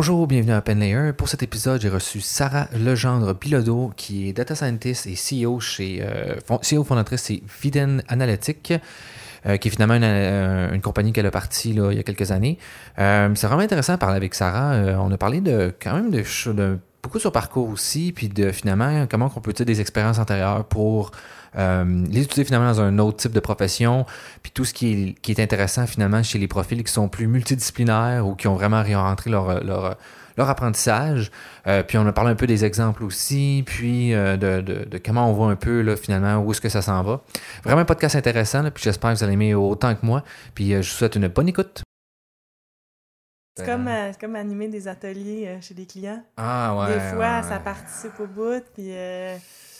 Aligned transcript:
Bonjour, 0.00 0.26
bienvenue 0.26 0.52
à 0.52 0.62
PenLayer. 0.62 1.12
Pour 1.12 1.28
cet 1.28 1.42
épisode, 1.42 1.78
j'ai 1.82 1.90
reçu 1.90 2.22
Sarah 2.22 2.68
Legendre 2.72 3.34
Bilodeau, 3.34 3.92
qui 3.98 4.30
est 4.30 4.32
data 4.32 4.54
scientist 4.54 5.06
et 5.06 5.12
CEO 5.12 5.60
chez 5.60 6.00
euh, 6.00 6.36
CEO 6.62 6.84
fondatrice 6.84 7.20
c'est 7.20 7.42
Viden 7.60 8.02
Analytics, 8.08 8.72
euh, 9.44 9.58
qui 9.58 9.68
est 9.68 9.70
finalement 9.70 9.96
une, 9.96 10.04
euh, 10.04 10.72
une 10.72 10.80
compagnie 10.80 11.12
qu'elle 11.12 11.26
a 11.26 11.30
partie 11.30 11.72
il 11.72 11.92
y 11.92 11.98
a 11.98 12.02
quelques 12.02 12.30
années. 12.30 12.56
C'est 12.96 13.42
vraiment 13.42 13.58
intéressant 13.58 13.92
de 13.92 13.98
parler 13.98 14.16
avec 14.16 14.34
Sarah. 14.34 14.74
On 14.98 15.12
a 15.12 15.18
parlé 15.18 15.42
de 15.42 15.74
quand 15.78 15.92
même 15.92 16.10
de, 16.10 16.24
de 16.52 16.78
beaucoup 17.02 17.18
sur 17.18 17.30
parcours 17.30 17.68
aussi, 17.68 18.12
puis 18.12 18.30
de 18.30 18.52
finalement 18.52 19.06
comment 19.06 19.30
on 19.36 19.40
peut 19.42 19.50
utiliser 19.50 19.74
des 19.74 19.80
expériences 19.82 20.18
antérieures 20.18 20.64
pour 20.64 21.10
euh, 21.56 22.06
les 22.08 22.22
utiliser 22.22 22.44
finalement 22.44 22.68
dans 22.70 22.80
un 22.80 22.98
autre 22.98 23.18
type 23.18 23.32
de 23.32 23.40
profession, 23.40 24.06
puis 24.42 24.52
tout 24.52 24.64
ce 24.64 24.74
qui 24.74 24.92
est, 24.92 25.20
qui 25.20 25.32
est 25.32 25.40
intéressant 25.40 25.86
finalement 25.86 26.22
chez 26.22 26.38
les 26.38 26.48
profils 26.48 26.82
qui 26.82 26.92
sont 26.92 27.08
plus 27.08 27.26
multidisciplinaires 27.26 28.26
ou 28.26 28.34
qui 28.34 28.48
ont 28.48 28.54
vraiment 28.54 28.82
réorienté 28.82 29.30
leur, 29.30 29.64
leur, 29.64 29.96
leur 30.36 30.48
apprentissage. 30.48 31.30
Euh, 31.66 31.82
puis 31.82 31.98
on 31.98 32.06
a 32.06 32.12
parlé 32.12 32.30
un 32.30 32.34
peu 32.34 32.46
des 32.46 32.64
exemples 32.64 33.04
aussi, 33.04 33.62
puis 33.66 34.14
euh, 34.14 34.36
de, 34.36 34.60
de, 34.60 34.84
de 34.84 34.98
comment 34.98 35.28
on 35.28 35.32
voit 35.32 35.50
un 35.50 35.56
peu 35.56 35.82
là, 35.82 35.96
finalement 35.96 36.38
où 36.38 36.50
est-ce 36.52 36.60
que 36.60 36.68
ça 36.68 36.82
s'en 36.82 37.02
va. 37.02 37.22
Vraiment 37.64 37.82
un 37.82 37.84
podcast 37.84 38.16
intéressant, 38.16 38.62
là, 38.62 38.70
puis 38.70 38.82
j'espère 38.82 39.12
que 39.12 39.18
vous 39.18 39.24
allez 39.24 39.34
aimer 39.34 39.54
autant 39.54 39.94
que 39.94 40.04
moi. 40.04 40.22
Puis 40.54 40.72
euh, 40.72 40.82
je 40.82 40.90
vous 40.90 40.96
souhaite 40.96 41.16
une 41.16 41.28
bonne 41.28 41.48
écoute. 41.48 41.82
C'est 43.56 43.66
comme, 43.66 43.90
comme 44.18 44.36
animer 44.36 44.68
des 44.68 44.88
ateliers 44.88 45.58
chez 45.60 45.74
des 45.74 45.84
clients. 45.84 46.22
Ah 46.38 46.76
ouais. 46.78 46.94
des 46.94 47.00
fois, 47.00 47.40
ouais, 47.40 47.42
ça 47.42 47.58
participe 47.58 48.18
au 48.18 48.26
bout, 48.26 48.62
puis 48.74 48.92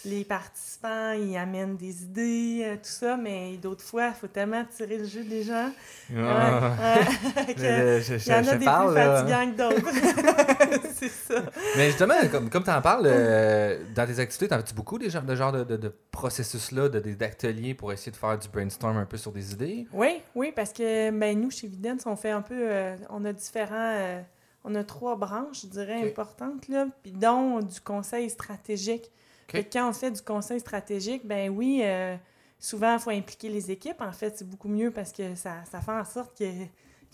les 0.04 0.24
participants, 0.24 1.12
ils 1.12 1.36
amènent 1.36 1.76
des 1.76 2.02
idées, 2.04 2.62
euh, 2.64 2.74
tout 2.76 2.80
ça, 2.90 3.16
mais 3.16 3.56
d'autres 3.58 3.84
fois, 3.84 4.08
il 4.08 4.14
faut 4.14 4.26
tellement 4.28 4.64
tirer 4.64 4.96
le 4.98 5.04
jeu 5.06 5.22
des 5.24 5.42
gens. 5.42 5.70
Ah. 6.16 6.16
Ouais, 6.16 7.42
ouais, 7.46 7.54
que 7.54 7.60
Je- 7.60 8.00
je- 8.02 8.14
Il 8.14 8.18
je- 8.18 8.30
y 8.30 8.34
en 8.34 8.42
je 8.42 8.50
a 8.50 8.56
des 8.56 8.64
parle, 8.64 8.94
plus 8.94 9.02
fatigants 9.02 9.52
que 9.52 9.56
d'autres. 9.56 10.90
c'est 10.94 11.08
ça. 11.08 11.42
Mais 11.76 11.86
justement, 11.88 12.14
comme, 12.30 12.48
comme 12.50 12.64
tu 12.64 12.70
en 12.70 12.80
parles, 12.80 13.06
euh, 13.06 13.82
dans 13.94 14.06
tes 14.06 14.18
activités, 14.18 14.48
t'en 14.48 14.56
as-tu 14.58 14.74
beaucoup 14.74 14.98
des 14.98 15.10
genres, 15.10 15.22
de 15.22 15.34
genre 15.34 15.52
de, 15.52 15.64
de, 15.64 15.76
de 15.76 15.94
processus-là, 16.10 16.88
d'ateliers 16.88 17.74
pour 17.74 17.92
essayer 17.92 18.12
de 18.12 18.16
faire 18.16 18.38
du 18.38 18.48
brainstorm 18.48 18.96
un 18.96 19.06
peu 19.06 19.16
sur 19.16 19.32
des 19.32 19.52
idées? 19.52 19.86
Oui, 19.92 20.20
oui, 20.34 20.52
parce 20.54 20.72
que 20.72 21.10
ben, 21.10 21.38
nous, 21.40 21.50
chez 21.50 21.66
Vidence, 21.66 22.02
on 22.06 22.16
fait 22.16 22.30
un 22.30 22.42
peu. 22.42 22.54
euh, 22.58 22.96
on 23.10 23.24
a 23.24 23.32
différents. 23.32 24.20
on 24.64 24.74
a 24.74 24.84
trois 24.84 25.16
branches, 25.16 25.62
je 25.62 25.66
dirais, 25.68 26.02
importantes, 26.08 26.68
là, 26.68 26.86
puis 27.02 27.12
dont 27.12 27.60
du 27.60 27.80
conseil 27.80 28.28
stratégique. 28.30 29.10
Quand 29.52 29.88
on 29.88 29.92
fait 29.92 30.10
du 30.10 30.22
conseil 30.22 30.60
stratégique, 30.60 31.26
ben 31.26 31.50
oui, 31.50 31.80
euh, 31.84 32.16
souvent, 32.58 32.94
il 32.94 33.00
faut 33.00 33.10
impliquer 33.10 33.48
les 33.48 33.70
équipes. 33.70 34.00
En 34.00 34.12
fait, 34.12 34.36
c'est 34.38 34.48
beaucoup 34.48 34.68
mieux 34.68 34.90
parce 34.90 35.12
que 35.12 35.34
ça, 35.34 35.56
ça 35.70 35.80
fait 35.80 35.92
en 35.92 36.04
sorte 36.04 36.36
que, 36.38 36.44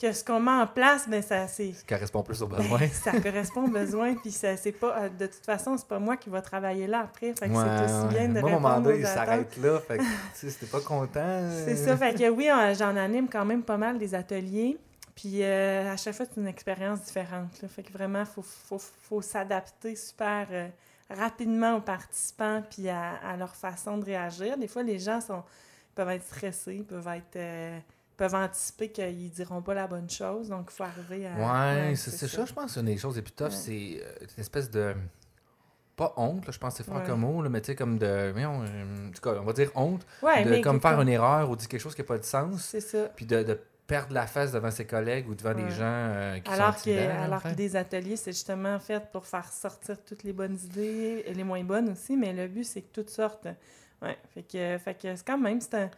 que 0.01 0.13
ce 0.13 0.23
qu'on 0.23 0.41
met 0.41 0.51
en 0.51 0.67
place, 0.67 1.09
ben 1.09 1.23
ça, 1.23 1.47
c'est. 1.49 1.73
Ça 1.73 1.83
correspond 1.89 2.23
plus 2.23 2.43
aux 2.43 2.47
ben, 2.49 2.57
besoins. 2.63 2.89
ça 2.93 3.13
correspond 3.21 3.65
aux 3.65 3.71
besoins, 3.71 4.15
puis 4.15 4.31
ça, 4.31 4.57
c'est 4.57 4.73
pas. 4.73 4.97
euh, 5.05 5.09
de 5.09 5.27
toute 5.27 5.45
façon, 5.45 5.77
c'est 5.79 5.89
pas 5.89 5.99
moi 5.99 6.17
qui 6.17 6.29
va 6.29 6.43
travailler 6.43 6.87
là 6.87 7.01
après. 7.01 7.33
Fait 7.35 7.49
que 7.49 7.55
c'est 7.55 7.85
aussi 7.85 8.15
bien 8.15 8.29
de 8.29 8.41
Moi, 8.41 8.51
mon 8.51 8.57
répondre 8.57 8.61
mandat, 8.77 8.91
aux 8.91 8.95
il 8.95 9.07
s'arrête 9.07 9.57
là. 9.57 9.81
Fait 9.89 9.99
que, 9.99 10.03
tu 10.03 10.51
sais, 10.51 10.59
t'es 10.61 10.67
pas 10.67 10.81
content... 10.81 11.21
euh, 11.21 11.65
C'est 11.65 11.77
ça, 11.77 11.97
fait 11.97 12.15
que 12.15 12.29
oui, 12.29 12.49
euh, 12.51 12.75
j'en 12.75 12.95
anime 12.97 13.29
quand 13.29 13.45
même 13.45 13.63
pas 13.63 13.77
mal 13.77 13.99
des 13.99 14.15
ateliers. 14.15 14.77
Puis 15.15 15.43
euh, 15.43 15.93
à 15.95 15.97
chaque 15.97 16.15
fois, 16.15 16.27
c'est 16.27 16.39
une 16.39 16.47
expérience 16.47 17.01
différente. 17.03 17.63
là. 17.63 17.69
Fait 17.69 17.83
que 17.83 17.91
vraiment, 17.91 18.21
il 18.21 18.27
faut, 18.27 18.43
faut, 18.43 18.79
faut 18.79 19.23
s'adapter 19.23 19.97
super 19.97 20.47
euh, 20.51 20.69
rapidement 21.11 21.77
aux 21.77 21.81
participants 21.81 22.63
puis 22.71 22.89
à, 22.89 23.15
à 23.17 23.37
leur 23.37 23.55
façon 23.55 23.99
de 23.99 24.05
réagir. 24.05 24.57
Des 24.59 24.69
fois, 24.69 24.83
les 24.83 24.99
gens 24.99 25.21
sont, 25.21 25.43
peuvent 25.95 26.09
être 26.11 26.25
stressés, 26.25 26.85
peuvent 26.89 27.07
être 27.09 27.37
euh, 27.37 27.79
peuvent 28.17 28.35
anticiper 28.35 28.89
qu'ils 28.91 29.31
diront 29.31 29.61
pas 29.63 29.75
la 29.75 29.87
bonne 29.87 30.09
chose. 30.11 30.49
Donc, 30.49 30.69
il 30.73 30.75
faut 30.77 30.85
arriver 30.85 31.27
à. 31.27 31.33
Ouais, 31.35 31.95
c'est 31.97 32.11
c'est 32.11 32.29
ça. 32.29 32.45
Je 32.45 32.53
pense 32.53 32.75
que 32.75 32.81
une 32.81 32.87
des 32.87 32.97
choses 32.97 33.17
les 33.17 33.23
plus 33.23 33.33
tough, 33.33 33.47
Ouais. 33.47 33.51
c'est 33.51 34.01
euh, 34.03 34.27
une 34.37 34.41
espèce 34.41 34.71
de... 34.71 34.95
Pas 35.97 36.13
honte, 36.19 36.45
là, 36.47 36.53
je 36.53 36.59
pense 36.59 36.75
que 36.77 36.85
c'est 36.85 36.91
fort 36.91 37.01
Ouais. 37.01 37.07
comme 37.07 37.21
mot, 37.21 37.41
là, 37.43 37.49
mais 37.49 37.61
tu 37.63 37.67
sais, 37.67 37.75
comme 37.75 37.97
de... 37.99 38.31
voyons, 38.33 38.63
euh, 38.63 39.09
en 39.09 39.13
tout 39.13 39.21
cas, 39.23 39.39
on 39.41 39.45
va 39.45 39.53
dire 39.55 39.71
honte, 39.75 40.07
de 40.23 40.49
mais 40.51 40.61
comme 40.61 40.79
faire 40.81 41.01
une 41.01 41.09
erreur 41.09 41.49
ou 41.49 41.57
dire 41.57 41.69
quelque 41.69 41.81
chose 41.81 41.95
qui 41.95 42.03
n'a 42.03 42.07
pas 42.07 42.19
de 42.19 42.25
sens, 42.25 42.61
C'est 42.63 42.81
ça. 42.83 43.09
puis 43.17 43.25
de, 43.25 43.43
de 43.43 43.59
perdre 43.87 44.13
la 44.13 44.27
face 44.27 44.53
devant 44.53 44.71
ses 44.71 44.85
collègues 44.85 45.29
ou 45.29 45.35
devant 45.35 45.55
des 45.55 45.71
gens 45.71 45.85
euh, 45.85 46.39
qui 46.41 46.51
Alors 46.51 46.77
sont 46.77 46.91
que, 46.91 47.09
alors 47.09 47.43
que 47.43 47.55
des 47.55 47.77
ateliers, 47.77 48.17
c'est 48.17 48.33
justement 48.33 48.79
fait 48.79 49.03
pour 49.13 49.27
faire 49.27 49.51
sortir 49.53 49.97
toutes 50.05 50.25
les 50.25 50.33
bonnes 50.33 50.59
idées 50.65 51.23
et 51.27 51.35
les 51.35 51.45
moins 51.45 51.63
bonnes 51.63 51.91
aussi, 51.91 52.17
mais 52.17 52.33
le 52.33 52.49
but, 52.49 52.65
c'est 52.65 52.83
que 52.83 52.93
toutes 52.93 53.11
sortent. 53.11 53.47
Ouais, 54.03 54.19
fait 54.35 54.43
que, 54.43 54.79
fait 54.79 54.95
que 54.95 55.15
c'est 55.17 55.27
quand 55.27 55.39
même, 55.39 55.61
c'est 55.61 55.75
un, 55.75 55.91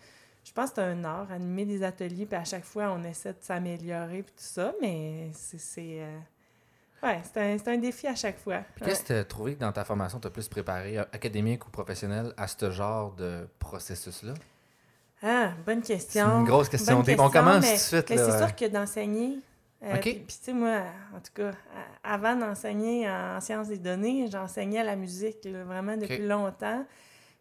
je 0.44 0.52
pense 0.52 0.70
que 0.70 0.76
c'est 0.76 0.82
un 0.82 1.04
art, 1.04 1.32
animer 1.32 1.64
des 1.64 1.82
ateliers, 1.82 2.26
puis 2.26 2.36
à 2.36 2.44
chaque 2.44 2.64
fois, 2.64 2.92
on 2.92 3.02
essaie 3.04 3.32
de 3.32 3.38
s'améliorer, 3.40 4.22
puis 4.22 4.34
tout 4.36 4.44
ça, 4.44 4.72
mais 4.80 5.30
c'est, 5.32 5.58
c'est, 5.58 6.00
euh, 6.02 6.18
ouais, 7.02 7.20
c'est 7.24 7.40
un, 7.40 7.58
c'est 7.58 7.68
un 7.68 7.78
défi 7.78 8.06
à 8.06 8.14
chaque 8.14 8.38
fois. 8.38 8.62
Puis 8.74 8.84
Qu'est-ce 8.84 9.02
que 9.02 9.06
tu 9.08 9.12
as 9.14 9.24
trouvé 9.24 9.54
que 9.54 9.60
dans 9.60 9.72
ta 9.72 9.84
formation, 9.84 10.20
tu 10.20 10.26
as 10.26 10.30
plus 10.30 10.48
préparé, 10.48 10.98
euh, 10.98 11.04
académique 11.12 11.66
ou 11.66 11.70
professionnel, 11.70 12.32
à 12.36 12.46
ce 12.46 12.70
genre 12.70 13.12
de 13.12 13.48
processus-là? 13.58 14.34
Ah, 15.22 15.52
bonne 15.66 15.82
C'est 15.82 15.94
question. 15.94 16.40
une 16.40 16.44
grosse 16.44 16.68
question. 16.68 17.00
Dave. 17.02 17.18
On 17.20 17.24
question, 17.24 17.30
commence 17.30 17.60
mais- 17.62 17.68
tout 17.68 17.74
de 17.74 17.78
suite. 17.80 18.10
Mais 18.10 18.16
là. 18.16 18.30
c'est 18.30 18.38
sûr 18.46 18.56
que 18.56 18.64
d'enseigner. 18.66 19.38
euh, 19.82 19.94
OK. 19.96 20.02
Puis, 20.02 20.24
tu 20.26 20.34
sais, 20.44 20.52
moi, 20.52 20.82
en 21.14 21.20
tout 21.20 21.32
cas, 21.34 21.50
avant 22.04 22.36
d'enseigner 22.36 23.08
en 23.10 23.40
sciences 23.40 23.68
des 23.68 23.78
données, 23.78 24.28
j'enseignais 24.30 24.80
à 24.80 24.84
la 24.84 24.96
musique 24.96 25.44
là, 25.44 25.64
vraiment 25.64 25.96
depuis 25.96 26.26
longtemps. 26.26 26.84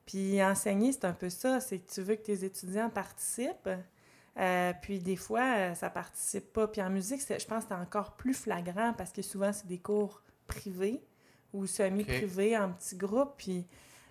Puis 0.05 0.41
enseigner, 0.43 0.91
c'est 0.91 1.05
un 1.05 1.13
peu 1.13 1.29
ça. 1.29 1.59
C'est 1.59 1.79
que 1.79 1.91
tu 1.91 2.01
veux 2.01 2.15
que 2.15 2.21
tes 2.23 2.43
étudiants 2.45 2.89
participent. 2.89 3.69
euh, 4.39 4.71
puis 4.83 4.99
des 4.99 5.15
fois, 5.15 5.41
euh, 5.57 5.73
ça 5.73 5.89
participe 5.89 6.53
pas. 6.53 6.67
Puis 6.67 6.79
en 6.81 6.91
musique, 6.91 7.21
c'est- 7.21 7.39
je 7.39 7.47
pense 7.47 7.63
que 7.63 7.69
c'est 7.69 7.75
encore 7.81 8.11
plus 8.11 8.35
flagrant 8.35 8.93
parce 8.95 9.11
que 9.11 9.23
souvent, 9.23 9.51
c'est 9.51 9.65
des 9.65 9.79
cours 9.79 10.21
privés 10.45 11.01
ou 11.53 11.65
semi-privés 11.65 12.55
en 12.55 12.69
petits 12.71 12.95
groupes. 12.97 13.33
Puis, 13.37 13.65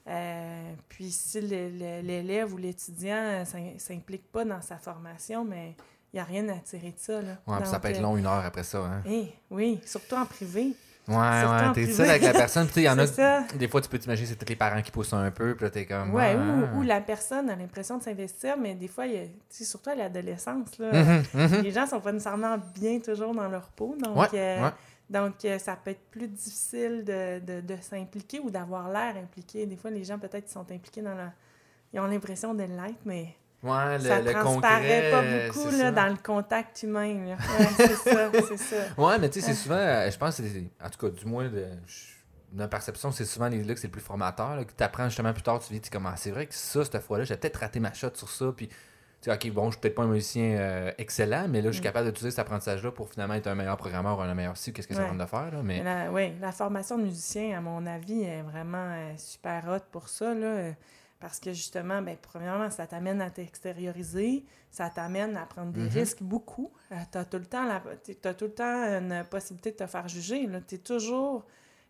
euh, 0.08 0.72
puis 0.88 1.10
si 1.10 1.40
l'élève 1.40 2.52
ou 2.52 2.56
l'étudiant 2.56 3.16
euh, 3.16 3.44
s'im- 3.44 3.78
s'implique 3.78 4.30
pas 4.30 4.44
dans 4.44 4.60
sa 4.60 4.76
formation, 4.76 5.44
mais 5.44 5.74
il 6.12 6.16
n'y 6.16 6.20
a 6.20 6.24
rien 6.24 6.48
à 6.48 6.54
tirer 6.58 6.92
de 6.92 6.98
ça. 6.98 7.20
Là. 7.20 7.36
Ouais, 7.46 7.64
ça 7.64 7.78
peut 7.80 7.88
être 7.88 7.98
euh, 7.98 8.02
long 8.02 8.16
une 8.16 8.26
heure 8.26 8.44
après 8.44 8.62
ça. 8.62 8.78
Hein? 8.78 9.02
eh, 9.06 9.28
oui, 9.50 9.80
surtout 9.84 10.14
en 10.14 10.24
privé. 10.26 10.74
Ouais, 11.08 11.14
ouais, 11.14 11.72
t'es 11.72 11.86
seul 11.92 12.10
avec 12.10 12.22
la 12.22 12.32
personne. 12.32 12.64
Puis 12.66 12.74
tu 12.74 12.80
sais, 12.80 12.82
il 12.82 12.86
y 12.86 12.88
en 12.90 12.98
a. 12.98 13.06
Ça. 13.06 13.42
Des 13.56 13.68
fois, 13.68 13.80
tu 13.80 13.88
peux 13.88 13.96
t'imaginer, 13.98 14.26
c'est 14.26 14.34
peut-être 14.34 14.48
les 14.48 14.56
parents 14.56 14.82
qui 14.82 14.90
poussent 14.90 15.12
un 15.12 15.30
peu. 15.30 15.54
Puis 15.54 15.64
là, 15.64 15.70
t'es 15.70 15.86
comme. 15.86 16.12
Ouais, 16.12 16.36
ah. 16.36 16.74
ou, 16.74 16.78
ou 16.78 16.82
la 16.82 17.00
personne 17.00 17.48
a 17.48 17.54
l'impression 17.54 17.98
de 17.98 18.02
s'investir, 18.02 18.56
mais 18.58 18.74
des 18.74 18.88
fois, 18.88 19.06
il 19.06 19.12
y 19.14 19.18
a, 19.18 19.26
surtout 19.50 19.90
à 19.90 19.94
l'adolescence, 19.94 20.76
là, 20.80 20.90
Mhm, 20.92 21.22
mhm. 21.34 21.62
les 21.62 21.70
gens 21.70 21.86
sont 21.86 22.00
pas 22.00 22.10
nécessairement 22.10 22.56
bien 22.74 22.98
toujours 22.98 23.32
dans 23.36 23.48
leur 23.48 23.68
peau. 23.68 23.94
Donc, 24.02 24.16
Ouais, 24.16 24.26
euh, 24.34 24.64
ouais. 24.64 24.70
Donc 25.10 25.44
euh, 25.44 25.58
ça 25.58 25.76
peut 25.76 25.90
être 25.90 26.10
plus 26.10 26.28
difficile 26.28 27.04
de, 27.04 27.40
de, 27.40 27.60
de 27.60 27.76
s'impliquer 27.80 28.40
ou 28.40 28.50
d'avoir 28.50 28.88
l'air 28.90 29.16
impliqué. 29.16 29.66
Des 29.66 29.76
fois, 29.76 29.90
les 29.90 30.04
gens, 30.04 30.18
peut-être, 30.18 30.48
sont 30.48 30.70
impliqués 30.70 31.02
dans 31.02 31.14
la. 31.14 31.32
Ils 31.92 32.00
ont 32.00 32.06
l'impression 32.06 32.54
de 32.54 32.64
l'être, 32.64 33.00
mais 33.04 33.36
Ouais, 33.62 33.98
le, 33.98 34.04
ça 34.04 34.20
le 34.20 34.32
transparaît 34.32 35.10
concret, 35.10 35.10
pas 35.10 35.48
beaucoup 35.48 35.76
là, 35.76 35.90
dans 35.90 36.08
le 36.08 36.16
contact 36.22 36.82
humain. 36.82 37.36
Ouais, 37.36 37.66
c'est 37.76 37.96
ça, 37.96 38.30
c'est 38.48 38.56
ça. 38.58 38.76
Ouais, 38.98 39.18
mais 39.18 39.30
tu 39.30 39.40
sais, 39.40 39.46
c'est 39.46 39.54
souvent, 39.54 39.76
euh, 39.76 40.10
je 40.10 40.16
pense, 40.18 40.40
en 40.40 40.90
tout 40.90 40.98
cas, 40.98 41.08
du 41.08 41.24
moins, 41.24 41.48
de, 41.48 41.66
de 42.52 42.66
perception, 42.66 43.10
c'est 43.12 43.24
souvent 43.24 43.48
les 43.48 43.64
là 43.64 43.74
que 43.74 43.80
c'est 43.80 43.86
le 43.88 43.92
plus 43.92 44.02
formateur, 44.02 44.56
là, 44.56 44.64
que 44.64 44.72
tu 44.76 44.84
apprends 44.84 45.08
justement 45.08 45.32
plus 45.32 45.42
tard, 45.42 45.58
tu 45.58 45.72
dis, 45.72 45.80
tu 45.80 45.90
comme, 45.90 46.06
Ah, 46.06 46.14
c'est 46.16 46.30
vrai 46.30 46.46
que 46.46 46.54
ça, 46.54 46.84
cette 46.84 47.00
fois-là, 47.02 47.24
j'ai 47.24 47.36
peut-être 47.36 47.56
raté 47.56 47.80
ma 47.80 47.92
shot 47.92 48.10
sur 48.14 48.28
ça, 48.28 48.52
puis, 48.54 48.68
tu 49.22 49.30
sais, 49.30 49.34
ok, 49.34 49.50
bon, 49.52 49.66
je 49.66 49.72
suis 49.72 49.80
peut-être 49.80 49.94
pas 49.94 50.02
un 50.02 50.08
musicien 50.08 50.44
euh, 50.58 50.92
excellent, 50.98 51.46
mais 51.48 51.60
là, 51.62 51.68
je 51.68 51.72
suis 51.74 51.80
Mm. 51.80 51.84
capable 51.84 52.06
d'utiliser 52.08 52.30
cet 52.30 52.38
apprentissage-là 52.40 52.92
pour 52.92 53.08
finalement 53.10 53.34
être 53.34 53.46
un 53.46 53.54
meilleur 53.54 53.76
programmeur 53.76 54.18
ou 54.18 54.22
un 54.22 54.34
meilleur 54.34 54.56
ci, 54.56 54.72
qu'est-ce 54.72 54.86
que 54.88 54.94
ça 54.94 55.06
va 55.06 55.12
me 55.12 55.26
faire, 55.26 55.50
là, 55.52 55.62
mais. 55.62 55.82
La, 55.82 56.10
oui, 56.12 56.32
la 56.40 56.52
formation 56.52 56.98
de 56.98 57.04
musicien, 57.04 57.56
à 57.58 57.60
mon 57.60 57.86
avis, 57.86 58.22
est 58.22 58.42
vraiment 58.42 58.76
euh, 58.92 59.12
super 59.16 59.64
hot 59.68 59.84
pour 59.90 60.08
ça, 60.08 60.34
là, 60.34 60.46
euh, 60.46 60.72
parce 61.18 61.40
que 61.40 61.52
justement, 61.52 62.02
ben, 62.02 62.16
premièrement, 62.20 62.70
ça 62.70 62.86
t'amène 62.86 63.20
à 63.22 63.30
t'extérioriser, 63.30 64.44
ça 64.70 64.90
t'amène 64.90 65.36
à 65.36 65.46
prendre 65.46 65.72
des 65.72 65.80
Mhm. 65.80 65.88
risques 65.88 66.22
beaucoup. 66.22 66.70
tu 67.10 67.18
as 67.18 67.24
tout 67.24 67.38
le 67.38 67.46
temps 67.46 67.64
la, 67.64 67.82
t'as 68.20 68.34
tout 68.34 68.44
le 68.44 68.52
temps 68.54 68.64
une 68.84 69.24
possibilité 69.30 69.70
de 69.72 69.76
te 69.76 69.86
faire 69.86 70.06
juger. 70.08 70.46
Tu 70.68 70.74
es 70.74 70.78
toujours 70.78 71.44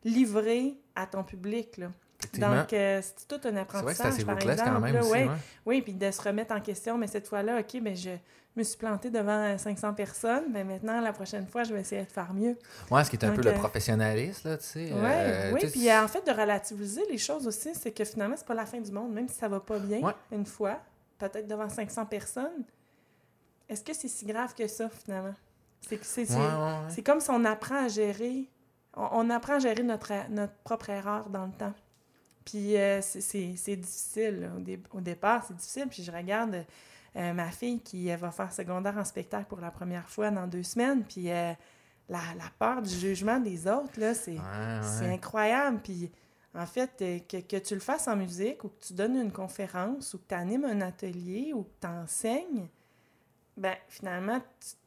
livré 0.04 0.74
à 0.94 1.06
ton 1.06 1.24
public. 1.24 1.78
Là. 1.78 1.88
Donc, 2.38 2.72
euh, 2.72 3.00
c'est 3.02 3.28
tout 3.28 3.36
un 3.36 3.40
c'est 3.42 3.50
vrai 3.50 3.60
apprentissage. 3.60 4.12
que 4.12 4.18
c'est 4.18 4.24
par 4.24 4.34
ruthless 4.36 4.56
quand 4.60 4.66
exemple, 4.66 4.84
même 4.84 4.94
là, 4.94 5.00
aussi, 5.00 5.10
ouais. 5.10 5.28
ouais. 5.28 5.36
Oui, 5.66 5.82
puis 5.82 5.92
de 5.92 6.10
se 6.10 6.22
remettre 6.22 6.54
en 6.54 6.60
question, 6.60 6.98
mais 6.98 7.06
cette 7.06 7.28
fois-là, 7.28 7.60
OK, 7.60 7.80
ben 7.82 7.94
je 7.94 8.10
me 8.56 8.62
suis 8.62 8.78
plantée 8.78 9.10
devant 9.10 9.56
500 9.56 9.92
personnes, 9.94 10.44
mais 10.50 10.64
maintenant, 10.64 11.00
la 11.00 11.12
prochaine 11.12 11.46
fois, 11.46 11.64
je 11.64 11.74
vais 11.74 11.80
essayer 11.80 12.02
de 12.02 12.10
faire 12.10 12.32
mieux. 12.32 12.56
Ouais, 12.90 13.04
ce 13.04 13.10
qui 13.10 13.16
est 13.16 13.24
un 13.24 13.28
Donc, 13.28 13.36
peu 13.36 13.42
le 13.42 13.50
euh, 13.50 13.58
professionnalisme, 13.58 14.48
là, 14.48 14.56
tu 14.56 14.64
sais. 14.64 14.92
Ouais, 14.92 15.00
euh, 15.02 15.52
oui, 15.52 15.60
puis 15.70 15.88
euh, 15.90 16.02
en 16.02 16.08
fait, 16.08 16.26
de 16.26 16.32
relativiser 16.32 17.02
les 17.10 17.18
choses 17.18 17.46
aussi, 17.46 17.74
c'est 17.74 17.92
que 17.92 18.04
finalement, 18.04 18.34
c'est 18.36 18.46
pas 18.46 18.54
la 18.54 18.66
fin 18.66 18.80
du 18.80 18.90
monde, 18.90 19.12
même 19.12 19.28
si 19.28 19.34
ça 19.36 19.48
va 19.48 19.60
pas 19.60 19.78
bien 19.78 20.00
une 20.32 20.46
fois, 20.46 20.80
peut-être 21.18 21.46
devant 21.46 21.68
500 21.68 22.06
personnes. 22.06 22.64
Est-ce 23.68 23.84
que 23.84 23.92
c'est 23.92 24.08
si 24.08 24.24
grave 24.24 24.54
que 24.54 24.66
ça, 24.66 24.88
finalement? 24.88 25.34
C'est 25.82 25.98
que 25.98 26.06
c'est 26.06 27.02
comme 27.02 27.20
si 27.20 27.30
on 27.30 27.44
apprend 27.44 27.84
à 27.84 27.88
gérer, 27.88 28.48
on, 28.96 29.08
on 29.12 29.30
apprend 29.30 29.54
à 29.54 29.58
gérer 29.58 29.82
notre, 29.82 30.12
notre 30.30 30.54
propre 30.64 30.90
erreur 30.90 31.28
dans 31.28 31.44
le 31.44 31.52
temps. 31.52 31.74
Puis 32.46 32.76
euh, 32.78 33.02
c'est- 33.02 33.76
difficile. 33.76 34.40
là. 34.40 34.48
Au, 34.56 34.60
dé- 34.60 34.80
au 34.92 35.00
départ, 35.02 35.44
c'est 35.46 35.54
difficile. 35.56 35.86
Puis 35.90 36.02
je 36.02 36.10
regarde 36.10 36.64
euh, 37.16 37.32
ma 37.34 37.50
fille 37.50 37.80
qui 37.80 38.10
euh, 38.10 38.16
va 38.16 38.30
faire 38.30 38.52
secondaire 38.52 38.96
en 38.96 39.04
spectacle 39.04 39.46
pour 39.48 39.60
la 39.60 39.70
première 39.70 40.08
fois 40.08 40.30
dans 40.30 40.46
deux 40.46 40.62
semaines. 40.62 41.02
Puis 41.04 41.30
euh, 41.30 41.52
la, 42.08 42.20
la 42.38 42.50
peur 42.58 42.80
du 42.82 42.94
jugement 42.94 43.38
des 43.40 43.66
autres, 43.66 43.98
là, 44.00 44.14
c'est 44.14 44.30
Ouais, 44.32 44.38
ouais. 44.38 44.80
c'est 44.82 45.12
incroyable. 45.12 45.80
Puis, 45.82 46.10
en 46.54 46.64
fait, 46.66 46.90
que, 47.28 47.40
que 47.40 47.56
tu 47.58 47.74
le 47.74 47.80
fasses 47.80 48.08
en 48.08 48.16
musique 48.16 48.64
ou 48.64 48.68
que 48.68 48.86
tu 48.86 48.94
donnes 48.94 49.16
une 49.16 49.32
conférence 49.32 50.14
ou 50.14 50.18
que 50.18 50.28
tu 50.28 50.34
animes 50.34 50.64
un 50.64 50.80
atelier 50.80 51.52
ou 51.52 51.64
que 51.64 51.72
tu 51.82 51.86
enseignes, 51.86 52.68
ben 53.58 53.74
finalement, 53.88 54.40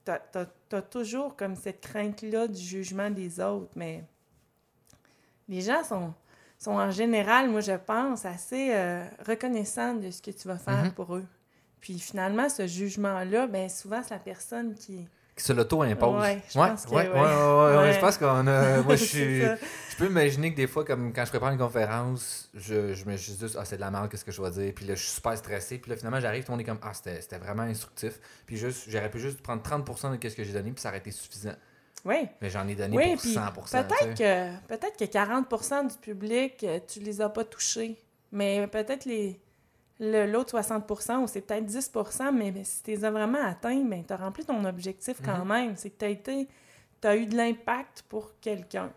tu 0.06 0.12
as, 0.12 0.82
toujours 0.84 1.36
comme 1.36 1.56
cette 1.56 1.82
crainte-là 1.82 2.48
du 2.48 2.60
jugement 2.62 3.10
des 3.12 3.40
autres. 3.40 3.72
Mais 3.76 4.04
les 5.48 5.62
gens 5.62 5.84
sont, 5.84 6.14
sont 6.60 6.72
en 6.72 6.92
général, 6.92 7.50
moi 7.50 7.62
je 7.62 7.72
pense, 7.72 8.26
assez 8.26 8.70
euh, 8.74 9.04
reconnaissants 9.26 9.96
de 9.96 10.12
ce 10.12 10.22
que 10.22 10.32
tu 10.32 10.48
vas 10.48 10.58
faire 10.58 10.84
Mhm. 10.86 10.92
pour 10.92 11.16
eux. 11.16 11.26
Puis 11.80 11.98
finalement, 11.98 12.50
ce 12.50 12.68
jugement-là, 12.68 13.48
ben 13.48 13.70
souvent, 13.70 14.02
c'est 14.04 14.14
la 14.14 14.20
personne 14.20 14.76
qui... 14.76 15.08
Qui 15.36 15.46
se 15.46 15.54
l'auto-impose. 15.54 16.22
Ouais, 16.22 16.42
je 16.54 16.60
ouais, 16.60 16.68
pense 16.68 16.86
ouais, 16.88 16.96
ouais. 16.96 17.08
ouais, 17.08 17.14
ouais, 17.14 17.22
ouais, 17.22 17.78
Ouais. 17.78 17.94
Je 17.94 18.00
pense 18.02 18.18
qu'on 18.18 18.46
a. 18.46 18.82
Moi, 18.84 18.98
je 18.98 19.06
suis. 19.06 19.40
Je 19.42 19.96
peux 19.98 20.08
imaginer 20.08 20.52
que 20.52 20.58
des 20.58 20.68
fois, 20.68 20.84
comme 20.84 21.14
quand 21.14 21.24
je 21.24 21.30
prépare 21.30 21.52
une 21.54 21.58
conférence, 21.58 22.50
je, 22.54 22.94
je 22.94 23.06
me 23.06 23.16
dis 23.16 23.24
juste, 23.40 23.56
ah, 23.58 23.64
c'est 23.64 23.78
de 23.78 23.82
la 23.82 23.90
merde, 23.90 24.10
qu'est-ce 24.10 24.26
que 24.26 24.34
je 24.34 24.42
vais 24.42 24.52
dire? 24.52 24.74
Puis 24.76 24.84
là, 24.84 24.96
je 24.96 25.02
suis 25.02 25.12
super 25.14 25.38
stressé. 25.38 25.78
Puis 25.78 25.92
là, 25.92 25.96
finalement, 25.96 26.20
j'arrive, 26.20 26.44
tout 26.44 26.52
le 26.52 26.58
monde 26.58 26.62
est 26.62 26.70
comme, 26.70 26.80
ah, 26.82 26.94
c'était 26.94 27.22
c'était 27.22 27.38
vraiment 27.38 27.64
instructif. 27.64 28.20
Puis 28.46 28.58
juste, 28.58 28.84
j'aurais 28.90 29.10
pu 29.10 29.20
juste 29.20 29.42
prendre 29.42 29.62
30% 29.64 30.18
de 30.20 30.30
ce 30.30 30.36
que 30.36 30.44
j'ai 30.44 30.52
donné, 30.52 30.72
puis 30.72 30.82
ça 30.82 30.90
aurait 30.90 30.98
été 30.98 31.12
suffisant. 31.12 31.54
Oui, 32.06 32.28
Mais 32.42 32.50
j'en 32.50 32.68
ai 32.68 32.76
donné 32.76 32.96
Oui, 32.98 33.12
pour 33.14 33.22
puis 33.22 33.34
100%. 33.34 33.72
peut-être 33.84 34.18
que, 34.18 34.68
peut 34.68 34.98
que 34.98 35.06
40 35.12 35.90
du 35.92 35.98
public, 35.98 36.64
euh, 36.64 36.80
tu 36.88 37.00
les 37.00 37.20
as 37.22 37.30
pas 37.30 37.44
touchés. 37.44 37.98
Mais 38.32 38.66
peut-être 38.68 39.06
les 39.06 39.40
le- 40.02 40.26
l'autre 40.32 40.52
60% 40.52 41.24
ou 41.24 41.28
c'est 41.28 41.42
peut-être 41.42 41.66
10 41.66 41.92
mais, 42.34 42.52
mais 42.52 42.64
si 42.64 42.82
tu 42.84 42.92
les 42.92 43.04
as 43.04 43.12
vraiment 43.12 43.44
atteints, 43.44 43.84
ben, 43.84 44.02
tu 44.06 44.14
as 44.14 44.16
rempli 44.16 44.46
ton 44.46 44.64
objectif 44.64 45.18
quand 45.24 45.40
Mhm. 45.40 45.48
même. 45.48 45.76
C'est 45.76 45.90
que 45.90 46.06
tu 47.02 47.08
as 47.08 47.16
eu 47.18 47.26
de 47.26 47.36
l'impact 47.36 48.04
pour 48.08 48.32
quelqu'un. 48.40 48.92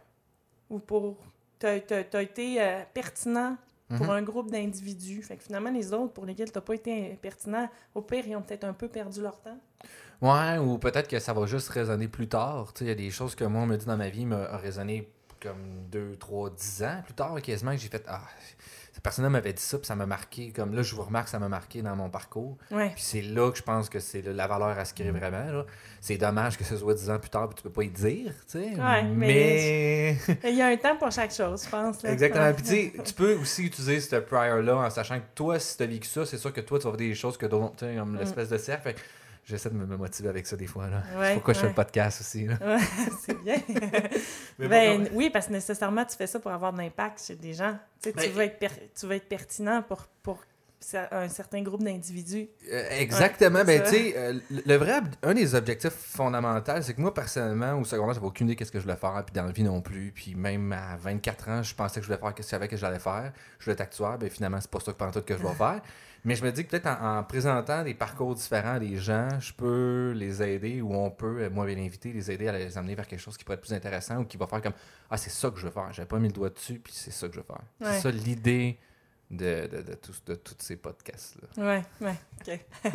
Ou 0.71 0.79
pour. 0.79 1.17
Tu 1.59 1.67
as, 1.67 2.23
été 2.23 2.63
euh, 2.63 2.83
pertinent 2.95 3.57
pour 3.89 4.07
Mhm. 4.07 4.11
un 4.11 4.23
groupe 4.23 4.51
d'individus. 4.51 5.23
Fait 5.23 5.37
que 5.37 5.43
finalement, 5.43 5.71
les 5.71 5.93
autres 5.93 6.13
pour 6.13 6.25
lesquels 6.25 6.51
tu 6.53 6.57
n'as 6.57 6.63
pas 6.63 6.75
été 6.75 7.19
pertinent, 7.21 7.69
au 7.97 8.03
pire, 8.03 8.25
ils 8.27 8.37
ont 8.37 8.43
peut-être 8.43 8.65
un 8.65 8.73
peu 8.73 8.87
perdu 8.89 9.21
leur 9.23 9.41
temps. 9.41 9.59
Ouais, 10.23 10.57
ou 10.59 10.79
peut-être 10.79 11.09
que 11.09 11.19
ça 11.19 11.33
va 11.33 11.45
juste 11.47 11.69
résonner 11.71 12.09
plus 12.09 12.29
tard. 12.29 12.73
Tu 12.75 12.79
sais, 12.79 12.85
Il 12.85 12.89
y 12.89 12.93
a 12.93 12.95
des 12.95 13.11
choses 13.11 13.35
que 13.35 13.45
moi, 13.45 13.63
on 13.63 13.67
me 13.67 13.77
dit 13.77 13.87
dans 13.87 13.97
ma 13.97 14.09
vie, 14.09 14.25
m'a 14.25 14.45
a 14.45 14.57
résonné 14.57 15.09
comme 15.41 15.89
2, 15.91 16.17
3, 16.17 16.51
10 16.51 16.83
ans 16.85 17.03
plus 17.05 17.15
tard, 17.15 17.43
quasiment, 17.43 17.73
que 17.73 17.79
j'ai 17.79 17.89
fait 17.89 18.05
Ah, 18.09 18.21
cette 18.93 19.03
personne-là 19.03 19.31
m'avait 19.31 19.53
dit 19.55 19.63
ça, 19.63 19.79
puis 19.79 19.87
ça 19.87 19.97
m'a 19.97 20.07
marqué. 20.07 20.53
Comme 20.53 20.75
là, 20.75 20.83
je 20.83 20.95
vous 20.95 21.03
remarque, 21.03 21.27
ça 21.29 21.41
m'a 21.41 21.49
marqué 21.49 21.83
dans 21.83 21.97
mon 21.97 22.09
parcours. 22.11 22.57
Ouais. 22.71 22.91
Puis 22.95 23.03
c'est 23.03 23.23
là 23.23 23.51
que 23.51 23.57
je 23.59 23.63
pense 23.65 23.89
que 23.89 23.99
c'est 23.99 24.23
la 24.23 24.47
valeur 24.47 24.79
à 24.79 24.85
se 24.85 24.93
Mm. 24.93 24.95
créer 24.95 25.11
vraiment. 25.11 25.51
là. 25.51 25.65
C'est 26.01 26.19
dommage 26.19 26.57
que 26.57 26.63
ce 26.63 26.77
soit 26.77 26.95
10 26.95 27.11
ans 27.11 27.19
plus 27.19 27.31
tard, 27.31 27.49
puis 27.49 27.57
tu 27.57 27.63
peux 27.65 27.71
pas 27.71 27.83
y 27.83 27.89
dire. 27.91 28.33
Tu 28.49 28.61
sais. 28.61 28.81
Ouais, 28.81 29.03
mais. 29.03 30.17
Il 30.45 30.55
y 30.55 30.63
a 30.63 30.67
un 30.69 30.77
temps 30.77 30.97
pour 30.97 31.11
chaque 31.11 31.33
chose, 31.35 31.65
je 31.65 31.69
pense. 31.71 32.03
là. 32.05 32.13
Exactement. 32.13 32.53
Puis 32.53 32.63
tu 32.63 32.69
sais, 32.69 32.93
tu 33.05 33.15
peux 33.15 33.35
aussi 33.35 33.65
utiliser 33.65 33.99
ce 34.01 34.17
prior-là 34.17 34.77
en 34.77 34.91
sachant 34.91 35.19
que 35.19 35.25
toi, 35.35 35.59
si 35.59 35.77
tu 35.77 35.83
as 35.83 35.87
vécu 35.87 36.07
ça, 36.07 36.25
c'est 36.25 36.39
sûr 36.39 36.53
que 36.53 36.61
toi, 36.61 36.79
tu 36.79 36.85
vas 36.85 36.91
voir 36.91 36.99
des 36.99 37.15
choses 37.17 37.37
que 37.37 37.47
d'autres, 37.47 37.75
tu 37.77 37.87
sais, 37.87 37.97
comme 37.97 38.13
Mm. 38.13 38.19
l'espèce 38.19 38.49
de 38.51 38.59
cercle. 38.59 38.83
Fait 38.85 38.97
j'essaie 39.45 39.71
de 39.71 39.75
me 39.75 39.97
motiver 39.97 40.29
avec 40.29 40.47
ça 40.47 40.57
des 40.57 40.67
fois. 40.67 40.89
Là. 40.89 41.03
Ouais, 41.19 41.29
c'est 41.29 41.35
pourquoi 41.35 41.55
je 41.55 41.61
fais 41.61 41.69
le 41.69 41.75
podcast 41.75 42.21
aussi. 42.21 42.47
Là. 42.47 42.55
Ouais, 42.61 42.79
c'est 43.27 43.43
bien. 43.43 43.57
Mais 44.59 44.69
ben, 44.69 45.09
oui, 45.13 45.31
parce 45.31 45.47
que 45.49 45.53
nécessairement, 45.53 46.05
tu 46.05 46.17
fais 46.17 46.27
ça 46.27 46.39
pour 46.41 46.51
avoir 46.53 46.73
de 46.73 46.79
l'impact 46.79 47.23
chez 47.27 47.35
des 47.37 47.55
gens. 47.55 47.77
Tu, 48.03 48.11
sais, 48.11 48.13
tu, 48.13 48.29
Ben, 48.29 48.33
veux, 48.33 48.43
être 48.43 48.59
per- 48.59 48.89
tu 48.99 49.07
veux 49.07 49.17
être 49.17 49.29
pertinent 49.29 49.83
pour, 49.83 50.07
pour 50.23 50.39
un 51.13 51.29
certain 51.29 51.63
groupe 51.63 51.85
d'individus. 51.85 52.49
Euh, 52.73 52.89
exactement. 52.99 53.61
Ouais, 53.61 53.65
ben, 53.65 53.85
ça. 53.85 53.91
tu 53.93 53.97
sais, 53.97 54.15
euh, 54.17 54.39
le 54.51 54.75
vrai, 54.77 55.01
un 55.23 55.35
des 55.35 55.55
objectifs 55.55 55.93
fondamentaux, 55.93 56.73
c'est 56.83 56.95
que 56.95 57.01
moi, 57.01 57.15
personnellement, 57.15 57.75
au 57.81 57.85
secondaire, 57.85 58.15
j'avais 58.15 58.27
aucune 58.27 58.49
idée 58.49 58.57
qu'est-ce 58.57 58.73
que 58.73 58.79
je 58.81 58.83
voulais 58.85 58.97
faire, 58.97 59.23
puis 59.25 59.33
dans 59.33 59.45
la 59.45 59.53
vie 59.53 59.63
non 59.63 59.81
plus. 59.81 60.13
Puis 60.13 60.35
même 60.35 60.73
à 60.73 60.97
24 60.97 61.49
ans, 61.49 61.63
je 61.63 61.75
pensais 61.75 62.01
que 62.01 62.07
je 62.07 62.09
voulais 62.13 62.19
faire 62.21 62.35
qu'est-ce 62.35 62.47
que 62.49 62.51
je 62.51 62.51
savais 62.51 62.69
que 62.69 62.77
j'allais 62.77 62.99
faire. 62.99 63.33
Je 63.59 63.65
voulais 63.65 63.75
être 63.75 63.81
actuaire, 63.81 64.19
ben 64.19 64.29
finalement, 64.29 64.61
c'est 64.61 64.71
pas 64.71 64.81
ça 64.81 64.93
que 64.93 64.97
pendant 64.97 65.13
tout 65.13 65.23
que 65.23 65.37
je 65.37 65.43
vais 65.43 65.55
faire. 65.57 65.81
Mais 66.25 66.37
je 66.37 66.45
me 66.45 66.53
dis 66.53 66.65
que 66.65 66.71
peut-être 66.71 66.87
en, 66.87 67.19
en 67.19 67.25
présentant 67.25 67.83
des 67.83 67.95
parcours 67.95 68.35
différents 68.35 68.75
à 68.75 68.79
des 68.79 68.97
gens, 68.97 69.29
je 69.41 69.53
peux 69.53 70.13
les 70.15 70.43
aider 70.43 70.81
ou 70.81 70.95
on 70.95 71.11
peut, 71.11 71.43
euh, 71.43 71.51
moi, 71.51 71.67
bien 71.67 71.75
l'inviter, 71.75 72.13
les 72.13 72.31
aider 72.31 72.47
à 72.49 72.53
les 72.53 72.79
amener 72.79 72.95
vers 72.95 73.07
quelque 73.09 73.21
chose 73.21 73.37
qui 73.37 73.45
pourrait 73.45 73.57
être 73.57 73.63
plus 73.63 73.73
intéressant 73.75 74.19
ou 74.19 74.25
qui 74.25 74.37
va 74.37 74.47
faire 74.47 74.63
comme 74.63 74.75
Ah, 75.11 75.17
c'est 75.17 75.31
ça 75.31 75.51
que 75.51 75.59
je 75.59 75.67
veux 75.67 75.73
faire. 75.73 75.93
J'avais 75.93 76.07
pas 76.09 76.19
mis 76.19 76.29
le 76.29 76.35
doigt 76.35 76.51
dessus, 76.51 76.79
puis 76.79 76.93
c'est 76.93 77.11
ça 77.11 77.27
que 77.27 77.35
je 77.35 77.41
veux 77.41 77.47
faire. 77.47 77.63
Ouais. 77.81 77.95
C'est 77.95 78.03
ça 78.03 78.11
l'idée 78.11 78.79
de, 79.33 79.67
de, 79.67 79.83
de, 79.83 79.95
tous- 79.95 80.23
de 80.27 80.35
tous 80.35 80.55
ces 80.59 80.77
podcasts-là. 80.77 81.65
Ouais, 81.65 81.83
ouais, 82.01 82.15
OK. 82.41 82.61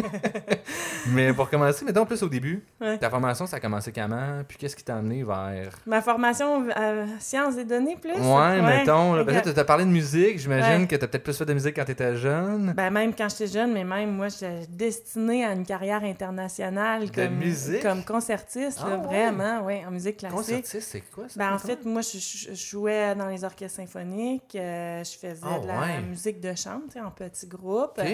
Mais 1.09 1.33
pour 1.33 1.49
commencer, 1.49 1.83
mettons 1.85 2.05
plus 2.05 2.21
au 2.21 2.29
début, 2.29 2.63
Ouais. 2.79 2.97
ta 2.97 3.09
formation, 3.09 3.47
ça 3.47 3.57
a 3.57 3.59
commencé 3.59 3.91
comment? 3.91 4.43
Puis 4.47 4.57
qu'est-ce 4.57 4.75
qui 4.75 4.83
t'a 4.83 4.97
amené 4.97 5.23
vers? 5.23 5.71
Ma 5.85 6.01
formation 6.01 6.67
euh, 6.77 7.05
sciences 7.19 7.55
des 7.55 7.65
données, 7.65 7.95
plus? 7.95 8.11
Ouais, 8.13 8.61
mettons. 8.61 9.13
là, 9.15 9.21
Ok. 9.21 9.27
Peut-être 9.29 9.53
tu 9.53 9.59
as 9.59 9.65
parlé 9.65 9.85
de 9.85 9.89
musique. 9.89 10.37
J'imagine 10.39 10.81
Ouais. 10.81 10.87
que 10.87 10.95
tu 10.95 11.03
as 11.03 11.07
peut-être 11.07 11.23
plus 11.23 11.37
fait 11.37 11.45
de 11.45 11.53
musique 11.53 11.75
quand 11.75 11.85
tu 11.85 11.91
étais 11.91 12.15
jeune. 12.15 12.73
Ben, 12.73 12.89
même 12.91 13.13
quand 13.15 13.29
j'étais 13.29 13.47
jeune, 13.47 13.73
mais 13.73 13.83
même 13.83 14.11
moi, 14.11 14.27
j'étais 14.29 14.67
destinée 14.69 15.43
à 15.45 15.53
une 15.53 15.65
carrière 15.65 16.03
internationale 16.03 17.09
De 17.09 17.15
comme, 17.15 17.35
musique? 17.35 17.81
comme 17.81 18.03
concertiste, 18.03 18.79
Ah, 18.83 18.89
ouais? 18.97 18.97
vraiment, 19.07 19.61
ouais, 19.65 19.83
en 19.87 19.91
musique 19.91 20.17
classique. 20.17 20.37
Concertiste, 20.37 20.89
c'est 20.91 21.01
quoi 21.01 21.27
ça? 21.29 21.35
Ben, 21.37 21.53
en 21.53 21.57
fait, 21.57 21.83
moi, 21.85 22.01
je, 22.01 22.53
jouais 22.53 23.15
dans 23.15 23.27
les 23.27 23.43
orchestres 23.43 23.77
symphoniques, 23.77 24.55
euh, 24.55 25.03
je 25.03 25.17
faisais 25.17 25.41
Ah, 25.43 25.59
de 25.59 25.67
la 25.67 25.79
ouais. 25.79 26.01
Musique 26.27 26.41
de 26.41 26.53
chambre, 26.55 26.85
en 26.97 27.11
petits 27.11 27.47
groupes. 27.47 27.97
Ok. 27.97 28.05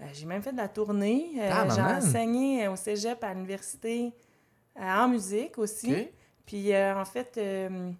Euh, 0.00 0.04
j'ai 0.12 0.26
même 0.26 0.42
fait 0.42 0.52
de 0.52 0.56
la 0.58 0.68
tournée. 0.68 1.32
Euh, 1.38 1.50
Ah, 1.52 1.66
j'ai 1.74 1.80
enseigné 2.06 2.68
au 2.68 2.76
cégep 2.76 3.22
à 3.24 3.32
l'université 3.32 4.12
euh, 4.78 4.82
en 4.82 5.08
musique 5.08 5.58
aussi. 5.58 5.90
Puis, 6.44 6.72
euh, 6.72 6.94
en 7.00 7.04
fait, 7.04 7.34
euh, 7.38 7.90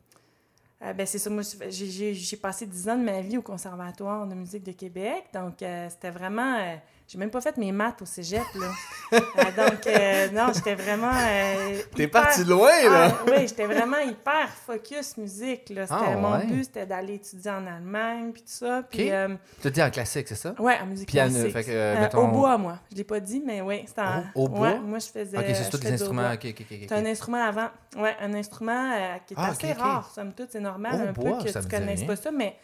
euh, 0.82 0.92
ben, 0.92 1.06
c'est 1.06 1.18
ça, 1.18 1.30
moi, 1.30 1.42
j'ai- 1.70 2.36
passé 2.36 2.66
10 2.66 2.88
ans 2.88 2.96
de 2.98 3.02
ma 3.02 3.20
vie 3.22 3.38
au 3.38 3.42
Conservatoire 3.42 4.26
de 4.26 4.34
musique 4.34 4.62
de 4.62 4.72
Québec. 4.72 5.24
Donc, 5.32 5.62
euh, 5.62 5.88
c'était 5.90 6.10
vraiment... 6.10 6.58
j'ai 7.08 7.18
même 7.18 7.30
pas 7.30 7.40
fait 7.40 7.56
mes 7.56 7.70
maths 7.72 8.02
au 8.02 8.06
cégep, 8.06 8.42
là. 8.58 8.66
Euh, 9.12 9.18
donc, 9.56 9.86
euh, 9.86 10.28
non, 10.32 10.52
j'étais 10.52 10.74
vraiment... 10.74 11.12
euh, 11.12 11.78
T'es 11.94 12.04
hyper- 12.04 12.22
parti 12.24 12.42
loin, 12.44 12.68
là! 12.90 13.08
ah, 13.12 13.24
oui, 13.28 13.46
j'étais 13.46 13.66
vraiment 13.66 13.98
hyper 13.98 14.48
focus 14.66 15.16
musique. 15.16 15.68
Là. 15.70 15.86
C'était, 15.86 16.00
Ah, 16.12 16.16
mon 16.16 16.32
ouais. 16.36 16.46
but, 16.46 16.64
c'était 16.64 16.86
d'aller 16.86 17.14
étudier 17.14 17.50
en 17.52 17.64
Allemagne, 17.66 18.32
puis 18.32 18.42
tout 18.42 18.48
ça. 18.48 18.82
Puis, 18.90 19.04
Ok. 19.04 19.10
euh, 19.12 19.36
Tu 19.62 19.70
dis 19.70 19.82
en 19.82 19.90
classique, 19.90 20.26
c'est 20.26 20.34
ça? 20.34 20.54
ouais, 20.58 20.78
en 20.82 20.86
musique 20.86 21.08
Piano, 21.08 21.32
classique. 21.32 21.52
fait 21.52 21.64
que, 21.64 22.00
mettons- 22.00 22.24
Au 22.24 22.32
bois, 22.32 22.58
moi. 22.58 22.78
Je 22.90 22.96
l'ai 22.96 23.04
pas 23.04 23.20
dit, 23.20 23.40
mais 23.46 23.60
oui, 23.60 23.84
c'était 23.86 24.00
en... 24.00 24.24
Au- 24.34 24.48
bois? 24.48 24.70
Ouais, 24.72 24.78
moi, 24.80 24.98
je 24.98 25.06
faisais... 25.06 25.38
Ok, 25.38 25.44
c'est 25.48 25.70
tous 25.70 25.86
au 25.86 25.92
instruments. 25.92 26.22
bois. 26.22 26.32
Ok, 26.34 26.46
ok, 26.46 26.56
ok. 26.60 26.66
ok. 26.72 26.86
C'est 26.88 26.94
un 26.96 27.06
instrument 27.06 27.44
avant. 27.44 27.68
Ouais, 27.96 28.16
un 28.20 28.34
instrument 28.34 28.90
qui 29.26 29.34
est 29.34 29.36
Ah, 29.38 29.50
assez 29.50 29.72
rare, 29.72 30.10
somme 30.14 30.32
toute. 30.32 30.50
C'est 30.50 30.60
normal 30.60 30.94
Au 30.96 31.08
un 31.08 31.12
bois, 31.12 31.38
peu 31.38 31.44
que 31.44 31.58
tu 31.62 31.68
connaisses 31.68 31.98
rien. 32.00 32.06
pas 32.08 32.16
ça, 32.16 32.30
mais 32.32 32.56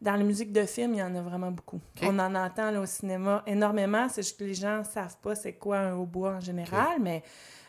dans 0.00 0.12
la 0.12 0.22
musique 0.22 0.52
de 0.52 0.64
film, 0.64 0.94
il 0.94 0.98
y 1.00 1.02
en 1.02 1.14
a 1.16 1.20
vraiment 1.22 1.50
beaucoup. 1.50 1.80
On 2.02 2.18
en 2.18 2.34
entend 2.34 2.70
là, 2.70 2.80
au 2.80 2.86
cinéma 2.86 3.42
énormément. 3.46 4.08
C'est 4.08 4.22
juste 4.22 4.38
que 4.38 4.44
les 4.44 4.54
gens 4.54 4.82
savent 4.84 5.16
pas 5.22 5.34
c'est 5.34 5.54
quoi 5.54 5.78
un 5.78 5.94
hautbois 5.96 6.34
en 6.36 6.40
général, 6.40 6.98
mais 7.00 7.22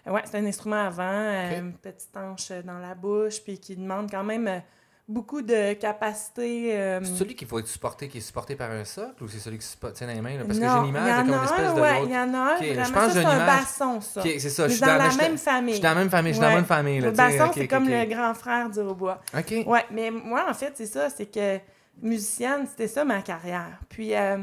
euh, 0.08 0.12
ouais, 0.12 0.22
c'est 0.26 0.38
un 0.38 0.46
instrument 0.46 0.86
avant, 0.86 1.04
euh, 1.04 1.52
Ok. 1.52 1.58
une 1.60 1.74
petite 1.74 2.16
hanche 2.16 2.52
dans 2.64 2.78
la 2.80 2.94
bouche, 2.96 3.42
puis 3.44 3.60
qui 3.60 3.76
demande 3.76 4.10
quand 4.12 4.24
même 4.24 4.48
euh, 4.48 4.60
beaucoup 5.08 5.42
de 5.42 5.74
capacité. 5.74 6.78
euh, 6.78 7.00
C'est 7.04 7.16
celui 7.16 7.36
qu'il 7.36 7.48
faut 7.48 7.58
être 7.58 7.68
supporté, 7.68 8.08
qui 8.08 8.20
est 8.20 8.22
supporté 8.22 8.56
par 8.56 8.70
un 8.70 8.86
socle 8.86 9.24
ou 9.24 9.28
c'est 9.28 9.40
celui 9.40 9.58
qui 9.58 9.66
se 9.66 9.76
tient 9.94 10.06
dans 10.08 10.14
les 10.14 10.22
mains? 10.22 10.38
là? 10.38 10.44
Parce 10.46 10.60
que 10.60 10.66
j'ai 10.66 10.72
une 10.72 10.86
image, 10.86 11.02
il 11.04 11.08
y 11.08 11.10
là, 11.10 11.20
en 11.22 11.26
comme 11.26 11.34
a 11.34 11.38
une 11.38 11.44
espèce 11.46 11.74
de. 11.76 11.82
ouais, 11.82 12.04
il 12.06 12.12
y 12.12 12.18
en 12.18 12.34
a 12.34 12.38
un, 12.38 12.56
Ok, 12.58 12.62
je 12.64 12.94
pense 12.94 13.12
c'est 13.14 13.26
un 13.26 13.46
basson, 13.46 14.02
ça. 14.02 14.22
C'est 14.22 14.40
ça. 14.40 14.68
Je 14.68 14.74
suis 14.74 14.82
dans, 14.82 14.98
la 14.98 15.16
même 15.16 15.38
famille. 15.40 15.70
Je 15.74 15.80
suis 15.80 15.82
dans 15.84 15.90
la 15.90 15.96
même 15.96 16.10
famille. 16.12 16.34
Je 16.34 16.38
suis 16.38 16.42
dans 16.42 16.48
la 16.48 16.54
Ouais. 16.54 16.60
même 16.62 16.66
famille. 16.68 17.00
Là, 17.00 17.08
Le 17.10 17.14
basson, 17.16 17.52
c'est 17.56 17.68
comme 17.68 17.90
le 17.90 18.06
grand 18.06 18.36
frère 18.36 18.70
du 18.70 18.80
hautbois. 18.80 19.20
Ok. 19.36 19.64
Ouais, 19.66 19.86
mais 19.92 20.12
moi, 20.12 20.46
en 20.48 20.54
fait, 20.54 20.74
c'est 20.76 20.86
ça, 20.86 21.10
c'est 21.10 21.26
que 21.26 21.58
musicienne, 22.02 22.66
c'était 22.68 22.88
ça 22.88 23.04
ma 23.06 23.22
carrière. 23.22 23.80
Puis, 23.90 24.16
euh, 24.16 24.38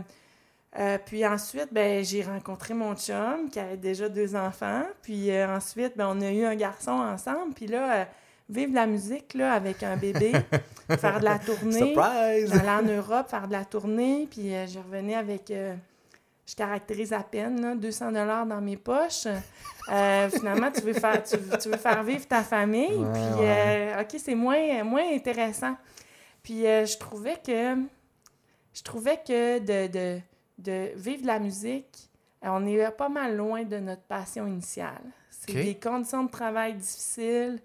euh, 0.79 0.99
puis 1.05 1.27
ensuite, 1.27 1.69
ben, 1.73 2.05
j'ai 2.05 2.23
rencontré 2.23 2.75
mon 2.75 2.95
chum 2.95 3.49
qui 3.51 3.59
avait 3.59 3.77
déjà 3.77 4.09
deux 4.09 4.35
enfants. 4.37 4.83
Puis 5.03 5.31
euh, 5.31 5.57
ensuite, 5.57 5.97
ben, 5.97 6.09
on 6.11 6.21
a 6.21 6.31
eu 6.31 6.45
un 6.45 6.55
garçon 6.55 6.93
ensemble. 6.93 7.55
Puis 7.55 7.67
là, 7.67 8.07
vivre 8.49 8.75
la 8.75 8.87
musique 8.87 9.35
là, 9.35 9.53
avec 9.53 9.83
un 9.83 9.97
bébé, 9.97 10.33
faire 10.99 11.21
de 11.21 11.25
la 11.25 11.39
tournée, 11.39 11.95
Surprise! 11.95 12.53
aller 12.53 12.69
en 12.69 12.83
Europe, 12.83 13.29
faire 13.29 13.49
de 13.49 13.53
la 13.53 13.65
tournée. 13.65 14.29
Puis 14.31 14.51
je 14.51 14.79
revenais 14.79 15.15
avec, 15.15 15.51
je 16.47 16.55
caractérise 16.55 17.13
à 17.13 17.21
peine, 17.21 17.61
là, 17.61 17.75
200 17.75 18.13
dollars 18.13 18.47
dans 18.47 18.61
mes 18.61 18.77
poches. 18.77 19.27
Euh, 19.89 20.29
finalement, 20.31 20.71
tu 20.71 20.81
veux, 20.81 20.93
faire, 20.93 21.23
tu, 21.23 21.37
tu 21.61 21.69
veux 21.69 21.77
faire 21.77 22.03
vivre 22.03 22.27
ta 22.27 22.43
famille. 22.43 22.97
Ouais, 22.97 23.13
puis, 23.13 23.41
ouais. 23.41 23.95
euh, 23.97 24.03
OK, 24.03 24.17
c'est 24.19 24.35
moins, 24.35 24.83
moins 24.85 25.13
intéressant. 25.13 25.77
Puis 26.47 26.65
euh, 26.65 26.87
je 26.87 26.97
trouvais 26.97 27.39
que 27.45 27.75
je 28.73 28.83
trouvais 28.85 29.17
que 29.17 29.59
de, 29.59 29.91
de, 29.91 30.21
de 30.59 30.93
vivre 30.95 31.23
de 31.23 31.27
la 31.27 31.41
musique, 31.41 32.09
euh, 32.45 32.49
on 32.53 32.65
est 32.65 32.89
pas 32.93 33.09
mal 33.09 33.37
loin 33.37 33.65
de 33.65 33.79
notre 33.79 34.03
passion 34.03 34.47
initiale. 34.47 35.03
C'est 35.29 35.53
des 35.53 35.75
conditions 35.75 36.23
de 36.23 36.31
travail 36.31 36.75
difficiles, 36.75 37.59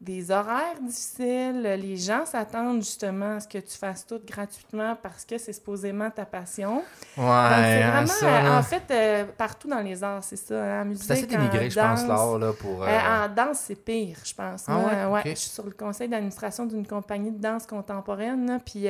des 0.00 0.30
horaires 0.30 0.78
difficiles. 0.80 1.62
Les 1.62 1.96
gens 1.96 2.26
s'attendent 2.26 2.82
justement 2.82 3.36
à 3.36 3.40
ce 3.40 3.48
que 3.48 3.58
tu 3.58 3.76
fasses 3.78 4.06
tout 4.06 4.20
gratuitement 4.26 4.94
parce 5.02 5.24
que 5.24 5.38
c'est 5.38 5.54
supposément 5.54 6.10
ta 6.10 6.26
passion. 6.26 6.76
Ouais, 6.76 6.82
c'est 7.16 7.82
hein, 7.82 8.04
vraiment, 8.04 8.58
en 8.58 8.62
fait, 8.62 8.82
euh, 8.90 9.24
partout 9.36 9.68
dans 9.68 9.80
les 9.80 10.04
arts, 10.04 10.22
c'est 10.22 10.36
ça. 10.36 10.62
Hein, 10.62 10.82
en 10.82 10.84
musique, 10.84 11.04
c'est 11.04 11.12
assez 11.12 11.26
dénigré, 11.26 11.70
je 11.70 11.80
pense, 11.80 12.06
l'art, 12.06 12.38
là, 12.38 12.52
pour... 12.52 12.82
Euh, 12.82 12.86
euh, 12.86 13.24
en 13.24 13.28
danse, 13.34 13.60
c'est 13.60 13.74
pire, 13.74 14.18
je 14.22 14.34
pense. 14.34 14.64
Ah, 14.68 15.10
ouais? 15.10 15.22
Je 15.24 15.34
suis 15.34 15.50
sur 15.50 15.64
le 15.64 15.72
conseil 15.72 16.08
d'administration 16.08 16.66
d'une 16.66 16.86
compagnie 16.86 17.32
de 17.32 17.40
danse 17.40 17.66
contemporaine, 17.66 18.60
puis 18.64 18.86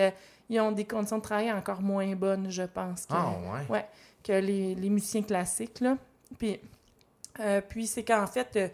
ils 0.51 0.61
ont 0.61 0.73
des 0.73 0.85
conditions 0.85 1.19
de 1.19 1.23
travail 1.23 1.53
encore 1.53 1.83
moins 1.83 2.17
bonnes, 2.17 2.51
je 2.51 2.65
pense. 2.65 3.07
Que, 3.07 3.15
ah, 3.15 3.31
ouais? 3.53 3.77
Ouais, 3.77 3.87
que 4.25 4.33
les, 4.33 4.75
les 4.75 4.91
musiciens 4.91 5.23
classiques, 5.23 5.81
là. 5.81 5.97
Puis, 6.37 6.59
puis 7.69 7.87
c'est 7.87 8.03
qu'en 8.03 8.27
fait 8.27 8.73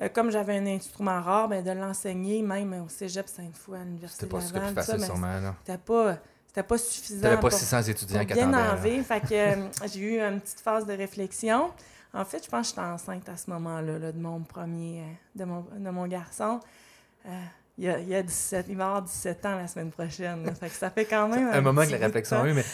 euh, 0.00 0.08
comme 0.08 0.30
j'avais 0.30 0.58
un 0.58 0.66
instrument 0.66 1.20
rare, 1.20 1.48
ben, 1.48 1.62
de 1.62 1.70
l'enseigner, 1.70 2.42
même 2.42 2.72
au 2.84 2.88
cégep 2.88 3.28
Sainte-Foy, 3.28 3.78
à 3.78 3.84
l'Université. 3.84 4.26
C'était 4.26 4.58
pas 4.58 4.60
plus 4.60 4.74
facile, 4.74 5.04
sûrement, 5.04 5.40
là. 5.40 5.54
C'était 5.64 5.78
pas... 5.78 6.18
C'était 6.46 6.68
pas 6.68 6.78
suffisant. 6.78 7.20
T'avais 7.22 7.40
pas 7.40 7.50
600 7.50 7.82
étudiants 7.82 8.24
qui 8.24 8.32
bien 8.32 8.54
enlever. 8.54 9.02
Fait 9.02 9.20
que 9.20 9.34
euh, 9.34 9.68
j'ai 9.92 10.00
eu 10.00 10.20
une 10.20 10.40
petite 10.40 10.60
phase 10.60 10.86
de 10.86 10.92
réflexion. 10.92 11.72
En 12.12 12.24
fait, 12.24 12.44
je 12.44 12.48
pense 12.48 12.68
que 12.68 12.76
j'étais 12.76 12.86
enceinte 12.86 13.28
à 13.28 13.36
ce 13.36 13.50
moment-là, 13.50 13.98
là, 13.98 14.12
de 14.12 14.20
mon 14.20 14.40
premier, 14.40 15.00
euh, 15.00 15.04
de 15.34 15.44
mon, 15.44 15.66
de 15.76 15.90
mon 15.90 16.06
garçon. 16.06 16.60
Il, 17.76 17.84
y 17.84 17.88
a, 17.88 17.98
il, 17.98 18.14
a 18.14 18.22
17, 18.22 18.66
il 18.68 18.76
va 18.76 18.86
avoir 18.86 19.02
17 19.02 19.46
ans 19.46 19.56
la 19.56 19.66
semaine 19.66 19.90
prochaine. 19.90 20.48
Fait 20.54 20.68
que 20.68 20.74
ça 20.74 20.90
fait 20.90 21.04
quand 21.06 21.26
même. 21.26 21.48
un, 21.52 21.60
moment 21.60 21.84
que 21.84 21.90
la 21.90 21.98
réflexion 21.98 22.42
a 22.42 22.48
eu. 22.48 22.52
Mais, 22.52 22.64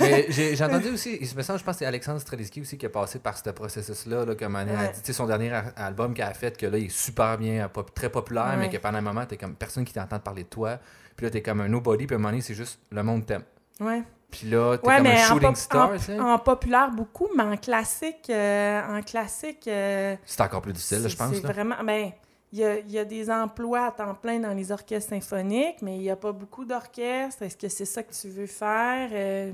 mais 0.00 0.26
j'ai 0.30 0.60
entendu 0.64 0.88
aussi, 0.88 1.16
il 1.20 1.36
me 1.36 1.42
semble, 1.42 1.60
je 1.60 1.64
pense 1.64 1.76
que 1.76 1.78
c'est 1.78 1.86
Alexandre 1.86 2.20
Streliski 2.20 2.60
aussi 2.62 2.76
qui 2.76 2.86
a 2.86 2.88
passé 2.88 3.20
par 3.20 3.38
ce 3.38 3.50
processus-là. 3.50 4.24
Là, 4.24 4.34
comme 4.34 4.56
année, 4.56 4.74
a 4.74 4.88
dit, 4.88 5.14
son 5.14 5.26
dernier 5.26 5.52
album 5.76 6.12
qu'il 6.12 6.24
a 6.24 6.34
fait, 6.34 6.56
que 6.56 6.66
là, 6.66 6.76
il 6.76 6.86
est 6.86 6.88
super 6.88 7.38
bien, 7.38 7.70
très 7.94 8.10
populaire, 8.10 8.56
mais 8.58 8.68
que 8.68 8.78
pendant 8.78 8.98
un 8.98 9.02
moment, 9.02 9.26
t'es 9.26 9.36
comme 9.36 9.54
personne 9.54 9.84
qui 9.84 9.92
t'entend 9.92 10.18
parler 10.18 10.42
de 10.42 10.48
toi. 10.48 10.78
Puis 11.14 11.26
là, 11.26 11.30
t'es 11.30 11.42
comme 11.42 11.60
un 11.60 11.68
nobody, 11.68 12.06
puis 12.06 12.14
à 12.14 12.16
un 12.16 12.18
moment 12.18 12.30
donné, 12.30 12.42
c'est 12.42 12.54
juste 12.54 12.80
le 12.90 13.02
monde 13.02 13.26
t'aime. 13.26 13.42
Ouais. 13.80 14.02
Puis 14.30 14.50
là, 14.50 14.76
t'es 14.76 14.86
comme 14.86 15.06
un 15.06 15.16
shooting 15.16 15.54
star, 15.54 15.92
en, 16.10 16.32
en, 16.32 16.38
populaire 16.38 16.90
beaucoup, 16.90 17.28
mais 17.36 17.44
en 17.44 17.56
classique, 17.56 18.28
euh, 18.28 18.98
en 18.98 19.02
classique. 19.02 19.66
Euh, 19.68 20.16
c'est 20.24 20.40
encore 20.40 20.62
plus 20.62 20.72
difficile, 20.72 21.08
je 21.08 21.16
pense. 21.16 21.34
C'est 21.34 21.40
vraiment. 21.40 21.76
Ben, 21.84 22.10
il 22.52 22.60
y, 22.60 22.98
a, 22.98 23.04
des 23.04 23.30
emplois 23.30 23.86
à 23.86 23.90
temps 23.90 24.14
plein 24.14 24.40
dans 24.40 24.54
les 24.54 24.72
orchestres 24.72 25.10
symphoniques, 25.10 25.82
mais 25.82 25.96
il 25.96 26.00
n'y 26.00 26.10
a 26.10 26.16
pas 26.16 26.32
beaucoup 26.32 26.64
d'orchestres. 26.64 27.42
Est-ce 27.42 27.56
que 27.56 27.68
c'est 27.68 27.84
ça 27.84 28.02
que 28.02 28.12
tu 28.12 28.28
veux 28.28 28.46
faire? 28.46 29.10
Euh, 29.12 29.52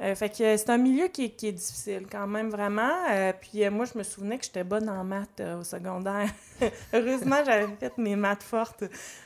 euh, 0.00 0.14
fait 0.14 0.28
que 0.28 0.56
c'est 0.56 0.70
un 0.70 0.78
milieu 0.78 1.08
qui 1.08 1.24
est, 1.24 1.52
difficile 1.52 2.06
quand 2.10 2.26
même, 2.26 2.50
vraiment. 2.50 2.92
Euh, 3.10 3.32
puis 3.40 3.68
moi, 3.68 3.84
je 3.84 3.98
me 3.98 4.04
souvenais 4.04 4.38
que 4.38 4.44
j'étais 4.44 4.62
bonne 4.62 4.88
en 4.88 5.02
maths 5.02 5.42
au 5.58 5.64
secondaire. 5.64 6.28
Heureusement, 6.92 7.36
j'avais 7.44 7.66
fait 7.80 7.98
mes 7.98 8.14
maths 8.14 8.44
fortes. 8.44 8.84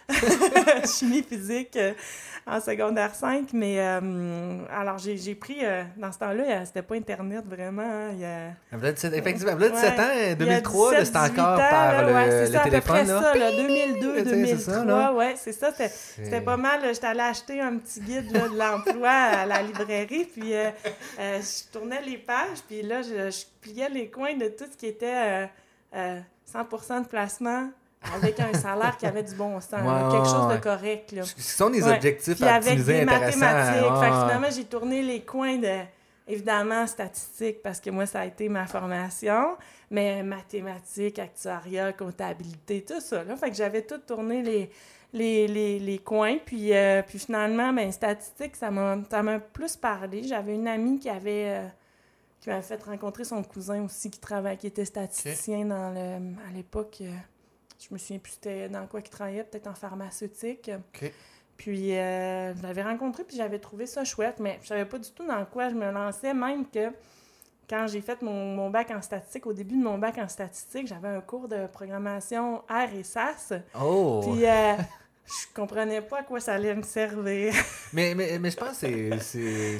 Chimie, 0.84 1.22
physique 1.22 1.78
en 2.46 2.60
secondaire 2.60 3.14
5. 3.14 3.52
Mais 3.52 3.76
euh, 3.78 4.58
alors, 4.70 4.98
j'ai 4.98 5.34
pris, 5.34 5.58
euh, 5.62 5.82
dans 5.96 6.12
ce 6.12 6.18
temps-là, 6.18 6.64
c'était 6.64 6.82
pas 6.82 6.94
Internet 6.94 7.44
vraiment. 7.46 7.82
Hein, 7.82 8.10
il 8.12 8.20
y 8.20 8.24
a... 8.24 8.50
Effectivement, 9.16 9.56
là, 9.56 9.68
17 9.68 9.98
ans, 9.98 10.36
2003, 10.38 11.04
c'était 11.04 11.18
encore 11.18 11.56
par 11.56 12.06
le, 12.06 12.14
ouais, 12.14 12.50
le 12.50 12.62
téléphone. 12.64 12.98
C'est 13.00 13.06
ça, 13.06 13.32
2002, 13.34 14.22
2003, 14.24 15.12
ouais, 15.14 15.34
c'est 15.36 15.52
ça. 15.52 15.70
C'était 15.76 16.40
pas 16.40 16.56
mal. 16.56 16.80
J'étais 16.92 17.06
allée 17.06 17.20
acheter 17.20 17.60
un 17.60 17.76
petit 17.76 18.00
guide 18.00 18.32
de 18.32 18.58
l'emploi 18.58 19.10
à 19.10 19.46
la 19.46 19.62
librairie, 19.62 20.24
puis 20.24 20.52
euh, 21.18 21.40
je 21.40 21.72
tournais 21.72 22.02
les 22.02 22.18
pages, 22.18 22.58
puis 22.66 22.82
là, 22.82 23.02
je, 23.02 23.30
je, 23.30 23.44
pliais 23.60 23.88
les 23.88 24.10
coins 24.10 24.36
de 24.36 24.48
tout 24.48 24.64
ce 24.70 24.76
qui 24.76 24.86
était 24.86 25.48
100% 25.92 27.02
de 27.02 27.06
placement 27.08 27.70
avec 28.14 28.40
un 28.40 28.52
salaire 28.54 28.96
qui 28.96 29.06
avait 29.06 29.22
du 29.22 29.34
bon 29.34 29.60
sens, 29.60 29.70
quelque 29.70 30.28
chose 30.28 30.52
de 30.52 30.60
correct. 30.60 31.12
Là. 31.12 31.22
Ce 31.22 31.56
sont 31.56 31.70
des 31.70 31.86
objectifs 31.86 32.36
Puis 32.36 32.44
avec 32.44 32.84
des 32.84 33.04
mathématiques. 33.04 33.84
finalement, 33.84 34.50
j'ai 34.50 34.64
tourné 34.64 35.02
les 35.02 35.22
coins 35.22 35.58
de, 35.58 35.80
évidemment, 36.26 36.86
statistiques, 36.86 37.62
parce 37.62 37.80
que 37.80 37.90
moi, 37.90 38.06
ça 38.06 38.20
a 38.20 38.26
été 38.26 38.48
ma 38.48 38.66
formation, 38.66 39.56
mais 39.90 40.22
mathématiques, 40.22 41.18
actuariat, 41.18 41.92
comptabilité, 41.92 42.84
tout 42.86 43.00
ça. 43.00 43.22
Là. 43.24 43.36
Fait 43.36 43.50
que 43.50 43.56
j'avais 43.56 43.82
tout 43.82 43.98
tourné 43.98 44.42
les, 44.42 44.70
les, 45.12 45.46
les, 45.46 45.78
les 45.78 45.98
coins. 45.98 46.38
Puis, 46.44 46.74
euh, 46.74 47.02
puis 47.02 47.18
finalement, 47.18 47.72
ben, 47.72 47.90
statistiques, 47.92 48.56
ça 48.56 48.70
m'a 48.70 49.38
plus 49.40 49.76
parlé. 49.76 50.22
J'avais 50.22 50.54
une 50.54 50.68
amie 50.68 50.98
qui 50.98 51.08
avait... 51.08 51.48
Euh, 51.48 51.68
qui 52.40 52.48
m'avait 52.48 52.62
fait 52.62 52.82
rencontrer 52.82 53.22
son 53.22 53.40
cousin 53.44 53.84
aussi 53.84 54.10
qui 54.10 54.18
travaille, 54.18 54.56
qui 54.56 54.66
était 54.66 54.84
statisticien 54.84 55.64
dans 55.64 55.90
le, 55.90 56.34
à 56.48 56.52
l'époque. 56.52 56.98
Euh, 57.00 57.14
je 57.78 57.86
me 57.94 57.98
souviens 57.98 58.18
plus 58.18 58.32
c'était 58.32 58.68
dans 58.68 58.86
quoi 58.88 59.00
qu'il 59.00 59.12
travaillait, 59.12 59.44
peut-être 59.44 59.68
en 59.68 59.74
pharmaceutique. 59.74 60.70
Puis 61.56 61.96
euh, 61.96 62.54
je 62.56 62.62
l'avais 62.62 62.82
rencontré, 62.82 63.22
puis 63.22 63.36
j'avais 63.36 63.60
trouvé 63.60 63.86
ça 63.86 64.04
chouette, 64.04 64.40
mais 64.40 64.58
je 64.62 64.68
savais 64.68 64.84
pas 64.84 64.98
du 64.98 65.10
tout 65.12 65.24
dans 65.24 65.44
quoi 65.44 65.68
je 65.68 65.76
me 65.76 65.90
lançais, 65.92 66.34
même 66.34 66.66
que 66.68 66.90
quand 67.70 67.86
j'ai 67.86 68.00
fait 68.00 68.20
mon, 68.22 68.56
mon, 68.56 68.70
bac 68.70 68.90
en 68.90 69.00
statistique, 69.00 69.46
au 69.46 69.52
début 69.52 69.76
de 69.76 69.82
mon 69.82 69.96
bac 69.96 70.18
en 70.18 70.26
statistique, 70.26 70.88
j'avais 70.88 71.08
un 71.08 71.20
cours 71.20 71.46
de 71.46 71.66
programmation 71.68 72.62
R 72.68 72.92
et 72.94 73.04
SAS. 73.04 73.52
Oh! 73.80 74.20
Puis 74.22 74.44
euh, 74.44 74.74
je 75.24 75.54
comprenais 75.54 76.02
pas 76.02 76.20
à 76.20 76.22
quoi 76.22 76.40
ça 76.40 76.54
allait 76.54 76.74
me 76.74 76.82
servir. 76.82 77.54
mais, 77.92 78.14
mais, 78.14 78.38
mais 78.38 78.50
je 78.50 78.56
pense 78.56 78.78
que 78.80 79.18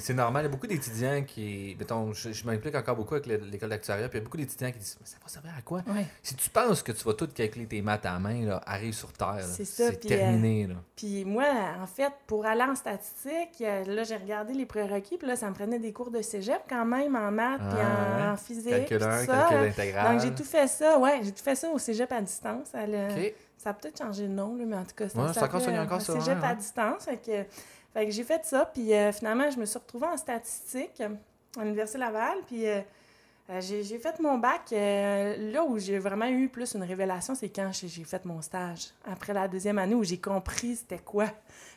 c'est 0.01 0.15
normal. 0.15 0.45
Il 0.45 0.47
y 0.47 0.49
a 0.49 0.51
beaucoup 0.51 0.67
d'étudiants 0.67 1.23
qui. 1.25 1.77
Mettons, 1.79 2.13
je, 2.13 2.33
je 2.33 2.47
m'implique 2.47 2.75
encore 2.75 2.97
beaucoup 2.97 3.15
avec 3.15 3.27
l'école 3.27 3.71
d'actuariat, 3.71 4.09
puis 4.09 4.19
il 4.19 4.21
y 4.21 4.23
a 4.23 4.25
beaucoup 4.25 4.37
d'étudiants 4.37 4.71
qui 4.71 4.79
disent 4.79 4.99
Ça 5.05 5.17
va 5.23 5.29
servir 5.29 5.53
à 5.57 5.63
quoi? 5.63 5.83
Si 6.23 6.35
tu 6.37 6.49
penses 6.49 6.83
que 6.83 6.93
tu 6.93 7.05
vas 7.05 7.15
tout 7.15 7.29
calculer 7.29 7.67
tes 7.67 7.83
maths 7.83 8.07
à 8.07 8.19
main, 8.19 8.47
là, 8.47 8.63
arrive 8.67 8.95
sur 8.95 9.13
Terre. 9.13 9.45
C'est 9.45 10.01
terminé. 10.01 10.69
Euh, 10.71 10.75
puis 10.97 11.25
moi, 11.25 11.45
en 11.81 11.87
fait, 11.87 12.13
pour 12.27 12.47
aller 12.47 12.63
en 12.63 12.75
statistique, 12.75 13.61
euh, 13.61 13.85
là, 13.85 14.05
j'ai 14.05 14.17
regardé 14.17 14.55
les 14.55 14.67
prérequis, 14.67 15.19
puis 15.19 15.27
là, 15.27 15.37
ça 15.37 15.49
me 15.49 15.55
prenait 15.55 15.79
des 15.79 15.93
cours 15.93 16.11
de 16.11 16.23
cégep 16.23 16.63
quand 16.69 16.85
même 16.85 17.17
en 17.17 17.31
maths, 17.31 17.61
puis 17.61 17.81
en, 17.81 18.33
ah, 18.33 18.37
physique. 18.37 18.71
Calculeur, 18.71 19.27
calcul 19.27 19.69
intégral. 19.69 20.13
Donc 20.13 20.23
j'ai 20.23 20.35
tout 20.35 20.45
fait 20.45 20.69
ça, 20.69 20.99
ouais, 20.99 21.21
j'ai 21.23 21.33
tout 21.33 21.43
fait 21.43 21.57
ça 21.57 21.69
au 21.71 21.79
cégep 21.79 22.11
à 22.13 22.21
distance. 22.21 22.75
À 22.75 22.87
ça 23.63 23.71
a 23.71 23.75
peut-être 23.75 23.99
changé 23.99 24.25
de 24.25 24.33
nom, 24.33 24.57
mais 24.59 24.77
en 24.77 24.85
tout 24.85 24.97
cas, 24.97 25.05
ouais, 25.05 25.33
ça 25.33 25.45
encore, 25.45 25.69
encore 25.69 26.01
ça. 26.01 26.15
Cégep 26.21 26.43
à 26.43 26.53
distance. 26.53 27.05
Fait 27.05 27.17
que, 27.17 27.45
fait 27.95 28.07
que 28.07 28.11
j'ai 28.11 28.25
fait 28.25 28.45
ça. 28.45 28.67
Puis 28.67 28.93
euh, 28.93 29.13
finalement, 29.13 29.49
je 29.51 29.59
me 29.59 29.65
suis 29.67 29.79
retrouvée 29.79 30.09
en 30.09 30.17
statistique 30.17 31.01
à 31.01 31.63
l'Université 31.63 31.99
Laval. 32.01 32.39
Puis 32.49 32.67
euh, 32.67 32.81
euh, 33.51 33.61
j'ai 33.61 33.99
fait 33.99 34.19
mon 34.19 34.39
bac. 34.39 34.73
là 34.73 35.65
où 35.65 35.79
j'ai 35.79 36.01
vraiment 36.01 36.27
eu 36.27 36.49
plus 36.49 36.75
une 36.75 36.83
révélation, 36.83 37.37
c'est 37.37 37.51
quand 37.51 37.71
j'ai 37.73 38.03
fait 38.03 38.25
mon 38.25 38.43
stage. 38.43 38.89
Après 39.05 39.33
la 39.33 39.47
deuxième 39.47 39.79
année 39.79 39.95
où 39.95 40.03
j'ai 40.03 40.19
compris 40.19 40.75
c'était 40.75 40.99
quoi 40.99 41.27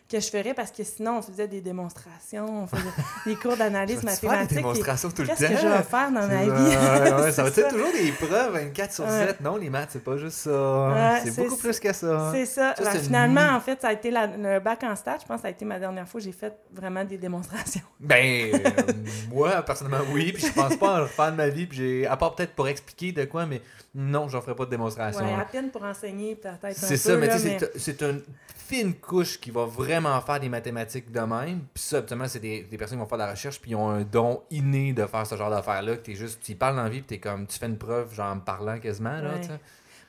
que 0.08 0.20
je 0.20 0.30
ferais 0.30 0.54
parce 0.54 0.72
que 0.72 0.84
sinon, 0.84 1.18
on 1.18 1.22
faisait 1.22 1.48
des 1.48 1.62
démonstrations, 1.62 2.64
on 2.64 2.68
faisait 2.68 2.84
des 3.26 3.36
cours 3.36 3.58
d'analyse 3.58 4.04
mathématique. 4.04 4.50
des 4.50 4.56
démonstrations 4.56 5.10
tout 5.10 5.24
le 5.24 5.30
temps. 5.30 5.36
Qu'est-ce 5.36 5.54
que 5.54 5.58
je 5.58 5.68
vais 5.68 5.84
faire 5.84 6.12
dans 6.12 6.28
ma 6.28 6.44
vie? 6.44 7.32
ça 7.34 7.44
va 7.44 7.50
être 7.50 7.70
toujours 7.70 7.92
des 7.92 8.12
preuves 8.12 8.54
24 8.54 8.94
sur 8.94 9.10
7. 9.10 9.42
Non, 9.42 9.58
les 9.58 9.70
maths, 9.70 9.90
c'est 9.94 10.04
pas 10.04 10.18
juste 10.18 10.38
ça. 10.38 11.20
c'est 11.24 11.36
beaucoup 11.36 11.58
plus 11.58 11.80
que 11.80 11.94
ça. 11.94 12.32
C'est 12.34 12.46
ça. 12.46 12.76
Ben, 12.78 13.00
finalement, 13.00 13.56
en 13.56 13.60
fait, 13.60 13.82
ça 13.82 13.90
a 13.90 13.94
été 13.94 14.12
le 14.12 14.60
bac 14.60 14.84
en 14.84 14.96
stage. 14.96 15.22
Je 15.22 15.26
pense 15.26 15.38
que 15.38 15.42
ça 15.44 15.48
a 15.48 15.52
été 15.52 15.66
ma 15.66 15.80
dernière 15.80 16.08
fois 16.08 16.22
où 16.22 16.24
j'ai 16.24 16.32
fait 16.32 16.54
vraiment 16.72 17.04
des 17.04 17.18
démonstrations. 17.18 17.82
Ben, 18.00 18.52
euh, 18.54 18.94
moi, 19.32 19.64
personnellement, 19.64 20.06
oui. 20.14 20.32
Puis 20.32 20.46
je 20.46 20.52
pense 20.52 20.76
pas 20.76 21.00
en 21.00 21.02
refaire 21.04 21.32
de 21.32 21.38
ma 21.38 21.48
vie. 21.48 21.66
Puis 21.66 21.78
j'ai, 21.78 22.08
à 22.08 22.16
part 22.16 22.36
peut-être 22.36 22.54
pour 22.54 22.68
expliquer 22.68 23.12
de 23.14 23.26
quoi, 23.26 23.48
mais 23.48 23.62
non, 23.96 24.28
j'en 24.28 24.42
ferai 24.42 24.56
pas 24.56 24.66
de 24.66 24.70
démonstration. 24.70 25.26
Ouais, 25.26 25.34
à 25.34 25.46
peine 25.46 25.72
pour 25.72 25.84
enseigner, 25.84 26.36
peut-être. 26.36 26.78
C'est 26.78 26.98
ça, 26.98 27.16
mais 27.16 27.30
tu 27.30 27.40
sais, 27.40 27.58
c'est 27.78 28.02
une 28.04 28.22
fine 28.68 28.94
couche 28.94 29.40
qui 29.40 29.52
va 29.52 29.66
vraiment 29.66 29.95
faire 30.02 30.40
des 30.40 30.50
mathématiques 30.50 31.12
de 31.12 31.20
même. 31.20 31.62
Puis 31.74 31.84
ça, 31.84 31.98
absolument, 31.98 32.28
c'est 32.28 32.40
des, 32.40 32.64
des, 32.64 32.78
personnes 32.78 32.98
qui 32.98 33.04
vont 33.04 33.08
faire 33.08 33.18
de 33.18 33.24
la 33.24 33.32
recherche, 33.32 33.60
puis 33.60 33.72
ils 33.72 33.76
ont 33.76 33.90
un 33.90 34.02
don 34.02 34.42
inné 34.52 34.94
de 34.94 35.06
faire 35.06 35.26
ce 35.26 35.36
genre 35.36 35.50
d'affaires-là, 35.50 35.98
que 35.98 36.02
t'es 36.02 36.16
juste, 36.16 36.42
tu 36.42 36.56
parles 36.56 36.76
dans 36.76 36.84
la 36.84 36.90
vie, 36.90 37.00
puis 37.02 37.18
t'es 37.18 37.20
comme, 37.20 37.48
tu 37.48 37.58
fais 37.58 37.68
une 37.68 37.78
preuve, 37.78 38.14
genre 38.14 38.32
en 38.32 38.36
me 38.36 38.42
parlant 38.42 38.80
quasiment, 38.80 39.22
là, 39.22 39.40
tu. 39.42 39.50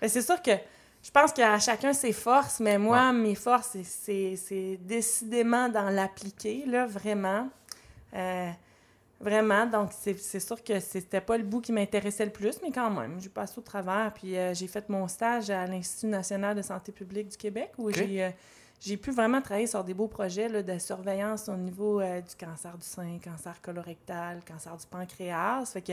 Mais 0.02 0.08
c'est 0.08 0.22
sûr 0.22 0.40
que 0.42 0.52
je 1.02 1.10
pense 1.10 1.32
qu'à 1.32 1.58
chacun 1.58 1.92
ses 1.92 2.12
forces, 2.12 2.60
mais 2.60 2.78
moi, 2.78 3.12
mes 3.12 3.34
forces, 3.34 3.76
c'est 3.82 4.78
décidément 4.82 5.68
dans 5.68 5.90
l'appliquer, 5.90 6.64
là, 6.66 6.86
vraiment. 6.86 7.48
Euh, 8.14 8.50
Vraiment, 9.18 9.64
donc 9.64 9.92
c'est 9.92 10.40
sûr 10.40 10.62
que 10.62 10.78
c'était 10.78 11.22
pas 11.22 11.38
le 11.38 11.44
bout 11.44 11.62
qui 11.62 11.72
m'intéressait 11.72 12.26
le 12.26 12.30
plus, 12.30 12.60
mais 12.62 12.70
quand 12.70 12.90
même, 12.90 13.18
j'ai 13.18 13.30
passé 13.30 13.54
au 13.56 13.62
travers. 13.62 14.12
Puis 14.12 14.36
euh, 14.36 14.52
j'ai 14.52 14.66
fait 14.66 14.86
mon 14.90 15.08
stage 15.08 15.48
à 15.48 15.66
l'Institut 15.66 16.08
national 16.08 16.54
de 16.54 16.60
santé 16.60 16.92
publique 16.92 17.28
du 17.28 17.36
Québec 17.38 17.72
où 17.78 17.88
euh, 17.88 18.30
j'ai 18.80 18.96
pu 18.96 19.10
vraiment 19.10 19.40
travailler 19.40 19.66
sur 19.66 19.82
des 19.82 19.94
beaux 19.94 20.08
projets 20.08 20.48
là, 20.48 20.62
de 20.62 20.78
surveillance 20.78 21.48
au 21.48 21.56
niveau 21.56 22.00
euh, 22.00 22.20
du 22.20 22.34
cancer 22.34 22.76
du 22.76 22.86
sein, 22.86 23.18
cancer 23.22 23.60
colorectal, 23.60 24.40
cancer 24.44 24.76
du 24.76 24.86
pancréas. 24.86 25.66
Fait 25.66 25.82
que, 25.82 25.92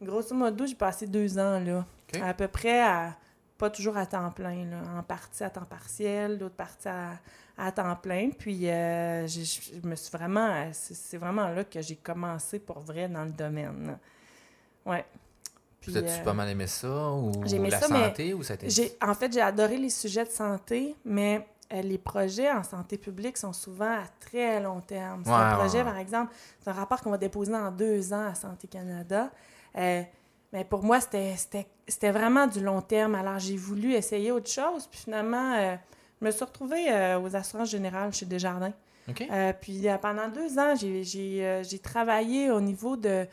grosso 0.00 0.34
modo, 0.34 0.66
j'ai 0.66 0.74
passé 0.74 1.06
deux 1.06 1.38
ans 1.38 1.60
là, 1.60 1.84
à 2.22 2.34
peu 2.34 2.48
près 2.48 2.80
à 2.80 3.16
pas 3.60 3.68
toujours 3.68 3.98
à 3.98 4.06
temps 4.06 4.30
plein, 4.30 4.64
là, 4.64 4.78
en 4.98 5.02
partie 5.02 5.44
à 5.44 5.50
temps 5.50 5.66
partiel, 5.66 6.38
d'autres 6.38 6.54
parties 6.54 6.88
à, 6.88 7.18
à, 7.58 7.70
temps 7.70 7.94
plein. 7.94 8.30
Puis 8.30 8.66
euh, 8.70 9.26
je 9.26 9.86
me 9.86 9.94
suis 9.94 10.10
vraiment, 10.10 10.70
c'est 10.72 11.18
vraiment 11.18 11.48
là 11.48 11.64
que 11.64 11.82
j'ai 11.82 11.96
commencé 11.96 12.58
pour 12.58 12.80
vrai 12.80 13.06
dans 13.06 13.24
le 13.24 13.32
domaine. 13.32 13.98
Ouais. 14.86 15.04
Puis, 15.80 15.96
as-tu 15.96 16.08
euh, 16.08 16.24
pas 16.24 16.32
mal 16.32 16.48
aimé 16.48 16.66
ça 16.66 17.12
ou 17.12 17.32
la 17.42 17.70
ça, 17.80 17.86
santé 17.86 18.34
ou 18.34 18.42
ça 18.42 18.54
en 19.02 19.14
fait, 19.14 19.32
j'ai 19.32 19.40
adoré 19.40 19.78
les 19.78 19.90
sujets 19.90 20.24
de 20.24 20.30
santé, 20.30 20.94
mais 21.04 21.36
euh, 21.36 21.40
les 21.72 21.98
projets 21.98 22.50
en 22.50 22.62
santé 22.62 22.98
publique 22.98 23.36
sont 23.36 23.52
souvent 23.52 23.92
à 23.92 24.04
très 24.20 24.60
long 24.60 24.80
terme. 24.80 25.22
C'est 25.24 25.30
Ouais, 25.30 25.36
un 25.36 25.56
projet, 25.56 25.78
ouais. 25.78 25.84
par 25.84 25.98
exemple, 25.98 26.32
c'est 26.60 26.70
un 26.70 26.74
rapport 26.74 27.00
qu'on 27.00 27.10
va 27.10 27.18
déposer 27.18 27.52
dans 27.52 27.70
deux 27.70 28.12
ans 28.12 28.26
à 28.28 28.34
Santé 28.34 28.66
Canada. 28.68 29.30
Euh, 29.76 30.02
mais 30.52 30.64
pour 30.64 30.82
moi, 30.82 30.98
c'était, 31.00 32.10
vraiment 32.10 32.46
du 32.48 32.60
long 32.60 32.80
terme. 32.80 33.14
Alors, 33.14 33.38
j'ai 33.38 33.56
voulu 33.56 33.92
essayer 33.94 34.32
autre 34.32 34.50
chose. 34.50 34.88
Puis 34.88 35.00
finalement, 35.04 35.54
euh, 35.54 35.76
je 36.20 36.26
me 36.26 36.30
suis 36.32 36.44
retrouvée 36.44 36.90
euh, 36.90 37.20
aux 37.20 37.36
assurances 37.36 37.70
générales 37.70 38.12
chez 38.12 38.26
Desjardins. 38.26 38.72
Euh, 39.32 39.52
puis 39.60 39.88
euh, 39.88 39.96
pendant 39.98 40.28
deux 40.28 40.58
ans, 40.58 40.74
j'ai, 40.76 41.38
euh, 41.44 41.62
travaillé 41.82 42.50
au 42.50 42.60
niveau 42.60 42.96
de... 42.96 43.26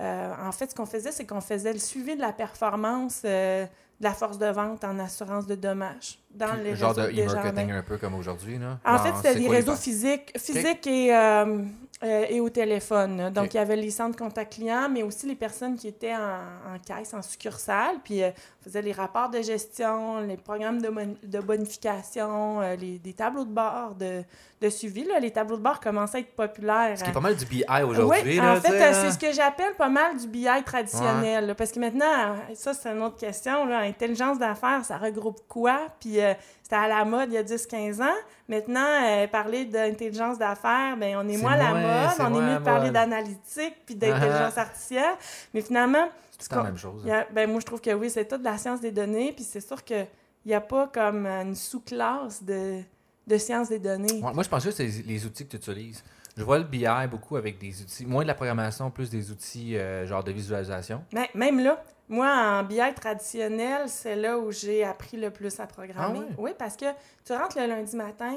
euh, 0.00 0.32
en 0.40 0.52
fait, 0.52 0.70
ce 0.70 0.74
qu'on 0.74 0.86
faisait, 0.86 1.10
c'est 1.12 1.26
qu'on 1.26 1.40
faisait 1.40 1.72
le 1.72 1.78
suivi 1.78 2.14
de 2.16 2.20
la 2.20 2.32
performance 2.32 3.22
euh, 3.24 3.64
de 3.64 4.04
la 4.04 4.12
force 4.12 4.38
de 4.38 4.46
vente 4.46 4.84
en 4.84 4.98
assurance 4.98 5.46
de 5.46 5.54
dommages 5.54 6.18
dans 6.34 6.54
les 6.54 6.74
genre 6.76 6.94
de 6.94 7.02
e-marketing 7.02 7.70
un 7.72 7.82
peu 7.82 7.96
comme 7.96 8.14
aujourd'hui, 8.14 8.58
là. 8.58 8.78
En 8.84 8.98
fait, 8.98 9.12
c'était 9.16 9.40
des 9.40 9.48
réseaux 9.48 9.76
physiques, 9.76 10.32
physiques 10.38 10.86
et, 10.86 11.14
euh, 11.14 11.62
euh, 12.02 12.26
et 12.28 12.40
au 12.40 12.50
téléphone. 12.50 13.16
là. 13.16 13.30
Donc, 13.30 13.54
il 13.54 13.56
y 13.56 13.60
avait 13.60 13.76
les 13.76 13.90
centres 13.90 14.18
contact 14.18 14.54
clients, 14.54 14.88
mais 14.90 15.02
aussi 15.02 15.26
les 15.26 15.36
personnes 15.36 15.76
qui 15.76 15.88
étaient 15.88 16.14
en, 16.14 16.74
en 16.74 16.78
caisse, 16.84 17.14
en 17.14 17.22
succursale. 17.22 17.96
Puis, 18.02 18.22
euh, 18.22 18.30
on 18.60 18.64
faisait 18.64 18.82
les 18.82 18.92
rapports 18.92 19.30
de 19.30 19.40
gestion, 19.40 20.20
les 20.20 20.36
programmes 20.36 20.80
de, 20.82 21.40
bonification, 21.40 22.60
euh, 22.60 22.76
les, 22.76 22.98
des 22.98 23.12
tableaux 23.12 23.44
de 23.44 23.50
bord 23.52 23.94
de, 23.94 24.22
de 24.60 24.68
suivi. 24.68 25.04
Là. 25.04 25.20
Les 25.20 25.30
tableaux 25.30 25.56
de 25.56 25.62
bord 25.62 25.80
commençaient 25.80 26.18
à 26.18 26.20
être 26.20 26.34
populaires. 26.34 26.98
Ce 26.98 27.04
qui 27.04 27.10
est 27.10 27.12
pas 27.12 27.20
mal 27.20 27.36
du 27.36 27.44
BI 27.46 27.64
aujourd'hui, 27.86 28.38
oui, 28.38 28.40
en 28.40 28.56
fait, 28.56 28.92
c'est 28.94 29.10
ce 29.12 29.18
que 29.18 29.32
j'appelle 29.32 29.74
pas 29.76 29.88
mal 29.88 30.18
du 30.18 30.26
BI 30.26 30.46
traditionnel. 30.64 31.46
là, 31.46 31.54
parce 31.54 31.72
que 31.72 31.78
maintenant, 31.80 32.36
ça, 32.54 32.74
c'est 32.74 32.90
une 32.90 33.02
autre 33.02 33.16
question. 33.16 33.66
Là, 33.66 33.78
intelligence 33.78 34.38
d'affaires, 34.38 34.84
ça 34.84 34.98
regroupe 34.98 35.40
quoi? 35.48 35.88
Puis 36.00 36.18
euh, 36.24 36.34
c'était 36.62 36.76
à 36.76 36.88
la 36.88 37.04
mode 37.04 37.28
il 37.30 37.34
y 37.34 37.38
a 37.38 37.42
10-15 37.42 38.02
ans. 38.02 38.14
Maintenant, 38.48 38.80
euh, 39.04 39.26
parler 39.28 39.64
d'intelligence 39.64 40.38
d'affaires, 40.38 40.96
ben, 40.96 41.16
on 41.16 41.28
est, 41.28 41.36
moins 41.36 41.52
à 41.52 41.56
la 41.56 41.72
mode. 41.72 42.16
On 42.20 42.34
est 42.40 42.52
mieux 42.52 42.58
de 42.58 42.64
parler 42.64 42.90
d'analytique 42.90 43.76
puis 43.86 43.94
d'intelligence 43.94 44.58
artificielle. 44.58 45.14
Mais 45.52 45.60
finalement, 45.60 46.08
C'est 46.38 46.52
la 46.52 46.62
même 46.64 46.76
chose. 46.76 47.06
a- 47.08 47.26
ben, 47.32 47.50
moi, 47.50 47.60
je 47.60 47.66
trouve 47.66 47.80
que 47.80 47.92
oui, 47.94 48.10
c'est 48.10 48.26
toute 48.26 48.42
la 48.42 48.58
science 48.58 48.80
des 48.80 48.90
données. 48.90 49.32
Puis 49.32 49.44
c'est 49.44 49.60
sûr 49.60 49.82
qu'il 49.84 50.06
n'y 50.46 50.54
a 50.54 50.60
pas 50.60 50.88
comme 50.92 51.26
une 51.26 51.54
sous-classe 51.54 52.42
de, 52.42 52.80
de 53.26 53.38
science 53.38 53.68
des 53.68 53.78
données. 53.78 54.20
Ouais, 54.22 54.32
moi, 54.32 54.42
je 54.42 54.48
pense 54.48 54.64
que 54.64 54.70
c'est 54.70 54.86
les 54.86 55.24
outils 55.26 55.46
que 55.46 55.56
tu 55.56 55.70
utilises. 55.70 56.02
Je 56.36 56.42
vois 56.42 56.58
le 56.58 56.64
BI 56.64 56.86
beaucoup 57.10 57.36
avec 57.36 57.58
des 57.58 57.80
outils, 57.82 58.06
moins 58.06 58.22
de 58.22 58.28
la 58.28 58.34
programmation, 58.34 58.90
plus 58.90 59.08
des 59.08 59.30
outils 59.30 59.76
euh, 59.76 60.06
genre 60.06 60.24
de 60.24 60.32
visualisation. 60.32 61.04
Mais 61.12 61.30
même 61.34 61.62
là, 61.62 61.82
moi, 62.08 62.28
en 62.28 62.64
BI 62.64 62.80
traditionnel, 62.94 63.88
c'est 63.88 64.16
là 64.16 64.38
où 64.38 64.50
j'ai 64.50 64.84
appris 64.84 65.16
le 65.16 65.30
plus 65.30 65.60
à 65.60 65.66
programmer. 65.66 66.20
Ah? 66.28 66.34
Oui, 66.38 66.50
parce 66.58 66.76
que 66.76 66.86
tu 67.24 67.32
rentres 67.32 67.58
le 67.58 67.66
lundi 67.66 67.96
matin, 67.96 68.36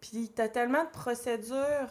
puis 0.00 0.30
tu 0.34 0.42
as 0.42 0.48
tellement 0.48 0.84
de 0.84 0.90
procédures, 0.90 1.88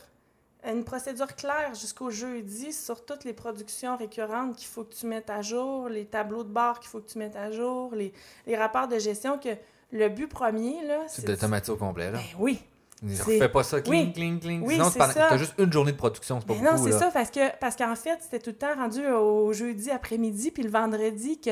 une 0.67 0.83
procédure 0.83 1.33
claire 1.35 1.73
jusqu'au 1.73 2.09
jeudi 2.11 2.73
sur 2.73 3.05
toutes 3.05 3.23
les 3.23 3.33
productions 3.33 3.95
récurrentes 3.95 4.57
qu'il 4.57 4.67
faut 4.67 4.83
que 4.83 4.93
tu 4.93 5.05
mettes 5.05 5.29
à 5.29 5.41
jour, 5.41 5.87
les 5.89 6.05
tableaux 6.05 6.43
de 6.43 6.49
bord 6.49 6.79
qu'il 6.79 6.89
faut 6.89 6.99
que 6.99 7.09
tu 7.09 7.17
mettes 7.17 7.35
à 7.35 7.51
jour, 7.51 7.95
les, 7.95 8.13
les 8.45 8.57
rapports 8.57 8.87
de 8.87 8.99
gestion, 8.99 9.39
que 9.39 9.49
le 9.91 10.09
but 10.09 10.27
premier, 10.27 10.85
là, 10.85 11.03
C'est 11.07 11.25
d'automatiser 11.25 11.71
au 11.71 11.77
complet, 11.77 12.11
là. 12.11 12.17
Ben 12.17 12.39
oui, 12.39 12.61
Ne 13.01 13.15
refais 13.17 13.49
pas 13.49 13.63
ça, 13.63 13.81
cling, 13.81 14.07
oui. 14.07 14.13
cling, 14.13 14.39
cling. 14.39 14.61
Oui, 14.65 14.73
Sinon, 14.75 14.89
c'est 14.89 14.99
tu 15.05 15.11
ça. 15.13 15.27
as 15.29 15.37
juste 15.37 15.53
une 15.57 15.71
journée 15.71 15.91
de 15.91 15.97
production, 15.97 16.39
c'est 16.39 16.47
pas 16.47 16.53
Mais 16.53 16.59
beaucoup, 16.61 16.77
non, 16.77 16.83
c'est 16.83 16.97
ça, 16.97 17.11
parce 17.11 17.29
que 17.29 17.55
parce 17.59 17.75
qu'en 17.75 17.95
fait, 17.95 18.17
c'était 18.21 18.39
tout 18.39 18.51
le 18.51 18.55
temps 18.55 18.73
rendu 18.75 19.05
au 19.07 19.51
jeudi 19.53 19.91
après-midi, 19.91 20.49
puis 20.51 20.63
le 20.63 20.69
vendredi 20.69 21.39
que 21.39 21.51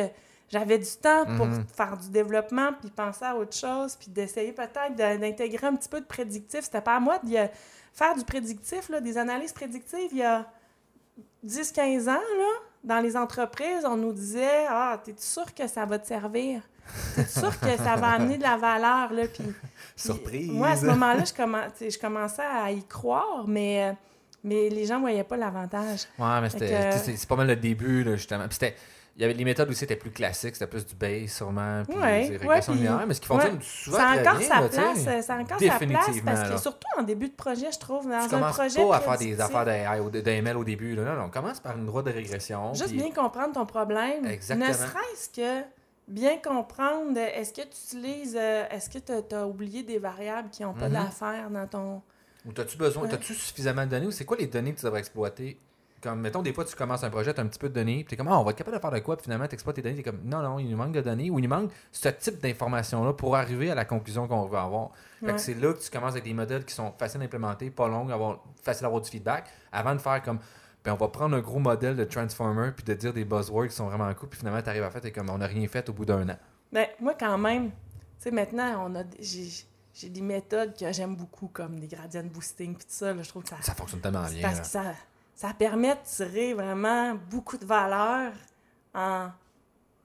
j'avais 0.50 0.78
du 0.80 0.90
temps 1.02 1.26
pour 1.38 1.48
Mhm. 1.48 1.66
faire 1.76 1.98
du 1.98 2.10
développement, 2.10 2.70
puis 2.80 2.90
penser 2.90 3.26
à 3.26 3.36
autre 3.36 3.56
chose, 3.56 3.96
puis 3.98 4.10
d'essayer 4.10 4.52
peut-être 4.54 4.96
d'intégrer 4.96 5.68
un 5.68 5.76
petit 5.76 5.90
peu 5.90 6.00
de 6.00 6.06
prédictif. 6.06 6.62
C'était 6.62 6.82
pas 6.82 6.96
à 6.96 7.00
moi 7.00 7.20
de 7.24 7.36
faire 7.94 8.16
du 8.16 8.24
prédictif, 8.24 8.90
là, 8.90 9.02
des 9.02 9.18
analyses 9.18 9.52
prédictives 9.54 10.10
il 10.12 10.20
y 10.20 10.24
a 10.24 10.46
10-15 11.44 12.08
ans, 12.08 12.14
là, 12.38 12.50
dans 12.84 13.00
les 13.00 13.16
entreprises, 13.18 13.86
on 13.86 13.98
nous 13.98 14.14
disait 14.14 14.66
«Ah, 14.70 15.00
t'es 15.04 15.14
sûr 15.18 15.54
que 15.54 15.68
ça 15.68 15.86
va 15.86 16.00
te 16.00 16.08
servir? 16.08 16.62
Sûr 17.28 17.60
que 17.60 17.78
ça 17.78 17.96
va 17.96 18.10
amener 18.12 18.38
de 18.38 18.44
la 18.44 18.58
valeur?» 18.58 19.12
là, 19.13 19.24
puis 19.28 19.44
puis, 19.44 19.54
Surprise! 19.96 20.52
Moi, 20.52 20.70
à 20.70 20.75
ce 20.75 20.86
moment-là, 20.86 21.24
je, 21.25 21.34
commen- 21.34 21.69
je 21.80 21.98
commençais 22.00 22.41
à 22.43 22.72
y 22.72 22.84
croire, 22.86 23.46
mais, 23.48 23.96
mais 24.43 24.69
les 24.69 24.86
gens 24.86 24.96
ne 24.96 25.02
voyaient 25.02 25.24
pas 25.24 25.38
l'avantage. 25.38 26.02
Ouais, 26.19 26.41
mais 26.41 26.50
que- 26.50 26.98
c'est 27.15 27.28
pas 27.28 27.36
mal 27.36 27.48
le 27.48 27.56
début, 27.56 28.04
là, 28.04 28.15
justement. 28.15 28.46
Puis 28.46 28.54
c'était, 28.60 28.76
il 29.15 29.22
y 29.22 29.26
avait 29.26 29.36
les 29.36 29.46
méthodes 29.46 29.69
aussi 29.69 29.84
étaient 29.84 29.96
plus 29.96 30.10
classiques, 30.10 30.56
c'était 30.56 30.65
plus 30.65 30.84
du 30.88 30.96
base, 30.96 31.30
sûrement, 31.32 31.84
puis 31.88 31.96
Ouais, 32.00 32.24
des 32.24 32.30
ouais, 32.32 32.38
régressions 32.38 32.74
puis- 32.74 32.82
linéaires, 32.82 33.06
mais 33.08 33.13
ce 33.13 33.22
qui 33.22 33.32
ouais. 33.32 33.36
fonctionne 33.39 33.62
souvent 33.62 33.98
Ça 33.98 34.08
a 34.10 34.19
encore 34.19 34.38
bien, 34.39 34.48
sa 34.48 34.62
là, 34.62 34.69
place, 34.69 35.04
ça 35.26 35.34
a 35.36 35.38
encore 35.38 35.60
sa 35.60 35.78
place 35.86 36.22
parce 36.26 36.50
que 36.50 36.58
surtout 36.58 36.88
en 36.98 37.04
début 37.04 37.28
de 37.30 37.36
projet, 37.36 37.72
je 37.72 37.78
trouve, 37.80 38.10
dans 38.10 38.28
Tu 38.28 38.34
un 38.34 38.39
projet 38.52 38.84
pas 38.88 38.96
à 38.96 39.00
faire 39.02 39.17
des 39.19 39.39
affaires 39.39 39.65
de, 39.65 39.72
AI 39.72 40.00
ou 40.00 40.10
de, 40.10 40.19
de 40.22 40.30
ML 40.32 40.58
au 40.58 40.63
début. 40.63 40.96
Là. 40.96 41.04
Non, 41.04 41.13
non, 41.15 41.24
on 41.26 41.30
commence 41.30 41.60
par 41.60 41.78
une 41.78 41.86
droite 41.86 42.06
de 42.08 42.12
régression. 42.12 42.74
Juste 42.74 42.88
puis- 42.88 42.98
bien 42.98 43.12
comprendre 43.12 43.54
ton 43.54 43.67
problème. 43.67 44.26
Exactement. 44.26 44.67
Ne 44.67 44.74
serait-ce 44.74 45.30
que 45.30 45.63
bien 46.08 46.38
comprendre, 46.38 47.18
est-ce 47.18 47.54
que 47.54 47.62
tu 47.62 47.68
utilises, 47.96 48.36
euh, 48.39 48.66
est-ce 48.70 48.89
que 48.89 49.00
tu 49.00 49.36
as, 49.36 49.48
oublié 49.48 49.84
des 49.84 50.00
variables 50.00 50.50
qui 50.50 50.63
n'ont 50.63 50.74
pas 50.74 50.88
Mhm. 50.89 50.94
d'affaires 50.94 51.50
dans 51.50 51.68
ton... 51.68 52.02
Ou 52.46 52.52
as-tu 52.60 52.78
besoin, 52.78 53.04
Ouais. 53.08 53.13
as-tu 53.13 53.34
suffisamment 53.34 53.86
de 53.86 53.92
données 53.92 54.08
ou 54.08 54.12
c'est 54.12 54.26
quoi 54.26 54.36
les 54.38 54.48
données 54.48 54.74
que 54.74 54.80
tu 54.80 54.86
devrais 54.86 55.00
exploiter? 55.00 55.58
Comme, 56.02 56.20
mettons, 56.20 56.42
des 56.42 56.52
fois, 56.52 56.66
tu 56.66 56.76
commences 56.76 57.02
un 57.06 57.10
projet, 57.10 57.34
tu 57.34 57.39
as 57.39 57.44
un 57.44 57.48
petit 57.48 57.58
peu 57.60 57.70
de 57.70 57.74
données, 57.76 58.04
puis 58.04 58.08
t'es 58.08 58.18
comme, 58.18 58.28
ah, 58.28 58.38
on 58.38 58.44
va 58.44 58.52
être 58.52 58.58
capable 58.58 58.76
de 58.76 58.82
faire 58.82 58.92
de 58.92 59.00
quoi, 59.00 59.16
puis 59.16 59.24
finalement, 59.24 59.48
tu 59.48 59.54
exploites 59.54 59.78
tes 59.78 59.82
données, 59.82 59.96
t'es 59.96 60.04
comme, 60.04 60.20
non, 60.26 60.42
non, 60.42 60.60
il 60.60 60.70
nous 60.70 60.76
manque 60.76 60.92
de 60.92 61.00
données, 61.00 61.30
ou 61.30 61.39
il 61.39 61.44
nous 61.44 61.50
manque 61.50 61.72
ce 61.94 62.10
type 62.10 62.42
d'informations-là 62.42 63.13
pour 63.13 63.38
arriver 63.38 63.72
à 63.72 63.76
la 63.76 63.86
conclusion 63.86 64.28
qu'on 64.28 64.46
veut 64.46 64.58
avoir. 64.58 64.89
Fait 65.22 65.28
Ouais. 65.28 65.34
que 65.36 65.39
c'est 65.39 65.54
là 65.54 65.72
que 65.72 65.80
tu 65.80 65.89
commences 65.89 66.12
avec 66.12 66.26
des 66.26 66.34
modèles 66.34 66.66
qui 66.66 66.74
sont 66.74 66.92
faciles 67.00 67.22
à 67.22 67.24
implémenter, 67.24 67.70
pas 67.70 67.88
longs, 67.88 68.10
avoir, 68.10 68.44
faciles 68.62 68.82
d'avoir 68.82 69.00
du 69.02 69.10
feedback, 69.10 69.46
avant 69.72 69.94
de 69.96 70.00
faire 70.02 70.22
comme, 70.22 70.39
ben, 70.84 70.93
on 70.93 70.98
va 70.98 71.08
prendre 71.08 71.36
un 71.36 71.41
gros 71.41 71.60
modèle 71.60 71.96
de 71.96 72.04
Transformer, 72.04 72.72
puis 72.72 72.84
de 72.84 72.93
dire 72.93 73.13
des 73.13 73.26
buzzwords 73.26 73.67
qui 73.67 73.76
sont 73.76 73.88
vraiment 73.88 74.13
cool, 74.13 74.30
puis 74.30 74.39
finalement, 74.39 74.62
tu 74.62 74.69
arrives 74.69 74.84
à 74.84 74.91
faire, 74.91 75.02
t'es 75.02 75.12
comme, 75.12 75.30
on 75.30 75.38
n'a 75.38 75.48
rien 75.48 75.67
fait 75.67 75.88
au 75.89 75.93
bout 75.93 76.06
d'un 76.06 76.28
an. 76.30 76.38
Ben, 76.72 76.88
moi, 77.00 77.13
quand 77.17 77.38
même, 77.38 77.69
tu 77.69 77.76
sais, 78.19 78.32
maintenant, 78.32 78.89
on 78.89 78.96
a 78.96 79.04
j'ai 79.96 80.10
des 80.10 80.22
méthodes 80.22 80.76
que 80.76 80.91
j'aime 80.91 81.15
beaucoup, 81.15 81.48
comme 81.48 81.80
des 81.80 81.88
gradients 81.88 82.24
de 82.24 82.30
boosting, 82.30 82.76
puis 82.76 82.86
tout 82.86 82.93
ça, 82.93 83.13
là, 83.13 83.22
je 83.22 83.30
trouve 83.30 83.43
que 83.43 83.50
ça... 83.50 83.58
Ça 83.62 83.76
fonctionne 83.76 84.02
tellement 84.02 84.26
bien. 84.26 84.41
parce 84.41 84.58
là. 84.58 84.62
que 84.62 84.67
ça, 84.67 84.84
ça 85.36 85.54
permet 85.54 85.93
de 85.96 86.02
tirer 86.04 86.54
vraiment 86.56 87.15
beaucoup 87.30 87.58
de 87.58 87.65
valeur 87.65 88.34
en 88.96 89.30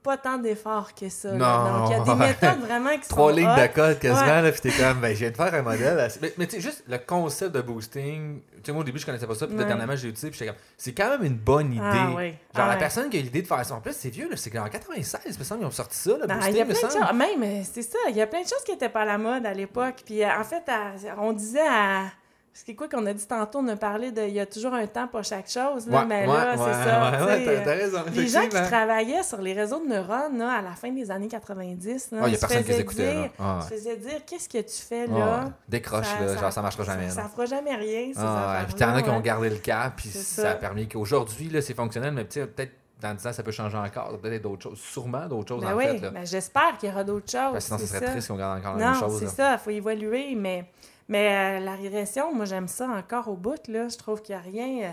pas 0.03 0.17
tant 0.17 0.39
d'efforts 0.39 0.95
que 0.95 1.09
ça. 1.09 1.33
Non. 1.33 1.39
Donc, 1.39 1.91
il 1.91 1.93
y 1.93 2.01
a 2.01 2.05
des 2.05 2.15
méthodes 2.27 2.61
vraiment 2.61 2.97
qui 2.99 3.09
Trois 3.09 3.31
sont 3.31 3.37
lignes 3.37 3.49
hot. 3.49 3.61
de 3.61 3.67
code 3.75 3.99
quasiment, 3.99 4.21
Ouais. 4.27 4.43
là, 4.43 4.53
puis 4.53 4.61
t'es 4.61 4.71
comme, 4.71 5.01
ben, 5.01 5.13
je 5.15 5.19
viens 5.19 5.31
de 5.31 5.37
faire 5.37 5.55
un 5.55 5.63
modèle. 5.63 5.99
assez- 6.01 6.19
Mais, 6.23 6.33
mais 6.39 6.47
tu 6.47 6.57
sais, 6.57 6.61
juste 6.63 6.85
le 6.89 6.99
concept 6.99 7.55
de 7.55 7.61
boosting, 7.61 8.41
tu 8.41 8.61
sais, 8.65 8.73
moi 8.73 8.81
au 8.83 8.85
début, 8.85 8.99
je 8.99 9.07
connaissais 9.07 9.27
pas 9.27 9.35
ça, 9.35 9.47
puis 9.47 9.57
Ouais. 9.57 9.65
dernièrement, 9.65 9.97
j'ai 9.97 10.09
utilisé, 10.09 10.31
puis 10.31 10.39
j'étais 10.39 10.51
comme, 10.53 10.61
c'est 10.77 10.93
quand 10.93 11.11
même 11.11 11.25
une 11.25 11.37
bonne 11.37 11.73
idée. 11.73 11.83
Ah, 11.85 12.09
oui. 12.17 12.29
Genre, 12.29 12.37
Ah, 12.55 12.67
la 12.67 12.73
ouais. 12.75 12.79
personne 12.79 13.11
qui 13.11 13.19
a 13.19 13.21
l'idée 13.21 13.43
de 13.43 13.47
faire 13.47 13.65
ça, 13.65 13.75
en 13.75 13.81
plus, 13.81 13.95
c'est 13.97 14.11
vieux, 14.11 14.29
là, 14.31 14.37
c'est 14.37 14.51
qu'en 14.51 14.69
96, 14.69 15.21
il 15.27 15.39
me 15.39 15.45
semble, 15.45 15.63
ils 15.63 15.67
ont 15.67 15.71
sorti 15.71 15.97
ça, 15.99 16.11
le 16.13 16.27
Non, 16.27 16.35
boosting, 16.37 16.55
il 16.55 16.57
y 16.59 16.61
a 16.61 16.65
me 16.65 16.73
plein 16.75 16.89
de 16.89 16.93
semble. 16.93 17.17
Même, 17.17 17.43
euh, 17.43 17.63
c'est 17.71 17.83
ça. 17.83 17.99
Il 18.09 18.17
y 18.17 18.23
a 18.23 18.27
plein 18.27 18.43
de 18.43 18.49
choses 18.49 18.63
qui 18.65 18.73
n'étaient 18.73 18.89
pas 18.89 19.03
à 19.03 19.05
la 19.07 19.19
mode 19.19 19.45
à 19.47 19.53
l'époque. 19.55 19.97
Puis, 20.05 20.23
euh, 20.23 20.29
en 20.39 20.45
fait, 20.45 20.63
à- 20.69 20.93
on 21.21 21.33
disait 21.33 21.67
à. 21.69 22.05
C'est 22.67 22.75
quoi 22.75 22.89
qu'on 22.89 23.07
a 23.07 23.13
dit 23.15 23.27
tantôt? 23.27 23.61
On 23.61 23.69
a 23.69 23.77
parlé 23.77 24.11
de. 24.11 24.23
Il 24.23 24.35
y 24.35 24.41
a 24.41 24.47
toujours 24.47 24.75
un 24.75 24.87
temps 24.87 25.07
pour 25.07 25.23
chaque 25.23 25.49
chose. 25.49 25.87
Là, 25.87 26.01
Ouais, 26.01 26.05
mais 26.07 26.27
là, 26.27 26.33
ouais, 26.33 26.57
c'est 26.57 26.91
ça. 26.91 27.25
ouais, 27.27 27.45
t'as- 27.45 27.61
t'as 27.65 27.71
raison, 27.73 27.99
Les 28.13 28.27
gens 28.27 28.43
qui 28.43 28.49
travaillaient 28.49 29.23
sur 29.23 29.41
les 29.41 29.53
réseaux 29.53 29.81
de 29.83 29.89
neurones 29.89 30.39
là, 30.39 30.55
à 30.59 30.63
la 30.63 30.73
fin 30.73 30.91
des 30.91 31.11
années 31.11 31.29
90, 31.29 32.11
là, 32.13 32.19
Ah, 32.23 32.27
il 32.27 32.33
y 32.33 32.35
a 32.35 32.37
se 32.37 32.41
personne 32.41 32.65
qui 32.65 32.71
les 32.73 32.81
écoutait, 32.81 33.15
là. 33.15 33.21
dire- 33.23 33.31
Ah, 33.39 33.61
se 33.63 33.75
faisaient 33.75 33.97
dire 33.97 34.25
qu'est-ce 34.27 34.49
que 34.49 34.59
tu 34.59 34.83
fais 34.83 35.07
ouais. 35.09 35.19
là? 35.19 35.53
Décroche, 35.69 36.07
Ça- 36.07 36.21
là, 36.25 36.35
ça- 36.35 36.41
genre, 36.41 36.53
ça 36.53 36.63
marchera 36.63 36.85
jamais. 36.85 37.09
Ça, 37.11 37.17
là. 37.17 37.23
ça 37.23 37.29
fera 37.29 37.47
jamais 37.47 37.75
rien. 37.77 38.13
Ah, 38.17 38.21
ouais, 38.21 38.27
affaires-là, 38.27 38.65
puis 38.67 38.75
t'en 38.75 38.95
as 38.95 39.03
qui 39.03 39.11
ont 39.11 39.21
gardé 39.21 39.51
le 39.51 39.57
cap, 39.57 39.93
puis 39.97 40.09
ça. 40.09 40.43
ça. 40.43 40.51
a 40.51 40.55
permis 40.55 40.89
qu'aujourd'hui, 40.89 41.49
là, 41.51 41.63
c'est 41.63 41.75
fonctionnel, 41.75 42.13
mais 42.13 42.25
peut-être 42.25 42.73
dans 43.01 43.15
10 43.15 43.25
ans, 43.29 43.33
ça 43.33 43.43
peut 43.45 43.53
changer 43.53 43.77
encore. 43.79 44.19
Peut-être 44.19 44.43
d'autres 44.43 44.65
choses. 44.65 44.79
Sûrement 44.81 45.27
d'autres 45.27 45.49
choses, 45.55 45.63
Ben 45.65 45.73
en 45.75 45.77
oui, 45.77 45.85
fait. 45.87 45.99
Là. 46.01 46.11
ben 46.11 46.27
j'espère 46.27 46.77
qu'il 46.79 46.89
y 46.89 46.93
aura 46.93 47.05
d'autres 47.05 47.31
choses. 47.31 47.53
Parce 47.53 47.55
que 47.57 47.61
sinon, 47.77 47.79
ce 47.79 47.87
serait 47.87 48.05
ça. 48.05 48.11
triste 48.11 48.27
qu'on 48.29 48.37
garde 48.37 48.59
encore 48.59 48.77
la 48.77 48.85
même 48.85 48.95
Non, 48.95 48.99
chose. 49.01 49.19
c'est 49.21 49.25
là. 49.27 49.31
ça, 49.31 49.53
il 49.53 49.59
faut 49.61 49.71
évoluer, 49.71 50.35
mais, 50.35 50.69
mais 51.09 51.59
euh, 51.59 51.65
la 51.65 51.75
régression, 51.75 52.35
moi, 52.35 52.45
j'aime 52.45 52.69
ça 52.69 52.89
encore 52.89 53.29
au 53.29 53.37
bout, 53.37 53.67
là. 53.69 53.89
Je 53.89 53.97
trouve 53.97 54.23
qu'il 54.23 54.35
n'y 54.35 54.41
a 54.41 54.45
rien... 54.45 54.89
euh, 54.89 54.93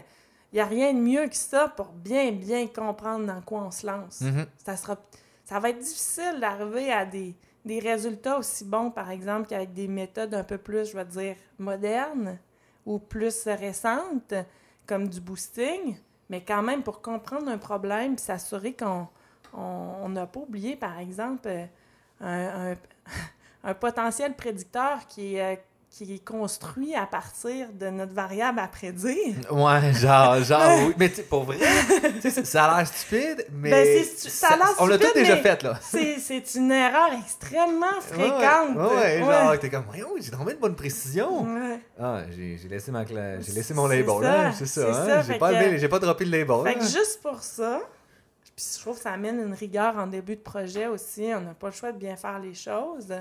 il 0.54 0.58
y 0.58 0.62
a 0.62 0.66
rien 0.66 0.94
de 0.94 1.00
mieux 1.00 1.28
que 1.28 1.36
ça 1.36 1.68
pour 1.68 1.88
bien, 1.88 2.32
bien 2.32 2.68
comprendre 2.68 3.26
dans 3.26 3.42
quoi 3.42 3.64
on 3.64 3.72
se 3.72 3.86
lance. 3.86 4.22
Mhm. 4.22 4.46
Ça, 4.64 4.78
sera, 4.78 4.96
ça 5.44 5.60
va 5.60 5.70
être 5.72 5.80
difficile 5.80 6.38
d'arriver 6.40 6.94
à 6.94 7.06
des, 7.06 7.36
des 7.66 7.80
résultats 7.80 8.38
aussi 8.38 8.64
bons, 8.64 8.90
par 8.90 9.10
exemple, 9.12 9.48
qu'avec 9.50 9.74
des 9.74 9.90
méthodes 9.90 10.34
un 10.34 10.46
peu 10.46 10.58
plus, 10.58 10.92
je 10.92 10.96
vais 10.96 11.04
dire, 11.04 11.36
modernes 11.60 12.38
ou 12.86 13.00
plus 13.00 13.48
récentes, 13.48 14.34
comme 14.88 15.10
du 15.10 15.20
boosting. 15.20 15.98
Mais 16.30 16.42
quand 16.42 16.62
même, 16.62 16.84
pour 16.84 17.02
comprendre 17.02 17.50
un 17.50 17.58
problème, 17.58 18.16
puis 18.16 18.24
s'assurer 18.24 18.74
qu'on 18.74 19.08
on 19.54 20.08
n'a 20.10 20.26
pas 20.26 20.40
oublié, 20.40 20.78
par 20.78 21.00
exemple, 21.00 21.48
euh, 21.50 21.66
un, 22.22 22.72
un- 22.72 22.78
un 23.66 23.74
potentiel 23.74 24.36
prédicteur 24.36 25.06
qui 25.08 25.36
est, 25.36 25.62
qui 25.98 26.14
est 26.14 26.26
construit 26.26 26.94
à 26.94 27.06
partir 27.06 27.68
de 27.72 27.88
notre 27.90 28.14
variable 28.14 28.60
à 28.60 28.68
prédire. 28.68 29.34
Ouais, 29.50 29.94
genre, 29.94 30.44
genre, 30.44 30.80
oui. 30.88 30.94
Mais 30.98 31.08
pour 31.08 31.46
vrai, 31.46 31.58
ça 32.44 32.66
a 32.66 32.78
l'air 32.80 32.88
stupide, 32.88 33.46
mais. 33.54 33.72
Ben, 33.72 33.86
c'est 33.86 34.04
stu- 34.04 34.30
ça 34.30 34.48
a 34.50 34.58
l'air 34.58 34.68
On 34.80 34.88
l'a 34.88 34.98
tout 34.98 35.06
stupide, 35.06 35.22
déjà 35.24 35.38
fait, 35.38 35.64
là. 35.64 35.80
C'est 35.82 36.56
une 36.56 36.70
erreur 36.74 37.12
extrêmement 37.24 38.02
fréquente. 38.02 38.76
Ouais, 38.76 39.22
ouais, 39.22 39.24
genre, 39.24 39.58
t'es 39.60 39.70
comme, 39.70 39.86
voyons, 39.88 40.10
j'ai 40.20 40.32
trouvé 40.32 40.56
de 40.56 40.60
bonne 40.60 40.76
précision. 40.76 41.44
Ouais. 41.44 41.80
Ah, 41.98 42.24
j'ai 42.30 42.58
laissé, 42.68 42.92
ma 42.92 43.06
cla- 43.06 43.42
j'ai 43.42 43.54
laissé 43.54 43.74
mon 43.74 43.88
label, 43.88 44.22
là. 44.22 44.52
C'est 44.52 44.66
c'est 44.66 44.82
ça, 44.82 44.94
ça, 44.94 45.20
hein. 45.20 45.24
J'ai 45.26 45.38
pas, 45.38 45.54
que- 45.54 45.88
pas 45.88 46.00
droppé 46.00 46.26
le 46.26 46.38
label. 46.40 46.58
Fait 46.74 46.74
là. 46.74 46.80
que 46.80 46.86
juste 46.92 47.22
pour 47.24 47.42
ça, 47.42 47.80
puis 48.54 48.66
je 48.76 48.82
trouve 48.82 48.98
que 48.98 49.02
ça 49.04 49.12
amène 49.14 49.40
une 49.40 49.54
rigueur 49.54 49.96
en 49.98 50.08
début 50.08 50.36
de 50.36 50.42
projet 50.42 50.88
aussi. 50.88 51.24
On 51.34 51.40
n'a 51.40 51.54
pas 51.54 51.68
le 51.68 51.74
choix 51.74 51.94
de 51.94 51.98
bien 51.98 52.18
faire 52.18 52.40
les 52.40 52.54
choses. 52.54 53.14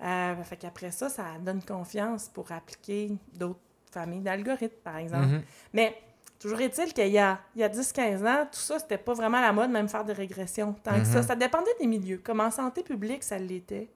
Euh, 0.00 0.42
fait 0.44 0.56
qu'après 0.56 0.90
ça, 0.90 1.08
ça 1.08 1.24
donne 1.40 1.62
confiance 1.62 2.28
pour 2.28 2.50
appliquer 2.52 3.12
d'autres 3.34 3.58
familles 3.90 4.20
d'algorithmes, 4.20 4.76
par 4.84 4.96
exemple. 4.98 5.26
Mhm. 5.26 5.42
Mais 5.72 5.96
toujours 6.38 6.60
est-il 6.60 6.92
qu'il 6.92 7.08
y 7.08 7.18
a, 7.18 7.40
il 7.56 7.60
y 7.60 7.64
a 7.64 7.68
10-15 7.68 8.24
ans, 8.24 8.46
tout 8.50 8.58
ça, 8.60 8.78
c'était 8.78 8.98
pas 8.98 9.14
vraiment 9.14 9.40
la 9.40 9.52
mode, 9.52 9.70
même 9.70 9.88
faire 9.88 10.04
des 10.04 10.12
régressions. 10.12 10.72
Tant 10.84 10.98
que 11.00 11.04
ça, 11.04 11.18
Mhm. 11.20 11.26
ça 11.26 11.34
dépendait 11.36 11.74
des 11.80 11.86
milieux. 11.86 12.18
Comme 12.18 12.40
en 12.40 12.50
santé 12.50 12.82
publique, 12.82 13.24
ça 13.24 13.38
l'était. 13.38 13.88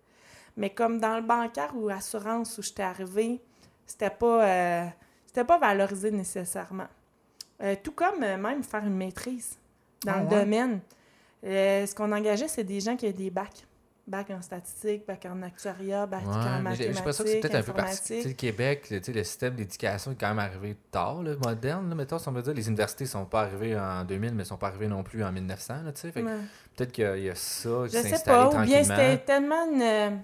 Mais 0.57 0.71
comme 0.71 0.99
dans 0.99 1.17
le 1.17 1.23
bancaire 1.23 1.73
ou 1.77 1.89
assurance 1.89 2.59
où 2.59 2.63
j'étais 2.63 2.83
arrivée, 2.83 3.41
c'était 3.87 4.11
pas, 4.11 4.45
euh, 4.45 4.87
c'était 5.27 5.45
pas 5.45 5.59
valorisé 5.59 6.11
nécessairement. 6.11 6.89
Euh, 7.63 7.77
tout 7.81 7.93
comme 7.93 8.23
euh, 8.25 8.37
même 8.37 8.63
faire 8.65 8.85
une 8.85 8.97
maîtrise 8.97 9.57
dans 10.05 10.15
Ah 10.15 10.19
le 10.23 10.29
ouais? 10.29 10.41
domaine. 10.41 10.81
Ce 11.45 11.95
qu'on 11.95 12.11
engageait, 12.13 12.49
c'est 12.49 12.65
des 12.65 12.81
gens 12.81 12.97
qui 12.97 13.07
avaient 13.07 13.13
des 13.15 13.31
bacs. 13.31 13.67
Bac 14.05 14.31
en 14.31 14.43
statistique, 14.43 15.07
bac 15.07 15.25
en 15.27 15.43
actuariat, 15.43 16.07
bac 16.07 16.23
Ouais, 16.23 16.35
en 16.35 16.61
mais 16.61 16.75
j'ai 16.75 16.89
l'impression 16.93 17.23
que 17.23 17.31
c'est 17.31 17.37
mathématiques, 17.37 17.41
peut-être 17.41 17.55
un 17.55 17.63
peu 17.63 17.71
informatique. 17.81 18.25
le 18.25 18.33
Québec, 18.33 18.91
le 18.91 19.23
système 19.25 19.55
d'éducation 19.55 20.11
est 20.11 20.17
quand 20.17 20.29
même 20.29 20.41
arrivé 20.41 20.77
tard, 20.91 21.23
là, 21.23 21.37
moderne, 21.37 21.89
là, 21.89 21.95
mettons, 21.95 22.19
si 22.19 22.29
on 22.29 22.33
veut 22.33 22.43
dire. 22.43 22.53
Les 22.53 22.67
universités 22.67 23.07
sont 23.07 23.27
pas 23.27 23.43
arrivées 23.43 23.79
en 23.79 24.05
2000, 24.05 24.35
mais 24.35 24.45
sont 24.45 24.57
pas 24.57 24.69
arrivées 24.69 24.89
non 24.89 25.05
plus 25.05 25.23
en 25.23 25.31
1900, 25.31 25.83
là, 25.85 25.93
tu 25.93 26.01
sais. 26.01 26.11
Fait 26.11 26.23
que 26.23 26.27
Ouais. 26.27 26.41
peut-être 26.77 26.91
qu'il 26.91 27.19
y 27.19 27.23
y 27.27 27.31
a 27.31 27.35
ça 27.37 27.69
qui 27.87 27.93
Je 27.97 28.03
s'est 28.03 28.03
sais 28.03 28.15
installé 28.15 28.49
pas, 28.51 28.57
ou 28.63 28.65
bien 28.65 28.83
c'était 28.83 29.19
tellement 29.19 29.65
une 29.71 30.19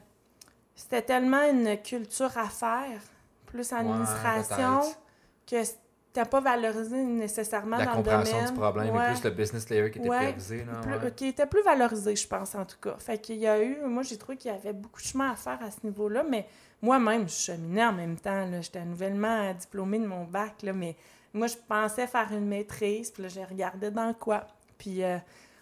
c'était 0.75 1.03
tellement 1.03 1.43
une 1.49 1.77
culture 1.81 2.37
à 2.37 2.49
faire, 2.49 3.01
plus 3.47 3.73
administration, 3.73 4.81
peut-être. 4.81 4.99
que 5.47 5.71
c'était 6.13 6.29
pas 6.29 6.41
valorisé 6.41 6.97
nécessairement 7.05 7.77
La 7.77 7.85
dans 7.85 7.91
le 7.93 7.97
compréhension 7.99 8.45
du 8.47 8.53
problème 8.55 8.95
Ouais. 8.95 9.11
et 9.11 9.15
plus 9.15 9.25
le 9.25 9.31
business 9.31 9.69
layer 9.69 9.91
qui 9.91 9.99
était 9.99 10.09
Ouais, 10.09 10.17
priorisé. 10.19 10.65
Là, 10.65 10.73
Plus- 10.81 10.93
ouais. 11.07 11.13
qui 11.15 11.27
était 11.29 11.47
plus 11.47 11.63
valorisé, 11.63 12.17
je 12.17 12.27
pense, 12.27 12.55
en 12.55 12.65
tout 12.65 12.79
cas. 12.81 12.97
Fait 12.99 13.19
qu'il 13.19 13.37
y 13.37 13.47
a 13.47 13.63
eu, 13.63 13.79
moi, 13.85 14.03
j'ai 14.03 14.17
trouvé 14.17 14.37
qu'il 14.37 14.51
y 14.51 14.55
avait 14.55 14.73
beaucoup 14.73 15.01
de 15.01 15.07
chemin 15.07 15.31
à 15.33 15.37
faire 15.37 15.59
à 15.63 15.71
ce 15.71 15.79
niveau-là, 15.85 16.25
mais 16.29 16.47
moi-même, 16.83 17.29
je 17.29 17.35
cheminais 17.35 17.85
en 17.85 17.93
même 17.93 18.17
temps, 18.17 18.47
là. 18.47 18.61
J'étais 18.61 18.85
nouvellement 18.85 19.53
diplômée 19.55 19.99
de 19.99 20.07
mon 20.07 20.25
bac, 20.25 20.63
là, 20.63 20.73
mais 20.73 20.97
moi, 21.35 21.47
je 21.47 21.57
pensais 21.69 22.07
faire 22.07 22.29
une 22.33 22.47
maîtrise, 22.49 23.11
puis 23.11 23.23
là, 23.23 23.29
j'ai 23.29 23.45
regardé 23.45 23.91
dans 23.91 24.13
quoi. 24.15 24.47
Puis 24.79 25.05
euh, 25.05 25.19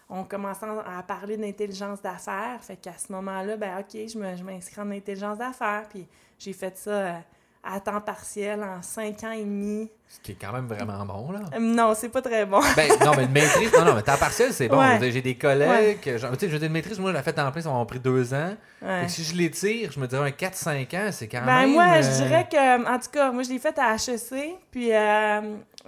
on 0.09 0.23
commençait 0.23 0.65
à 0.65 1.03
parler 1.03 1.35
d'intelligence 1.37 2.01
d'affaires, 2.01 2.63
fait 2.63 2.77
qu'à 2.77 2.93
ce 2.97 3.11
moment-là, 3.11 3.57
ben 3.57 3.77
OK, 3.79 3.91
je 4.07 4.17
me- 4.17 4.35
je 4.35 4.43
m'inscris 4.43 4.79
en 4.81 4.89
intelligence 4.91 5.37
d'affaires, 5.39 5.85
puis 5.89 6.07
j'ai 6.39 6.53
fait 6.53 6.77
ça 6.77 6.89
euh, 6.91 7.13
à 7.63 7.79
temps 7.79 7.99
partiel 8.01 8.61
en 8.63 8.81
cinq 8.81 9.23
ans 9.23 9.31
et 9.31 9.43
demi. 9.43 9.89
Ce 10.09 10.21
qui 10.21 10.31
est 10.31 10.37
quand 10.39 10.53
même 10.53 10.67
vraiment 10.67 11.05
bon, 11.05 11.31
là. 11.33 11.39
Euh, 11.53 11.59
non, 11.59 11.93
c'est 11.93 12.07
pas 12.07 12.21
très 12.21 12.45
bon. 12.45 12.61
Ben, 12.77 12.89
non, 13.03 13.11
mais 13.17 13.25
une 13.25 13.31
maîtrise, 13.31 13.73
non, 13.73 13.83
non, 13.83 13.93
mais 13.93 14.01
temps 14.03 14.15
partiel, 14.15 14.53
c'est 14.53 14.69
bon. 14.69 14.79
Ouais. 14.79 14.97
Je 15.01 15.09
J'ai 15.11 15.21
des 15.21 15.35
collègues, 15.35 15.99
que, 15.99 16.17
genre, 16.17 16.31
tu 16.31 16.39
sais, 16.39 16.47
je 16.47 16.53
veux 16.53 16.59
dire, 16.59 16.67
une 16.67 16.73
maîtrise, 16.73 16.97
moi, 16.97 17.11
je 17.11 17.17
l'ai 17.17 17.23
faite 17.23 17.37
en 17.39 17.51
plein, 17.51 17.61
ça 17.61 17.69
m'a 17.73 17.83
pris 17.83 17.99
deux 17.99 18.33
ans. 18.33 18.55
Ouais. 18.81 19.09
Si 19.09 19.21
je 19.25 19.35
l'étire, 19.35 19.91
je 19.91 19.99
me 19.99 20.07
dirais 20.07 20.29
un 20.29 20.31
4-5 20.31 20.95
ans, 20.95 21.09
c'est 21.11 21.27
quand 21.27 21.43
Ben 21.45 21.61
même. 21.63 21.71
moi, 21.73 21.99
je 22.01 22.07
euh, 22.07 22.23
dirais 22.25 22.47
que, 22.49 22.87
en 22.95 22.99
tout 22.99 23.09
cas, 23.11 23.31
moi 23.33 23.43
je 23.43 23.49
l'ai 23.49 23.59
fait 23.59 23.77
à 23.79 23.95
HEC, 23.95 24.55
puis 24.71 24.93
euh, 24.95 25.41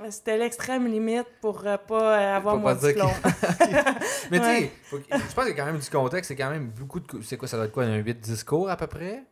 c'était 0.09 0.37
l'extrême 0.37 0.85
limite 0.91 1.27
pour 1.39 1.61
euh, 1.65 1.77
pas 1.77 2.19
euh, 2.19 2.35
avoir 2.35 2.57
mon 2.57 2.73
diplôme. 2.73 3.09
Mais 4.31 4.39
tu 4.39 4.45
Ouais. 4.45 4.71
sais, 4.91 5.01
je 5.11 5.33
pense 5.33 5.45
qu'il 5.45 5.55
y 5.55 5.59
a 5.59 5.63
quand 5.63 5.65
même 5.71 5.79
du 5.79 5.89
contexte, 5.89 6.27
c'est 6.27 6.35
quand 6.35 6.49
même 6.49 6.67
beaucoup 6.77 6.99
de. 6.99 7.05
C'est 7.23 7.37
quoi, 7.37 7.47
ça 7.47 7.55
doit 7.55 7.67
être 7.67 7.71
quoi, 7.71 7.83
un 7.85 7.99
8-10 8.01 8.43
cours 8.43 8.69
à 8.69 8.75
peu 8.75 8.87
près? 8.87 9.23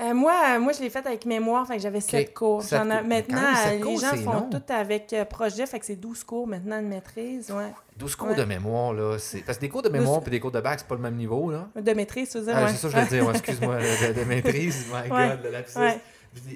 Euh, 0.00 0.12
moi, 0.12 0.32
euh, 0.56 0.58
moi, 0.58 0.72
je 0.72 0.80
l'ai 0.80 0.90
fait 0.90 1.06
avec 1.06 1.24
mémoire, 1.24 1.66
fait 1.68 1.76
que 1.76 1.82
j'avais 1.82 2.00
sept 2.00 2.34
cours. 2.34 2.62
Sept 2.62 2.78
J'en 2.78 2.86
ai- 2.90 2.98
cours. 2.98 3.06
Mais 3.06 3.16
Maintenant, 3.28 3.40
même, 3.42 3.74
les 3.76 3.80
cours, 3.80 4.00
gens 4.00 4.16
font 4.16 4.50
tout 4.50 4.62
avec 4.72 5.12
euh, 5.12 5.24
projet, 5.24 5.66
fait 5.66 5.78
que 5.78 5.86
c'est 5.86 5.94
12 5.96 6.24
cours 6.24 6.46
maintenant 6.48 6.82
de 6.82 6.86
maîtrise, 6.88 7.50
ouais. 7.52 7.72
12 7.96 8.16
cours 8.16 8.28
Ouais. 8.30 8.34
de 8.34 8.42
mémoire, 8.44 8.92
là. 8.92 9.18
c'est 9.20 9.38
Parce 9.42 9.58
que 9.58 9.62
des 9.62 9.68
cours 9.68 9.82
de 9.82 9.88
mémoire 9.88 10.20
puis 10.20 10.32
des 10.32 10.40
cours 10.40 10.50
de 10.50 10.60
bac, 10.60 10.80
c'est 10.80 10.88
pas 10.88 10.96
le 10.96 11.00
même 11.00 11.14
niveau, 11.14 11.48
là. 11.50 11.68
De 11.80 11.92
maîtrise, 11.92 12.30
tu 12.30 12.38
veux 12.38 12.44
dire, 12.46 12.54
Ah, 12.56 12.64
ouais. 12.64 12.70
C'est 12.72 12.76
ça 12.78 12.88
que 12.88 12.94
je 12.94 13.06
voulais 13.06 13.22
dire, 13.22 13.30
excuse-moi, 13.30 13.76
de, 14.08 14.12
de 14.20 14.24
maîtrise. 14.24 14.86
My. 14.92 15.08
God, 15.08 15.40
le 15.44 15.50
lapsus. 15.50 15.78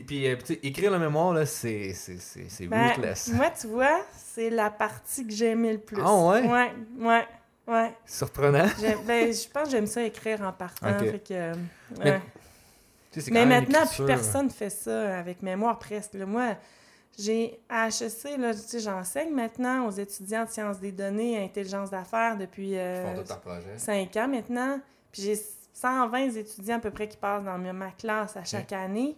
Puis, 0.09 0.27
euh, 0.29 0.35
écrire 0.65 0.91
le 0.91 0.99
mémoire, 0.99 1.33
là, 1.33 1.47
c'est 1.47 1.93
c'est- 1.95 2.67
Ben, 2.67 2.89
ruthless. 2.89 3.29
moi, 3.33 3.47
tu 3.61 3.69
vois, 3.69 4.01
c'est 4.35 4.51
la 4.51 4.71
partie 4.71 5.25
que 5.25 5.33
j'aimais 5.33 5.75
le 5.75 5.79
plus. 5.79 6.03
Ah 6.05 6.13
ouais? 6.17 6.43
Ouais, 6.43 6.73
ouais, 6.99 7.27
ouais. 7.69 7.93
Surprenant. 8.05 8.67
Ben, 9.07 9.33
je 9.33 9.49
pense 9.49 9.65
que 9.67 9.71
j'aime 9.71 9.87
ça 9.87 10.03
écrire 10.03 10.43
en 10.43 10.51
partant, 10.53 10.99
fait 10.99 11.23
que... 11.23 11.33
euh, 11.35 11.55
Mais 12.05 12.21
Mais 13.31 13.47
même 13.47 13.61
maintenant, 13.61 13.87
plus 13.87 13.97
personne 14.07 14.51
fait 14.51 14.71
ça 14.71 15.19
avec 15.19 15.43
mémoire 15.43 15.79
presque. 15.79 16.15
là. 16.15 16.27
Moi, 16.27 16.57
j'ai 17.19 17.59
à 17.69 17.89
HEC, 17.89 18.39
là, 18.39 18.55
tu 18.55 18.61
sais, 18.61 18.81
j'enseigne 18.81 19.35
maintenant 19.35 19.87
aux 19.87 19.91
étudiants 19.91 20.45
de 20.45 20.51
sciences 20.51 20.79
des 20.79 20.93
données 20.93 21.33
et 21.33 21.45
intelligence 21.45 21.91
d'affaires 21.91 22.37
depuis 22.37 22.77
euh, 22.79 23.03
font 23.03 23.23
tout 23.23 23.29
leur 23.29 23.41
projet. 23.41 23.79
5 23.79 24.17
ans 24.17 24.29
maintenant. 24.29 24.81
Puis 25.11 25.23
j'ai 25.23 25.41
120 25.75 26.37
étudiants 26.37 26.77
à 26.77 26.81
peu 26.81 26.91
près 26.91 27.09
qui 27.09 27.17
passent 27.17 27.45
dans 27.45 27.59
ma- 27.59 27.91
classe 27.93 28.37
à 28.37 28.45
chaque 28.45 28.73
année. 28.73 29.17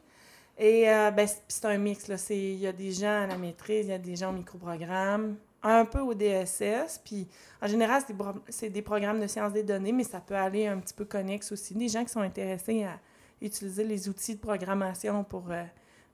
Et 0.56 0.88
euh, 0.90 1.10
ben, 1.10 1.26
c'est- 1.26 1.42
c'est 1.48 1.64
un 1.66 1.76
mix. 1.78 2.06
là. 2.08 2.16
C'est- 2.16 2.36
Il 2.36 2.58
y 2.58 2.66
a 2.66 2.72
des 2.72 2.92
gens 2.92 3.24
à 3.24 3.26
la 3.26 3.36
maîtrise, 3.36 3.86
il 3.86 3.90
y 3.90 3.94
a 3.94 3.98
des 3.98 4.16
gens 4.16 4.30
au 4.30 4.34
microprogramme, 4.34 5.36
un 5.62 5.84
peu 5.84 6.00
au 6.00 6.14
DSS. 6.14 7.00
Puis 7.04 7.26
en 7.60 7.66
général, 7.66 8.02
c'est 8.48 8.66
des, 8.68 8.70
des 8.70 8.82
programmes 8.82 9.20
de 9.20 9.26
sciences 9.26 9.52
des 9.52 9.62
données, 9.62 9.92
mais 9.92 10.04
ça 10.04 10.20
peut 10.20 10.36
aller 10.36 10.66
un 10.66 10.78
petit 10.78 10.94
peu 10.94 11.04
connexe 11.04 11.52
aussi. 11.52 11.74
Des 11.74 11.88
gens 11.88 12.04
qui 12.04 12.10
sont 12.12 12.20
intéressés 12.20 12.84
à 12.84 12.98
utiliser 13.40 13.84
les 13.84 14.08
outils 14.08 14.34
de 14.36 14.40
programmation 14.40 15.24
pour, 15.24 15.50
euh, 15.50 15.64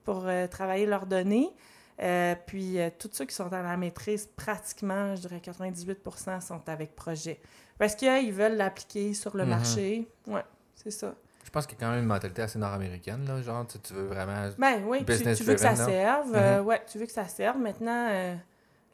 pour 0.03 0.25
euh, 0.27 0.47
travailler 0.47 0.85
leurs 0.85 1.05
données. 1.05 1.49
Euh, 2.01 2.35
puis 2.45 2.79
euh, 2.79 2.89
tous 2.97 3.09
ceux 3.11 3.25
qui 3.25 3.33
sont 3.33 3.47
dans 3.47 3.63
la 3.63 3.75
maîtrise, 3.75 4.27
pratiquement, 4.35 5.15
je 5.15 5.21
dirais 5.21 5.41
98% 5.43 6.41
sont 6.41 6.61
avec 6.69 6.95
projet. 6.95 7.39
Parce 7.79 7.95
qu'ils 7.95 8.33
veulent 8.33 8.55
l'appliquer 8.57 9.13
sur 9.13 9.35
le 9.35 9.43
Mhm. 9.43 9.49
marché. 9.49 10.07
Ouais, 10.27 10.43
c'est 10.75 10.91
ça. 10.91 11.15
Je 11.43 11.49
pense 11.49 11.65
qu'il 11.65 11.77
y 11.79 11.83
a 11.83 11.85
quand 11.87 11.91
même 11.91 12.01
une 12.01 12.07
mentalité 12.07 12.41
assez 12.41 12.59
nord-américaine, 12.59 13.25
là. 13.25 13.41
Genre, 13.41 13.65
tu, 13.65 13.79
tu 13.79 13.93
veux 13.93 14.05
vraiment. 14.07 14.49
Ben 14.57 14.83
oui, 14.85 15.05
tu, 15.05 15.17
tu 15.35 15.43
veux 15.43 15.53
que 15.55 15.59
ça 15.61 15.75
serve. 15.75 16.35
euh, 16.35 16.61
ouais, 16.61 16.81
tu 16.91 16.97
veux 16.99 17.05
que 17.05 17.11
ça 17.11 17.25
serve. 17.27 17.57
Maintenant, 17.57 18.35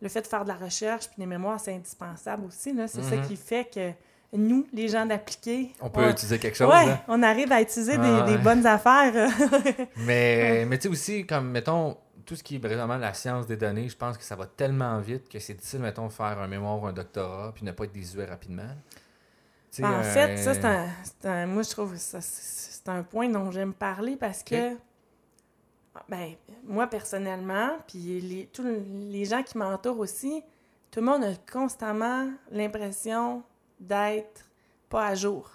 le 0.02 0.10
fait 0.10 0.22
de 0.22 0.28
faire 0.28 0.44
de 0.44 0.50
la 0.50 0.56
recherche 0.56 1.08
puis 1.08 1.16
des 1.18 1.26
mémoires, 1.26 1.60
c'est 1.60 1.74
indispensable 1.74 2.46
aussi. 2.46 2.72
là. 2.74 2.88
C'est 2.88 3.02
ça 3.04 3.16
Mhm. 3.16 3.26
qui 3.28 3.36
fait 3.38 3.66
que 3.74 3.92
nous, 4.34 4.66
les 4.74 4.88
gens 4.88 5.06
d'appliquer, 5.06 5.72
On 5.82 5.90
peut 5.90 6.10
utiliser 6.10 6.40
quelque 6.40 6.56
chose, 6.58 6.70
ouais, 6.70 6.86
là. 6.88 7.04
on 7.08 7.22
arrive 7.24 7.52
à 7.52 7.62
utiliser 7.62 7.98
des, 7.98 8.04
Ah, 8.04 8.24
des 8.24 8.34
ouais. 8.34 8.38
bonnes 8.40 8.66
affaires. 8.66 9.30
Mais, 9.98 10.66
mais 10.66 10.78
tu 10.78 10.84
sais 10.84 10.90
aussi, 10.90 11.26
comme, 11.28 11.50
mettons, 11.52 11.98
tout 12.26 12.36
ce 12.36 12.44
qui 12.44 12.56
est 12.56 12.60
vraiment 12.60 12.98
la 12.98 13.14
science 13.14 13.46
des 13.48 13.58
données, 13.58 13.90
je 13.90 13.96
pense 13.98 14.18
que 14.18 14.24
ça 14.24 14.36
va 14.36 14.46
tellement 14.46 14.98
vite 15.00 15.30
que 15.30 15.40
c'est 15.40 15.54
difficile, 15.54 15.80
mettons, 15.80 16.08
de 16.08 16.12
faire 16.14 16.40
un 16.40 16.48
mémoire 16.48 16.82
ou 16.82 16.88
un 16.88 16.94
doctorat 16.94 17.52
puis 17.54 17.64
ne 17.66 17.72
pas 17.72 17.84
être 17.86 17.92
désuet 17.94 18.26
rapidement. 18.26 18.64
Ben, 19.80 19.90
en 19.90 19.94
euh, 20.00 20.04
fait, 20.04 20.38
ça, 20.38 20.54
c'est 20.54 20.66
un, 20.66 20.88
c'est 21.04 21.28
un- 21.28 21.46
Moi, 21.48 21.64
je 21.64 21.70
trouve 21.72 21.94
que 21.94 21.98
c'est 22.00 22.88
un 22.90 23.04
point 23.04 23.28
dont 23.30 23.52
j'aime 23.52 23.74
parler 23.74 24.16
parce 24.16 24.44
que. 24.44 24.76
Ben, 26.10 26.34
moi, 26.66 26.88
personnellement, 26.88 27.70
puis 27.88 28.20
les, 28.22 28.50
tous 28.52 28.64
les 29.10 29.26
gens 29.26 29.44
qui 29.44 29.58
m'entourent 29.58 30.00
aussi, 30.00 30.44
tout 30.90 31.00
le 31.02 31.06
monde 31.06 31.24
a 31.24 31.32
constamment 31.52 32.30
l'impression 32.52 33.44
d'être 33.84 34.46
pas 34.90 35.08
à 35.08 35.16
jour. 35.16 35.50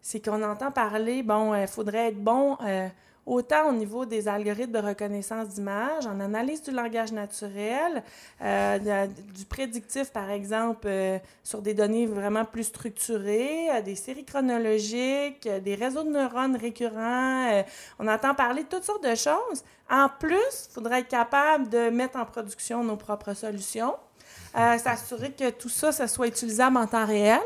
C'est 0.00 0.24
qu'on 0.24 0.42
entend 0.42 0.70
parler, 0.70 1.22
bon, 1.22 1.54
il 1.54 1.66
faudrait 1.66 2.08
être 2.08 2.22
bon 2.22 2.56
euh, 2.64 2.88
autant 3.26 3.68
au 3.68 3.72
niveau 3.72 4.06
des 4.06 4.26
algorithmes 4.26 4.72
de 4.72 4.78
reconnaissance 4.78 5.48
d'image, 5.48 6.06
en 6.06 6.18
analyse 6.18 6.62
du 6.62 6.70
langage 6.70 7.12
naturel, 7.12 8.02
euh, 8.40 9.06
du 9.36 9.44
prédictif, 9.44 10.10
par 10.10 10.30
exemple, 10.30 10.86
euh, 10.86 11.18
sur 11.44 11.60
des 11.60 11.74
données 11.74 12.06
vraiment 12.06 12.46
plus 12.46 12.64
structurées, 12.64 13.70
euh, 13.70 13.82
des 13.82 13.96
séries 13.96 14.24
chronologiques, 14.24 15.46
euh, 15.46 15.60
des 15.60 15.74
réseaux 15.74 16.04
de 16.04 16.10
neurones 16.10 16.56
récurrents. 16.56 17.50
euh, 17.52 17.62
on 17.98 18.08
entend 18.08 18.34
parler 18.34 18.62
de 18.62 18.68
toutes 18.68 18.84
sortes 18.84 19.04
de 19.04 19.14
choses. 19.14 19.62
En 19.90 20.08
plus, 20.08 20.68
il 20.68 20.72
faudrait 20.72 21.00
être 21.00 21.08
capable 21.08 21.68
de 21.68 21.90
mettre 21.90 22.18
en 22.18 22.24
production 22.24 22.82
nos 22.82 22.96
propres 22.96 23.34
solutions, 23.34 23.94
euh, 24.56 24.78
s'assurer 24.78 25.32
que 25.32 25.50
tout 25.50 25.68
ça, 25.68 25.92
ça 25.92 26.08
soit 26.08 26.26
utilisable 26.28 26.76
en 26.76 26.86
temps 26.86 27.06
réel. 27.06 27.40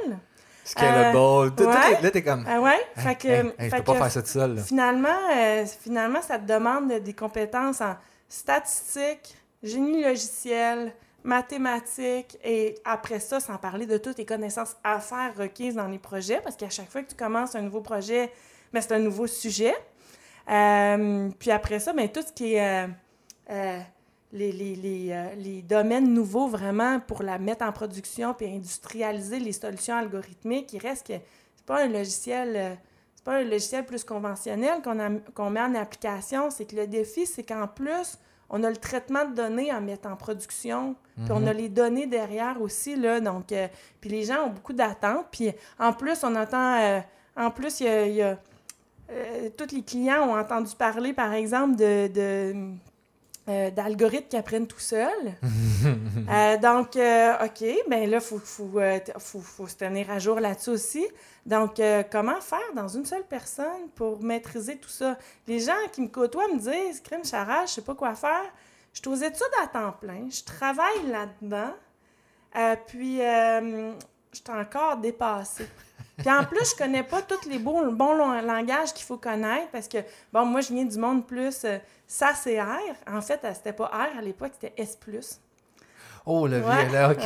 Scalable. 0.64 1.54
Tout 1.56 1.64
ouais. 1.64 1.92
est- 1.98 2.02
là, 2.02 2.10
t'es 2.10 2.22
comme. 2.22 2.44
Ah 2.48 2.60
ouais? 2.60 2.80
Fait 2.96 3.16
que, 3.16 3.28
Hey, 3.28 3.36
hey, 3.38 3.52
je 3.58 3.68
fait 3.70 3.76
peux 3.78 3.82
pas 3.82 3.92
que 3.94 3.98
faire 3.98 4.10
ça 4.12 4.22
tout 4.22 4.28
seul. 4.28 4.54
là. 4.54 4.62
Finalement, 4.62 5.08
euh, 5.36 5.66
finalement, 5.66 6.22
ça 6.22 6.38
te 6.38 6.46
demande 6.46 6.92
des 6.92 7.12
compétences 7.14 7.80
en 7.80 7.96
statistique, 8.28 9.34
génie 9.62 10.02
logiciel, 10.04 10.92
mathématiques, 11.24 12.38
et 12.44 12.76
après 12.84 13.18
ça, 13.20 13.40
sans 13.40 13.56
parler 13.56 13.86
de 13.86 13.98
toutes 13.98 14.18
les 14.18 14.24
connaissances 14.26 14.76
à 14.84 15.00
faire 15.00 15.32
requises 15.36 15.74
dans 15.74 15.88
les 15.88 15.98
projets, 15.98 16.40
parce 16.42 16.56
qu'à 16.56 16.70
chaque 16.70 16.90
fois 16.90 17.02
que 17.02 17.10
tu 17.10 17.16
commences 17.16 17.54
un 17.56 17.62
nouveau 17.62 17.80
projet, 17.80 18.32
ben, 18.72 18.80
c'est 18.80 18.92
un 18.92 18.98
nouveau 19.00 19.26
sujet. 19.26 19.74
Euh, 20.50 21.28
puis 21.38 21.50
après 21.50 21.78
ça, 21.80 21.92
ben, 21.92 22.08
tout 22.08 22.22
ce 22.26 22.32
qui 22.32 22.54
est 22.54 22.86
euh, 24.32 24.36
les, 24.38 24.52
les, 24.52 24.76
les, 24.76 25.36
les, 25.36 25.62
domaines 25.62 26.12
nouveaux 26.12 26.48
vraiment 26.48 27.00
pour 27.00 27.22
la 27.22 27.38
mettre 27.38 27.64
en 27.64 27.72
production 27.72 28.34
puis 28.34 28.46
industrialiser 28.46 29.38
les 29.38 29.52
solutions 29.52 29.96
algorithmiques, 29.96 30.72
il 30.72 30.78
reste 30.78 31.06
que 31.06 31.14
c'est 31.54 31.66
pas 31.66 31.84
un 31.84 31.88
logiciel 31.88 32.78
c'est 33.14 33.24
pas 33.24 33.36
un 33.38 33.44
logiciel 33.44 33.84
plus 33.86 34.02
conventionnel 34.02 34.82
qu'on 34.82 35.20
qu'on 35.34 35.50
met 35.50 35.60
en 35.60 35.74
application, 35.74 36.50
c'est 36.50 36.64
que 36.64 36.74
le 36.74 36.86
défi, 36.88 37.24
c'est 37.24 37.44
qu'en 37.44 37.68
plus, 37.68 38.18
on 38.52 38.62
a 38.64 38.70
le 38.70 38.76
traitement 38.76 39.24
de 39.24 39.34
données 39.34 39.70
à 39.70 39.80
mettre 39.80 40.08
en 40.08 40.14
production, 40.14 40.94
puis 41.16 41.30
on 41.30 41.46
a 41.46 41.52
mhm. 41.52 41.56
les 41.56 41.68
données 41.70 42.06
derrière 42.06 42.60
aussi, 42.60 42.96
là, 42.96 43.18
donc, 43.18 43.50
euh, 43.50 43.66
puis 44.00 44.10
les 44.10 44.24
gens 44.24 44.44
ont 44.44 44.50
beaucoup 44.50 44.74
d'attentes, 44.74 45.26
puis 45.32 45.50
en 45.78 45.94
plus, 45.94 46.22
on 46.22 46.36
entend, 46.36 46.80
euh, 46.80 47.00
en 47.34 47.50
plus, 47.50 47.80
il 47.80 47.86
y 47.86 48.22
a, 48.22 48.38
euh, 49.10 49.48
tous 49.56 49.74
les 49.74 49.82
clients 49.82 50.28
ont 50.28 50.38
entendu 50.38 50.74
parler, 50.76 51.14
par 51.14 51.32
exemple, 51.32 51.76
de, 51.76 52.54
euh, 53.48 53.72
d'algorithmes 53.72 54.28
qui 54.28 54.37
apprennent 54.37 54.66
tout 54.66 54.78
seuls. 54.78 55.09
Euh, 56.31 56.57
donc, 56.59 56.94
euh, 56.94 57.44
OK, 57.44 57.64
bien 57.88 58.07
là, 58.07 58.18
il 58.18 58.20
faut, 58.20 58.38
faut, 58.38 59.66
se 59.66 59.74
tenir 59.74 60.09
à 60.12 60.20
jour 60.20 60.38
là-dessus 60.38 60.70
aussi. 60.70 61.05
Donc, 61.44 61.81
comment 62.12 62.40
faire 62.40 62.72
dans 62.76 62.87
une 62.87 63.05
seule 63.05 63.26
personne 63.28 63.88
pour 63.96 64.22
maîtriser 64.22 64.76
tout 64.76 64.88
ça? 64.88 65.18
Les 65.48 65.59
gens 65.59 65.72
qui 65.92 66.02
me 66.02 66.07
côtoient 66.07 66.46
me 66.46 66.59
disent, 66.59 67.00
crime 67.00 67.24
charage, 67.24 67.70
je 67.70 67.74
sais 67.74 67.83
pas 67.83 67.96
quoi 67.96 68.14
faire. 68.14 68.44
Je 68.92 69.00
suis 69.00 69.09
aux 69.09 69.26
études 69.26 69.42
à 69.62 69.66
temps 69.66 69.92
plein, 70.00 70.28
je 70.31 70.44
travaille 70.44 71.07
là-dedans, 71.11 71.74
puis 72.87 73.20
je 74.32 74.38
suis 74.38 74.60
encore 74.60 74.96
dépassée. 74.96 75.68
Puis 76.16 76.30
en 76.30 76.44
plus, 76.44 76.70
je 76.70 76.76
connais 76.76 77.02
pas 77.02 77.22
tous 77.22 77.48
les 77.48 77.58
bons, 77.58 77.90
bons 77.92 78.14
langages 78.14 78.92
qu'il 78.92 79.04
faut 79.04 79.16
connaître 79.16 79.68
parce 79.72 79.88
que, 79.88 79.98
bon, 80.32 80.44
moi, 80.44 80.60
je 80.60 80.72
viens 80.72 80.84
du 80.84 80.98
monde 80.98 81.26
plus 81.26 81.66
ça, 82.06 82.32
c'est 82.34 82.60
R. 82.60 82.78
En 83.10 83.20
fait, 83.20 83.40
c'était 83.54 83.72
pas 83.72 83.86
R 83.86 84.18
à 84.18 84.22
l'époque, 84.22 84.52
c'était 84.60 84.74
S. 84.76 84.98
Oh, 86.24 86.46
le 86.46 86.58
vieux, 86.58 86.66
OK. 87.10 87.18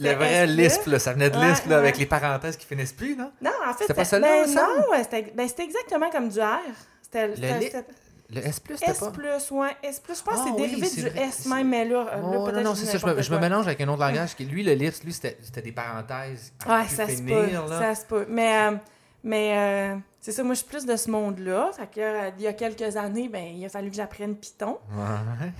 le 0.00 0.14
vrai 0.14 0.46
Lisp, 0.46 0.96
ça 0.98 1.12
venait 1.12 1.30
de 1.30 1.38
Lisp 1.38 1.70
avec 1.70 1.98
les 1.98 2.06
parenthèses 2.06 2.56
qui 2.56 2.66
finissent 2.66 2.92
plus, 2.92 3.16
non? 3.16 3.30
Non, 3.40 3.52
en 3.64 3.72
fait, 3.74 3.84
c'était 3.84 3.94
pas 3.94 4.04
ça 4.04 4.18
ben, 4.18 4.46
Non, 4.46 4.86
ben, 4.90 5.48
c'était 5.48 5.62
exactement 5.62 6.10
comme 6.10 6.28
du 6.28 6.40
R. 6.40 6.58
C'était 7.02 7.34
le 8.32 8.46
S+, 8.46 8.62
S+, 8.70 8.98
pas... 8.98 9.54
ouais. 9.54 9.76
S+, 9.82 10.02
je 10.08 10.22
pense 10.22 10.34
que 10.34 10.40
c'est 10.44 10.54
ah 10.54 10.56
dérivé 10.56 10.88
du 10.88 11.06
S 11.06 11.46
même, 11.46 11.68
mais 11.68 11.84
là, 11.84 12.06
oh, 12.16 12.50
non, 12.50 12.62
non, 12.62 12.74
c'est 12.74 12.86
ça. 12.86 12.98
Je 12.98 13.32
me, 13.32 13.38
mélange 13.38 13.66
avec 13.66 13.80
un 13.80 13.88
autre 13.88 14.00
langage. 14.00 14.34
Qui, 14.34 14.44
lui, 14.44 14.62
le 14.62 14.72
Lisp, 14.72 15.04
lui, 15.04 15.12
c'était 15.12 15.62
des 15.62 15.72
parenthèses. 15.72 16.52
Ouais, 16.66 16.88
ça 16.88 17.08
se 17.08 17.22
peut. 17.22 17.48
Ça 17.68 17.94
se 17.94 18.06
peut. 18.06 18.26
Mais, 18.28 18.70
euh, 18.70 18.76
mais 19.24 19.56
euh, 19.56 19.96
c'est 20.22 20.30
ça, 20.30 20.44
moi, 20.44 20.54
je 20.54 20.60
suis 20.60 20.68
plus 20.68 20.86
de 20.86 20.94
ce 20.94 21.10
monde-là. 21.10 21.72
Fait 21.72 21.88
que, 21.88 22.00
euh, 22.00 22.30
il 22.38 22.44
y 22.44 22.46
a 22.46 22.52
quelques 22.52 22.96
années, 22.96 23.28
ben, 23.28 23.42
il 23.42 23.64
a 23.64 23.68
fallu 23.68 23.90
que 23.90 23.96
j'apprenne 23.96 24.36
Python. 24.36 24.78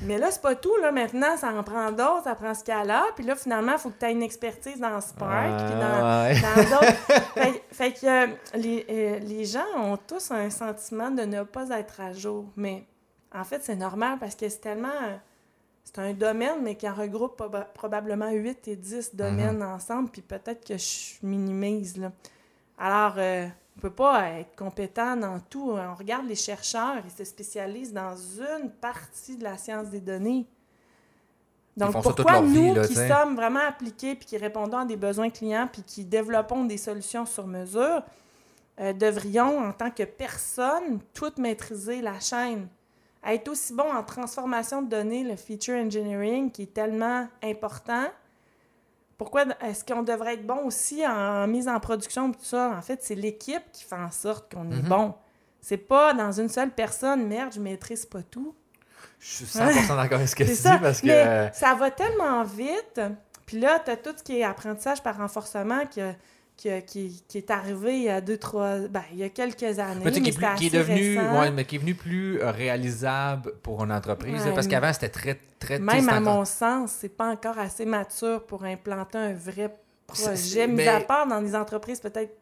Mais 0.02 0.18
là, 0.18 0.30
c'est 0.30 0.40
pas 0.40 0.54
tout. 0.54 0.76
Là. 0.80 0.92
Maintenant, 0.92 1.36
ça 1.36 1.48
en 1.48 1.64
prend 1.64 1.90
d'autres, 1.90 2.22
ça 2.24 2.36
prend 2.36 2.54
Scala. 2.54 3.02
Puis 3.16 3.24
là, 3.24 3.34
finalement, 3.34 3.72
il 3.72 3.78
faut 3.78 3.90
que 3.90 3.98
tu 3.98 4.06
aies 4.06 4.12
une 4.12 4.22
expertise 4.22 4.78
dans 4.78 5.00
Spark. 5.00 5.64
puis 5.66 5.74
dans, 5.74 6.78
d'autres. 6.78 7.60
fait, 7.72 7.92
que 7.92 8.06
euh, 8.06 8.32
les, 8.54 8.86
euh, 8.88 9.18
les, 9.18 9.44
gens 9.46 9.66
ont 9.76 9.96
tous 9.96 10.30
un 10.30 10.48
sentiment 10.48 11.10
de 11.10 11.22
ne 11.22 11.42
pas 11.42 11.68
être 11.70 12.00
à 12.00 12.12
jour. 12.12 12.44
Mais 12.54 12.86
en 13.34 13.42
fait, 13.42 13.64
c'est 13.64 13.74
normal 13.74 14.18
parce 14.20 14.36
que 14.36 14.48
c'est 14.48 14.60
tellement. 14.60 14.90
C'est 15.82 15.98
un 15.98 16.12
domaine, 16.12 16.62
mais 16.62 16.76
qui 16.76 16.88
en 16.88 16.94
regroupe 16.94 17.42
probablement 17.74 18.30
8 18.30 18.68
et 18.68 18.76
10 18.76 19.16
domaines 19.16 19.58
mm-hmm. 19.58 19.74
ensemble. 19.74 20.08
Puis 20.08 20.22
peut-être 20.22 20.64
que 20.64 20.78
je 20.78 21.26
minimise. 21.26 21.96
Là. 21.96 22.12
Alors. 22.82 23.16
On 23.74 23.78
ne 23.78 23.90
peut 23.90 23.94
pas 23.96 24.28
être 24.32 24.54
compétent 24.54 25.16
dans 25.16 25.40
tout. 25.40 25.72
On 25.72 25.94
regarde 25.94 26.26
les 26.26 26.34
chercheurs, 26.34 27.02
ils 27.04 27.10
se 27.10 27.24
spécialisent 27.24 27.92
dans 27.92 28.14
une 28.14 28.70
partie 28.70 29.38
de 29.38 29.44
la 29.44 29.56
science 29.56 29.88
des 29.88 30.00
données. 30.00 30.46
Donc, 31.74 32.02
pourquoi 32.02 32.42
nous, 32.42 32.74
qui 32.82 32.94
sommes 32.94 33.34
vraiment 33.34 33.66
appliqués, 33.66 34.14
puis 34.14 34.26
qui 34.26 34.36
répondons 34.36 34.78
à 34.78 34.84
des 34.84 34.96
besoins 34.96 35.30
clients, 35.30 35.68
puis 35.72 35.82
qui 35.82 36.04
développons 36.04 36.66
des 36.66 36.76
solutions 36.76 37.24
sur 37.24 37.46
mesure, 37.46 38.02
euh, 38.78 38.92
devrions, 38.92 39.58
en 39.58 39.72
tant 39.72 39.90
que 39.90 40.02
personne, 40.02 41.00
tout 41.14 41.32
maîtriser 41.38 42.02
la 42.02 42.20
chaîne? 42.20 42.68
être 43.24 43.48
aussi 43.48 43.72
bon 43.72 43.88
en 43.94 44.02
transformation 44.02 44.82
de 44.82 44.88
données, 44.88 45.22
le 45.22 45.36
feature 45.36 45.76
engineering, 45.76 46.50
qui 46.50 46.62
est 46.62 46.74
tellement 46.74 47.28
important, 47.42 48.06
pourquoi 49.22 49.44
est-ce 49.60 49.84
qu'on 49.84 50.02
devrait 50.02 50.34
être 50.34 50.44
bon 50.44 50.64
aussi 50.64 51.06
en, 51.06 51.46
mise 51.46 51.68
en 51.68 51.78
production 51.78 52.32
tout 52.32 52.44
ça? 52.44 52.74
En 52.76 52.82
fait, 52.82 53.04
c'est 53.04 53.14
l'équipe 53.14 53.62
qui 53.72 53.84
fait 53.84 53.94
en 53.94 54.10
sorte 54.10 54.52
qu'on 54.52 54.68
est 54.72 54.82
mhm. 54.82 54.88
bon. 54.88 55.14
C'est 55.60 55.76
pas 55.76 56.12
dans 56.12 56.32
une 56.32 56.48
seule 56.48 56.70
personne, 56.70 57.28
merde, 57.28 57.52
je 57.54 57.60
maîtrise 57.60 58.04
pas 58.04 58.22
tout. 58.22 58.52
Je 59.20 59.28
suis 59.28 59.44
100% 59.44 59.96
d'accord 59.96 60.18
avec 60.18 60.28
ce 60.28 60.34
que 60.34 60.42
tu 60.42 60.50
dis 60.50 60.78
parce 60.82 61.00
que. 61.00 61.48
ça 61.52 61.74
va 61.76 61.92
tellement 61.92 62.42
vite. 62.42 63.00
Puis 63.46 63.60
là, 63.60 63.78
tu 63.78 63.92
as 63.92 63.96
tout 63.96 64.12
ce 64.16 64.24
qui 64.24 64.40
est 64.40 64.44
apprentissage 64.44 65.00
par 65.04 65.16
renforcement 65.16 65.86
que 65.86 66.12
qui, 66.86 67.22
qui, 67.28 67.38
est 67.38 67.50
arrivé 67.50 67.96
il 67.96 68.02
y 68.04 68.08
a 68.08 68.20
deux, 68.20 68.38
trois. 68.38 68.78
Ben, 68.88 69.02
il 69.12 69.18
y 69.18 69.24
a 69.24 69.28
quelques 69.28 69.78
années. 69.78 70.02
Mais, 70.04 70.10
qui, 70.12 70.28
est 70.28 70.56
qui, 70.56 70.66
est 70.66 70.70
devenu, 70.70 71.18
ouais, 71.18 71.50
mais 71.50 71.64
qui 71.64 71.76
est 71.76 71.78
venu 71.78 71.94
plus 71.94 72.40
euh, 72.40 72.50
réalisable 72.50 73.54
pour 73.62 73.82
une 73.84 73.92
entreprise. 73.92 74.42
parce 74.54 74.66
qu'avant, 74.66 74.92
c'était 74.92 75.08
très, 75.08 75.40
très. 75.58 75.78
Même 75.78 76.08
à 76.08 76.20
mon 76.20 76.44
sens, 76.44 76.92
c'est 77.00 77.16
pas 77.16 77.30
encore 77.30 77.58
assez 77.58 77.84
mature 77.84 78.44
pour 78.46 78.64
implanter 78.64 79.18
un 79.18 79.32
vrai 79.32 79.74
projet, 80.06 80.66
mis 80.66 80.86
à 80.86 81.00
part 81.00 81.26
dans 81.26 81.40
des 81.40 81.54
entreprises 81.54 82.00
peut-être 82.00 82.32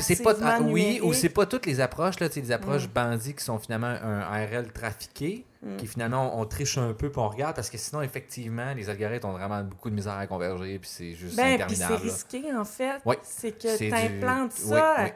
c'est 0.00 0.22
pas 0.22 0.34
ah, 0.42 0.60
oui 0.60 1.00
ou 1.02 1.12
c'est 1.12 1.28
pas 1.28 1.46
toutes 1.46 1.66
les 1.66 1.80
approches 1.80 2.20
là 2.20 2.28
des 2.28 2.52
approches 2.52 2.88
bandits 2.88 3.34
qui 3.34 3.44
sont 3.44 3.58
finalement 3.58 3.86
un 3.86 4.20
ARL 4.20 4.72
trafiqué 4.72 5.44
mm. 5.62 5.76
qui 5.76 5.86
finalement 5.86 6.38
on 6.38 6.44
triche 6.44 6.78
un 6.78 6.92
peu 6.92 7.10
puis 7.10 7.20
on 7.20 7.28
regarde 7.28 7.54
parce 7.54 7.70
que 7.70 7.78
sinon 7.78 8.02
effectivement 8.02 8.74
les 8.74 8.88
algorithmes 8.88 9.28
ont 9.28 9.32
vraiment 9.32 9.62
beaucoup 9.62 9.90
de 9.90 9.94
misère 9.94 10.14
à 10.14 10.26
converger 10.26 10.78
puis 10.78 10.90
c'est 10.92 11.14
juste 11.14 11.36
ben, 11.36 11.54
interminable. 11.54 11.94
c'est 11.98 12.02
risqué 12.02 12.54
en 12.54 12.64
fait. 12.64 13.00
C'est 13.22 13.52
que 13.52 13.76
tu 13.76 13.92
implantes 13.92 14.52
ça. 14.52 15.06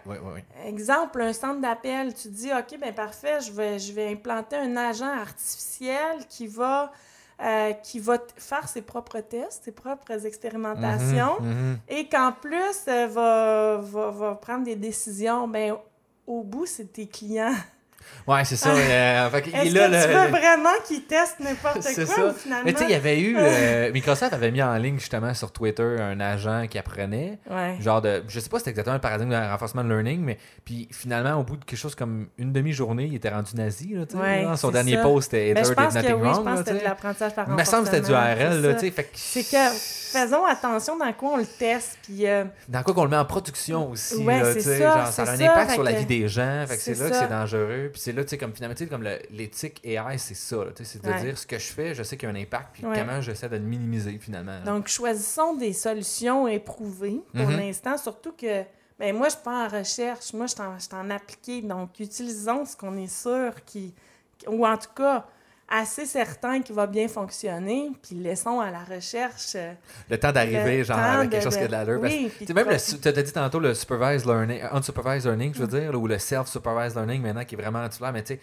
Exemple 0.67 1.21
un 1.23 1.33
centre 1.33 1.61
d'appel, 1.61 2.15
tu 2.15 2.29
dis 2.29 2.51
OK 2.53 2.79
ben 2.81 2.95
parfait, 2.95 3.41
je 3.41 3.53
vais 3.53 3.79
je 3.79 3.93
vais 3.93 4.09
implanter 4.09 4.57
un 4.57 4.77
agent 4.77 5.13
artificiel 5.21 6.27
qui 6.29 6.47
va 6.47 6.93
euh, 7.43 7.73
qui 7.73 8.01
va 8.01 8.19
faire 8.37 8.69
ses 8.69 8.83
propres 8.83 9.21
tests, 9.21 9.65
ses 9.65 9.73
propres 9.73 10.27
expérimentations, 10.27 11.41
mhm, 11.41 11.49
mhm. 11.49 11.79
et 11.89 12.09
qu'en 12.09 12.33
plus 12.33 12.85
euh, 12.89 13.07
va, 13.07 13.81
va, 13.83 14.11
va, 14.11 14.35
prendre 14.35 14.65
des 14.65 14.77
décisions, 14.77 15.49
ben, 15.49 15.77
au 16.27 16.43
bout, 16.43 16.67
c'est 16.67 16.93
tes 16.93 17.07
clients. 17.07 17.55
Ouais, 18.27 18.45
c'est 18.45 18.57
ça. 18.57 18.71
Euh, 18.71 19.29
Est-ce 19.29 19.41
que 19.43 20.07
tu 20.07 20.09
veux 20.09 20.29
vraiment 20.29 20.71
qu'ils 20.87 21.05
testent 21.05 21.41
n'importe 21.41 21.83
quoi 21.83 21.83
ça. 21.83 22.35
finalement? 22.35 22.65
Mais 22.65 22.73
tu 22.73 22.79
sais, 22.79 22.85
il 22.85 22.91
y 22.91 22.95
avait 22.95 23.21
eu... 23.21 23.37
Euh, 23.39 23.91
Microsoft 23.95 24.33
avait 24.33 24.51
mis 24.51 24.63
en 24.63 24.75
ligne 24.77 24.99
justement 24.99 25.35
sur 25.35 25.53
Twitter 25.53 25.97
un 26.01 26.21
agent 26.21 26.67
qui 26.69 26.79
apprenait. 26.79 27.39
Genre 27.81 28.01
de... 28.01 28.23
Je 28.29 28.41
sais 28.41 28.49
pas 28.49 28.59
si 28.59 28.61
c'était 28.61 28.71
exactement 28.71 28.95
le 28.95 29.01
paradigme 29.01 29.31
de 29.31 29.37
renforcement 29.37 29.85
de 29.85 29.89
learning, 29.89 30.21
mais 30.21 30.39
puis 30.65 30.89
finalement, 30.93 31.35
au 31.41 31.43
bout 31.43 31.57
de 31.57 31.65
quelque 31.65 31.79
chose 31.79 31.95
comme 31.95 32.29
une 32.39 32.53
demi-journée, 32.53 33.07
il 33.07 33.15
était 33.15 33.31
rendu 33.31 33.55
nazi. 33.57 33.95
Là, 33.95 34.05
ouais, 34.15 34.57
Son 34.57 34.71
dernier 34.71 34.99
post 35.03 35.35
était 35.35 35.55
ben, 35.55 35.65
Either 35.65 35.75
did 35.75 35.95
nothing 35.95 36.15
oui, 36.15 36.21
wrong. 36.21 36.37
Je 36.37 36.41
pense 36.43 36.61
que 36.61 36.65
c'était 36.67 36.79
de 36.79 36.85
l'apprentissage 36.85 37.35
par. 37.35 37.49
Il 37.49 37.55
me 37.55 37.65
semble 37.65 37.85
que 37.85 37.95
c'était 37.95 38.07
du 38.07 38.15
ARL. 38.15 38.63
Là, 38.63 38.79
fait 38.79 39.11
C'est 39.15 39.43
que 39.43 39.57
faisons 40.11 40.45
attention 40.45 40.97
dans 40.97 41.13
quoi 41.13 41.31
on 41.35 41.37
le 41.37 41.47
teste. 41.47 41.99
Puis, 42.03 42.27
euh, 42.27 42.45
Dans 42.69 42.83
quoi 42.83 42.95
qu'on 42.95 43.05
le 43.05 43.11
met 43.11 43.17
en 43.17 43.25
production 43.25 43.91
aussi. 43.91 44.25
Ouais, 44.25 44.43
c'est 44.55 44.61
ça. 44.61 44.79
Genre, 44.79 45.07
ça 45.09 45.23
a 45.23 45.31
un 45.31 45.41
impact 45.41 45.73
sur 45.73 45.83
la 45.83 45.93
vie 45.93 46.07
des 46.07 46.29
gens. 46.29 46.65
c'est 46.69 46.99
là 46.99 47.11
que 47.11 47.17
c'est 47.17 47.29
dangereux. 47.29 47.91
Puis 47.93 48.00
c'est 48.01 48.13
là, 48.13 48.25
tu 48.25 48.31
sais, 48.31 48.39
comme 48.39 48.55
finalement, 48.55 48.75
tu 48.75 48.85
sais, 48.85 48.91
comme 48.91 49.07
l'éthique 49.31 49.81
AI, 49.85 50.17
c'est 50.17 50.35
ça. 50.35 50.65
C'est 50.83 51.05
de 51.05 51.21
dire 51.21 51.37
ce 51.37 51.47
que 51.47 51.59
je 51.59 51.67
fais, 51.67 51.95
je 51.95 52.03
sais 52.03 52.17
qu'il 52.17 52.29
y 52.29 52.33
a 52.33 52.35
un 52.35 52.41
impact, 52.41 52.69
puis 52.73 52.83
comment 52.83 53.21
j'essaie 53.21 53.49
de 53.49 53.57
le 53.57 53.63
minimiser 53.63 54.19
finalement. 54.19 54.59
Donc, 54.65 54.89
choisissons 54.89 55.55
des 55.55 55.75
solutions 55.75 56.49
éprouvées 56.49 57.21
pour 57.35 57.43
mm-hmm. 57.43 57.57
l'instant, 57.57 57.99
surtout 57.99 58.33
que. 58.33 58.65
Ben, 58.99 59.17
moi, 59.17 59.29
je 59.29 59.35
suis 59.35 59.43
pas 59.43 59.65
en 59.65 59.69
recherche, 59.69 60.35
moi, 60.35 60.45
je 60.47 60.53
suis 60.53 60.95
en, 60.95 61.01
en 61.01 61.11
appliqué. 61.11 61.63
Donc, 61.63 61.99
utilisons 62.01 62.67
ce 62.67 62.77
qu'on 62.77 62.97
est 62.97 63.07
sûr 63.07 63.55
qui. 63.65 63.95
Ou 64.47 64.67
en 64.67 64.77
tout 64.77 64.93
cas, 64.95 65.27
assez 65.71 66.05
certain 66.05 66.61
qu'il 66.61 66.75
va 66.75 66.87
bien 66.87 67.07
fonctionner, 67.07 67.93
puis 68.03 68.17
laissons 68.17 68.61
à 68.61 68.71
la 68.71 68.83
recherche. 68.83 69.53
Euh, 69.55 69.73
le 70.09 70.19
temps 70.19 70.33
d'arriver, 70.33 70.83
genre, 70.85 70.99
avec 70.99 71.31
quelque 71.31 71.45
chose 71.45 71.57
qui 71.57 71.63
a 71.63 71.67
de 71.69 71.73
l'allure. 71.73 72.01
Oui, 72.01 72.31
tu 72.45 72.53
même, 72.53 72.67
tu 72.67 73.09
as 73.09 73.13
dit 73.13 73.33
tantôt 73.33 73.61
le 73.61 73.73
supervised 73.75 74.27
learning, 74.27 74.61
unsupervised 74.73 75.27
learning, 75.27 75.55
je 75.55 75.61
veux 75.61 75.67
mm. 75.67 75.81
dire, 75.81 76.01
ou 76.01 76.07
le 76.09 76.19
self-supervised 76.19 76.97
learning 76.97 77.23
maintenant 77.23 77.45
qui 77.45 77.55
est 77.55 77.59
vraiment 77.59 77.89
titulaire, 77.89 78.13
mais 78.13 78.23
tu 78.23 78.35
sais, 78.35 78.41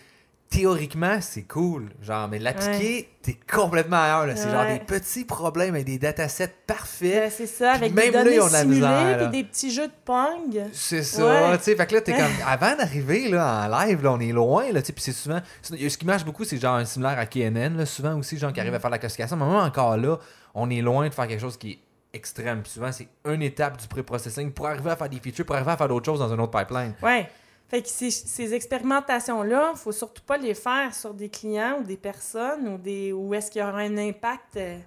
théoriquement, 0.50 1.20
c'est 1.22 1.44
cool. 1.44 1.90
Genre, 2.02 2.28
mais 2.28 2.40
l'appliquer, 2.40 3.10
t'es 3.22 3.38
complètement 3.52 3.98
ailleurs. 3.98 4.38
C'est 4.38 4.50
genre 4.50 4.66
des 4.66 4.80
petits 4.80 5.26
problèmes 5.26 5.76
avec 5.76 5.86
des 5.86 5.98
datasets 5.98 6.54
parfaits. 6.66 7.32
c'est 7.32 7.48
ça, 7.48 7.74
avec 7.74 7.94
des 7.94 8.12
données 8.12 8.38
là, 8.38 8.50
simulées, 8.50 9.16
puis 9.18 9.28
des 9.30 9.44
petits 9.44 9.72
jeux 9.72 9.88
de 9.88 9.94
Pong. 10.06 10.64
C'est 10.72 11.04
ça, 11.04 11.58
tu 11.58 11.64
sais. 11.64 11.76
Fait 11.76 11.86
que 11.86 11.96
là, 11.96 12.02
t'es 12.02 12.14
comme... 12.18 12.32
Avant 12.46 12.76
d'arriver 12.76 13.30
là, 13.30 13.68
en 13.68 13.86
live, 13.86 14.04
là, 14.04 14.14
on 14.14 14.20
est 14.20 14.32
loin, 14.32 14.72
là, 14.72 14.82
tu 14.82 14.88
sais. 14.88 14.94
Puis 14.94 15.04
c'est 15.04 15.12
souvent... 15.12 15.40
Ce 15.62 15.98
qui 15.98 16.06
marche 16.06 16.26
beaucoup, 16.26 16.44
c'est 16.44 16.58
genre 16.58 16.76
un 16.76 16.86
similaire 16.86 17.20
à 17.20 17.26
KNN, 17.26 17.78
là, 17.78 17.86
souvent 17.86 18.16
aussi, 18.18 18.38
genre 18.38 18.54
qui 18.54 18.60
arrive 18.60 18.74
à 18.74 18.80
faire 18.80 18.90
la 18.90 19.00
classification. 19.00 19.36
Mais 19.36 19.46
même 19.46 19.56
encore 19.56 19.98
là, 19.98 20.18
on 20.54 20.70
est 20.70 20.82
loin 20.82 21.08
de 21.08 21.14
faire 21.14 21.28
quelque 21.28 21.42
chose 21.42 21.58
qui 21.58 21.72
est 21.72 21.80
extrême. 22.14 22.62
Puis 22.62 22.72
souvent, 22.72 22.92
c'est 22.92 23.08
une 23.26 23.42
étape 23.42 23.80
du 23.80 23.88
pré-processing 23.88 24.52
pour 24.52 24.68
arriver 24.68 24.92
à 24.92 24.96
faire 24.96 25.10
des 25.10 25.20
features, 25.20 25.46
pour 25.46 25.56
arriver 25.56 25.72
à 25.72 25.78
faire 25.78 25.88
d'autres 25.88 26.06
choses 26.06 26.20
dans 26.20 26.32
un 26.32 26.40
autre 26.40 26.58
pipeline. 26.58 26.94
Ouais. 27.04 27.30
Fait 27.70 27.82
que 27.82 27.90
ces, 27.90 28.12
ces 28.12 28.54
expérimentations-là, 28.54 29.72
il 29.76 29.78
faut 29.78 29.92
surtout 29.92 30.22
pas 30.24 30.38
les 30.38 30.54
faire 30.54 30.94
sur 30.96 31.14
des 31.14 31.28
clients 31.30 31.80
ou 31.82 31.84
des 31.84 31.98
personnes 31.98 32.68
ou 32.70 32.78
des 32.78 33.12
où 33.12 33.34
est-ce 33.34 33.52
qu'il 33.52 33.62
y 33.62 33.64
aura 33.66 33.80
un 33.80 33.98
impact 33.98 34.56
euh, 34.58 34.78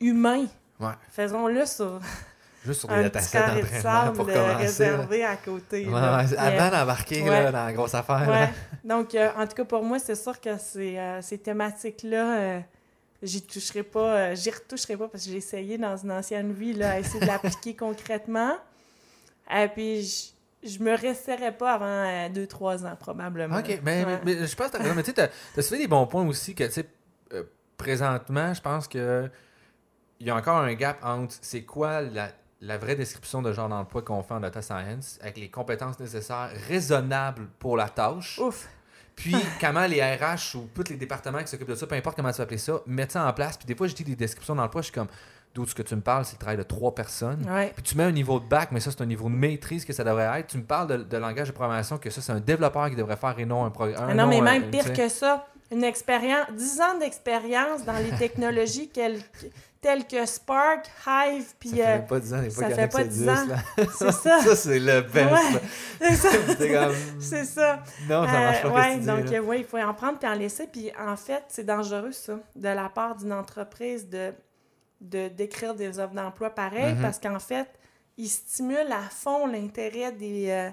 humain? 0.00 0.46
Ouais. 0.78 0.92
Faisons-le 1.10 1.64
sur 1.66 2.00
Juste 2.64 2.80
sur 2.80 2.88
des 2.90 3.02
datasets 3.04 3.38
de 3.38 3.60
d'entraînement 3.60 4.12
pour 4.12 4.28
euh, 4.28 4.34
commencer. 4.34 4.56
réservé 4.56 5.24
à 5.24 5.36
côté. 5.36 5.86
Ouais, 5.86 6.00
avant 6.38 6.70
d'embarquer 6.70 7.22
Ouais. 7.22 7.44
dans 7.52 7.52
la 7.66 7.72
grosse 7.72 7.94
affaire. 7.94 8.50
Donc, 8.82 9.14
euh, 9.14 9.30
en 9.36 9.46
tout 9.46 9.54
cas, 9.54 9.64
pour 9.64 9.82
moi, 9.82 9.98
c'est 9.98 10.14
sûr 10.14 10.38
que 10.40 10.56
ces, 10.58 10.98
euh, 10.98 11.20
ces 11.22 11.38
thématiques-là, 11.38 12.38
euh, 12.38 12.60
j'y 13.22 13.42
toucherai 13.42 13.82
pas, 13.82 14.34
j'y 14.34 14.50
retoucherai 14.50 14.96
pas 14.96 15.08
parce 15.08 15.24
que 15.24 15.30
j'ai 15.30 15.36
essayé 15.38 15.78
dans 15.78 15.96
une 15.96 16.12
ancienne 16.12 16.52
vie 16.52 16.72
là, 16.74 16.92
à 16.92 16.98
essayer 16.98 17.20
de 17.20 17.26
l'appliquer 17.26 17.74
concrètement. 17.76 18.56
Et 19.54 19.68
puis, 19.68 20.33
je, 20.64 20.78
me 20.82 20.96
resterai 20.96 21.52
pas 21.52 21.74
avant 21.74 22.28
2-3 22.32 22.86
ans, 22.86 22.96
probablement. 22.98 23.58
OK, 23.58 23.80
mais, 23.82 24.04
Ouais. 24.04 24.20
mais- 24.24 24.34
mais 24.40 24.46
je 24.46 24.56
pense 24.56 24.70
que 24.70 25.00
tu 25.02 25.12
t'as 25.14 25.28
as 25.56 25.62
soulevé 25.62 25.84
des 25.84 25.88
bons 25.88 26.06
points 26.06 26.26
aussi 26.26 26.54
que, 26.54 26.64
tu 26.64 26.72
sais, 26.72 26.86
euh, 27.32 27.44
présentement, 27.76 28.54
je 28.54 28.60
pense 28.60 28.88
que 28.88 29.30
il 30.20 30.26
y 30.26 30.30
a 30.30 30.36
encore 30.36 30.58
un 30.58 30.72
gap 30.74 30.98
entre 31.02 31.34
c'est 31.42 31.62
quoi 31.64 32.00
la, 32.00 32.28
la 32.60 32.78
vraie 32.78 32.94
description 32.96 33.42
de 33.42 33.52
genre 33.52 33.68
d'emploi 33.68 34.02
qu'on 34.02 34.22
fait 34.22 34.34
en 34.34 34.40
data 34.40 34.62
science 34.62 35.18
avec 35.20 35.36
les 35.36 35.50
compétences 35.50 35.98
nécessaires 35.98 36.50
raisonnables 36.68 37.48
pour 37.58 37.76
la 37.76 37.88
tâche. 37.88 38.38
Ouf. 38.38 38.68
Puis 39.16 39.34
comment 39.60 39.86
les 39.86 40.02
RH 40.02 40.56
ou 40.56 40.68
tous 40.74 40.88
les 40.90 40.96
départements 40.96 41.40
qui 41.40 41.48
s'occupent 41.48 41.68
de 41.68 41.74
ça, 41.74 41.86
peu 41.86 41.94
importe 41.94 42.16
comment 42.16 42.30
tu 42.30 42.38
vas 42.38 42.44
appeler 42.44 42.58
ça, 42.58 42.80
mettent 42.86 43.12
ça 43.12 43.26
en 43.26 43.32
place. 43.32 43.56
Puis 43.56 43.66
des 43.66 43.74
fois, 43.74 43.86
je 43.86 43.94
dis 43.94 44.04
des 44.04 44.16
descriptions 44.16 44.54
d'emploi, 44.54 44.80
je 44.82 44.86
suis 44.86 44.94
comme, 44.94 45.08
d'où 45.54 45.66
ce 45.66 45.74
que 45.74 45.82
tu 45.82 45.94
me 45.94 46.00
parles, 46.00 46.24
c'est 46.24 46.34
le 46.34 46.38
travail 46.38 46.56
de 46.56 46.62
trois 46.64 46.94
personnes. 46.94 47.46
Ouais. 47.48 47.72
Puis 47.74 47.82
tu 47.82 47.96
mets 47.96 48.04
un 48.04 48.12
niveau 48.12 48.40
de 48.40 48.46
bac, 48.46 48.70
mais 48.72 48.80
ça, 48.80 48.90
c'est 48.90 49.02
un 49.02 49.06
niveau 49.06 49.28
de 49.28 49.34
maîtrise 49.34 49.84
que 49.84 49.92
ça 49.92 50.02
devrait 50.02 50.40
être. 50.40 50.48
Tu 50.48 50.58
me 50.58 50.64
parles 50.64 50.88
de, 50.88 50.96
de 50.96 51.16
langage 51.16 51.48
de 51.48 51.52
programmation, 51.52 51.96
que 51.98 52.10
ça, 52.10 52.20
c'est 52.20 52.32
un 52.32 52.40
développeur 52.40 52.90
qui 52.90 52.96
devrait 52.96 53.16
faire 53.16 53.38
et 53.38 53.46
non 53.46 53.64
un 53.64 53.70
programme. 53.70 54.08
Ah 54.10 54.14
non, 54.14 54.26
mais 54.26 54.40
même 54.40 54.70
pire 54.70 54.92
que 54.92 55.08
ça, 55.08 55.46
une 55.70 55.84
expérience, 55.84 56.46
10 56.52 56.80
ans 56.80 56.98
d'expérience 56.98 57.84
dans 57.84 57.96
les 57.98 58.10
technologies 58.18 58.88
telles 58.88 60.06
que 60.06 60.26
Spark, 60.26 60.86
Hive, 61.06 61.52
puis 61.60 61.68
Ça 61.70 61.76
fait 61.76 61.84
euh, 61.86 61.98
pas 61.98 62.20
10 62.20 62.34
ans, 62.34 62.42
des 62.42 62.50
fois, 62.50 62.68
ça 62.68 62.74
fait 62.74 62.88
pas 62.88 62.98
ça 62.98 63.04
10 63.04 63.18
10, 63.18 63.28
ans. 63.28 63.34
c'est 63.76 63.86
ça. 64.12 64.40
ça, 64.40 64.56
c'est 64.56 64.78
le 64.78 65.00
best. 65.02 65.30
Ouais, 65.30 65.60
c'est 66.00 66.14
ça. 66.16 66.90
C'est 67.20 67.44
ça. 67.44 67.82
Non, 68.08 68.24
ça 68.26 68.32
marche 68.32 68.62
pas. 68.62 68.68
Euh, 68.68 68.72
ouais, 68.72 68.98
donc 68.98 69.32
euh, 69.32 69.40
ouais, 69.40 69.58
il 69.60 69.64
faut 69.64 69.78
en 69.78 69.94
prendre 69.94 70.18
puis 70.18 70.28
en 70.28 70.34
laisser. 70.34 70.66
Puis 70.66 70.90
en 70.98 71.16
fait, 71.16 71.44
c'est 71.48 71.66
dangereux 71.66 72.12
ça, 72.12 72.38
de 72.56 72.68
la 72.68 72.88
part 72.88 73.14
d'une 73.16 73.32
entreprise 73.32 74.08
de 74.08 74.32
de 75.04 75.28
d'écrire 75.28 75.74
des 75.74 75.98
offres 75.98 76.14
d'emploi 76.14 76.50
pareil, 76.50 76.94
Mhm. 76.94 77.02
parce 77.02 77.18
qu'en 77.18 77.38
fait, 77.38 77.68
ils 78.16 78.28
stimulent 78.28 78.92
à 78.92 79.02
fond 79.10 79.46
l'intérêt 79.46 80.12
des 80.12 80.50
euh, 80.50 80.70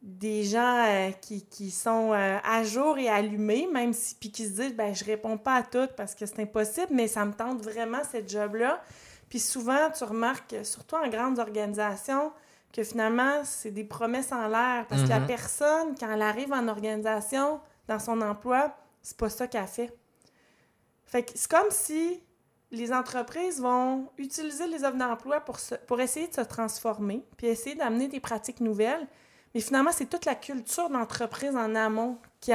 des 0.00 0.44
gens 0.44 0.84
euh, 0.86 1.10
qui, 1.10 1.44
qui 1.44 1.70
sont 1.72 2.12
euh, 2.12 2.38
à 2.44 2.62
jour 2.62 2.98
et 2.98 3.08
allumés, 3.08 3.68
même 3.72 3.92
si 3.92 4.14
puis 4.14 4.30
qui 4.30 4.44
se 4.46 4.50
disent 4.60 4.74
ben 4.74 4.94
je 4.94 5.04
réponds 5.04 5.36
pas 5.38 5.56
à 5.56 5.62
tout 5.64 5.88
parce 5.96 6.14
que 6.14 6.24
c'est 6.24 6.40
impossible, 6.40 6.88
mais 6.92 7.08
ça 7.08 7.24
me 7.24 7.32
tente 7.32 7.62
vraiment 7.62 8.02
cette 8.08 8.30
job 8.30 8.54
là. 8.54 8.80
Puis 9.28 9.40
souvent, 9.40 9.90
tu 9.90 10.04
remarques, 10.04 10.54
surtout 10.62 10.94
en 10.96 11.08
grandes 11.08 11.38
organisations, 11.38 12.32
que 12.72 12.82
finalement, 12.84 13.42
c'est 13.44 13.70
des 13.72 13.84
promesses 13.84 14.30
en 14.32 14.46
l'air. 14.48 14.86
Parce 14.88 15.02
que 15.02 15.08
la 15.08 15.20
Mhm. 15.20 15.26
personne, 15.26 15.94
quand 15.98 16.10
elle 16.12 16.22
arrive 16.22 16.52
en 16.52 16.66
organisation, 16.68 17.60
dans 17.88 17.98
son 17.98 18.20
emploi, 18.22 18.74
c'est 19.02 19.16
pas 19.16 19.28
ça 19.30 19.46
qu'elle 19.48 19.66
fait. 19.66 19.92
Fait 21.06 21.24
que 21.24 21.32
c'est 21.34 21.50
comme 21.50 21.70
si 21.70 22.22
les 22.70 22.92
entreprises 22.92 23.60
vont 23.60 24.08
utiliser 24.18 24.66
les 24.66 24.84
offres 24.84 24.96
d'emploi 24.98 25.40
pour, 25.40 25.58
se- 25.58 25.74
pour 25.86 26.00
essayer 26.00 26.28
de 26.28 26.34
se 26.34 26.40
transformer, 26.42 27.24
puis 27.36 27.46
essayer 27.46 27.74
d'amener 27.74 28.08
des 28.08 28.20
pratiques 28.20 28.60
nouvelles. 28.60 29.06
Mais 29.54 29.60
finalement, 29.60 29.90
c'est 29.92 30.06
toute 30.06 30.26
la 30.26 30.34
culture 30.34 30.90
d'entreprise 30.90 31.56
en 31.56 31.74
amont 31.74 32.18
qui 32.40 32.52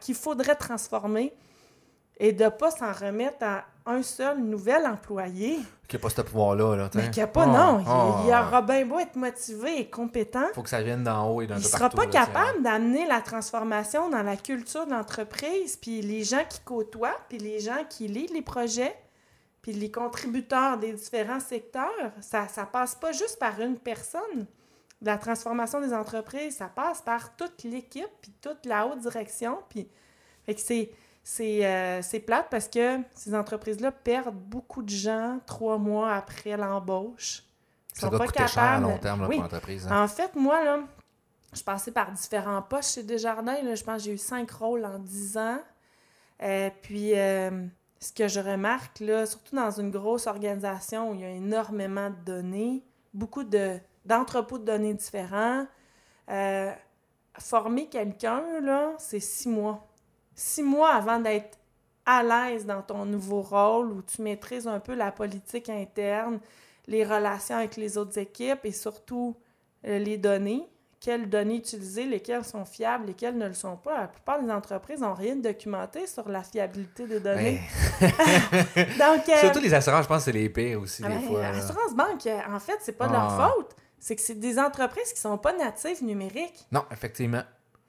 qu'il 0.00 0.14
faudrait 0.16 0.56
transformer 0.56 1.32
et 2.18 2.32
de 2.32 2.44
ne 2.44 2.48
pas 2.50 2.70
s'en 2.70 2.92
remettre 2.92 3.38
à 3.42 3.64
un 3.86 4.02
seul 4.02 4.38
nouvel 4.38 4.84
employé. 4.86 5.58
Qui 5.88 5.96
a 5.96 5.98
pas 5.98 6.10
ce 6.10 6.20
pouvoir-là. 6.22 6.76
Là, 6.76 6.90
Mais 6.94 7.02
t'sais. 7.02 7.10
qu'il 7.10 7.20
n'y 7.20 7.22
a 7.22 7.26
pas, 7.28 7.44
Ah, 7.44 7.46
non. 7.46 7.78
Il, 7.80 7.86
ah. 7.88 8.22
il 8.26 8.28
aura 8.30 8.62
bien 8.62 8.84
beau 8.86 8.98
être 8.98 9.16
motivé 9.16 9.80
et 9.80 9.90
compétent. 9.90 10.46
Faut 10.54 10.62
que 10.62 10.68
ça 10.68 10.82
vienne 10.82 11.02
d'en 11.04 11.28
haut 11.30 11.40
et 11.42 11.46
d'un 11.46 11.56
Il 11.56 11.62
ne 11.62 11.66
sera 11.68 11.88
pas 11.90 12.02
là, 12.04 12.08
t'sais. 12.10 12.18
capable 12.18 12.62
d'amener 12.62 13.06
la 13.06 13.20
transformation 13.22 14.08
dans 14.10 14.22
la 14.22 14.36
culture 14.36 14.86
de 14.86 14.90
l'entreprise, 14.92 15.76
puis 15.76 16.00
les 16.02 16.22
gens 16.22 16.44
qui 16.48 16.60
côtoient, 16.60 17.16
puis 17.28 17.38
les 17.38 17.58
gens 17.60 17.78
qui 17.88 18.06
lisent 18.08 18.32
les 18.32 18.42
projets, 18.42 18.94
puis 19.62 19.72
les 19.72 19.90
contributeurs 19.90 20.76
des 20.78 20.92
différents 20.92 21.40
secteurs. 21.40 22.12
Ça 22.20 22.46
ne 22.58 22.64
passe 22.66 22.94
pas 22.96 23.12
juste 23.12 23.38
par 23.38 23.60
une 23.60 23.78
personne. 23.78 24.46
La 25.00 25.16
transformation 25.18 25.80
des 25.80 25.92
entreprises, 25.94 26.56
ça 26.56 26.66
passe 26.68 27.00
par 27.02 27.34
toute 27.36 27.64
l'équipe, 27.64 28.10
puis 28.20 28.32
toute 28.40 28.66
la 28.66 28.86
haute 28.86 28.98
direction. 29.00 29.58
Puis, 29.68 29.88
fait 30.44 30.54
que 30.54 30.60
c'est, 30.60 30.90
c'est, 31.24 31.64
euh, 31.66 32.02
c'est 32.02 32.20
plate 32.20 32.46
parce 32.50 32.68
que 32.68 32.98
ces 33.14 33.34
entreprises-là 33.34 33.90
perdent 33.92 34.34
beaucoup 34.36 34.82
de 34.82 34.88
gens 34.90 35.40
trois 35.46 35.78
mois 35.78 36.12
après 36.14 36.56
l'embauche. 36.56 37.42
Ils 37.94 38.00
Ça 38.00 38.00
sont 38.02 38.08
doit 38.10 38.18
pas 38.20 38.26
coûter 38.26 38.46
cher 38.46 38.62
à 38.62 38.80
long 38.80 38.98
terme 38.98 39.22
là, 39.22 39.28
Oui. 39.28 39.36
pour 39.36 39.42
l'entreprise. 39.44 39.86
hein. 39.88 40.04
en 40.04 40.08
fait, 40.08 40.34
moi, 40.36 40.62
là, 40.64 40.80
je 41.52 41.62
passais 41.62 41.90
par 41.90 42.10
différents 42.12 42.62
postes 42.62 42.94
chez 42.94 43.02
Desjardins. 43.02 43.60
Là, 43.62 43.74
je 43.74 43.84
pense 43.84 43.98
que 43.98 44.02
j'ai 44.04 44.12
eu 44.14 44.18
cinq 44.18 44.50
rôles 44.52 44.84
en 44.84 44.98
dix 44.98 45.36
ans. 45.36 45.60
Euh, 46.42 46.70
puis, 46.80 47.12
euh, 47.18 47.66
ce 48.02 48.12
que 48.12 48.26
je 48.26 48.40
remarque, 48.40 48.98
là, 48.98 49.26
surtout 49.26 49.54
dans 49.54 49.70
une 49.70 49.92
grosse 49.92 50.26
organisation 50.26 51.10
où 51.10 51.14
il 51.14 51.20
y 51.20 51.24
a 51.24 51.30
énormément 51.30 52.10
de 52.10 52.16
données, 52.24 52.82
beaucoup 53.14 53.44
de, 53.44 53.78
d'entrepôts 54.04 54.58
de 54.58 54.64
données 54.64 54.94
différents, 54.94 55.68
euh, 56.28 56.72
former 57.38 57.86
quelqu'un, 57.86 58.42
là, 58.60 58.92
c'est 58.98 59.20
six 59.20 59.48
mois. 59.48 59.86
Six 60.34 60.64
mois 60.64 60.90
avant 60.90 61.20
d'être 61.20 61.60
à 62.04 62.24
l'aise 62.24 62.66
dans 62.66 62.82
ton 62.82 63.04
nouveau 63.04 63.40
rôle 63.40 63.92
où 63.92 64.02
tu 64.02 64.20
maîtrises 64.20 64.66
un 64.66 64.80
peu 64.80 64.94
la 64.94 65.12
politique 65.12 65.68
interne, 65.68 66.40
les 66.88 67.04
relations 67.04 67.56
avec 67.56 67.76
les 67.76 67.96
autres 67.98 68.18
équipes 68.18 68.64
et 68.64 68.72
surtout 68.72 69.36
euh, 69.86 70.00
les 70.00 70.18
données. 70.18 70.68
Quelles 71.04 71.28
données 71.28 71.56
utiliser, 71.56 72.06
lesquelles 72.06 72.44
sont 72.44 72.64
fiables, 72.64 73.06
lesquelles 73.06 73.36
ne 73.36 73.48
le 73.48 73.54
sont 73.54 73.76
pas. 73.76 74.02
La 74.02 74.06
plupart 74.06 74.40
des 74.40 74.50
entreprises 74.52 75.00
n'ont 75.00 75.14
rien 75.14 75.34
documenté 75.34 76.06
sur 76.06 76.28
la 76.28 76.44
fiabilité 76.44 77.06
des 77.08 77.18
données. 77.18 77.60
Mais- 78.00 78.08
Donc, 78.98 79.28
euh, 79.28 79.40
Surtout 79.40 79.58
les 79.60 79.74
assurances, 79.74 80.04
je 80.04 80.08
pense 80.08 80.18
que 80.18 80.24
c'est 80.26 80.32
les 80.32 80.48
pires 80.48 80.80
aussi, 80.80 81.02
ah 81.04 81.08
des 81.08 81.14
ben, 81.16 81.22
fois. 81.22 81.42
là. 81.42 81.48
Assurance 81.50 81.94
Banque, 81.96 82.26
euh, 82.26 82.38
en 82.54 82.60
fait, 82.60 82.78
c'est 82.82 82.92
pas 82.96 83.08
de 83.08 83.12
leur 83.14 83.22
Ah. 83.40 83.50
faute. 83.56 83.74
C'est 83.98 84.14
que 84.16 84.22
c'est 84.22 84.38
des 84.38 84.58
entreprises 84.60 85.12
qui 85.12 85.20
sont 85.20 85.38
pas 85.38 85.52
natives 85.52 86.04
numériques. 86.04 86.66
Non, 86.70 86.84
effectivement. 86.92 87.42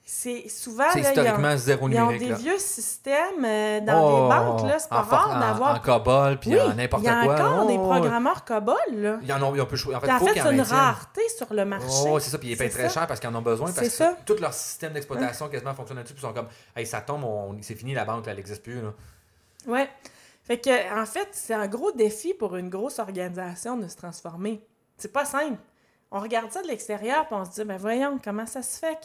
C'est 0.06 0.50
souvent, 0.50 0.84
C'est 0.92 1.00
là, 1.00 1.12
ils 1.13 1.20
ont, 1.20 1.22
historiquement 1.24 1.58
zéro 1.58 1.88
ils 1.89 1.98
ont 1.98 2.02
numérique. 2.08 2.20
des 2.20 2.30
là. 2.30 2.36
vieux 2.36 2.58
systèmes 2.60 3.46
euh, 3.46 3.80
dans 3.80 4.04
Oh, 4.04 4.24
des 4.24 4.36
banques, 4.36 4.68
là. 4.70 4.78
C'est 4.80 4.89
pas 4.89 5.00
en 5.00 5.04
rare 5.04 5.38
en- 5.38 5.39
d'avoir... 5.39 5.76
En 5.76 5.80
COBOL, 5.80 6.39
puis 6.39 6.50
oui, 6.54 6.60
en 6.60 6.74
n'importe 6.74 7.04
il 7.04 7.06
y 7.06 7.10
a 7.10 7.24
quoi. 7.24 7.34
encore 7.36 7.68
des 7.68 7.78
Oh, 7.78 7.84
programmeurs 7.84 8.44
COBOL, 8.44 8.76
là. 8.92 9.18
Ils 9.24 9.32
en 9.32 9.42
ont, 9.44 9.56
ils 9.56 9.62
ont 9.62 9.66
peu 9.66 9.78
choisi. 9.78 9.96
En 9.96 10.02
fait, 10.02 10.12
en 10.12 10.20
fait, 10.20 10.42
en 10.42 10.44
c'est 10.44 10.54
une 10.54 10.62
rareté 10.62 11.22
sur 11.38 11.54
le 11.54 11.63
marché. 11.63 11.88
Oh, 12.06 12.20
c'est 12.20 12.30
ça, 12.30 12.38
puis 12.38 12.50
ils 12.50 12.58
payent 12.58 12.70
très 12.70 12.89
ça. 12.89 13.00
cher 13.00 13.08
parce 13.08 13.22
qu'ils 13.22 13.30
en 13.30 13.36
ont 13.36 13.42
besoin, 13.42 13.68
parce 13.68 13.78
C'est 13.88 14.06
que 14.06 14.12
ça. 14.12 14.18
tout 14.26 14.36
leur 14.42 14.54
système 14.54 14.92
d'exploitation 14.92 15.48
quasiment 15.48 15.74
fonctionne 15.74 15.98
là-dessus, 15.98 16.16
puis 16.16 16.24
ils 16.24 16.28
sont 16.28 16.34
comme, 16.34 16.48
hey, 16.76 16.86
ça 16.86 17.00
tombe, 17.00 17.24
on- 17.24 17.56
c'est 17.62 17.76
fini 17.76 17.94
la 17.94 18.04
banque, 18.04 18.26
là, 18.26 18.32
elle 18.34 18.38
n'existe 18.39 18.62
plus. 18.62 18.82
Là. 18.82 18.94
Ouais. 19.68 19.88
Fait 20.44 20.58
que, 20.60 21.02
en 21.02 21.06
fait, 21.06 21.30
c'est 21.32 21.54
un 21.54 21.68
gros 21.68 21.94
défi 21.94 22.34
pour 22.34 22.58
une 22.58 22.70
grosse 22.70 23.00
organisation 23.00 23.78
de 23.78 23.88
se 23.88 23.96
transformer. 23.96 24.62
C'est 24.98 25.13
pas 25.13 25.24
simple. 25.24 25.58
On 26.12 26.20
regarde 26.20 26.52
ça 26.52 26.62
de 26.62 26.68
l'extérieur, 26.68 27.26
puis 27.28 27.36
on 27.39 27.46
se 27.46 27.52
dit, 27.52 27.63
ben 27.63 27.78
voyons, 27.78 28.20
comment 28.22 28.46
ça 28.46 28.62
se 28.62 28.78
fait 28.78 28.98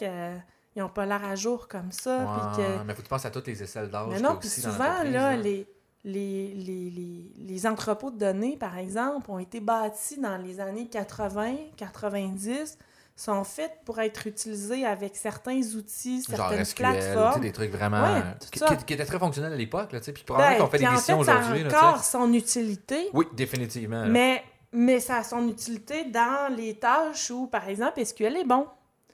qu'ils 0.73 0.81
n'ont 0.81 0.89
pas 0.89 1.05
l'air 1.05 1.23
à 1.25 1.35
jour 1.35 1.67
comme 1.67 1.91
ça, 1.91 2.53
que... 2.55 2.83
Mais 2.85 2.93
faut 2.93 2.99
que 2.99 3.05
tu 3.07 3.09
penses 3.09 3.25
à 3.25 3.31
toutes 3.31 3.47
les 3.47 3.61
aisselles 3.63 3.89
d'âge. 3.89 4.07
Mais 4.09 4.19
non, 4.19 4.35
puis 4.37 4.49
souvent, 4.49 5.03
là, 5.03 5.35
les, 5.35 5.67
les, 6.05 6.53
les, 6.55 7.31
les, 7.37 7.67
entrepôts 7.67 8.11
de 8.11 8.17
données, 8.17 8.55
par 8.57 8.77
exemple, 8.77 9.29
ont 9.31 9.39
été 9.39 9.59
bâtis 9.59 10.19
dans 10.19 10.37
les 10.37 10.59
années 10.59 10.87
80, 10.87 11.55
90, 11.77 12.77
sont 13.15 13.43
faits 13.43 13.71
pour 13.83 13.99
être 13.99 14.27
utilisés 14.27 14.85
avec 14.85 15.17
certains 15.17 15.59
outils, 15.75 16.23
Genre 16.23 16.37
certaines 16.37 16.63
SQL, 16.63 16.85
tu 16.87 16.93
sais, 16.93 16.99
plateformes. 17.13 17.41
des 17.41 17.51
trucs 17.51 17.71
vraiment. 17.71 18.01
Ouais, 18.01 18.21
qui, 18.49 18.59
qui- 18.61 18.85
qui 18.85 18.93
étaient 18.93 19.03
très 19.05 19.19
fonctionnels 19.19 19.51
à 19.51 19.57
l'époque, 19.57 19.91
là, 19.91 19.99
tu 19.99 20.05
sais, 20.05 20.13
puis 20.13 20.23
probablement 20.23 20.57
Ben, 20.57 20.63
qu'on 20.63 20.69
fait 20.71 20.77
des 20.77 20.85
décisions 20.87 21.19
fait, 21.19 21.31
ça 21.31 21.39
aujourd'hui. 21.39 21.63
a 21.63 21.67
encore 21.67 22.03
son 22.05 22.31
utilité, 22.31 23.09
Oui, 23.13 23.25
définitivement. 23.33 24.03
là. 24.03 24.07
mais, 24.07 24.41
mais 24.71 25.01
ça 25.01 25.17
a 25.17 25.23
son 25.25 25.49
utilité 25.49 26.05
dans 26.05 26.55
les 26.55 26.75
tâches 26.79 27.29
où, 27.31 27.47
par 27.47 27.67
exemple, 27.67 27.99
SQL 28.05 28.37
est 28.37 28.45
bon. 28.45 28.67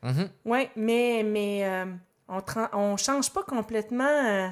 Mhm. 0.06 0.30
Oui, 0.46 0.70
mais, 0.76 1.24
mais 1.26 1.66
euh, 1.66 1.86
on 2.74 2.92
ne 2.94 2.98
change 2.98 3.32
pas 3.32 3.44
complètement 3.44 4.04
euh, 4.06 4.48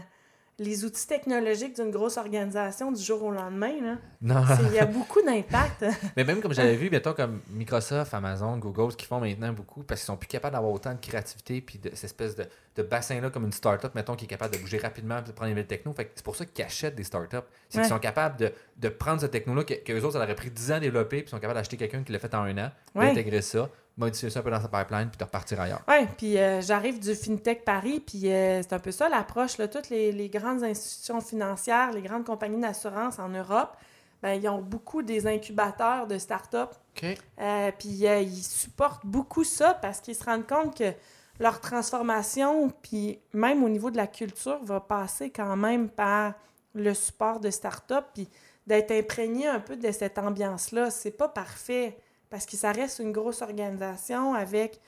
les 0.59 0.85
outils 0.85 1.07
technologiques 1.07 1.75
d'une 1.75 1.89
grosse 1.89 2.17
organisation 2.17 2.91
du 2.91 3.01
jour 3.01 3.23
au 3.23 3.31
lendemain. 3.31 3.73
là. 3.81 3.95
Non. 4.21 4.43
C'est- 4.47 4.63
Il 4.67 4.73
y 4.73 4.79
a 4.79 4.85
beaucoup 4.85 5.21
d'impact. 5.23 5.83
Mais 6.15 6.23
même 6.23 6.41
comme 6.41 6.53
j'avais 6.53 6.75
vu, 6.75 6.89
mettons, 6.91 7.13
comme 7.13 7.41
Microsoft, 7.49 8.13
Amazon, 8.13 8.57
Google, 8.57 8.91
ce 8.91 8.97
qu'ils 8.97 9.07
font 9.07 9.19
maintenant 9.19 9.51
beaucoup, 9.51 9.81
parce 9.83 10.01
qu'ils 10.01 10.05
sont 10.07 10.15
plus 10.17 10.27
capables 10.27 10.53
d'avoir 10.53 10.71
autant 10.71 10.93
de 10.93 10.99
créativité 10.99 11.59
puis 11.59 11.79
de 11.79 11.89
cette 11.95 12.03
espèce 12.05 12.35
de, 12.35 12.45
de 12.75 12.83
bassin-là, 12.83 13.31
comme 13.31 13.45
une 13.45 13.51
startup, 13.51 13.93
mettons, 13.95 14.15
qui 14.15 14.25
est 14.25 14.27
capable 14.27 14.53
de 14.55 14.59
bouger 14.59 14.77
rapidement 14.77 15.21
de 15.23 15.31
prendre 15.31 15.45
les 15.47 15.53
nouvelles 15.53 15.65
techno. 15.67 15.93
C'est 15.97 16.23
pour 16.23 16.35
ça 16.35 16.45
qu'ils 16.45 16.63
achètent 16.65 16.95
des 16.95 17.03
startups. 17.03 17.37
C'est 17.67 17.79
Ouais. 17.79 17.83
qu'ils 17.85 17.93
sont 17.93 17.99
capables 17.99 18.37
de, 18.37 18.51
de 18.77 18.89
prendre 18.89 19.21
cette 19.21 19.31
techno-là, 19.31 19.63
que, 19.63 19.73
que 19.73 19.93
autres, 19.93 20.11
ça 20.13 20.19
leur 20.19 20.27
aurait 20.27 20.35
pris 20.35 20.51
10 20.51 20.71
ans 20.71 20.75
à 20.75 20.79
développer, 20.79 21.17
puis 21.17 21.27
ils 21.27 21.29
sont 21.31 21.39
capables 21.39 21.57
d'acheter 21.59 21.77
quelqu'un 21.77 22.03
qui 22.03 22.11
l'a 22.11 22.19
fait 22.19 22.33
en 22.35 22.43
un 22.43 22.57
an, 22.59 22.71
Ouais. 22.95 23.07
d'intégrer 23.07 23.41
ça, 23.41 23.69
modifier 23.97 24.29
ça 24.29 24.39
un 24.39 24.43
peu 24.43 24.51
dans 24.51 24.61
sa 24.61 24.67
pipeline, 24.67 25.09
puis 25.09 25.17
de 25.17 25.23
repartir 25.23 25.61
ailleurs. 25.61 25.81
Oui, 25.87 26.07
puis 26.17 26.37
euh, 26.37 26.61
j'arrive 26.61 26.99
du 26.99 27.13
FinTech 27.13 27.63
Paris, 27.63 27.99
puis 27.99 28.31
euh, 28.31 28.61
c'est 28.61 28.73
un 28.73 28.79
peu 28.79 28.91
ça 28.91 29.09
l'approche. 29.09 29.57
Toutes 29.71 29.89
les, 29.89 30.11
les 30.11 30.29
grandes 30.29 30.63
institutions 30.63 31.21
financières, 31.21 31.91
les 31.91 32.01
grandes 32.01 32.25
compagnies 32.25 32.61
d'assurance 32.61 33.19
en 33.19 33.29
Europe, 33.29 33.75
ben, 34.21 34.41
ils 34.41 34.47
ont 34.47 34.61
beaucoup 34.61 35.01
des 35.01 35.27
incubateurs 35.27 36.07
de 36.07 36.17
start-up. 36.17 36.71
OK. 36.95 37.17
Euh, 37.39 37.71
puis 37.77 37.89
ils 37.89 38.43
supportent 38.43 39.05
beaucoup 39.05 39.43
ça 39.43 39.73
parce 39.73 39.99
qu'ils 39.99 40.15
se 40.15 40.23
rendent 40.23 40.47
compte 40.47 40.77
que 40.77 40.93
leur 41.39 41.59
transformation, 41.59 42.69
puis 42.81 43.19
même 43.33 43.63
au 43.63 43.69
niveau 43.69 43.91
de 43.91 43.97
la 43.97 44.07
culture, 44.07 44.63
va 44.63 44.79
passer 44.79 45.29
quand 45.29 45.55
même 45.55 45.89
par 45.89 46.33
le 46.73 46.93
support 46.93 47.39
de 47.39 47.49
start-up, 47.49 48.05
puis 48.13 48.29
d'être 48.65 48.91
imprégné 48.91 49.47
un 49.47 49.59
peu 49.59 49.75
de 49.75 49.91
cette 49.91 50.17
ambiance-là. 50.17 50.89
C'est 50.89 51.11
pas 51.11 51.27
parfait 51.27 51.97
parce 52.33 52.47
que 52.47 52.57
ça 52.57 52.71
reste 52.71 52.97
une 52.97 53.11
grosse 53.11 53.43
organisation 53.43 54.33
avec 54.33 54.79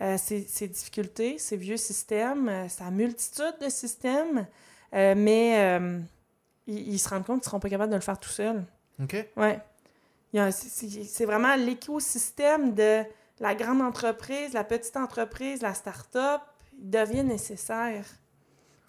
euh, 0.00 0.16
ses, 0.16 0.40
ses 0.46 0.68
difficultés, 0.68 1.36
ses 1.36 1.58
vieux 1.58 1.76
systèmes, 1.76 2.48
euh, 2.48 2.66
sa 2.70 2.90
multitude 2.90 3.54
de 3.60 3.68
systèmes, 3.68 4.46
euh, 4.94 5.14
mais 5.14 5.78
euh, 5.78 6.00
ils, 6.66 6.94
ils 6.94 6.98
se 6.98 7.06
rendent 7.10 7.26
compte 7.26 7.42
qu'ils 7.42 7.48
ne 7.48 7.50
seront 7.50 7.60
pas 7.60 7.68
capables 7.68 7.90
de 7.90 7.96
le 7.96 8.00
faire 8.00 8.18
tout 8.18 8.30
seuls. 8.30 8.64
OK. 9.02 9.14
Ouais. 9.36 9.60
C'est- 10.50 11.26
vraiment 11.26 11.54
l'écosystème 11.56 12.72
de 12.74 13.02
la 13.38 13.54
grande 13.54 13.82
entreprise, 13.82 14.54
la 14.54 14.64
petite 14.64 14.96
entreprise, 14.96 15.60
la 15.60 15.74
start-up, 15.74 16.40
il 16.78 16.88
devient 16.88 17.22
nécessaire. 17.22 18.06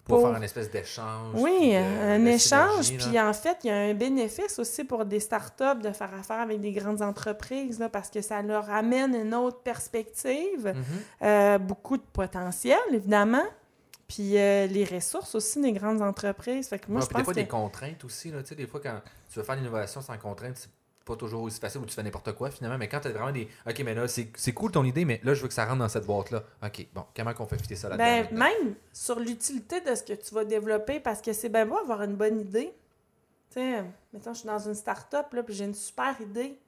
Pour, 0.06 0.18
Pour- 0.20 0.28
faire 0.28 0.36
une 0.36 0.44
espèce 0.44 0.70
d'échange. 0.70 1.34
Oui, 1.34 1.72
de- 1.72 1.76
un 1.76 2.18
de 2.20 2.26
échange. 2.28 2.84
synergie. 2.84 2.96
Puis 3.08 3.20
en 3.20 3.32
fait, 3.32 3.56
il 3.64 3.66
y 3.66 3.70
a 3.70 3.76
un 3.76 3.94
bénéfice 3.94 4.58
aussi 4.60 4.84
pour 4.84 5.04
des 5.04 5.18
startups 5.20 5.80
de 5.82 5.90
faire 5.90 6.10
affaire 6.14 6.40
avec 6.40 6.60
des 6.60 6.70
grandes 6.72 7.02
entreprises 7.02 7.80
là, 7.80 7.88
parce 7.88 8.08
que 8.10 8.20
ça 8.22 8.40
leur 8.42 8.70
amène 8.70 9.14
une 9.16 9.34
autre 9.34 9.58
perspective, 9.62 10.66
Mhm. 10.74 10.84
euh, 11.22 11.58
beaucoup 11.58 11.96
de 11.96 12.04
potentiel, 12.12 12.78
évidemment. 12.92 13.42
Puis 14.08 14.38
euh, 14.38 14.66
les 14.68 14.84
ressources 14.84 15.34
aussi 15.34 15.60
des 15.60 15.72
grandes 15.72 16.00
entreprises. 16.00 16.68
Fait 16.68 16.78
que 16.78 16.84
moi, 16.88 17.00
Ouais, 17.00 17.08
je 17.10 17.16
des 17.18 17.24
fois, 17.24 17.34
que... 17.34 17.40
des 17.40 17.48
contraintes 17.48 18.04
aussi. 18.04 18.30
Là, 18.30 18.38
des 18.42 18.66
fois, 18.68 18.78
quand 18.80 19.00
tu 19.32 19.40
veux 19.40 19.44
faire 19.44 19.56
l'innovation 19.56 20.00
sans 20.00 20.16
contrainte, 20.16 20.56
c'est 20.56 20.68
pas 21.06 21.16
toujours 21.16 21.42
aussi 21.42 21.60
facile 21.60 21.80
ou 21.80 21.86
tu 21.86 21.94
fais 21.94 22.02
n'importe 22.02 22.32
quoi 22.32 22.50
finalement. 22.50 22.76
Mais 22.76 22.88
quand 22.88 23.00
tu 23.00 23.08
as 23.08 23.12
vraiment 23.12 23.30
des. 23.30 23.48
Ok, 23.66 23.80
mais 23.84 23.94
là, 23.94 24.06
c'est 24.08 24.52
cool 24.52 24.72
ton 24.72 24.84
idée, 24.84 25.04
mais 25.04 25.20
là, 25.22 25.32
je 25.34 25.40
veux 25.40 25.48
que 25.48 25.54
ça 25.54 25.64
rentre 25.64 25.78
dans 25.78 25.88
cette 25.88 26.04
boîte-là. 26.04 26.42
Ok, 26.64 26.86
bon, 26.92 27.04
comment 27.16 27.32
qu'on 27.32 27.46
fait 27.46 27.56
fitter 27.58 27.76
ça 27.76 27.88
là-dedans? 27.88 28.28
Ben, 28.30 28.38
même 28.38 28.74
sur 28.92 29.18
l'utilité 29.20 29.80
de 29.80 29.94
ce 29.94 30.02
que 30.02 30.12
tu 30.14 30.34
vas 30.34 30.44
développer, 30.44 30.98
parce 31.00 31.22
que 31.22 31.32
c'est 31.32 31.48
bien 31.48 31.64
beau 31.64 31.78
avoir 31.78 32.02
une 32.02 32.16
bonne 32.16 32.40
idée. 32.40 32.74
Tu 33.50 33.60
sais, 33.60 33.84
mettons, 34.12 34.34
je 34.34 34.40
suis 34.40 34.48
dans 34.48 34.58
une 34.58 34.74
start-up, 34.74 35.32
là, 35.32 35.42
puis 35.44 35.54
j'ai 35.54 35.64
une 35.64 35.74
super 35.74 36.20
idée. 36.20 36.58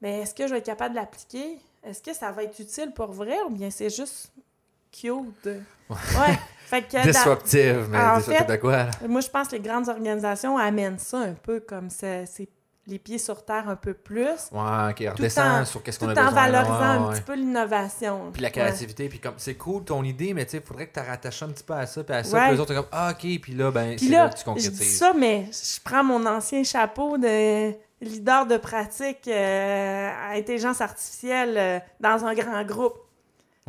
Mais 0.00 0.20
est-ce 0.20 0.34
que 0.34 0.46
je 0.46 0.52
vais 0.52 0.58
être 0.58 0.66
capable 0.66 0.94
de 0.94 1.00
l'appliquer? 1.00 1.58
Est-ce 1.84 2.00
que 2.02 2.14
ça 2.14 2.32
va 2.32 2.44
être 2.44 2.58
utile 2.58 2.92
pour 2.94 3.12
vrai 3.12 3.36
ou 3.46 3.50
bien 3.50 3.70
c'est 3.70 3.90
juste 3.90 4.32
cute? 4.90 5.48
Ouais. 5.90 6.38
Fait 6.66 6.82
que 6.82 7.02
Disruptive, 7.02 7.88
mais 7.90 7.98
disruptive 8.14 8.46
fait- 8.46 8.52
de 8.52 8.56
quoi? 8.60 8.76
là? 8.84 8.90
moi, 9.08 9.20
je 9.20 9.28
pense 9.28 9.48
que 9.48 9.56
les 9.56 9.60
grandes 9.60 9.88
organisations 9.88 10.56
amènent 10.56 11.00
ça 11.00 11.18
un 11.18 11.32
peu 11.34 11.58
comme 11.58 11.90
ça, 11.90 12.24
c'est 12.26 12.48
les 12.90 12.98
pieds 12.98 13.18
sur 13.18 13.44
terre 13.44 13.68
un 13.68 13.76
peu 13.76 13.94
plus, 13.94 14.26
Ouais, 14.26 14.90
ok, 14.90 15.04
en- 15.08 15.12
redescend 15.12 15.64
sur 15.66 15.82
qu'est-ce 15.82 15.98
tout 15.98 16.06
qu'on 16.06 16.10
a 16.16 16.20
en 16.22 16.24
besoin. 16.26 16.48
là, 16.48 16.62
valorisant 16.62 16.80
ouais, 16.80 17.08
un 17.08 17.12
petit 17.12 17.22
peu 17.22 17.34
l'innovation. 17.34 18.30
Puis 18.32 18.42
la 18.42 18.48
Ouais. 18.48 18.52
créativité, 18.52 19.08
puis 19.08 19.18
comme 19.20 19.34
c'est 19.36 19.54
cool 19.54 19.84
ton 19.84 20.02
idée, 20.04 20.34
mais 20.34 20.44
tu 20.44 20.52
sais, 20.52 20.56
il 20.58 20.62
faudrait 20.62 20.88
que 20.88 21.00
tu 21.00 21.06
rattaches 21.06 21.42
un 21.42 21.48
petit 21.48 21.64
peu 21.64 21.74
à 21.74 21.86
ça, 21.86 22.02
puis 22.04 22.14
à 22.14 22.24
ça, 22.24 22.40
puis 22.40 22.50
les 22.52 22.60
autres, 22.60 22.74
comme, 22.74 22.86
ah, 22.92 23.12
ok, 23.12 23.40
puis 23.40 23.54
là, 23.54 23.70
ben, 23.70 23.96
c'est 23.98 24.06
là, 24.06 24.24
là, 24.24 24.28
que 24.28 24.34
tu 24.34 24.40
je 24.40 24.44
concrétises. 24.44 24.78
dis 24.78 24.84
ça, 24.86 25.12
mais 25.16 25.46
je 25.52 25.80
prends 25.84 26.04
mon 26.04 26.26
ancien 26.26 26.62
chapeau 26.64 27.16
de 27.18 27.72
leader 28.02 28.46
de 28.46 28.56
pratique 28.56 29.28
euh, 29.28 30.10
à 30.10 30.36
intelligence 30.36 30.80
artificielle 30.80 31.54
euh, 31.58 31.78
dans 32.00 32.24
un 32.24 32.34
grand 32.34 32.64
groupe. 32.64 32.94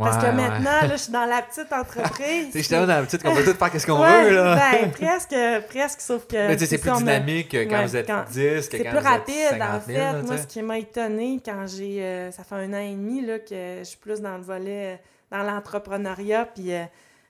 Parce 0.03 0.17
que 0.17 0.25
ouais. 0.29 0.31
maintenant, 0.33 0.81
là, 0.81 0.87
je 0.91 0.97
suis 0.97 1.11
dans 1.11 1.25
la 1.25 1.41
petite 1.41 1.71
entreprise. 1.73 2.47
J'étais 2.53 2.75
là 2.75 2.85
dans 2.85 2.95
la 2.99 3.03
petite 3.03 3.23
qu'on 3.23 3.33
peut 3.35 3.43
tout 3.43 3.53
faire 3.53 3.71
qu'est-ce 3.71 3.85
qu'on 3.87 4.01
Ouais, 4.01 4.23
veut, 4.29 4.35
là. 4.35 4.55
ben, 4.71 4.91
presque, 4.91 5.35
presque, 5.69 6.01
sauf 6.01 6.25
que... 6.27 6.35
mais 6.47 6.55
tu 6.55 6.61
sais, 6.61 6.65
c'est 6.65 6.77
plus 6.77 6.91
dynamique 6.91 7.49
que 7.49 7.63
quand 7.65 7.83
vous 7.83 7.95
êtes 7.95 8.07
quand- 8.07 8.25
10 8.29 8.35
que 8.69 8.77
C'est 8.77 8.83
quand 8.83 8.89
plus 8.89 8.91
vous 8.91 8.97
êtes 8.97 9.03
rapide, 9.05 9.49
50 9.49 9.61
en 9.69 9.71
000, 9.71 9.81
fait. 9.85 9.97
là, 9.97 10.21
Moi, 10.23 10.37
ce 10.37 10.47
qui 10.47 10.61
m'a 10.61 10.77
étonné 10.77 11.39
quand 11.43 11.65
j'ai... 11.67 12.03
euh, 12.03 12.31
ça 12.31 12.43
fait 12.43 12.55
un 12.55 12.73
an 12.73 12.77
et 12.79 12.91
demi 12.91 13.21
là, 13.25 13.39
que 13.39 13.79
je 13.79 13.83
suis 13.83 13.97
plus 13.97 14.21
dans 14.21 14.37
le 14.37 14.43
volet, 14.43 14.93
euh, 14.93 14.95
dans 15.31 15.43
l'entrepreneuriat, 15.43 16.45
puis 16.53 16.73
euh, 16.73 16.83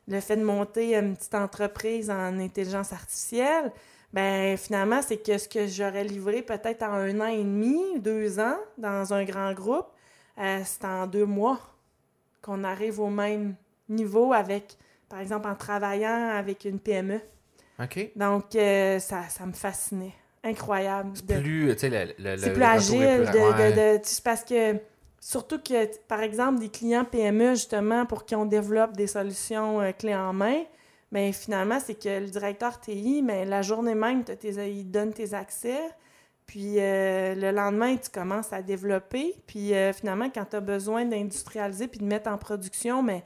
le 0.08 0.20
fait 0.20 0.36
de 0.36 0.44
monter 0.44 0.96
une 0.96 1.16
petite 1.16 1.36
entreprise 1.36 2.10
en 2.10 2.40
intelligence 2.40 2.92
artificielle, 2.94 3.72
ben 4.14 4.58
finalement, 4.58 5.00
c'est 5.08 5.18
que 5.24 5.38
ce 5.38 5.48
que 5.48 5.68
j'aurais 5.68 6.04
livré 6.04 6.42
peut-être 6.42 6.84
en 6.84 6.94
un 6.94 7.20
an 7.22 7.28
et 7.28 7.38
demi, 7.44 7.82
deux 8.00 8.40
ans, 8.40 8.58
dans 8.78 9.14
un 9.14 9.24
grand 9.24 9.54
groupe, 9.54 9.88
euh, 10.40 10.60
c'est 10.66 10.84
en 10.86 11.08
deux 11.08 11.26
mois 11.26 11.60
qu'on 12.42 12.64
arrive 12.64 13.00
au 13.00 13.10
même 13.10 13.56
niveau 13.90 14.34
avec, 14.34 14.78
par 15.10 15.20
exemple, 15.20 15.48
en 15.48 15.56
travaillant 15.56 16.30
avec 16.30 16.66
une 16.66 16.80
PME. 16.80 17.20
OK. 17.82 18.12
Donc, 18.16 18.56
euh, 18.56 19.00
ça, 19.00 19.24
ça 19.30 19.46
me 19.46 19.54
fascinait. 19.54 20.14
Incroyable. 20.44 21.14
de- 21.26 21.40
Plus, 21.40 21.72
tu 21.74 21.80
sais, 21.80 21.90
le, 21.90 22.14
le, 22.18 22.38
c'est 22.38 22.48
le- 22.48 22.54
plus 22.54 22.64
agile. 22.64 23.00
De, 23.00 23.30
plus- 23.32 23.40
ouais. 23.40 23.98
de- 24.00 24.22
parce 24.24 24.44
que, 24.44 24.78
surtout 25.20 25.60
que, 25.62 25.98
par 26.08 26.22
exemple, 26.22 26.60
des 26.60 26.70
clients 26.70 27.06
PME, 27.06 27.52
justement, 27.52 28.06
pour 28.06 28.26
qui 28.26 28.36
on 28.36 28.46
développe 28.46 28.94
des 28.98 29.08
solutions 29.08 29.82
euh, 29.82 29.92
clés 29.92 30.16
en 30.16 30.34
main, 30.34 30.64
mais 31.12 31.32
finalement, 31.32 31.80
c'est 31.80 31.94
que 31.96 32.20
le 32.22 32.28
directeur 32.28 32.80
TI, 32.80 33.22
mais 33.24 33.46
la 33.46 33.62
journée 33.62 33.94
même, 33.96 34.24
tes- 34.24 34.50
il 34.72 34.90
donne 34.90 35.14
tes 35.14 35.34
accès. 35.34 35.80
Puis 36.46 36.76
euh, 36.80 37.34
le 37.36 37.52
lendemain, 37.52 37.96
tu 37.96 38.10
commences 38.10 38.52
à 38.52 38.62
développer. 38.62 39.36
Puis 39.48 39.74
euh, 39.74 39.94
finalement, 39.94 40.30
quand 40.34 40.46
tu 40.50 40.56
as 40.58 40.62
besoin 40.62 41.06
d'industrialiser 41.06 41.88
puis 41.88 42.00
de 42.00 42.06
mettre 42.06 42.30
en 42.30 42.38
production, 42.38 43.02
mais 43.04 43.24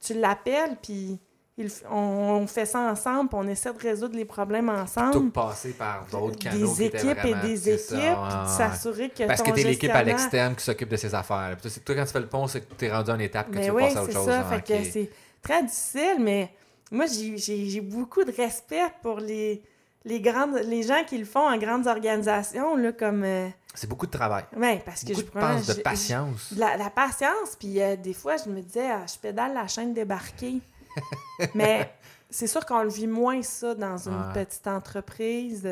tu 0.00 0.14
l'appelles, 0.14 0.76
puis 0.80 1.18
il 1.60 1.68
on, 1.90 1.96
on 1.96 2.46
fait 2.46 2.66
ça 2.66 2.78
ensemble, 2.78 3.30
puis 3.30 3.38
on 3.40 3.48
essaie 3.48 3.72
de 3.72 3.78
résoudre 3.80 4.14
les 4.14 4.24
problèmes 4.24 4.68
ensemble 4.68 5.10
Tout 5.10 5.30
passer 5.30 5.72
par 5.72 6.06
d'autres 6.08 6.38
canaux 6.38 6.72
des 6.76 6.84
équipes 6.84 7.24
et 7.24 7.34
des 7.34 7.68
équipes, 7.70 7.80
ça, 7.80 7.96
puis 7.96 8.36
ouais. 8.36 8.56
s'assurer 8.56 9.08
que 9.10 9.24
Parce 9.26 9.42
ton 9.42 9.50
que 9.50 9.56
t'es 9.56 9.64
l'équipe 9.64 9.90
à 9.90 10.04
l'externe 10.04 10.54
qui 10.54 10.62
s'occupe 10.64 10.88
de 10.88 10.96
ses 10.96 11.12
affaires. 11.16 11.56
Puis 11.60 11.68
toi, 11.84 11.96
quand 11.96 12.04
tu 12.04 12.12
fais 12.12 12.20
le 12.20 12.28
pont, 12.28 12.46
c'est 12.46 12.60
que 12.60 12.74
t'es 12.74 12.92
rendu 12.92 13.10
à 13.10 13.14
une 13.16 13.22
étape 13.22 13.50
que 13.50 13.56
Mais 13.58 13.64
tu 13.64 13.70
oui, 13.72 13.82
passer 13.82 13.96
à 13.96 14.02
autre 14.02 14.12
c'est 14.12 14.18
chose. 14.18 14.26
ça. 14.26 14.40
hein, 14.40 14.44
fait 14.44 14.62
que 14.64 14.78
ok. 14.80 14.88
c'est 14.92 15.10
très 15.42 15.62
difficile, 15.64 16.16
mais 16.20 16.52
moi, 16.92 17.06
j'ai 17.06 17.80
beaucoup 17.80 18.22
de 18.22 18.30
respect 18.32 18.92
pour 19.02 19.18
les, 19.18 19.60
les, 20.04 20.20
grandes, 20.20 20.54
les 20.64 20.82
gens 20.82 21.02
qui 21.06 21.18
le 21.18 21.24
font 21.24 21.46
en 21.48 21.56
grandes 21.58 21.86
organisations, 21.86 22.76
là, 22.76 22.92
comme... 22.92 23.24
euh, 23.24 23.48
C'est 23.74 23.88
beaucoup 23.88 24.06
de 24.06 24.10
travail. 24.12 24.44
ouais, 24.56 24.82
parce 24.84 25.02
que 25.02 25.08
Beaucoup 25.08 25.20
je 25.20 25.24
de, 25.26 25.30
prends- 25.30 25.54
pense, 25.56 25.66
de 25.66 25.82
patience. 25.82 26.54
La, 26.56 26.76
la 26.76 26.90
patience, 26.90 27.56
puis 27.58 27.80
euh, 27.82 27.96
des 27.96 28.14
fois, 28.14 28.36
je 28.36 28.48
me 28.50 28.60
disais, 28.60 28.90
ah, 28.90 29.04
je 29.12 29.18
pédale 29.18 29.54
la 29.54 29.66
chaîne 29.66 29.92
débarquée. 29.94 30.60
Mais 31.54 31.92
c'est 32.30 32.46
sûr 32.46 32.64
qu'on 32.66 32.82
le 32.82 32.88
vit 32.90 33.06
moins 33.06 33.42
ça 33.42 33.74
dans 33.74 34.08
une 34.08 34.14
Ouais. 34.14 34.44
petite 34.44 34.66
entreprise, 34.66 35.68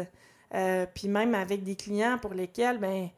euh, 0.55 0.87
puis 0.95 1.09
même 1.09 1.35
avec 1.35 1.65
des 1.65 1.75
clients 1.77 2.19
pour 2.19 2.33
lesquels, 2.35 2.79
ben 2.79 3.09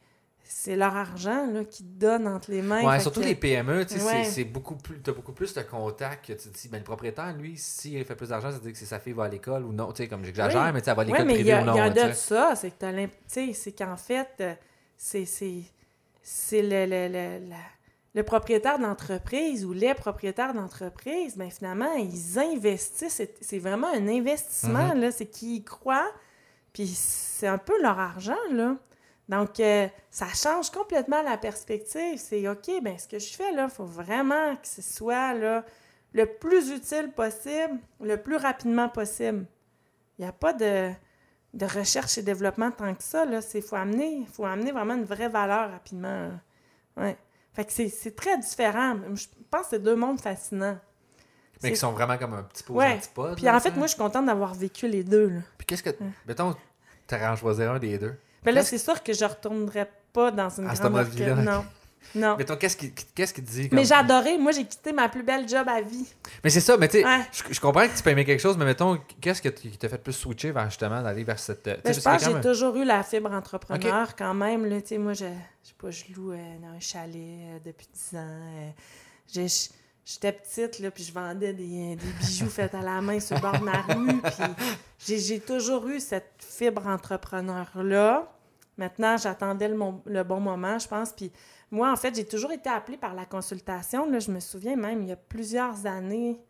c'est 0.51 0.75
leur 0.75 0.95
argent 0.95 1.45
là, 1.45 1.63
qui 1.63 1.83
te 1.83 1.99
donne 1.99 2.27
entre 2.27 2.49
les 2.49 2.61
mains. 2.63 2.83
Ouais, 2.83 2.99
surtout 2.99 3.19
que- 3.21 3.25
les 3.25 3.35
PME, 3.35 3.85
tu 3.85 3.99
sais, 3.99 4.03
Ouais. 4.03 4.23
c'est- 4.23 4.43
beaucoup 4.45 4.75
plus, 4.75 4.99
t'as 4.99 5.11
beaucoup 5.11 5.31
plus 5.31 5.53
de 5.53 5.61
contacts 5.61 6.25
que 6.25 6.33
tu 6.33 6.49
te 6.49 6.57
dis, 6.57 6.67
ben 6.69 6.79
le 6.79 6.83
propriétaire, 6.83 7.33
lui, 7.37 7.55
s'il 7.55 8.03
fait 8.03 8.15
plus 8.15 8.29
d'argent, 8.29 8.49
ça 8.49 8.57
veut 8.57 8.63
dire 8.63 8.73
que 8.73 8.77
sa 8.85 8.99
fille 8.99 9.13
va 9.13 9.25
à 9.25 9.29
l'école 9.29 9.63
ou 9.63 9.71
non, 9.71 9.91
tu 9.91 10.01
sais, 10.03 10.07
comme 10.09 10.25
j'exagère, 10.25 10.63
Oui. 10.65 10.71
mais 10.73 10.81
tu 10.81 10.85
sais, 10.85 10.91
elle 10.91 10.95
va 10.97 11.01
à 11.03 11.05
l'école 11.05 11.25
privée 11.27 11.51
a, 11.53 11.61
ou 11.61 11.65
non, 11.65 11.73
il 11.75 11.77
y 11.77 11.81
a 11.81 11.89
de 12.09 12.13
ça, 12.13 12.53
c'est 12.55 12.71
que 12.71 13.05
tu 13.05 13.09
sais, 13.27 13.53
c'est 13.53 13.71
qu'en 13.73 13.95
fait, 13.95 14.29
euh, 14.41 14.53
c'est 14.97 16.61
le, 16.61 16.85
le, 16.85 17.07
le, 17.07 17.49
la- 17.49 17.55
le 18.15 18.23
propriétaire 18.23 18.79
d'entreprise 18.79 19.63
ou 19.65 19.71
les 19.71 19.93
propriétaires 19.93 20.53
d'entreprise, 20.55 21.37
ben 21.37 21.49
finalement, 21.51 21.93
ils 21.93 22.39
investissent. 22.39 23.21
C'est 23.39 23.59
vraiment 23.59 23.87
un 23.93 24.07
investissement, 24.07 24.95
Mhm. 24.95 25.01
là. 25.01 25.11
C'est 25.11 25.27
qu'ils 25.27 25.55
y 25.57 25.63
croient, 25.63 26.11
puis 26.73 26.87
c'est 26.87 27.47
un 27.47 27.59
peu 27.59 27.79
leur 27.83 27.99
argent, 27.99 28.35
là. 28.51 28.75
Donc, 29.29 29.59
euh, 29.59 29.87
ça 30.09 30.25
change 30.33 30.71
complètement 30.71 31.21
la 31.21 31.37
perspective. 31.37 32.17
C'est 32.17 32.47
OK, 32.49 32.69
ben 32.81 32.97
ce 32.97 33.07
que 33.07 33.19
je 33.19 33.31
fais, 33.33 33.51
là, 33.53 33.65
il 33.65 33.69
faut 33.69 33.85
vraiment 33.85 34.55
que 34.57 34.67
ce 34.67 34.81
soit, 34.81 35.33
là, 35.35 35.63
le 36.13 36.25
plus 36.25 36.71
utile 36.71 37.11
possible, 37.15 37.79
le 38.01 38.17
plus 38.17 38.35
rapidement 38.37 38.89
possible. 38.89 39.45
Il 40.17 40.23
n'y 40.23 40.27
a 40.27 40.31
pas 40.33 40.51
de, 40.53 40.89
de 41.53 41.65
recherche 41.65 42.17
et 42.17 42.23
développement 42.23 42.71
tant 42.71 42.93
que 42.95 43.03
ça. 43.03 43.25
Il 43.53 43.61
faut 43.61 43.75
amener, 43.75 44.25
faut 44.33 44.45
amener 44.45 44.71
vraiment 44.71 44.95
une 44.95 45.05
vraie 45.05 45.29
valeur 45.29 45.69
rapidement. 45.71 46.29
là. 46.29 46.31
Ouais. 47.03 47.17
Fait 47.53 47.65
que 47.65 47.71
c'est- 47.71 48.15
très 48.15 48.37
différent. 48.39 48.97
Je 49.13 49.25
pense 49.51 49.61
que 49.63 49.67
c'est 49.71 49.83
deux 49.83 49.95
mondes 49.95 50.19
fascinants. 50.19 50.77
Mais 51.61 51.71
qui 51.71 51.77
sont 51.77 51.91
vraiment 51.91 52.17
comme 52.17 52.33
un 52.33 52.43
petit 52.43 52.63
peu 52.63 52.73
aux 52.73 52.77
Ouais. 52.77 52.93
antipodes. 52.93 53.35
Puis 53.35 53.49
en 53.49 53.59
fait, 53.59 53.71
tu 53.71 53.77
moi, 53.77 53.85
je 53.85 53.91
suis 53.93 53.99
contente 54.01 54.25
d'avoir 54.25 54.53
vécu 54.53 54.87
les 54.87 55.03
deux. 55.03 55.27
Là. 55.29 55.39
Puis 55.57 55.67
qu'est-ce 55.67 55.83
que. 55.83 55.89
Mettons, 56.25 56.55
t'aurais 57.05 57.27
en 57.27 57.35
choisir 57.35 57.71
un 57.73 57.79
des 57.79 57.97
deux? 57.97 58.15
Mais 58.45 58.51
là, 58.51 58.63
c'est 58.63 58.77
sûr 58.77 59.01
que 59.03 59.13
je 59.13 59.25
retournerai 59.25 59.87
pas 60.13 60.31
dans 60.31 60.49
une 60.49 60.67
À 60.69 60.73
grande 60.73 60.95
orchestre. 60.95 61.35
Non. 61.41 61.65
Non. 62.15 62.37
Mettons, 62.37 62.55
qu'est-ce 62.55 62.75
qui, 62.77 62.91
qu'est-ce 62.91 63.33
qui 63.33 63.43
te 63.43 63.51
dit? 63.51 63.69
Mais 63.71 63.85
j'ai 63.85 63.93
adoré. 63.93 64.37
Moi, 64.39 64.51
j'ai 64.51 64.65
quitté 64.65 64.91
ma 64.93 65.09
plus 65.09 65.21
belle 65.21 65.47
job 65.47 65.67
à 65.69 65.79
vie. 65.81 66.07
Mais 66.43 66.49
c'est 66.49 66.61
ça, 66.61 66.75
mais 66.75 66.87
tu 66.87 66.99
sais, 66.99 67.05
Ouais. 67.05 67.19
je, 67.31 67.53
je 67.53 67.59
comprends 67.59 67.87
que 67.87 67.95
tu 67.95 68.01
peux 68.01 68.09
aimer 68.09 68.25
quelque 68.25 68.39
chose, 68.39 68.57
mais 68.57 68.65
mettons, 68.65 68.97
qu'est-ce 69.21 69.41
que 69.43 69.49
tu- 69.49 69.69
qui 69.69 69.77
t'a 69.77 69.89
fait 69.89 69.99
plus 69.99 70.13
switcher 70.13 70.51
vers 70.51 70.65
justement 70.69 71.03
d'aller 71.03 71.23
vers 71.23 71.37
cette. 71.37 71.65
Ben, 71.65 71.77
je 71.93 71.99
pense 71.99 72.17
que 72.17 72.25
j'ai 72.25 72.33
même- 72.33 72.41
toujours 72.41 72.75
eu 72.77 72.83
la 72.85 73.03
fibre 73.03 73.31
entrepreneur 73.31 74.15
quand 74.15 74.33
même. 74.33 74.65
Là, 74.65 74.77
moi, 74.97 75.13
je, 75.13 75.25
je 75.25 75.67
sais 75.67 75.75
pas, 75.77 75.91
je 75.91 76.03
loue 76.15 76.31
euh, 76.31 76.37
dans 76.63 76.69
un 76.75 76.79
chalet 76.79 77.13
euh, 77.15 77.59
depuis 77.63 77.87
10 77.93 78.17
ans. 78.17 78.21
euh, 78.23 78.69
j'ai- 79.31 79.47
J'étais 80.11 80.31
petite, 80.31 80.79
là, 80.79 80.89
puis 80.89 81.03
je 81.03 81.13
vendais 81.13 81.53
des, 81.53 81.95
des 81.95 82.11
bijoux 82.19 82.49
faits 82.49 82.73
à 82.73 82.81
la 82.81 82.99
main 82.99 83.19
sur 83.19 83.35
le 83.35 83.41
bord 83.41 83.59
de 83.59 83.63
ma 83.63 83.81
rue. 83.83 84.19
J'ai- 84.97 85.39
toujours 85.39 85.87
eu 85.87 85.99
cette 85.99 86.33
fibre 86.39 86.87
entrepreneur-là. 86.87 88.27
Maintenant, 88.75 89.17
j'attendais 89.17 89.67
le, 89.67 90.23
bon 90.23 90.39
moment, 90.39 90.79
je 90.79 90.87
pense. 90.87 91.11
Puis 91.11 91.31
moi, 91.69 91.91
en 91.91 91.95
fait, 91.95 92.15
j'ai 92.15 92.25
toujours 92.25 92.51
été 92.51 92.71
appelée 92.71 92.97
par 92.97 93.13
la 93.13 93.25
consultation. 93.25 94.09
Là, 94.09 94.17
je 94.17 94.31
me 94.31 94.39
souviens 94.39 94.75
même, 94.75 95.03
il 95.03 95.09
y 95.09 95.11
a 95.11 95.15
plusieurs 95.15 95.85
années, 95.85 96.41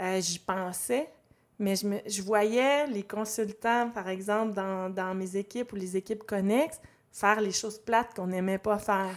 euh, 0.00 0.18
j'y 0.18 0.38
pensais. 0.38 1.10
Mais 1.58 1.74
je, 1.76 2.22
voyais 2.22 2.86
les 2.86 3.02
consultants, 3.02 3.90
par 3.90 4.08
exemple, 4.08 4.54
dans 4.54 5.14
mes 5.14 5.36
équipes 5.36 5.70
ou 5.74 5.76
les 5.76 5.98
équipes 5.98 6.24
connexes, 6.24 6.80
faire 7.12 7.42
les 7.42 7.52
choses 7.52 7.78
plates 7.78 8.14
qu'on 8.14 8.28
n'aimait 8.28 8.56
pas 8.56 8.78
faire. 8.78 9.16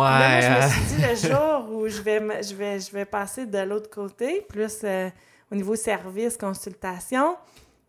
Là, 0.08 0.40
moi, 0.40 0.60
je 0.60 0.66
me 0.66 0.70
suis 0.70 0.96
dit, 0.96 1.02
le 1.02 1.14
jour 1.34 1.70
où 1.72 1.88
je 1.88 2.02
vais, 2.02 2.42
je 2.42 2.54
vais, 2.54 2.80
je 2.80 2.90
vais 2.92 3.04
passer 3.04 3.46
de 3.46 3.58
l'autre 3.58 3.88
côté, 3.90 4.44
plus 4.48 4.78
euh, 4.84 5.08
au 5.52 5.54
niveau 5.54 5.76
service, 5.76 6.36
consultation, 6.36 7.36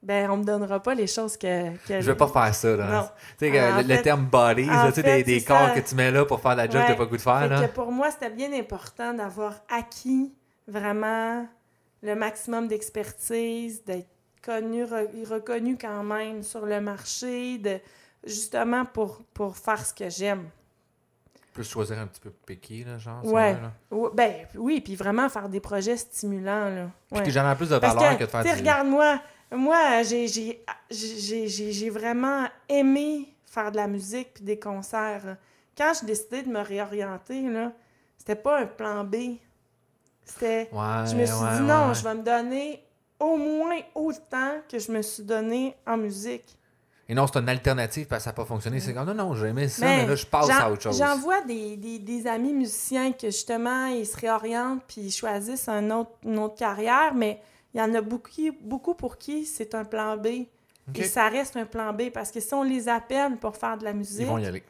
ben 0.03 0.29
on 0.29 0.37
me 0.37 0.43
donnera 0.43 0.79
pas 0.79 0.93
les 0.93 1.07
choses 1.07 1.35
que... 1.35 1.75
que 1.87 1.99
Je 1.99 2.05
veux 2.11 2.15
pas 2.17 2.27
faire 2.27 2.53
ça, 2.53 2.75
là. 2.75 3.15
Tu 3.39 3.45
sais, 3.47 3.51
que 3.51 3.81
le, 3.81 3.95
fait- 3.95 4.01
terme 4.03 4.25
body, 4.25 4.69
en 4.69 4.83
là, 4.85 4.91
fait, 4.91 5.23
des, 5.23 5.41
corps 5.43 5.69
ça. 5.69 5.69
que 5.71 5.79
tu 5.79 5.95
mets 5.95 6.11
là 6.11 6.25
pour 6.25 6.39
faire 6.39 6.55
la 6.55 6.65
job 6.65 6.73
que 6.73 6.77
Ouais. 6.77 6.87
t'as 6.89 6.95
pas 6.95 7.05
goût 7.05 7.17
de 7.17 7.21
faire, 7.21 7.39
Fait 7.39 7.49
là. 7.49 7.67
que 7.67 7.73
pour 7.73 7.91
moi, 7.91 8.11
c'était 8.11 8.29
bien 8.29 8.53
important 8.53 9.13
d'avoir 9.15 9.55
acquis 9.67 10.31
vraiment 10.67 11.47
le 12.03 12.13
maximum 12.15 12.67
d'expertise, 12.67 13.83
d'être 13.83 14.07
connu, 14.43 14.83
re- 14.83 15.27
reconnu 15.27 15.75
quand 15.75 16.03
même 16.03 16.43
sur 16.43 16.67
le 16.67 16.79
marché, 16.81 17.57
de 17.57 17.79
justement 18.23 18.85
pour, 18.85 19.23
pour 19.33 19.57
faire 19.57 19.83
ce 19.83 19.93
que 19.93 20.07
j'aime. 20.09 20.43
Plus 21.55 21.63
choisir 21.63 21.97
un 21.97 22.05
petit 22.05 22.19
peu 22.21 22.29
piqué, 22.31 22.83
là, 22.83 22.97
genre. 22.99 23.23
ça, 23.23 23.29
Ouais. 23.31 23.53
là. 23.53 23.71
Ben 24.13 24.33
oui, 24.55 24.81
puis 24.81 24.95
vraiment 24.95 25.27
faire 25.29 25.47
des 25.49 25.59
projets 25.61 25.95
stimulants. 25.97 26.69
Là. 26.69 26.89
Puis 27.09 27.19
Ouais. 27.19 27.25
que 27.25 27.31
jamais 27.31 27.55
plus 27.55 27.69
de 27.69 27.79
Parce 27.79 27.95
valeur 27.95 28.11
que, 28.13 28.19
que, 28.19 28.23
de 28.25 28.29
faire 28.29 28.43
du... 28.43 28.49
regarde-moi, 28.51 29.21
moi, 29.51 30.03
j'ai- 30.03 31.89
vraiment 31.89 32.45
aimé 32.69 33.33
faire 33.45 33.71
de 33.71 33.77
la 33.77 33.87
musique 33.87 34.33
puis 34.35 34.43
des 34.43 34.59
concerts. 34.59 35.37
Quand 35.77 35.93
j'ai 35.99 36.05
décidé 36.05 36.43
de 36.43 36.49
me 36.49 36.59
réorienter, 36.59 37.41
là, 37.49 37.71
c'était 38.17 38.35
pas 38.35 38.59
un 38.61 38.65
plan 38.65 39.03
B. 39.05 39.37
C'était... 40.25 40.69
Ouais, 40.71 41.05
Je 41.09 41.15
me 41.15 41.25
suis 41.25 41.35
dit, 41.57 41.61
non, 41.63 41.93
je 41.93 42.03
vais 42.03 42.15
me 42.15 42.23
donner 42.23 42.83
au 43.19 43.37
moins 43.37 43.79
autant 43.93 44.55
que 44.69 44.77
je 44.79 44.91
me 44.91 45.01
suis 45.01 45.23
donné 45.23 45.75
en 45.87 45.95
musique. 45.97 46.57
Et 47.07 47.13
non, 47.13 47.27
c'est 47.27 47.37
une 47.39 47.49
alternative 47.49 48.07
parce 48.07 48.21
que 48.21 48.23
ça 48.25 48.29
n'a 48.31 48.35
pas 48.35 48.45
fonctionné. 48.45 48.79
C'est 48.79 48.93
comme, 48.93 49.05
non, 49.05 49.13
non, 49.13 49.35
j'ai 49.35 49.47
aimé 49.47 49.67
ça, 49.67 49.85
Mais 49.85 49.97
mais 50.03 50.07
là, 50.07 50.15
je 50.15 50.25
passe 50.25 50.49
à 50.49 50.71
autre 50.71 50.81
chose. 50.81 50.97
J'en 50.97 51.17
vois 51.17 51.41
des, 51.41 51.77
des, 51.77 51.99
des 51.99 52.25
amis 52.27 52.53
musiciens 52.53 53.11
que 53.11 53.27
justement, 53.27 53.85
ils 53.87 54.07
se 54.07 54.17
réorientent 54.17 54.81
puis 54.87 55.01
ils 55.01 55.11
choisissent 55.11 55.69
un 55.69 55.91
autre, 55.91 56.11
une 56.23 56.39
autre 56.39 56.55
carrière, 56.55 57.13
mais 57.13 57.39
il 57.73 57.79
y 57.79 57.81
en 57.83 57.93
a 57.93 58.01
beaucoup, 58.01 58.31
beaucoup 58.61 58.95
pour 58.95 59.17
qui 59.17 59.45
c'est 59.45 59.75
un 59.75 59.83
plan 59.85 60.17
B. 60.17 60.27
Et 60.95 61.03
ça 61.03 61.29
reste 61.29 61.57
un 61.57 61.65
plan 61.65 61.93
B 61.93 62.09
parce 62.13 62.31
que 62.31 62.39
si 62.39 62.53
on 62.53 62.63
les 62.63 62.87
appelle 62.89 63.37
pour 63.37 63.55
faire 63.57 63.77
de 63.77 63.83
la 63.83 63.93
musique, 63.93 64.21
Ils 64.21 64.27
vont 64.27 64.37
y 64.37 64.45
aller. 64.45 64.63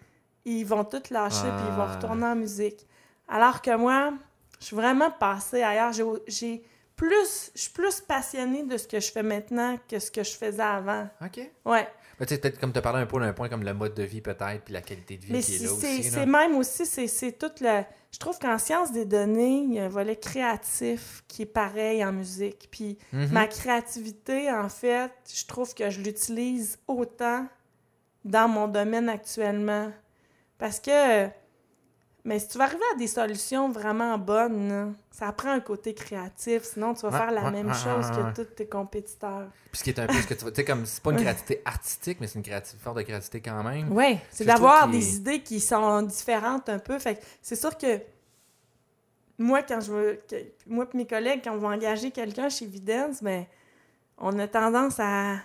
ils 0.45 0.65
vont 0.65 0.83
tout 0.85 1.01
lâcher 1.11 1.41
puis 1.41 1.65
ils 1.69 1.75
vont 1.75 1.83
Ah. 1.89 1.95
retourner 1.95 2.25
en 2.25 2.35
musique. 2.35 2.85
Alors 3.27 3.61
que 3.61 3.75
moi, 3.75 4.13
je 4.59 4.65
suis 4.65 4.75
vraiment 4.75 5.11
passée 5.11 5.61
ailleurs. 5.63 5.91
J'ai- 5.93 6.03
J'ai 6.27 6.63
plus, 6.95 7.51
je 7.53 7.61
suis 7.61 7.71
plus 7.71 7.99
passionnée 8.01 8.63
de 8.63 8.77
ce 8.77 8.87
que 8.87 8.99
je 9.01 9.11
fais 9.11 9.23
maintenant 9.23 9.77
que 9.89 9.99
ce 9.99 10.09
que 10.09 10.23
je 10.23 10.31
faisais 10.31 10.61
avant. 10.63 11.07
OK. 11.21 11.39
Ouais. 11.65 11.87
Mais 12.19 12.25
tu 12.25 12.33
sais, 12.33 12.39
peut-être 12.39 12.59
comme 12.59 12.71
tu 12.71 12.79
as 12.79 12.81
parlé 12.81 13.01
un 13.01 13.05
peu 13.05 13.19
d'un 13.19 13.33
point 13.33 13.49
comme 13.49 13.63
le 13.63 13.73
mode 13.73 13.93
de 13.93 14.03
vie, 14.03 14.21
peut-être, 14.21 14.63
puis 14.63 14.73
la 14.73 14.81
qualité 14.81 15.17
de 15.17 15.25
vie 15.25 15.33
Mais 15.33 15.41
qui 15.41 15.55
est 15.55 15.59
là 15.65 15.71
aussi. 15.73 16.03
c'est 16.03 16.25
même 16.25 16.55
aussi, 16.55 16.85
c'est 16.85 17.07
c'est 17.07 17.33
tout 17.33 17.51
le... 17.61 17.81
Je 18.11 18.19
trouve 18.19 18.39
qu'en 18.39 18.57
sciences 18.57 18.93
des 18.93 19.03
données, 19.05 19.63
il 19.67 19.73
y 19.73 19.79
a 19.79 19.85
un 19.85 19.89
volet 19.89 20.15
créatif 20.15 21.23
qui 21.27 21.41
est 21.41 21.45
pareil 21.45 22.03
en 22.05 22.13
musique. 22.13 22.69
Puis 22.71 22.97
Mhm. 23.11 23.31
ma 23.31 23.47
créativité, 23.47 24.49
en 24.51 24.69
fait, 24.69 25.11
je 25.33 25.45
trouve 25.45 25.73
que 25.73 25.89
je 25.89 25.99
l'utilise 25.99 26.79
autant 26.87 27.45
dans 28.23 28.47
mon 28.47 28.67
domaine 28.69 29.09
actuellement. 29.09 29.91
Parce 30.57 30.79
que... 30.79 31.27
Mais 32.25 32.39
si 32.39 32.47
tu 32.47 32.57
vas 32.57 32.63
arriver 32.65 32.83
à 32.93 32.97
des 32.97 33.07
solutions 33.07 33.69
vraiment 33.69 34.17
bonnes, 34.17 34.95
ça 35.11 35.31
prend 35.31 35.51
un 35.51 35.59
côté 35.59 35.93
créatif. 35.93 36.63
Sinon, 36.63 36.93
tu 36.95 37.01
vas 37.01 37.11
Ouais, 37.11 37.17
faire 37.17 37.31
la 37.31 37.43
ouais, 37.43 37.51
même 37.51 37.67
ouais, 37.67 37.73
chose 37.73 38.09
que 38.09 38.35
tous 38.35 38.55
tes 38.55 38.65
compétiteurs. 38.67 39.47
Puis 39.71 39.79
ce 39.79 39.83
qui 39.83 39.89
est 39.91 39.99
un 39.99 40.07
peu 40.07 40.13
ce 40.13 40.27
que 40.27 40.33
tu 40.33 40.41
vois, 40.41 40.51
tu 40.51 40.55
sais, 40.55 40.65
comme 40.65 40.85
c'est 40.87 41.03
pas 41.03 41.11
une 41.11 41.17
créativité 41.17 41.61
artistique, 41.65 42.17
mais 42.19 42.27
c'est 42.27 42.39
une 42.39 42.43
créativité 42.43 42.83
forte 42.83 42.97
de 42.97 43.03
créativité 43.03 43.41
quand 43.41 43.63
même. 43.63 43.91
Oui, 43.91 44.17
c'est 44.31 44.43
d'avoir 44.45 44.87
des 44.89 45.15
idées 45.17 45.41
qui 45.41 45.59
sont 45.59 46.01
différentes 46.01 46.67
un 46.69 46.79
peu. 46.79 46.97
Fait 46.97 47.15
que 47.15 47.21
c'est 47.43 47.55
sûr 47.55 47.77
que 47.77 47.99
moi, 49.37 49.61
quand 49.63 49.81
je 49.81 49.91
veux. 49.91 50.19
que- 50.29 50.35
moi 50.67 50.87
et 50.93 50.97
mes 50.97 51.05
collègues, 51.05 51.41
quand 51.43 51.53
on 51.53 51.57
va 51.57 51.69
engager 51.69 52.11
quelqu'un 52.11 52.49
chez 52.49 52.65
Vidence, 52.65 53.21
ben, 53.21 53.45
on 54.17 54.37
a 54.39 54.47
tendance 54.47 54.95
à, 54.99 55.35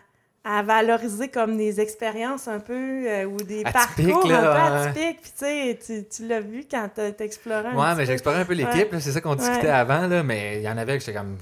à 0.43 0.62
valoriser 0.62 1.28
comme 1.28 1.59
des 1.59 1.80
expériences 1.82 2.49
un 2.49 2.61
peu 2.61 2.72
euh, 3.07 3.24
ou 3.26 3.36
des 3.36 3.62
parcours 3.62 4.26
là, 4.26 4.38
un 4.78 4.84
peu 4.84 4.88
atypiques. 5.01 5.20
Puis 5.20 5.32
tu 5.38 5.45
sais, 5.84 6.07
tu, 6.11 6.26
l'as 6.26 6.41
vu 6.41 6.64
quand 6.70 6.88
exploré 7.18 7.68
un 7.68 7.76
Ouais, 7.76 7.95
mais 7.95 8.09
exploré 8.11 8.38
un 8.41 8.45
peu 8.47 8.55
l'équipe, 8.55 8.91
Ouais. 8.91 9.01
c'est 9.01 9.12
ça 9.12 9.20
qu'on 9.20 9.34
discutait 9.34 9.66
Ouais. 9.66 9.72
avant, 9.72 10.07
là, 10.07 10.22
mais 10.22 10.57
il 10.57 10.62
y 10.62 10.68
en 10.68 10.78
avait 10.78 10.97
que 10.99 11.05
j'étais 11.05 11.18
comme, 11.18 11.36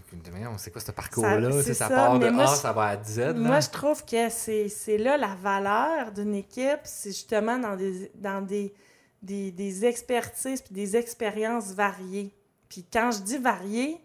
sait 0.56 0.72
quoi 0.72 0.80
ce 0.80 0.90
parcours-là? 0.90 1.52
Ça- 1.52 1.62
c'est 1.62 1.74
Ça, 1.74 1.88
ça, 1.88 1.94
part 1.94 2.18
de 2.18 2.28
moi, 2.28 2.44
A, 2.44 2.46
ça 2.48 2.72
va 2.72 2.86
à 2.88 2.96
Z. 3.04 3.18
là. 3.18 3.32
Moi, 3.34 3.60
je 3.60 3.68
trouve 3.70 4.04
que 4.04 4.28
c'est 4.30 4.68
c'est 4.68 4.98
là 4.98 5.16
la 5.16 5.36
valeur 5.40 6.10
d'une 6.10 6.34
équipe, 6.34 6.80
c'est 6.82 7.10
justement 7.10 7.56
dans 7.56 7.76
des, 7.76 8.10
dans 8.16 8.40
des, 8.42 8.74
des, 9.22 9.52
des 9.52 9.84
expertises 9.84 10.60
puis 10.60 10.74
des 10.74 10.96
expériences 10.96 11.72
variées. 11.72 12.34
Puis 12.68 12.84
quand 12.92 13.12
je 13.12 13.20
dis 13.20 13.38
variées, 13.38 13.96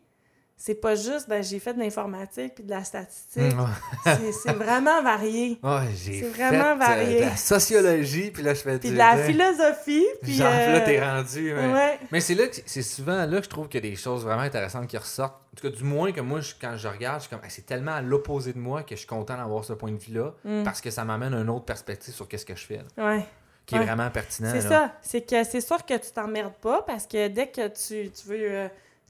c'est 0.66 0.76
pas 0.76 0.96
juste, 0.96 1.28
ben, 1.28 1.44
j'ai 1.44 1.60
fait 1.60 1.74
de 1.74 1.80
l'informatique 1.80 2.56
puis 2.56 2.64
de 2.64 2.70
la 2.70 2.86
statistique. 2.86 3.54
Mm, 3.54 3.60
ouais. 3.60 3.66
C'est- 4.06 4.32
C'est 4.32 4.54
vraiment 4.54 5.04
varié. 5.04 5.60
J'ai 5.94 6.22
C'est 6.22 6.30
fait 6.30 6.48
vraiment 6.48 6.72
euh, 6.72 6.76
varié. 6.76 7.20
de 7.20 7.26
la 7.26 7.36
sociologie, 7.36 8.32
puis 8.32 8.44
là, 8.44 8.54
je 8.54 8.62
fais 8.62 8.80
Puis 8.80 8.92
de 8.92 8.96
la 8.98 9.18
philosophie. 9.18 10.06
Puis, 10.22 10.36
Genre, 10.36 10.48
là, 10.50 10.76
euh, 10.82 10.86
t'es 10.86 11.02
rendu... 11.06 11.54
ouais. 11.54 11.74
ouais. 11.74 12.00
Mais 12.14 12.22
c'est 12.22 12.34
là 12.36 12.48
que 12.48 12.56
c'est 12.66 12.82
souvent 12.82 13.26
là 13.26 13.38
que 13.40 13.44
je 13.44 13.50
trouve 13.50 13.68
qu'il 13.68 13.84
y 13.84 13.88
a 13.88 13.90
des 13.90 13.98
choses 13.98 14.24
vraiment 14.24 14.44
intéressantes 14.44 14.88
qui 14.88 14.98
ressortent. 14.98 15.36
En 15.52 15.56
tout 15.58 15.70
cas, 15.70 15.76
du 15.76 15.84
moins 15.84 16.14
que 16.14 16.22
moi, 16.22 16.40
je- 16.40 16.54
quand 16.62 16.78
je 16.78 16.88
regarde, 16.88 17.18
je 17.22 17.28
suis 17.28 17.36
comme, 17.36 17.44
Hey, 17.44 17.52
c'est 17.52 17.66
tellement 17.66 17.96
à 17.96 18.02
l'opposé 18.02 18.54
de 18.54 18.60
moi 18.60 18.84
que 18.84 18.92
je 18.96 19.00
suis 19.00 19.08
content 19.08 19.36
d'avoir 19.36 19.66
ce 19.66 19.74
point 19.74 19.92
de 19.92 19.98
vue-là 20.02 20.34
Mm. 20.46 20.64
parce 20.64 20.80
que 20.80 20.92
ça 20.92 21.04
m'amène 21.04 21.34
une 21.34 21.50
autre 21.50 21.66
perspective 21.66 22.14
sur 22.14 22.26
qu'est-ce 22.30 22.46
que 22.46 22.56
je 22.56 22.66
fais, 22.66 22.78
là, 22.98 23.06
Ouais. 23.06 23.26
qui 23.66 23.76
est 23.76 23.80
vraiment 23.84 24.10
pertinent. 24.12 24.50
C'est 24.54 24.62
ça. 24.62 24.94
C'est 25.02 25.30
que 25.30 25.44
c'est 25.44 25.60
sûr 25.62 25.86
que 25.86 25.96
tu 25.98 26.12
t'emmerdes 26.12 26.56
pas 26.62 26.84
parce 26.84 27.06
que 27.06 27.28
dès 27.28 27.48
que 27.48 27.68
tu, 27.68 28.10
tu 28.12 28.28
veux, 28.30 28.38
euh, 28.50 28.68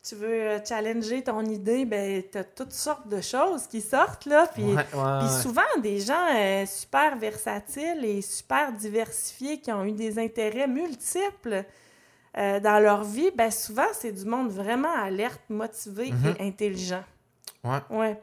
tu 0.07 0.15
veux 0.15 0.27
euh, 0.27 0.59
challenger 0.65 1.23
ton 1.23 1.41
idée, 1.45 1.85
ben 1.85 2.21
t'as 2.29 2.43
toutes 2.43 2.73
sortes 2.73 3.07
de 3.07 3.21
choses 3.21 3.67
qui 3.67 3.79
sortent 3.81 4.25
là. 4.25 4.47
Puis, 4.53 4.63
Ouais, 4.63 4.85
ouais, 4.93 5.29
souvent 5.41 5.61
des 5.81 5.99
gens 6.01 6.27
euh, 6.35 6.65
super 6.65 7.17
versatiles 7.17 8.03
et 8.03 8.21
super 8.21 8.73
diversifiés 8.73 9.59
qui 9.61 9.71
ont 9.71 9.85
eu 9.85 9.93
des 9.93 10.19
intérêts 10.19 10.67
multiples 10.67 11.63
euh, 12.37 12.59
dans 12.59 12.79
leur 12.79 13.03
vie, 13.03 13.31
ben 13.35 13.49
souvent 13.51 13.87
c'est 13.93 14.11
du 14.11 14.25
monde 14.25 14.49
vraiment 14.51 14.93
alerte, 14.93 15.41
motivé 15.49 16.11
et 16.39 16.47
intelligent. 16.47 17.03
Ouais. 17.63 17.79
Ouais. 17.89 18.21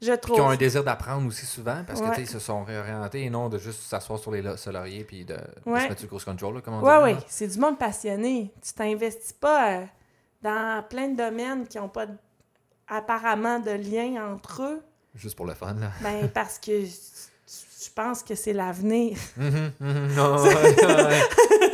Je 0.00 0.12
trouve. 0.12 0.36
qui 0.36 0.40
ont 0.40 0.48
un 0.48 0.56
désir 0.56 0.84
d'apprendre 0.84 1.26
aussi 1.26 1.44
souvent 1.44 1.82
parce 1.84 2.00
que 2.00 2.06
Ouais. 2.06 2.14
sais, 2.14 2.22
ils 2.22 2.28
se 2.28 2.38
sont 2.38 2.62
réorientés 2.62 3.24
et 3.24 3.30
non 3.30 3.48
de 3.48 3.58
juste 3.58 3.80
s'asseoir 3.82 4.18
sur 4.20 4.30
les 4.30 4.42
lauriers 4.42 5.02
puis 5.02 5.24
de, 5.24 5.34
de 5.34 5.40
Ouais. 5.66 5.80
se 5.80 5.88
mettre 5.88 6.00
sur 6.00 6.08
le 6.16 6.24
control, 6.24 6.54
là, 6.54 6.60
comme 6.60 6.74
on 6.74 6.82
Oui, 7.04 7.12
dit. 7.12 7.18
oui, 7.18 7.24
c'est 7.28 7.48
du 7.48 7.58
monde 7.58 7.76
passionné. 7.78 8.52
Tu 8.62 8.72
t'investis 8.74 9.32
pas 9.32 9.80
dans 10.42 10.84
plein 10.88 11.08
de 11.08 11.16
domaines 11.16 11.66
qui 11.66 11.78
n'ont 11.78 11.88
pas 11.88 12.06
de- 12.06 12.16
apparemment 12.86 13.58
de 13.60 13.70
lien 13.72 14.32
entre 14.32 14.62
eux, 14.62 14.82
Juste 15.14 15.36
pour 15.36 15.46
le 15.46 15.54
fun, 15.54 15.74
là. 15.74 15.90
ben 16.02 16.28
parce 16.34 16.58
que 16.58 16.84
je 16.84 17.90
pense 17.94 18.22
que 18.22 18.34
c'est 18.34 18.52
l'avenir. 18.52 19.16
Mhm, 19.36 19.72
mhm, 19.80 20.14
non, 20.14 20.42
ouais, 20.42 20.54
ouais. 20.54 21.20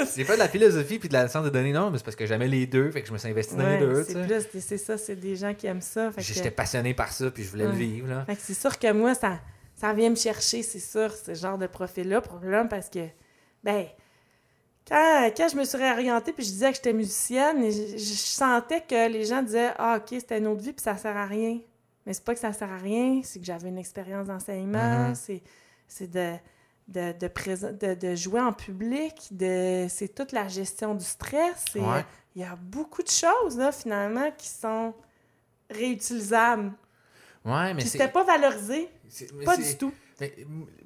C'est 0.07 0.25
pas 0.25 0.35
de 0.35 0.39
la 0.39 0.49
philosophie 0.49 0.99
puis 0.99 1.09
de 1.09 1.15
la 1.15 1.29
science 1.29 1.45
de 1.45 1.51
données, 1.51 1.73
non, 1.73 1.91
mais 1.91 1.99
c'est 1.99 2.05
parce 2.05 2.17
que 2.17 2.27
j'aimais 2.27 2.49
les 2.49 2.67
deux, 2.67 2.91
fait 2.91 3.03
que 3.03 3.09
je 3.09 3.13
me 3.13 3.19
suis 3.19 3.29
investi 3.29 3.55
dans 3.57 3.65
Ouais, 3.65 3.79
les 3.81 3.87
deux, 3.87 4.05
c'est 4.05 4.27
plus, 4.51 4.61
c'est 4.61 4.79
ça, 4.79 4.97
c'est 4.99 5.17
des 5.17 5.37
gens 5.37 5.53
qui 5.55 5.67
aiment 5.67 5.81
ça. 5.81 6.11
Que, 6.15 6.21
J'étais 6.23 6.51
passionné 6.51 6.95
par 6.95 7.13
ça 7.13 7.31
puis 7.31 7.43
je 7.45 7.51
voulais 7.51 7.67
le 7.67 7.73
vivre, 7.73 8.09
là. 8.09 8.25
fait 8.25 8.37
que 8.37 8.43
c'est 8.43 8.55
sûr 8.55 8.79
que 8.79 8.91
moi, 8.93 9.15
ça, 9.15 9.41
ça 9.75 9.93
vient 9.93 10.11
me 10.11 10.15
chercher, 10.17 10.63
c'est 10.63 10.79
sûr, 10.81 11.13
ce 11.13 11.35
genre 11.35 11.59
de 11.59 11.67
profil-là, 11.67 12.21
probablement 12.21 12.69
parce 12.69 12.89
que, 12.89 13.07
ben, 13.63 13.87
quand, 14.89 15.31
quand 15.37 15.49
je 15.49 15.57
me 15.57 15.65
suis 15.65 15.79
réorientée 15.79 16.33
puis 16.33 16.45
je 16.45 16.51
disais 16.51 16.71
que 16.71 16.77
j'étais 16.77 16.93
musicienne, 16.93 17.65
je, 17.71 17.97
je 17.97 18.15
sentais 18.15 18.81
que 18.83 19.09
les 19.09 19.25
gens 19.25 19.43
disaient 19.43 19.73
Ah, 19.79 19.97
OK, 19.99 20.09
c'était 20.11 20.39
une 20.39 20.47
autre 20.47 20.61
vie 20.63 20.73
puis 20.73 20.83
ça 20.83 20.97
sert 20.97 21.17
à 21.17 21.27
rien. 21.27 21.59
Mais 22.07 22.13
c'est 22.13 22.25
pas 22.25 22.35
que 22.35 22.41
ça 22.41 22.53
sert 22.53 22.71
à 22.71 22.77
rien, 22.77 23.21
c'est 23.25 23.39
que 23.41 23.47
j'avais 23.47 23.69
une 23.71 23.79
expérience 23.79 24.27
d'enseignement, 24.27 25.09
Mhm. 25.09 25.15
c'est, 25.15 25.43
c'est 25.89 26.11
de, 26.11 26.35
de, 26.89 27.13
de, 27.19 27.29
présent- 27.29 27.73
de, 27.73 27.95
de 27.95 28.15
jouer 28.15 28.41
en 28.41 28.53
public, 28.53 29.15
de, 29.31 29.87
c'est 29.89 30.15
toute 30.15 30.33
la 30.33 30.49
gestion 30.49 30.95
du 30.95 31.05
stress. 31.05 31.65
Ouais. 31.75 32.05
Il 32.37 32.43
y 32.43 32.45
a 32.45 32.57
beaucoup 32.57 33.03
de 33.03 33.09
choses, 33.09 33.57
là, 33.57 33.73
finalement, 33.73 34.31
qui 34.37 34.49
sont 34.49 34.93
réutilisables. 35.71 36.73
Ouais, 37.45 37.75
mais 37.75 37.81
c'était 37.83 38.09
pas 38.09 38.25
valorisé, 38.25 38.89
pas 39.45 39.57
du 39.57 39.77
tout. 39.77 39.93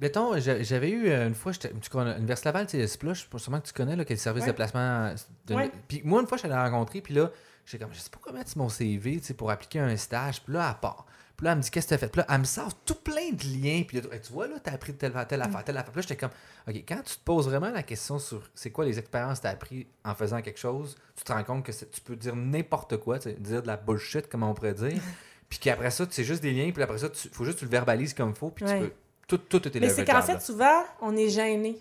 Mettons, 0.01 0.39
j'a- 0.39 0.63
j'avais 0.63 0.91
eu 0.91 1.09
euh, 1.09 1.27
une 1.29 1.35
fois, 1.35 1.53
tu 1.53 1.69
connais, 1.91 2.17
Université 2.19 2.49
Laval, 2.49 2.67
tu 2.67 2.79
sais, 2.79 2.87
Splush, 2.87 3.29
sûrement 3.37 3.61
que 3.61 3.67
tu 3.67 3.73
connais, 3.73 3.97
là, 3.97 4.05
qui 4.05 4.13
est 4.13 4.17
le 4.17 4.21
service 4.21 4.45
Ouais. 4.45 4.51
de 4.51 4.57
placement. 4.57 5.15
De... 5.47 5.55
Ouais. 5.55 5.71
Puis 5.89 6.03
moi, 6.05 6.21
une 6.21 6.27
fois, 6.27 6.37
je 6.37 6.41
suis 6.43 6.47
allé 6.51 6.57
la 6.57 6.69
rencontrer, 6.69 7.01
puis 7.01 7.15
là, 7.15 7.31
j'étais 7.67 7.83
comme, 7.85 7.93
je 7.93 7.99
sais 8.01 8.11
pas 8.11 8.19
comment 8.23 8.39
mettre 8.39 8.57
mon 8.57 8.69
CV, 8.69 9.19
tu 9.21 9.25
sais, 9.27 9.35
pour 9.35 9.51
appliquer 9.51 9.81
un 9.81 9.97
stage, 9.97 10.43
puis 10.43 10.53
là, 10.55 10.71
elle 10.75 10.81
part. 10.81 11.07
Puis 11.37 11.45
là, 11.45 11.53
elle 11.53 11.59
me 11.59 11.63
dit, 11.63 11.71
qu'est-ce 11.71 11.87
que 11.87 11.91
tu 11.91 11.95
as 11.95 11.99
fait? 11.99 12.09
Puis 12.09 12.19
là, 12.21 12.27
elle 12.31 12.39
me 12.41 12.45
sort 12.45 12.75
tout 12.85 12.97
plein 12.97 13.31
de 13.31 13.45
liens, 13.45 13.83
puis 13.87 14.01
là, 14.01 14.19
tu 14.19 14.33
vois, 14.33 14.49
là, 14.49 14.57
tu 14.63 14.71
as 14.71 14.73
appris 14.73 14.95
telle, 14.95 15.13
telle 15.29 15.43
affaire, 15.43 15.63
telle 15.63 15.77
affaire. 15.77 15.93
Puis 15.93 16.01
là, 16.01 16.07
j'étais 16.09 16.17
comme, 16.17 16.31
OK, 16.69 16.75
quand 16.89 17.03
tu 17.05 17.17
te 17.17 17.23
poses 17.25 17.47
vraiment 17.49 17.71
la 17.71 17.83
question 17.85 18.19
sur 18.19 18.43
c'est 18.55 18.71
quoi 18.73 18.85
les 18.85 18.99
expériences 18.99 19.39
que 19.39 19.43
tu 19.43 19.47
as 19.49 19.51
appris 19.51 19.87
en 20.05 20.15
faisant 20.17 20.43
quelque 20.43 20.59
chose, 20.59 20.97
tu 21.17 21.23
te 21.23 21.33
rends 21.33 21.45
compte 21.45 21.65
que 21.65 21.71
c'est- 21.73 21.91
tu 21.91 22.01
peux 22.01 22.17
dire 22.17 22.35
n'importe 22.35 22.97
quoi, 22.97 23.19
dire 23.19 23.63
de 23.63 23.67
la 23.69 23.77
bullshit, 23.77 24.29
comme 24.29 24.43
on 24.43 24.53
pourrait 24.55 24.75
dire. 24.75 25.01
Puis 25.49 25.61
qu'après 25.61 25.91
ça, 25.93 26.05
c'est 26.11 26.25
juste 26.25 26.43
des 26.43 26.53
liens, 26.53 26.71
puis 26.73 26.83
après 26.83 26.99
ça, 26.99 27.07
il 27.25 27.31
faut 27.31 27.45
juste 27.45 27.57
que 27.57 27.61
tu 27.61 27.65
le 27.67 27.71
verbalises 27.71 28.13
comme 28.15 28.31
il 28.31 28.35
faut, 28.37 28.51
puis 28.51 28.65
Ouais. 28.67 28.81
tu 28.81 28.87
peux. 28.89 28.93
Tout, 29.29 29.39
tout 29.39 29.69
est 29.69 29.81
Mais 29.81 29.91
c'est 29.91 30.05
qu'en 30.05 30.23
fait, 30.23 30.41
souvent, 30.41 30.83
on 31.01 31.15
est 31.17 31.29
gêné 31.29 31.79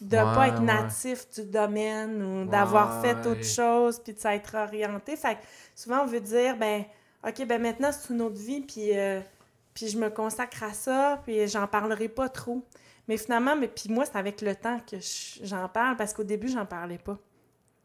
de 0.00 0.16
Ouais, 0.16 0.22
pas 0.22 0.48
être 0.48 0.60
ouais. 0.60 0.64
natif 0.64 1.28
du 1.34 1.42
domaine 1.44 2.22
ou 2.22 2.44
d'avoir 2.46 3.02
Ouais. 3.02 3.08
fait 3.14 3.26
autre 3.28 3.44
chose 3.44 3.98
puis 3.98 4.12
de 4.14 4.18
s'être 4.20 4.54
orienté. 4.56 5.16
Fait 5.16 5.34
que 5.34 5.40
souvent, 5.74 6.02
on 6.02 6.06
veut 6.06 6.20
dire, 6.20 6.56
ben, 6.56 6.84
OK, 7.26 7.44
ben 7.46 7.60
maintenant, 7.60 7.90
c'est 7.92 8.12
une 8.12 8.22
autre 8.22 8.36
vie, 8.38 8.60
puis, 8.60 8.96
euh, 8.96 9.20
puis 9.74 9.88
je 9.88 9.98
me 9.98 10.08
consacre 10.10 10.62
à 10.62 10.72
ça, 10.72 11.20
puis 11.24 11.48
j'en 11.48 11.66
parlerai 11.66 12.08
pas 12.08 12.28
trop. 12.28 12.62
Mais 13.08 13.16
finalement, 13.16 13.56
mais 13.56 13.68
puis 13.68 13.88
moi, 13.90 14.04
c'est 14.04 14.16
avec 14.16 14.40
le 14.40 14.54
temps 14.54 14.78
que 14.88 14.98
je- 14.98 15.44
j'en 15.44 15.68
parle, 15.68 15.96
parce 15.96 16.12
qu'au 16.12 16.24
début, 16.24 16.48
j'en 16.48 16.66
parlais 16.66 16.98
pas, 16.98 17.18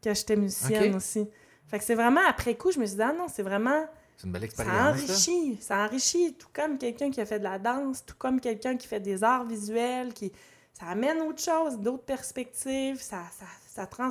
que 0.02 0.14
j'étais 0.14 0.36
musicienne 0.36 0.94
aussi. 0.96 1.28
Fait 1.68 1.78
que 1.78 1.84
c'est 1.84 1.94
vraiment 1.94 2.20
après 2.28 2.54
coup, 2.56 2.70
je 2.70 2.78
me 2.78 2.86
suis 2.86 2.96
dit, 2.96 3.02
ah 3.02 3.12
non, 3.12 3.26
c'est 3.28 3.42
vraiment 3.42 3.86
C'est 4.16 4.26
une 4.26 4.32
belle 4.32 4.42
ça 4.42 4.46
expérience. 4.46 4.98
ça. 5.00 5.12
enrichit, 5.12 5.58
ça 5.60 5.84
enrichit, 5.84 6.34
tout 6.34 6.48
comme 6.52 6.78
quelqu'un 6.78 7.10
qui 7.10 7.20
a 7.20 7.26
fait 7.26 7.38
de 7.38 7.44
la 7.44 7.58
danse, 7.58 8.04
tout 8.04 8.14
comme 8.18 8.40
quelqu'un 8.40 8.76
qui 8.76 8.86
fait 8.86 9.00
des 9.00 9.24
arts 9.24 9.46
visuels, 9.46 10.12
qui 10.12 10.32
ça 10.72 10.86
amène 10.86 11.20
autre 11.22 11.42
chose, 11.42 11.78
d'autres 11.78 12.04
perspectives, 12.04 13.00
ça, 13.00 13.22
ça, 13.38 13.46
ça 13.68 13.86
trans... 13.86 14.08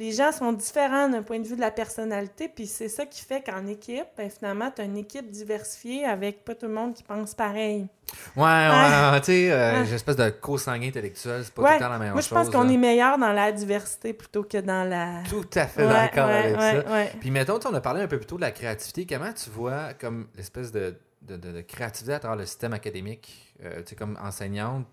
Les 0.00 0.12
gens 0.12 0.32
sont 0.32 0.54
différents 0.54 1.10
d'un 1.10 1.22
point 1.22 1.38
de 1.40 1.46
vue 1.46 1.56
de 1.56 1.60
la 1.60 1.70
personnalité, 1.70 2.48
puis 2.48 2.66
c'est 2.66 2.88
ça 2.88 3.04
qui 3.04 3.22
fait 3.22 3.42
qu'en 3.42 3.66
équipe, 3.66 4.06
ben, 4.16 4.30
finalement, 4.30 4.70
tu 4.74 4.80
as 4.80 4.84
une 4.86 4.96
équipe 4.96 5.30
diversifiée 5.30 6.06
avec 6.06 6.42
pas 6.42 6.54
tout 6.54 6.66
le 6.68 6.72
monde 6.72 6.94
qui 6.94 7.02
pense 7.02 7.34
pareil. 7.34 7.86
Ouais, 8.34 8.42
ouais, 8.42 8.46
Ah. 8.46 9.10
ouais, 9.12 9.20
tu 9.20 9.26
sais, 9.26 9.52
euh, 9.52 9.72
Ah. 9.74 9.84
j'ai 9.84 9.90
une 9.90 9.94
espèce 9.96 10.16
de 10.16 10.30
co-sanguin 10.30 10.88
intellectuel, 10.88 11.42
c'est 11.44 11.52
pas 11.52 11.60
Ouais, 11.62 11.68
tout 11.68 11.74
le 11.74 11.80
temps 11.80 11.88
la 11.90 11.98
même 11.98 12.12
Moi, 12.12 12.22
je 12.22 12.28
pense 12.30 12.48
qu'on 12.48 12.62
là. 12.62 12.72
est 12.72 12.76
meilleur 12.78 13.18
dans 13.18 13.32
la 13.32 13.52
diversité 13.52 14.14
plutôt 14.14 14.42
que 14.42 14.56
dans 14.56 14.88
la... 14.88 15.22
Tout 15.28 15.44
à 15.54 15.66
fait 15.66 15.82
Ouais, 15.84 15.92
d'accord 15.92 16.28
ouais, 16.28 16.54
avec 16.56 17.10
ça. 17.12 17.18
Puis 17.20 17.30
mettons, 17.30 17.58
on 17.68 17.74
a 17.74 17.80
parlé 17.82 18.00
un 18.00 18.08
peu 18.08 18.16
plus 18.16 18.26
tôt 18.26 18.36
de 18.36 18.40
la 18.40 18.52
créativité. 18.52 19.04
Comment 19.04 19.34
tu 19.34 19.50
vois 19.50 19.92
comme 20.00 20.28
l'espèce 20.34 20.72
de, 20.72 20.96
de, 21.20 21.36
de- 21.36 21.52
de 21.52 21.60
créativité 21.60 22.14
à 22.14 22.20
travers 22.20 22.38
le 22.38 22.46
système 22.46 22.72
académique, 22.72 23.54
euh, 23.62 23.80
tu 23.82 23.90
sais, 23.90 23.96
comme 23.96 24.18
enseignante, 24.22 24.86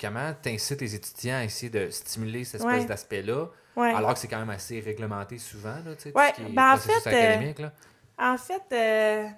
comment 0.00 0.32
tu 0.40 0.48
incites 0.50 0.80
les 0.80 0.94
étudiants 0.94 1.38
à 1.38 1.44
essayer 1.44 1.70
de 1.70 1.90
stimuler 1.90 2.44
cette 2.44 2.60
espèce 2.60 2.86
d'aspect-là, 2.86 3.46
Ouais. 3.74 3.94
alors 3.94 4.12
que 4.14 4.18
c'est 4.20 4.28
quand 4.28 4.38
même 4.38 4.50
assez 4.50 4.80
réglementé 4.80 5.38
souvent, 5.38 5.76
là, 5.84 5.94
tu 5.96 6.02
sais, 6.02 6.12
Ouais, 6.12 6.32
tout 6.32 6.36
ce 6.42 6.42
qui 6.46 6.52
est 6.52 6.54
ben, 6.54 6.74
en 6.74 6.76
fait, 6.76 7.06
euh, 7.06 7.10
académique, 7.10 7.58
là. 7.58 7.72
En 8.18 8.36
fait, 8.36 8.62
euh, 8.72 9.28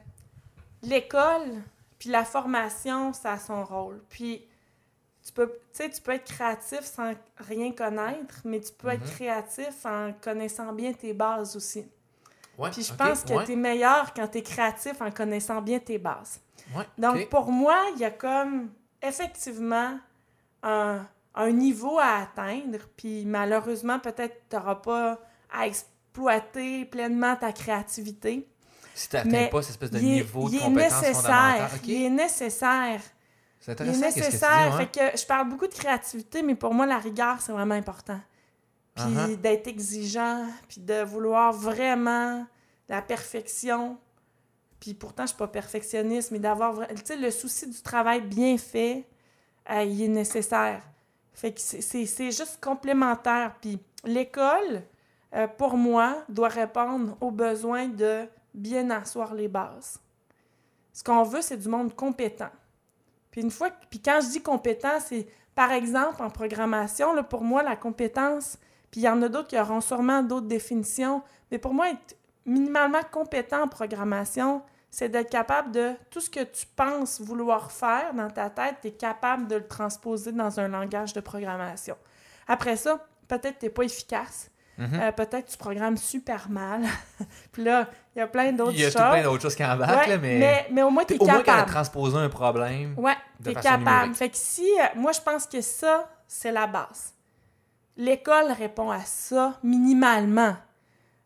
l'école 0.82 1.62
puis 1.99 2.11
la 2.11 2.24
formation, 2.24 3.12
ça 3.12 3.32
a 3.32 3.39
son 3.39 3.64
rôle. 3.64 4.03
Puis 4.11 4.47
tu 5.24 5.32
peux, 5.32 5.47
tu 5.49 5.55
sais, 5.72 5.91
tu 5.91 6.03
peux 6.03 6.12
être 6.12 6.24
créatif 6.30 6.80
sans 6.82 7.14
rien 7.39 7.72
connaître, 7.72 8.41
mais 8.45 8.61
tu 8.61 8.72
peux 8.72 8.89
être 8.89 9.05
Mhm. 9.05 9.11
créatif 9.11 9.87
en 9.87 10.12
connaissant 10.20 10.72
bien 10.72 10.93
tes 10.93 11.14
bases 11.14 11.57
aussi. 11.57 11.87
Ouais, 12.59 12.70
Puis 12.70 12.82
je 12.82 12.93
pense 12.93 13.24
que 13.24 13.32
ouais, 13.32 13.45
tu 13.45 13.53
es 13.53 13.57
meilleur 13.57 14.12
quand 14.12 14.28
tu 14.28 14.39
es 14.39 14.43
créatif 14.43 15.01
en 15.01 15.11
connaissant 15.11 15.62
bien 15.62 15.78
tes 15.78 15.99
bases. 15.99 16.41
ouais, 16.76 16.85
Donc 16.99 17.28
pour 17.30 17.51
moi, 17.51 17.76
il 17.95 18.01
y 18.01 18.05
a 18.05 18.11
comme 18.11 18.70
effectivement 19.01 19.99
un, 20.62 21.07
un 21.35 21.51
niveau 21.51 21.99
à 21.99 22.22
atteindre, 22.22 22.78
puis 22.97 23.24
malheureusement, 23.24 23.99
peut-être 23.99 24.43
tu 24.49 24.57
n'auras 24.57 24.76
pas 24.76 25.20
à 25.53 25.66
exploiter 25.66 26.85
pleinement 26.85 27.35
ta 27.37 27.53
créativité. 27.53 28.49
Si 28.95 29.09
tu 29.09 29.16
n'atteins 29.16 29.49
pas 29.49 29.62
cette 29.62 29.70
espèce 29.72 29.91
de 29.91 29.99
niveau 29.99 30.49
il 30.49 30.53
de 30.53 30.57
est 30.59 30.64
compétence 30.64 31.03
nécessaire. 31.03 31.70
Il 31.85 32.03
est 32.05 32.11
nécessaire. 32.11 33.01
C'est 33.59 33.80
Il 33.80 33.87
est 33.89 33.91
intéressant 33.91 34.01
qu'est-ce 34.03 34.14
que 34.14 34.20
tu 34.20 34.20
dis, 34.20 34.26
nécessaire. 34.26 34.72
ouais. 34.72 34.87
Fait 34.87 35.12
que 35.12 35.18
je 35.18 35.26
parle 35.26 35.49
beaucoup 35.49 35.66
de 35.66 35.72
créativité, 35.74 36.43
mais 36.43 36.55
pour 36.55 36.72
moi, 36.74 36.87
la 36.87 36.99
rigueur, 36.99 37.41
c'est 37.41 37.53
vraiment 37.53 37.74
important. 37.74 38.20
Puis 38.95 39.05
Uh-huh. 39.05 39.37
d'être 39.41 39.66
exigeant, 39.66 40.47
puis 40.68 40.80
de 40.80 41.03
vouloir 41.03 41.53
vraiment 41.53 42.47
la 42.89 43.03
perfection. 43.03 43.99
Puis 44.78 44.95
pourtant, 44.95 45.24
je 45.24 45.28
suis 45.28 45.37
pas 45.37 45.49
perfectionniste, 45.49 46.30
mais 46.30 46.39
d'avoir... 46.39 46.74
le 47.18 47.30
souci 47.30 47.68
du 47.68 47.80
travail 47.82 48.20
bien 48.20 48.57
fait, 48.57 49.09
euh, 49.70 49.82
il 49.82 50.03
est 50.03 50.09
nécessaire. 50.09 50.82
Fait 51.35 51.53
que 51.53 51.61
c'est- 51.61 52.30
juste 52.30 52.59
complémentaire. 52.62 53.57
Puis 53.61 53.78
l'école, 54.05 54.82
euh, 55.35 55.49
pour 55.49 55.76
moi, 55.76 56.24
doit 56.28 56.49
répondre 56.49 57.16
aux 57.20 57.32
besoins 57.32 57.89
de 57.89 58.26
bien 58.55 58.89
asseoir 58.91 59.35
les 59.35 59.49
bases. 59.49 60.01
Ce 60.93 61.03
qu'on 61.03 61.24
veut, 61.24 61.43
c'est 61.43 61.57
du 61.57 61.68
monde 61.68 61.95
compétent. 61.95 62.51
Puis 63.32 63.41
une 63.43 63.51
fois, 63.51 63.70
puis 63.91 64.01
quand 64.01 64.20
je 64.22 64.28
dis 64.28 64.43
compétent, 64.43 65.01
c'est 65.01 65.26
par 65.57 65.72
exemple 65.72 66.22
en 66.22 66.30
programmation, 66.30 67.12
là, 67.12 67.24
pour 67.24 67.43
moi, 67.43 67.64
la 67.64 67.74
compétence, 67.74 68.57
puis 68.93 69.01
il 69.01 69.05
y 69.05 69.09
en 69.09 69.20
a 69.22 69.28
d'autres 69.28 69.49
qui 69.49 69.59
auront 69.59 69.80
sûrement 69.80 70.22
d'autres 70.22 70.47
définitions, 70.47 71.20
mais 71.51 71.59
pour 71.59 71.74
moi, 71.74 71.91
être 71.91 72.16
minimalement 72.47 73.03
compétent 73.11 73.62
en 73.62 73.68
programmation, 73.68 74.62
c'est 74.97 75.09
d'être 75.09 75.28
capable 75.30 75.72
de 75.72 75.90
tout 76.09 76.20
ce 76.20 76.30
que 76.30 76.45
tu 76.45 76.66
penses 76.76 77.20
vouloir 77.20 77.72
faire 77.72 78.14
dans 78.14 78.30
ta 78.30 78.49
tête, 78.49 78.76
tu 78.80 78.88
es 78.88 78.90
capable 78.92 79.49
de 79.49 79.57
le 79.57 79.66
transposer 79.66 80.30
dans 80.30 80.61
un 80.61 80.68
langage 80.68 81.12
de 81.14 81.20
programmation. 81.20 81.97
Après 82.47 82.76
ça, 82.76 83.05
peut-être 83.26 83.59
tu 83.59 83.66
n'es 83.66 83.70
pas 83.70 83.82
efficace, 83.82 84.51
Mhm. 84.78 85.01
euh, 85.01 85.11
peut-être 85.12 85.47
tu 85.51 85.57
programmes 85.57 85.97
super 85.97 86.49
mal. 86.49 86.82
puis 87.53 87.64
là, 87.64 87.88
il 88.14 88.18
y 88.20 88.22
a 88.22 88.28
plein 88.28 88.53
d'autres 88.53 88.70
Il 88.72 88.80
y 88.80 88.84
a 88.84 88.90
choses. 88.90 89.03
tout 89.03 89.09
plein 89.11 89.22
d'autres 89.24 89.42
choses 89.42 89.55
qui 89.57 89.64
embarquent, 89.64 90.07
Ouais, 90.09 90.18
mais, 90.18 90.38
mais... 90.38 90.66
mais 90.70 90.82
au 90.82 90.90
moins, 90.90 91.05
tu 91.05 91.14
es 91.14 91.18
au 91.20 91.24
moins 91.26 91.42
capable. 91.42 91.70
transposé 91.72 92.16
un 92.18 92.28
problème. 92.28 92.95
Ouais, 92.97 93.16
t'es 93.42 93.53
façon 93.55 93.68
capable. 93.68 93.84
numérique. 93.88 94.16
Fait 94.16 94.28
que 94.30 94.36
si, 94.36 94.62
euh, 94.80 94.84
moi, 94.97 95.11
je 95.11 95.20
pense 95.20 95.47
que 95.49 95.61
ça, 95.61 96.09
c'est 96.28 96.53
la 96.53 96.66
base. 96.68 97.14
L'école 97.97 98.53
répond 98.53 98.90
à 98.90 99.01
ça 99.01 99.59
minimalement. 99.62 100.57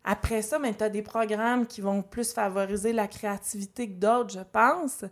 Après 0.03 0.41
ça, 0.41 0.59
ben, 0.59 0.73
tu 0.75 0.83
as 0.83 0.89
des 0.89 1.01
programmes 1.01 1.65
qui 1.67 1.81
vont 1.81 2.01
plus 2.01 2.31
favoriser 2.33 2.93
la 2.93 3.07
créativité 3.07 3.87
que 3.89 3.99
d'autres, 3.99 4.31
je 4.33 4.39
pense. 4.51 5.03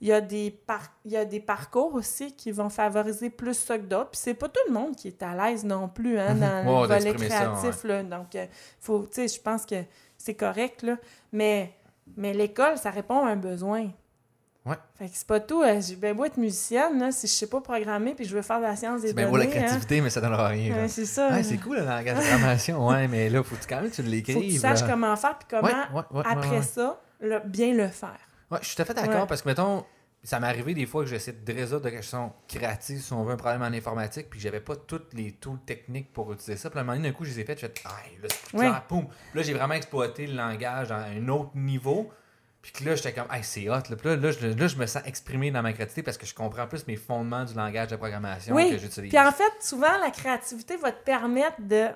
Il 0.00 0.08
y, 0.08 0.12
a 0.12 0.20
des 0.20 0.50
par- 0.50 0.92
il 1.06 1.12
y 1.12 1.16
a 1.16 1.24
des 1.24 1.40
parcours 1.40 1.94
aussi 1.94 2.34
qui 2.36 2.50
vont 2.52 2.68
favoriser 2.68 3.30
plus 3.30 3.54
ça 3.54 3.78
que 3.78 3.84
d'autres. 3.84 4.10
Puis 4.10 4.20
c'est 4.22 4.34
pas 4.34 4.48
tout 4.48 4.60
le 4.68 4.74
monde 4.74 4.94
qui 4.96 5.08
est 5.08 5.22
à 5.22 5.34
l'aise 5.34 5.64
non 5.64 5.88
plus 5.88 6.18
hein, 6.18 6.34
dans 6.40 6.62
le 6.82 6.86
volet 6.86 7.12
ça, 7.18 7.26
créatif. 7.26 7.84
là. 7.84 8.02
Donc, 8.02 8.34
euh, 8.34 8.44
faut, 8.80 9.06
tu 9.06 9.12
sais, 9.14 9.28
je 9.28 9.40
pense 9.40 9.64
que 9.64 9.76
c'est 10.18 10.34
correct. 10.34 10.82
Là. 10.82 10.98
Mais, 11.32 11.72
mais 12.18 12.34
l'école, 12.34 12.76
ça 12.76 12.90
répond 12.90 13.24
à 13.24 13.30
un 13.30 13.36
besoin. 13.36 13.88
Ouais. 14.66 14.76
Fait 14.98 15.06
que 15.06 15.10
c'est 15.14 15.26
pas 15.26 15.40
tout. 15.40 15.62
euh, 15.62 15.78
J'ai 15.80 15.96
bien 15.96 16.14
beau 16.14 16.24
être 16.24 16.38
musicienne, 16.38 16.98
là, 16.98 17.12
si 17.12 17.26
je 17.26 17.32
sais 17.32 17.46
pas 17.48 17.60
programmer 17.60 18.14
puis 18.14 18.24
je 18.24 18.34
veux 18.34 18.40
faire 18.42 18.58
de 18.60 18.64
la 18.64 18.76
science 18.76 19.02
des 19.02 19.08
C'est 19.08 19.14
bien 19.14 19.30
données. 19.30 19.44
beau 19.46 19.50
la 19.52 19.58
hein. 19.58 19.62
créativité, 19.64 20.00
mais 20.00 20.08
ça 20.10 20.20
donnera 20.22 20.48
rien. 20.48 20.74
Ouais, 20.74 20.88
c'est 20.88 21.04
ça. 21.04 21.28
Ouais, 21.30 21.42
c'est 21.42 21.58
cool 21.58 21.76
le 21.76 21.84
langage 21.84 22.16
de 22.16 22.20
programmation, 22.28 22.86
ouais, 22.88 23.06
mais 23.08 23.28
là, 23.28 23.42
faut 23.42 23.56
quand 23.68 23.82
même 23.82 23.90
que 23.90 23.96
tu 23.96 24.02
Faut 24.02 24.08
que 24.08 24.10
tu 24.10 24.16
l'écrives. 24.16 24.58
saches 24.60 24.80
là? 24.80 24.88
comment 24.90 25.14
faire 25.16 25.38
puis 25.38 25.48
comment, 25.50 26.22
après 26.24 26.62
ça, 26.62 26.98
le- 27.20 27.40
bien 27.44 27.74
le 27.74 27.88
faire. 27.88 28.18
Ouais, 28.50 28.58
je 28.62 28.66
suis 28.68 28.76
tout 28.76 28.82
à 28.82 28.84
fait 28.86 28.94
d'accord 28.94 29.26
parce 29.26 29.42
que, 29.42 29.48
mettons, 29.48 29.84
ça 30.22 30.40
m'est 30.40 30.46
arrivé 30.46 30.72
des 30.72 30.86
fois 30.86 31.02
que 31.04 31.10
j'essaie 31.10 31.32
de 31.32 31.52
résoudre 31.52 31.82
des 31.82 31.90
questions 31.92 32.32
créatives 32.48 33.02
si 33.02 33.12
on 33.12 33.22
veut 33.24 33.34
un 33.34 33.36
problème 33.36 33.60
en 33.60 33.66
informatique, 33.66 34.30
puis 34.30 34.38
que 34.38 34.42
j'avais 34.44 34.60
pas 34.60 34.76
toutes 34.76 35.12
les 35.12 35.32
tools 35.32 35.58
techniques 35.66 36.10
pour 36.14 36.32
utiliser 36.32 36.56
ça. 36.56 36.70
Puis 36.70 36.78
à 36.78 36.80
un 36.80 36.84
moment 36.86 36.96
donné, 36.96 37.08
d'un 37.10 37.14
coup, 37.14 37.26
je 37.26 37.30
les 37.32 37.40
ai 37.40 37.44
faites, 37.44 37.60
je 37.60 37.66
fais, 37.66 37.72
là, 38.22 38.28
c'est 38.30 38.40
plus 38.48 38.58
clair, 38.58 38.82
poum. 38.88 39.06
Puis 39.08 39.16
là, 39.40 39.42
j'ai 39.42 39.52
vraiment 39.52 39.74
exploité 39.74 40.26
le 40.26 40.34
langage 40.34 40.90
à 40.90 40.96
un 41.04 41.28
autre 41.28 41.50
niveau. 41.54 42.10
Puis 42.64 42.72
que 42.72 42.82
là, 42.82 42.94
j'étais 42.94 43.12
comme, 43.12 43.26
hey, 43.30 43.44
c'est 43.44 43.68
hot. 43.68 43.74
Là, 43.90 43.96
Puis 43.96 44.08
là, 44.08 44.16
là, 44.16 44.30
je, 44.30 44.46
là, 44.46 44.66
je 44.68 44.76
me 44.76 44.86
sens 44.86 45.02
exprimé 45.04 45.50
dans 45.50 45.60
ma 45.60 45.74
créativité 45.74 46.02
parce 46.02 46.16
que 46.16 46.24
je 46.24 46.34
comprends 46.34 46.66
plus 46.66 46.86
mes 46.86 46.96
fondements 46.96 47.44
du 47.44 47.52
langage 47.52 47.88
de 47.88 47.96
programmation 47.96 48.54
Oui. 48.54 48.70
que 48.70 48.78
j'utilise. 48.78 49.10
Puis 49.10 49.18
en 49.18 49.30
fait, 49.32 49.52
souvent, 49.60 49.98
la 49.98 50.10
créativité 50.10 50.78
va 50.78 50.90
te 50.90 51.04
permettre 51.04 51.60
de 51.60 51.88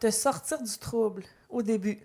te 0.00 0.10
sortir 0.10 0.62
du 0.62 0.78
trouble 0.78 1.22
au 1.50 1.60
début. 1.60 1.98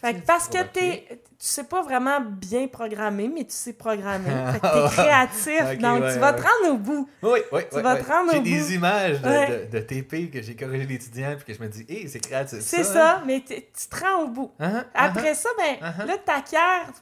Fait 0.00 0.14
que 0.14 0.26
parce 0.26 0.48
que 0.48 0.62
t'es, 0.64 1.04
tu 1.10 1.18
sais 1.38 1.64
pas 1.64 1.82
vraiment 1.82 2.20
bien 2.20 2.66
programmer, 2.66 3.28
mais 3.32 3.44
tu 3.44 3.52
sais 3.54 3.72
programmer. 3.72 4.28
Fait 4.52 4.60
que 4.60 4.66
Ah, 4.66 4.88
t'es 4.88 4.94
créatif, 4.94 5.60
ok, 5.72 5.78
donc 5.78 6.00
ouais, 6.02 6.12
tu 6.14 6.18
vas 6.18 6.32
ouais. 6.32 6.36
te 6.36 6.42
rendre 6.42 6.74
au 6.74 6.78
bout. 6.78 7.08
Oui, 7.22 7.38
oui, 7.52 7.60
Tu 7.70 7.76
oui, 7.76 7.82
vas 7.82 7.96
te 7.96 8.06
rendre 8.10 8.32
J'ai 8.32 8.38
au 8.38 8.42
des 8.42 8.58
bout. 8.60 8.70
images 8.72 9.22
de, 9.22 9.28
de, 9.66 9.70
de 9.70 9.78
TP 9.78 10.30
que 10.32 10.42
j'ai 10.42 10.56
corrigé 10.56 10.84
l'étudiant 10.86 11.34
puis 11.36 11.44
que 11.44 11.54
je 11.54 11.62
me 11.62 11.68
dis, 11.68 11.84
hé, 11.88 12.08
c'est 12.08 12.18
créatif. 12.20 12.58
C'est 12.60 12.80
hein? 12.80 12.84
ça, 12.84 13.22
mais 13.24 13.40
t'es- 13.40 13.70
tu 13.78 13.86
te 13.88 14.04
rends 14.04 14.24
au 14.24 14.28
bout. 14.28 14.52
Hein, 14.58 14.78
hein, 14.78 14.84
Après 14.94 15.34
ça, 15.34 15.48
ben, 15.56 15.76
Uh-huh. 15.88 16.06
là, 16.06 16.18
t'acquiers 16.18 16.92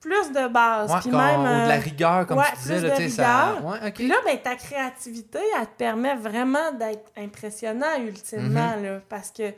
plus 0.00 0.32
de 0.32 0.48
base. 0.48 0.90
Ouais, 0.90 0.98
puis 1.00 1.10
même, 1.10 1.40
ou 1.40 1.44
de 1.44 1.48
euh, 1.48 1.66
la 1.68 1.76
rigueur, 1.78 2.26
comme 2.26 2.38
ouais, 2.38 2.44
tu 2.54 2.58
disais. 2.62 2.78
plus 2.80 2.88
Là, 2.88 2.98
de 2.98 3.08
ça... 3.08 3.44
rigueur. 3.52 3.64
Ouais, 3.66 3.78
ok. 3.88 3.94
Puis 3.94 4.08
là, 4.08 4.16
ben, 4.24 4.38
ta 4.38 4.56
créativité, 4.56 5.38
elle 5.60 5.66
te 5.66 5.76
permet 5.76 6.16
vraiment 6.16 6.72
d'être 6.72 7.10
impressionnant 7.16 7.96
ultimement, 8.00 8.76
Mhm. 8.78 8.82
là, 8.84 9.00
parce 9.08 9.30
que 9.30 9.52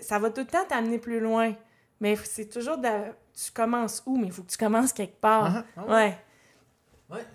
ça 0.00 0.18
va 0.18 0.30
tout 0.30 0.40
le 0.40 0.46
temps 0.46 0.64
t'amener 0.68 0.98
plus 0.98 1.20
loin. 1.20 1.52
Mais 2.04 2.16
c'est 2.16 2.50
toujours 2.50 2.76
de... 2.76 2.88
Tu 3.32 3.50
commences 3.50 4.02
où? 4.04 4.18
Mais 4.18 4.26
il 4.26 4.32
faut 4.32 4.42
que 4.42 4.50
tu 4.50 4.58
commences 4.58 4.92
quelque 4.92 5.18
part. 5.18 5.56
Ah, 5.56 5.64
ah, 5.78 5.86
ouais. 5.86 6.18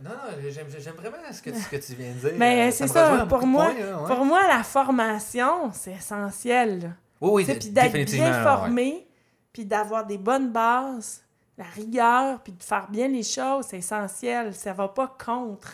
Non, 0.04 0.12
non, 0.12 0.50
j'aime, 0.50 0.68
vraiment 0.68 1.18
ce 1.32 1.42
que, 1.42 1.50
tu- 1.50 1.60
ce 1.60 1.70
que 1.70 1.76
tu 1.78 1.96
viens 1.96 2.12
de 2.14 2.20
dire. 2.20 2.34
Mais 2.38 2.68
Euh, 2.68 2.72
c'est 2.72 2.88
ça, 2.88 3.26
pour 3.28 3.48
moi- 3.48 3.66
points, 3.72 3.80
là, 3.80 4.02
ouais. 4.02 4.08
Pour 4.16 4.26
moi, 4.26 4.48
la 4.48 4.62
formation, 4.62 5.72
c'est 5.74 5.94
essentiel. 5.94 6.82
là. 6.82 6.88
Oui, 7.22 7.46
oui, 7.48 7.56
Puis 7.58 7.70
d'être 7.72 7.94
bien 8.12 8.32
ouais. 8.38 8.44
formé, 8.44 9.08
puis 9.52 9.66
d'avoir 9.66 10.06
des 10.06 10.18
bonnes 10.20 10.52
bases, 10.52 11.24
la 11.58 11.66
rigueur, 11.66 12.42
puis 12.44 12.54
de 12.54 12.62
faire 12.64 12.88
bien 12.92 13.08
les 13.08 13.24
choses, 13.24 13.66
c'est 13.70 13.78
essentiel. 13.80 14.54
Ça 14.54 14.74
va 14.74 14.88
pas 14.90 15.16
contre 15.24 15.74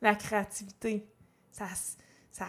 la 0.00 0.14
créativité. 0.14 1.06
Ça... 1.50 1.64
ça 2.30 2.46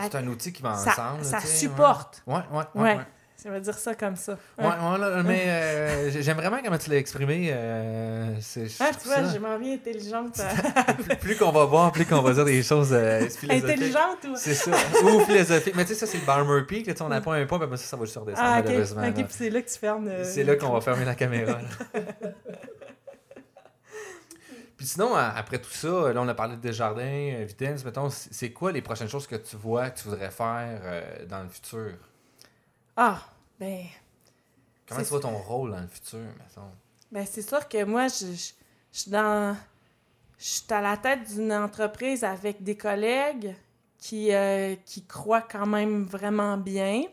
C'est 0.00 0.14
un 0.14 0.26
outil 0.28 0.52
qui 0.52 0.62
va 0.62 0.76
ça, 0.76 0.92
ensemble. 0.92 1.18
là, 1.18 1.24
ça 1.24 1.40
sais, 1.40 1.48
supporte. 1.48 2.22
Ouais, 2.26 2.34
ouais, 2.52 2.80
ouais. 2.82 2.98
Je 3.44 3.50
vais 3.50 3.60
dire 3.60 3.76
ça 3.76 3.94
comme 3.94 4.16
ça. 4.16 4.38
Ouais, 4.58 4.64
ouais, 4.64 4.98
là, 4.98 5.22
mais 5.22 5.44
euh, 5.48 6.10
j'ai- 6.10 6.22
j'aime 6.22 6.38
vraiment 6.38 6.56
comment 6.64 6.78
tu 6.78 6.88
l'as 6.88 6.96
exprimé. 6.96 7.50
euh, 7.52 8.34
Ah, 8.80 8.90
tu 8.98 9.06
vois, 9.06 9.16
ça- 9.16 9.34
je 9.34 9.38
m'en 9.38 9.58
viens 9.58 9.74
intelligente. 9.74 10.40
plus, 11.04 11.16
plus 11.16 11.36
qu'on 11.36 11.50
va 11.52 11.66
voir, 11.66 11.92
plus 11.92 12.06
qu'on 12.06 12.22
va 12.22 12.32
dire 12.32 12.46
des 12.46 12.62
choses 12.62 12.92
euh, 12.94 13.28
philosophiques. 13.28 13.64
intelligente 13.70 14.24
ou... 14.26 14.34
C'est 14.36 14.54
ça. 14.54 14.70
Ou 15.04 15.20
philosophique. 15.20 15.74
Mais 15.76 15.84
tu 15.84 15.92
sais, 15.92 16.00
ça, 16.00 16.06
c'est 16.06 16.18
le 16.18 16.24
Barmer 16.24 16.62
Peak. 16.62 16.86
Là, 16.86 16.94
on 17.00 17.08
n'a 17.10 17.20
pas 17.20 17.34
un 17.34 17.44
point, 17.44 17.60
après 17.60 17.76
ça, 17.76 17.84
ça 17.84 17.96
va 17.98 18.06
juste 18.06 18.16
redescendre, 18.16 18.48
Ah, 18.50 18.60
ok. 18.60 18.64
malheureusement. 18.64 19.02
Ok, 19.06 19.14
puis 19.14 19.24
c'est 19.28 19.50
là 19.50 19.60
que 19.60 19.68
tu 19.70 19.78
fermes. 19.78 20.08
euh, 20.08 20.24
C'est 20.24 20.44
là 20.44 20.56
qu'on 20.56 20.70
va 20.72 20.80
fermer 20.80 21.04
la 21.04 21.14
caméra. 21.14 21.58
Puis 24.76 24.86
sinon, 24.88 25.14
après 25.14 25.58
tout 25.58 25.70
ça, 25.70 26.12
là, 26.12 26.20
on 26.20 26.28
a 26.28 26.34
parlé 26.34 26.56
de 26.56 26.60
Desjardins, 26.60 27.00
euh, 27.04 27.44
Vitesse, 27.44 27.84
mettons, 27.84 28.08
c'est 28.10 28.50
quoi 28.50 28.72
les 28.72 28.82
prochaines 28.82 29.08
choses 29.08 29.26
que 29.26 29.36
tu 29.36 29.56
vois, 29.56 29.90
que 29.90 29.98
tu 30.00 30.08
voudrais 30.08 30.30
faire 30.30 30.80
dans 31.28 31.42
le 31.42 31.48
futur? 31.48 31.92
Ah, 32.96 33.18
ben, 33.64 33.86
Comment 34.86 35.02
vois 35.02 35.20
ton 35.20 35.38
rôle 35.38 35.70
dans 35.72 35.80
le 35.80 35.88
futur, 35.88 36.18
mettons? 36.38 36.70
ben 37.10 37.26
c'est 37.26 37.42
sûr 37.42 37.68
que 37.68 37.84
moi, 37.84 38.08
je, 38.08 38.26
je, 38.26 38.52
je 38.92 38.98
suis 38.98 39.10
dans... 39.10 39.56
Je 40.36 40.44
suis 40.44 40.64
à 40.70 40.80
la 40.80 40.96
tête 40.96 41.32
d'une 41.32 41.52
entreprise 41.52 42.24
avec 42.24 42.62
des 42.62 42.76
collègues 42.76 43.54
qui, 43.96 44.34
euh, 44.34 44.74
qui 44.84 45.06
croient 45.06 45.40
quand 45.42 45.66
même 45.66 46.04
vraiment 46.04 46.58
bien. 46.58 47.04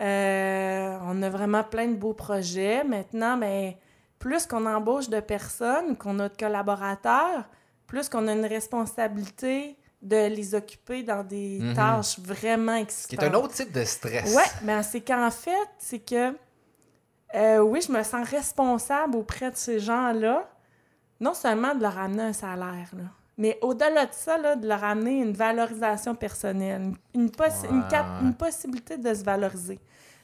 Euh, 0.00 0.98
on 1.02 1.22
a 1.22 1.30
vraiment 1.30 1.62
plein 1.62 1.86
de 1.86 1.94
beaux 1.94 2.12
projets. 2.12 2.82
Maintenant, 2.84 3.38
ben, 3.38 3.72
plus 4.18 4.46
qu'on 4.46 4.66
embauche 4.66 5.08
de 5.08 5.20
personnes, 5.20 5.96
qu'on 5.96 6.18
a 6.18 6.28
de 6.28 6.36
collaborateurs, 6.36 7.44
plus 7.86 8.08
qu'on 8.08 8.26
a 8.26 8.32
une 8.32 8.46
responsabilité 8.46 9.76
de 10.04 10.28
les 10.28 10.54
occuper 10.54 11.02
dans 11.02 11.24
des 11.24 11.58
Mhm. 11.60 11.74
tâches 11.74 12.18
vraiment 12.20 12.76
Qui 12.76 12.82
excitantes. 12.82 13.22
est 13.24 13.28
un 13.28 13.34
autre 13.34 13.54
type 13.54 13.72
de 13.72 13.84
stress. 13.84 14.34
Ouais, 14.34 14.42
mais 14.62 14.82
c'est 14.82 15.00
qu'en 15.00 15.30
fait, 15.30 15.68
c'est 15.78 15.98
que 15.98 16.34
euh, 17.34 17.58
oui, 17.58 17.80
je 17.84 17.90
me 17.90 18.02
sens 18.04 18.28
responsable 18.28 19.16
auprès 19.16 19.50
de 19.50 19.56
ces 19.56 19.80
gens-là, 19.80 20.48
non 21.20 21.34
seulement 21.34 21.74
de 21.74 21.80
leur 21.82 21.98
amener 21.98 22.22
un 22.22 22.32
salaire, 22.32 22.90
là, 22.96 23.04
mais 23.38 23.58
au-delà 23.62 24.06
de 24.06 24.12
ça, 24.12 24.38
là, 24.38 24.54
de 24.54 24.68
leur 24.68 24.84
amener 24.84 25.18
une 25.20 25.32
valorisation 25.32 26.14
personnelle, 26.14 26.92
une, 27.14 27.28
possi- 27.30 27.68
une, 27.70 27.82
une 28.26 28.34
possibilité 28.34 28.98
de 28.98 29.12
se 29.12 29.24
valoriser 29.24 29.80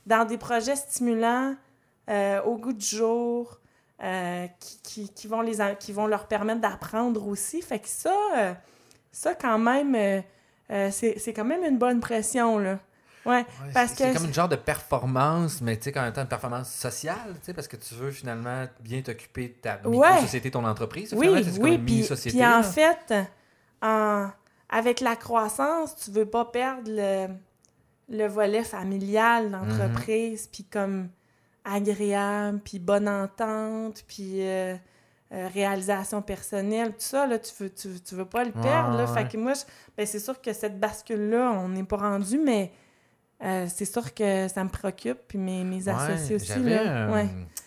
dans 0.06 0.24
des 0.24 0.38
projets 0.38 0.76
stimulants, 0.76 1.56
euh, 2.08 2.40
au 2.42 2.56
goût 2.56 2.72
du 2.72 2.84
jour, 2.86 3.58
euh, 4.02 4.46
qui, 4.60 4.78
qui, 4.82 5.08
qui 5.12 5.26
vont 5.26 5.40
les, 5.40 5.56
qui 5.80 5.92
vont 5.92 6.06
leur 6.06 6.26
permettre 6.28 6.60
d'apprendre 6.60 7.26
aussi. 7.26 7.60
Fait 7.60 7.78
que 7.80 7.88
ça, 7.88 8.14
ça 9.12 9.34
quand 9.34 9.58
même, 9.58 9.94
euh, 9.94 10.20
euh, 10.70 10.90
c'est 10.90 11.18
c'est 11.18 11.32
quand 11.32 11.44
même 11.44 11.64
une 11.64 11.78
bonne 11.78 12.00
pression, 12.00 12.58
là. 12.58 12.78
Ouais, 13.26 13.34
Ouais, 13.36 13.44
parce 13.74 13.90
c'est- 13.92 13.96
c'est 14.04 14.12
que- 14.12 14.16
comme 14.16 14.26
une 14.28 14.34
genre 14.34 14.48
de 14.48 14.56
performance, 14.56 15.60
mais 15.60 15.76
tu 15.76 15.90
sais, 15.90 15.98
en 15.98 16.02
même 16.02 16.12
temps, 16.12 16.22
une 16.22 16.26
performance 16.28 16.70
sociale, 16.72 17.34
tu 17.34 17.46
sais, 17.46 17.52
parce 17.54 17.68
que 17.68 17.76
tu 17.76 17.94
veux 17.94 18.10
finalement 18.10 18.64
bien 18.80 19.02
t'occuper 19.02 19.48
de 19.48 19.54
ta 19.60 19.78
Ouais. 19.84 19.90
micro-société, 19.90 20.50
ton 20.50 20.64
entreprise. 20.64 21.12
Oui, 21.12 21.26
finalement, 21.26 21.44
c'est 21.52 21.58
comme 21.60 21.68
oui, 21.68 21.74
une 21.76 21.84
puis, 21.84 21.94
mini-société. 21.96 22.38
puis 22.38 22.46
en 22.46 22.62
fait, 22.62 23.14
en- 23.82 24.30
avec 24.70 25.00
la 25.00 25.16
croissance, 25.16 25.96
tu 25.96 26.10
veux 26.12 26.24
pas 26.24 26.46
perdre 26.46 26.84
le, 26.90 27.26
le 28.08 28.26
volet 28.26 28.64
familial 28.64 29.50
d'entreprise, 29.50 30.48
puis 30.50 30.64
comme 30.64 31.08
agréable, 31.64 32.60
puis 32.64 32.78
bonne 32.78 33.08
entente, 33.08 34.02
puis 34.08 34.40
euh, 34.46 34.74
euh, 35.32 35.48
réalisation 35.54 36.22
personnelle, 36.22 36.88
tout 36.90 36.96
ça, 37.00 37.26
là, 37.26 37.38
tu 37.38 37.52
veux, 37.60 37.70
tu, 37.70 37.88
veux- 37.88 38.00
tu 38.00 38.14
veux 38.16 38.24
pas 38.24 38.42
le 38.44 38.50
Ouais, 38.50 38.62
perdre, 38.62 38.96
là. 38.96 39.04
ouais. 39.04 39.14
Fait 39.22 39.28
que 39.28 39.36
moi, 39.36 39.54
je- 39.54 39.62
ben, 39.96 40.04
c'est 40.06 40.18
sûr 40.18 40.40
que 40.40 40.52
cette 40.52 40.80
bascule-là, 40.80 41.52
on 41.52 41.68
n'est 41.68 41.84
pas 41.84 41.98
rendu, 41.98 42.38
mais 42.38 42.72
euh, 43.42 43.66
c'est 43.72 43.84
sûr 43.84 44.12
que 44.12 44.48
ça 44.48 44.64
me 44.64 44.68
préoccupe, 44.70 45.18
puis 45.28 45.38
mes, 45.38 45.64
mes 45.64 45.84
Ouais, 45.84 45.90
associés 45.90 46.36
aussi, 46.36 46.62
là. 46.62 47.06
euh, 47.08 47.12
Ouais. 47.12 47.26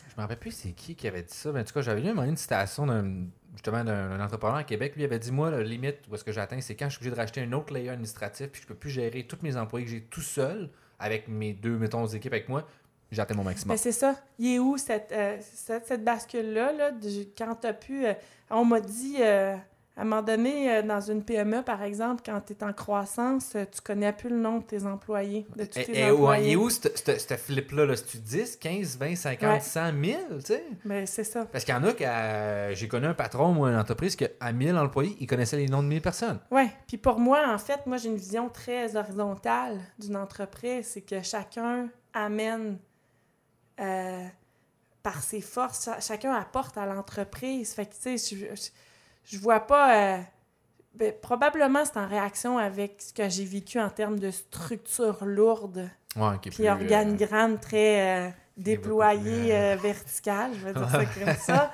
Je 0.09 0.15
me 0.17 0.21
rappelle 0.21 0.37
plus 0.37 0.51
c'est 0.51 0.73
qui 0.73 0.95
qui 0.95 1.07
avait 1.07 1.23
dit 1.23 1.33
ça. 1.33 1.51
Mais 1.51 1.61
en 1.61 1.63
tout 1.63 1.73
cas, 1.73 1.81
j'avais 1.81 2.01
lu 2.01 2.09
un 2.09 2.23
une 2.25 2.37
citation 2.37 2.85
d'un 2.85 3.25
justement 3.53 3.83
d'un 3.83 4.19
entrepreneur 4.23 4.57
à 4.57 4.63
Québec. 4.63 4.95
Lui 4.95 5.03
avait 5.05 5.17
dit 5.17 5.31
Moi, 5.31 5.49
la 5.49 5.63
limite 5.63 6.01
où 6.07 6.13
est-ce 6.13 6.23
que 6.23 6.31
j'atteins, 6.31 6.61
c'est 6.61 6.75
quand 6.75 6.85
je 6.85 6.91
suis 6.91 6.99
obligé 6.99 7.09
de 7.15 7.19
racheter 7.19 7.41
un 7.41 7.51
autre 7.53 7.73
layer 7.73 7.89
administratif 7.89 8.49
puis 8.51 8.61
je 8.61 8.67
peux 8.67 8.75
plus 8.75 8.91
gérer 8.91 9.23
tous 9.25 9.39
mes 9.41 9.57
employés 9.57 9.85
que 9.85 9.91
j'ai 9.91 10.01
tout 10.01 10.21
seul 10.21 10.69
avec 10.99 11.27
mes 11.27 11.53
deux, 11.53 11.77
mettons, 11.79 12.05
équipes 12.05 12.33
avec 12.33 12.47
moi. 12.47 12.67
J'ai 13.13 13.21
atteint 13.21 13.35
mon 13.35 13.43
maximum. 13.43 13.73
Mais 13.73 13.77
c'est 13.77 13.91
ça. 13.91 14.15
Il 14.39 14.55
est 14.55 14.59
où 14.59 14.77
cette, 14.77 15.11
euh, 15.11 15.37
cette, 15.53 15.85
cette 15.87 16.03
bascule-là, 16.03 16.73
là, 16.73 16.91
quand 17.37 17.55
tu 17.61 17.67
as 17.67 17.73
pu. 17.73 18.05
euh, 18.05 18.13
on 18.49 18.65
m'a 18.65 18.79
dit, 18.81 19.17
euh, 19.19 19.55
à 19.95 20.01
un 20.01 20.05
moment 20.05 20.23
donné, 20.23 20.81
dans 20.81 20.99
une 21.01 21.23
PME, 21.23 21.61
par 21.61 21.83
exemple, 21.83 22.23
quand 22.25 22.41
tu 22.41 22.53
es 22.53 22.63
en 22.63 22.73
croissance, 22.73 23.51
tu 23.51 23.81
connais 23.83 24.11
plus 24.11 24.29
le 24.29 24.37
nom 24.37 24.57
de 24.57 24.63
tes 24.63 24.85
employés, 24.87 25.45
de 25.55 25.65
tous 25.65 25.79
Et, 25.79 25.85
tes 25.85 25.99
et 25.99 26.09
où, 26.11 26.15
employés. 26.23 26.47
il 26.49 26.53
est 26.53 26.55
où 26.55 26.69
ce 26.71 27.37
flip-là? 27.37 27.85
Là? 27.85 27.95
C'est-tu 27.95 28.17
10, 28.17 28.55
15, 28.57 28.97
20, 28.97 29.15
50, 29.15 29.49
Ouais. 29.53 29.59
100, 29.59 29.93
1000? 29.93 30.17
Tu 30.39 30.41
sais? 30.45 30.63
Ben, 30.83 31.05
c'est 31.05 31.23
ça. 31.23 31.45
Parce 31.45 31.63
qu'il 31.63 31.75
y 31.75 31.77
en 31.77 31.83
a 31.83 31.93
qui. 31.93 32.05
euh, 32.05 32.73
J'ai 32.73 32.87
connu 32.87 33.05
un 33.05 33.13
patron 33.13 33.55
ou 33.55 33.65
une 33.67 33.75
entreprise 33.75 34.15
qui, 34.15 34.25
à 34.39 34.51
1000 34.51 34.75
employés, 34.77 35.15
il 35.19 35.27
connaissait 35.27 35.57
les 35.57 35.67
noms 35.67 35.83
de 35.83 35.87
1000 35.87 36.01
personnes. 36.01 36.39
Oui. 36.49 36.67
Puis 36.87 36.97
pour 36.97 37.19
moi, 37.19 37.43
en 37.53 37.59
fait, 37.59 37.85
moi, 37.85 37.97
j'ai 37.97 38.09
une 38.09 38.17
vision 38.17 38.49
très 38.49 38.95
horizontale 38.95 39.79
d'une 39.99 40.17
entreprise. 40.17 40.87
C'est 40.91 41.01
que 41.01 41.21
chacun 41.21 41.89
amène 42.15 42.77
euh, 43.79 44.25
par 45.01 45.21
ses 45.21 45.41
forces, 45.41 45.85
cha- 45.85 45.99
chacun 45.99 46.33
apporte 46.33 46.77
à 46.77 46.85
l'entreprise. 46.85 47.73
Fait 47.73 47.85
que, 47.85 47.93
tu 47.93 48.17
sais, 48.17 48.35
je, 48.35 48.55
je, 48.55 48.69
je 49.25 49.37
vois 49.39 49.59
pas. 49.61 49.95
euh, 49.95 50.21
ben, 50.95 51.11
probablement, 51.21 51.83
c'est 51.85 51.97
en 51.97 52.07
réaction 52.07 52.57
avec 52.59 53.01
ce 53.01 53.13
que 53.13 53.27
j'ai 53.27 53.45
vécu 53.45 53.79
en 53.79 53.89
termes 53.89 54.19
de 54.19 54.29
structure 54.31 55.25
lourde, 55.25 55.89
Ouais, 56.15 56.37
qui 56.41 56.51
puis 56.51 56.67
euh, 56.67 56.71
organigramme 56.73 57.59
très 57.59 58.27
euh, 58.27 58.29
déployé, 58.57 59.17
beaucoup 59.19 59.47
plus, 59.47 59.51
euh, 59.51 59.75
vertical, 59.81 60.51
je 60.53 60.65
vais 60.65 60.73
dire 60.73 60.89
ça 60.89 61.05
comme 61.25 61.35
ça. 61.35 61.71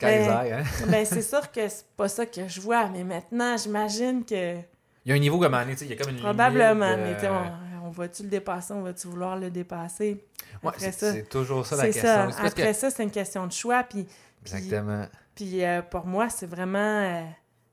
Ben, 0.00 0.30
hein? 0.30 0.62
ben, 0.88 1.04
c'est 1.04 1.22
sûr 1.22 1.50
que 1.50 1.68
c'est 1.68 1.86
pas 1.96 2.08
ça 2.08 2.24
que 2.24 2.46
je 2.46 2.60
vois, 2.60 2.88
mais 2.88 3.02
maintenant, 3.04 3.56
j'imagine 3.56 4.24
que. 4.24 4.56
Il 5.04 5.08
y 5.08 5.12
a 5.12 5.16
un 5.16 5.18
niveau 5.18 5.40
comme 5.40 5.54
année, 5.54 5.72
tu 5.72 5.78
sais, 5.80 5.84
il 5.86 5.90
y 5.90 5.94
a 5.94 5.96
comme 5.96 6.10
une 6.14 6.20
Probablement, 6.20 6.96
limite, 6.96 7.22
mais 7.22 7.50
va-tu 7.92 8.24
le 8.24 8.28
dépasser, 8.28 8.72
on 8.72 8.82
va-tu 8.82 9.06
vouloir 9.06 9.36
le 9.38 9.50
dépasser? 9.50 10.24
Ouais, 10.62 10.68
Après 10.70 10.90
c'est 10.90 10.92
ça, 10.92 11.12
c'est 11.12 11.28
toujours 11.28 11.64
ça 11.66 11.76
la 11.76 11.82
C'est 11.84 12.00
question. 12.00 12.30
ça. 12.30 12.40
Que- 12.42 12.46
Après 12.48 12.74
ça, 12.74 12.90
c'est 12.90 13.02
une 13.04 13.10
question 13.10 13.46
de 13.46 13.52
choix. 13.52 13.84
Puis, 13.84 14.06
Exactement. 14.42 15.06
puis, 15.34 15.64
euh, 15.64 15.82
pour 15.82 16.04
moi, 16.06 16.28
c'est 16.28 16.46
vraiment 16.46 16.78
euh, 16.78 17.22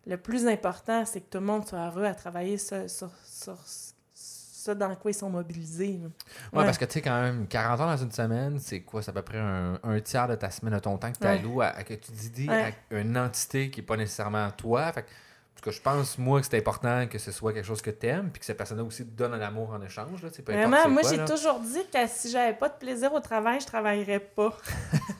le 0.05 0.17
plus 0.17 0.47
important, 0.47 1.05
c'est 1.05 1.21
que 1.21 1.29
tout 1.29 1.39
le 1.39 1.45
monde 1.45 1.67
soit 1.67 1.87
heureux 1.87 2.05
à 2.05 2.13
travailler 2.13 2.57
sur, 2.57 2.89
sur, 2.89 3.09
sur 3.25 3.57
ça 3.65 4.75
dans 4.75 4.93
quoi 4.95 5.11
ils 5.11 5.13
sont 5.15 5.29
mobilisés. 5.29 5.99
là. 6.03 6.07
Ouais, 6.59 6.65
parce 6.65 6.77
que 6.77 6.85
tu 6.85 6.93
sais, 6.93 7.01
quand 7.01 7.21
même, 7.21 7.47
40 7.47 7.79
heures 7.79 7.87
dans 7.87 8.03
une 8.03 8.11
semaine, 8.11 8.59
c'est 8.59 8.81
quoi? 8.81 9.01
C'est 9.01 9.09
à 9.09 9.13
peu 9.13 9.21
près 9.21 9.37
un, 9.39 9.79
un 9.83 9.99
tiers 10.01 10.27
de 10.27 10.35
ta 10.35 10.51
semaine, 10.51 10.73
de 10.73 10.79
ton 10.79 10.97
temps 10.97 11.11
que 11.11 11.17
tu 11.17 11.23
Ouais. 11.25 11.39
alloues 11.39 11.61
à, 11.61 11.67
à 11.67 11.83
que 11.83 11.93
tu 11.93 12.11
dis 12.11 12.47
Ouais. 12.49 12.73
à 12.91 12.95
une 12.99 13.17
entité 13.17 13.69
qui 13.69 13.79
n'est 13.79 13.85
pas 13.85 13.95
nécessairement 13.97 14.49
toi. 14.51 14.91
Fait 14.91 15.03
que, 15.03 15.07
tout 15.59 15.69
cas, 15.69 15.75
je 15.75 15.81
pense, 15.81 16.17
moi, 16.17 16.39
que 16.39 16.47
c'est 16.47 16.57
important 16.57 17.05
que 17.07 17.17
ce 17.17 17.31
soit 17.31 17.53
quelque 17.53 17.65
chose 17.65 17.81
que 17.81 17.89
tu 17.89 18.07
aimes, 18.07 18.29
puis 18.31 18.39
que 18.39 18.45
cette 18.45 18.57
personne-là 18.57 18.83
aussi 18.83 19.05
te 19.05 19.11
donne 19.11 19.33
un 19.33 19.41
amour 19.41 19.71
en 19.71 19.81
échange. 19.81 20.23
Là, 20.23 20.29
peu 20.45 20.53
Vraiment, 20.53 20.87
moi, 20.89 21.01
j'ai 21.09 21.23
toujours 21.25 21.59
dit 21.59 21.81
que 21.91 21.99
si 22.07 22.29
j'avais 22.31 22.53
pas 22.53 22.69
de 22.69 22.75
plaisir 22.75 23.13
au 23.13 23.19
travail, 23.19 23.59
je 23.59 23.65
travaillerais 23.65 24.19
pas. 24.19 24.57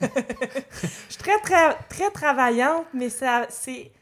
je 0.00 0.86
suis 1.10 1.18
très, 1.18 1.38
très, 1.40 1.74
très 1.88 2.10
travaillante, 2.10 2.86
mais 2.94 3.10
ça, 3.10 3.46
c'est, 3.50 3.92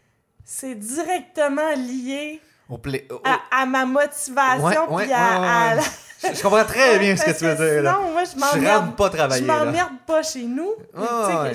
c'est 0.44 0.76
directement 0.76 1.72
lié 1.74 2.40
Au 2.68 2.78
pla- 2.78 2.98
au- 3.10 3.20
à, 3.24 3.62
à 3.62 3.66
ma 3.66 3.84
motivation. 3.86 4.64
Ouais, 4.64 4.78
ouais, 4.78 5.04
puis 5.04 5.12
à, 5.12 5.40
ouais, 5.40 5.46
à 5.48 5.80
Je, 6.20 6.34
je 6.36 6.42
comprends 6.42 6.64
très 6.64 6.98
bien 6.98 7.16
ce 7.16 7.24
que 7.24 7.30
tu 7.38 7.44
veux 7.44 7.54
dire. 7.54 7.82
Là. 7.82 7.94
Sinon, 7.96 8.12
moi, 8.12 8.24
je 8.24 8.30
Je 8.32 8.36
m'emmerde. 8.38 8.96
pas 8.96 9.06
Je 9.10 9.16
travailler. 9.16 9.46
là. 9.46 9.64
m'emmerde 9.64 9.92
pas 10.06 10.22
chez 10.22 10.42
nous. 10.42 10.72
Puis, 10.92 11.04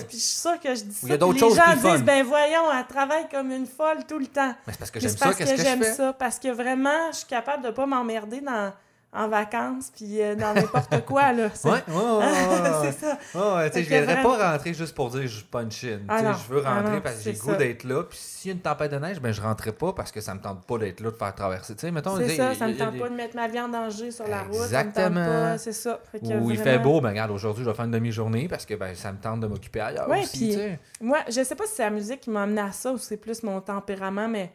je 0.03 0.07
suis 0.09 0.20
sûre 0.20 0.59
que 0.59 0.74
je 0.74 0.84
dis 0.84 0.93
ça. 0.95 0.99
Il 1.07 1.09
y 1.09 1.14
a 1.14 1.34
les 1.34 1.39
choses 1.39 1.55
gens 1.55 1.64
fun. 1.82 1.91
disent, 1.91 2.03
ben 2.03 2.26
voyons, 2.26 2.64
elle 2.78 2.86
travaille 2.88 3.28
comme 3.30 3.51
une 3.51 3.68
folle 3.68 4.05
tout 4.07 4.18
le 4.20 4.28
temps. 4.28 4.53
Mais 4.66 4.74
c'est 4.74 4.80
parce 4.80 4.91
que 4.91 4.99
j'aime 5.01 5.09
ça. 5.11 5.34
Qu'est-ce 5.34 5.51
que, 5.51 5.57
que, 5.61 5.68
je 5.70 5.84
fais? 5.84 5.93
ça. 5.93 6.14
Parce 6.14 6.39
que 6.39 6.47
vraiment, 6.47 7.11
je 7.11 7.18
suis 7.18 7.28
capable 7.28 7.64
de 7.64 7.72
pas 7.72 7.86
m'emmerder 7.86 8.39
dans, 8.41 8.72
en 9.16 9.28
vacances, 9.28 9.91
puis 9.95 10.22
euh, 10.22 10.36
dans 10.36 10.53
n'importe 10.53 11.05
quoi, 11.05 11.32
là. 11.34 11.49
C'est- 11.53 11.70
Ouais, 11.70 11.84
ouais, 11.88 11.93
ouais, 12.18 12.72
c'est 12.91 13.05
ça. 13.05 13.18
Ouais, 13.36 13.66
je 13.74 13.74
que 13.74 13.80
viendrais 13.80 14.14
vraiment- 14.16 14.38
pas 14.38 14.51
rentrer 14.53 14.74
juste 14.74 14.95
pour 14.95 15.09
dire 15.11 15.28
je. 15.28 15.43
Ah 15.53 15.64
Tu 15.66 15.78
sais, 15.78 15.97
non, 16.07 16.34
je 16.34 16.53
veux 16.53 16.64
ah 16.66 16.76
rentrer 16.76 16.95
non, 16.95 17.01
parce 17.01 17.18
que 17.18 17.22
j'ai 17.24 17.34
le 17.34 17.39
goût 17.39 17.55
d'être 17.55 17.84
là. 17.84 18.03
Puis 18.03 18.18
s'il 18.20 18.49
y 18.49 18.51
a 18.51 18.55
une 18.55 18.61
tempête 18.61 18.91
de 18.91 18.97
neige, 18.97 19.22
ben 19.22 19.32
je 19.32 19.41
rentrerai 19.41 19.72
pas 19.72 19.93
parce 19.93 20.11
que 20.11 20.20
ça 20.20 20.34
me 20.34 20.39
tente 20.41 20.66
pas 20.66 20.78
d'être 20.80 20.99
là, 21.01 21.11
de 21.11 21.16
faire 21.16 21.34
traverser. 21.36 21.76
Mettons, 21.91 22.18
C'est 22.18 22.30
ça, 22.36 22.55
ça 22.55 22.68
me 22.68 22.74
y 22.74 22.82
a 22.82 22.86
tente 22.86 22.97
pas 22.99 23.09
de 23.09 23.16
mettre 23.16 23.36
ma 23.36 23.47
vie 23.47 23.59
en 23.59 23.70
danger 23.70 24.11
sur 24.11 24.28
la 24.28 24.41
route. 24.43 24.55
Me 24.59 24.64
Exactement. 24.64 25.26
pas, 25.26 25.57
c'est 25.57 25.74
ça. 25.74 25.99
Ou 26.22 26.51
il 26.51 26.57
fait 26.57 26.80
beau, 26.80 26.99
ben 27.01 27.09
regarde, 27.09 27.32
aujourd'hui, 27.32 27.64
je 27.64 27.70
vais 27.70 27.76
faire 27.76 27.86
une 27.86 27.91
demi-journée 27.91 28.47
parce 28.47 28.66
que 28.66 28.74
ben, 28.74 28.95
ça 28.95 29.11
me 29.11 29.18
tente 29.20 29.39
de 29.41 29.47
m'occuper 29.47 29.82
ailleurs 29.82 30.09
Ouais, 30.09 30.22
aussi, 30.24 30.55
puis-. 30.57 31.05
Moi, 31.07 31.20
je 31.28 31.43
sais 31.43 31.55
pas 31.55 31.66
si 31.66 31.76
c'est 31.76 31.84
la 31.84 31.89
musique 31.91 32.22
qui 32.22 32.30
m'a 32.30 32.43
amené 32.43 32.61
à 32.61 32.72
ça 32.72 32.91
ou 32.91 32.97
si 32.97 33.05
c'est 33.05 33.18
plus 33.18 33.43
mon 33.43 33.61
tempérament, 33.61 34.28
mais 34.28 34.51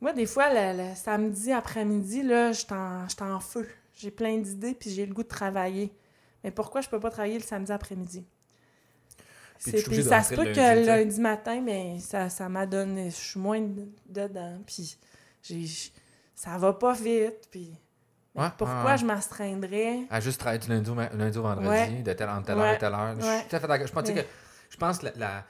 moi, 0.00 0.12
des 0.12 0.26
fois, 0.26 0.44
le, 0.52 0.76
le 0.90 0.94
samedi 0.94 1.52
après-midi, 1.52 2.22
là, 2.22 2.52
je 2.52 2.58
suis 2.60 2.66
en 2.72 3.40
feu. 3.40 3.66
J'ai 3.96 4.10
plein 4.10 4.36
d'idées, 4.38 4.74
puis 4.74 4.90
j'ai 4.90 5.06
le 5.06 5.12
goût 5.14 5.22
de 5.22 5.28
travailler. 5.28 5.92
Mais 6.44 6.50
pourquoi 6.50 6.80
je 6.82 6.88
peux 6.88 7.00
pas 7.00 7.10
travailler 7.10 7.38
le 7.38 7.44
samedi 7.44 7.72
après-midi? 7.72 8.24
Puis 9.64 10.02
ça 10.04 10.22
se 10.22 10.34
peut 10.34 10.44
que 10.44 10.48
lundi, 10.50 10.50
le 10.50 10.54
tu 10.54 10.84
sais. 10.84 10.84
lundi 10.84 11.20
matin, 11.20 11.60
mais 11.62 11.98
ça, 11.98 12.28
ça 12.28 12.48
m'a 12.48 12.66
donné... 12.66 13.10
Je 13.10 13.16
suis 13.16 13.40
moins 13.40 13.60
de- 13.60 13.88
dedans, 14.06 14.60
puis 14.66 14.96
j'ai, 15.42 15.66
ça 16.34 16.58
va 16.58 16.74
pas 16.74 16.92
vite, 16.92 17.48
puis... 17.50 17.74
mais 18.34 18.42
Ouais, 18.42 18.48
pourquoi 18.58 18.84
ouais, 18.84 18.98
je 18.98 19.06
m'astreindrais? 19.06 20.00
À 20.10 20.20
juste 20.20 20.38
travailler 20.40 20.60
du 20.60 20.68
lundi 20.68 20.90
au, 20.90 20.94
lundi 20.94 21.38
au 21.38 21.42
vendredi, 21.42 21.68
Ouais. 21.68 21.88
de 22.02 22.12
telle, 22.12 22.28
telle 22.44 22.58
heure 22.58 22.74
et 22.74 22.78
telle 22.78 22.92
heure. 22.92 23.16
Je 23.18 23.24
suis 23.24 23.48
tout 23.48 23.56
à 23.56 23.60
fait 23.60 23.66
d'accord. 23.66 23.86
Je 23.86 23.92
pense, 23.92 24.08
Mais- 24.08 24.14
que, 24.22 24.28
je 24.68 24.76
pense 24.76 24.98
que 24.98 25.06
la, 25.06 25.12
la- 25.16 25.44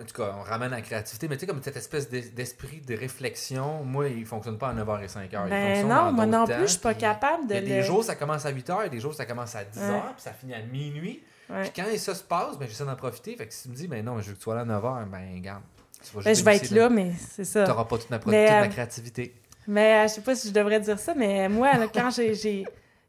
En 0.00 0.04
tout 0.04 0.14
cas, 0.22 0.34
on 0.38 0.42
ramène 0.42 0.70
la 0.70 0.80
créativité, 0.80 1.28
mais 1.28 1.36
tu 1.36 1.40
sais, 1.40 1.46
comme 1.46 1.62
cette 1.62 1.76
espèce 1.76 2.08
d'es- 2.08 2.30
d'esprit 2.30 2.80
de 2.80 2.94
réflexion, 2.96 3.84
moi, 3.84 4.08
il 4.08 4.24
fonctionne 4.26 4.58
pas 4.58 4.68
à 4.68 4.74
9h 4.74 5.02
et 5.02 5.06
5h. 5.08 5.42
il 5.46 5.50
Ben 5.50 5.86
non, 5.88 6.12
moi 6.12 6.26
non 6.26 6.46
temps, 6.46 6.54
plus, 6.54 6.62
je 6.66 6.72
suis 6.72 6.78
pas 6.80 6.94
capable 6.94 7.46
de 7.46 7.54
Il 7.54 7.56
y 7.56 7.58
a 7.58 7.62
des 7.62 7.76
le- 7.78 7.82
jours, 7.82 8.04
ça 8.04 8.14
commence 8.14 8.44
à 8.46 8.50
8h, 8.52 8.76
il 8.80 8.82
y 8.84 8.86
a 8.86 8.88
des 8.88 9.00
jours, 9.00 9.14
ça 9.14 9.26
commence 9.26 9.54
à 9.54 9.64
10h, 9.64 9.90
Ouais. 9.92 10.00
puis 10.14 10.22
ça 10.22 10.32
finit 10.32 10.54
à 10.54 10.60
minuit. 10.62 11.22
Ouais. 11.50 11.62
Puis 11.62 11.72
quand 11.76 11.84
ça 11.96 12.14
se 12.14 12.22
passe, 12.22 12.58
ben, 12.58 12.68
j'essaie 12.68 12.84
d'en 12.84 12.94
profiter. 12.96 13.34
Fait 13.36 13.46
que 13.46 13.54
si 13.54 13.62
tu 13.62 13.68
me 13.70 13.74
dis, 13.74 13.88
ben 13.88 14.04
non, 14.04 14.20
je 14.20 14.28
veux 14.28 14.32
que 14.34 14.38
tu 14.38 14.42
sois 14.44 14.54
là 14.54 14.60
à 14.62 14.64
9h, 14.64 15.08
ben 15.10 15.20
regarde. 15.34 15.62
tu 16.02 16.14
vas 16.16 16.22
Ben, 16.22 16.34
je 16.34 16.44
vais 16.44 16.56
être 16.56 16.70
là, 16.70 16.88
mais 16.90 17.12
c'est 17.30 17.44
ça. 17.44 17.64
Tu 17.64 17.70
n'auras 17.70 17.84
pas 17.84 17.96
toute 17.98 18.10
ma, 18.10 18.18
toute 18.18 18.30
Mais, 18.30 18.50
ma 18.50 18.62
euh, 18.66 18.68
créativité. 18.68 19.34
Mais 19.66 19.94
euh, 20.04 20.08
je 20.08 20.14
sais 20.14 20.20
pas 20.20 20.34
si 20.34 20.48
je 20.48 20.52
devrais 20.52 20.80
dire 20.80 20.98
ça, 20.98 21.14
mais 21.14 21.48
moi, 21.48 21.74
là, 21.76 21.86
quand 21.92 22.10
j'ai, 22.10 22.34
j'ai, 22.34 22.64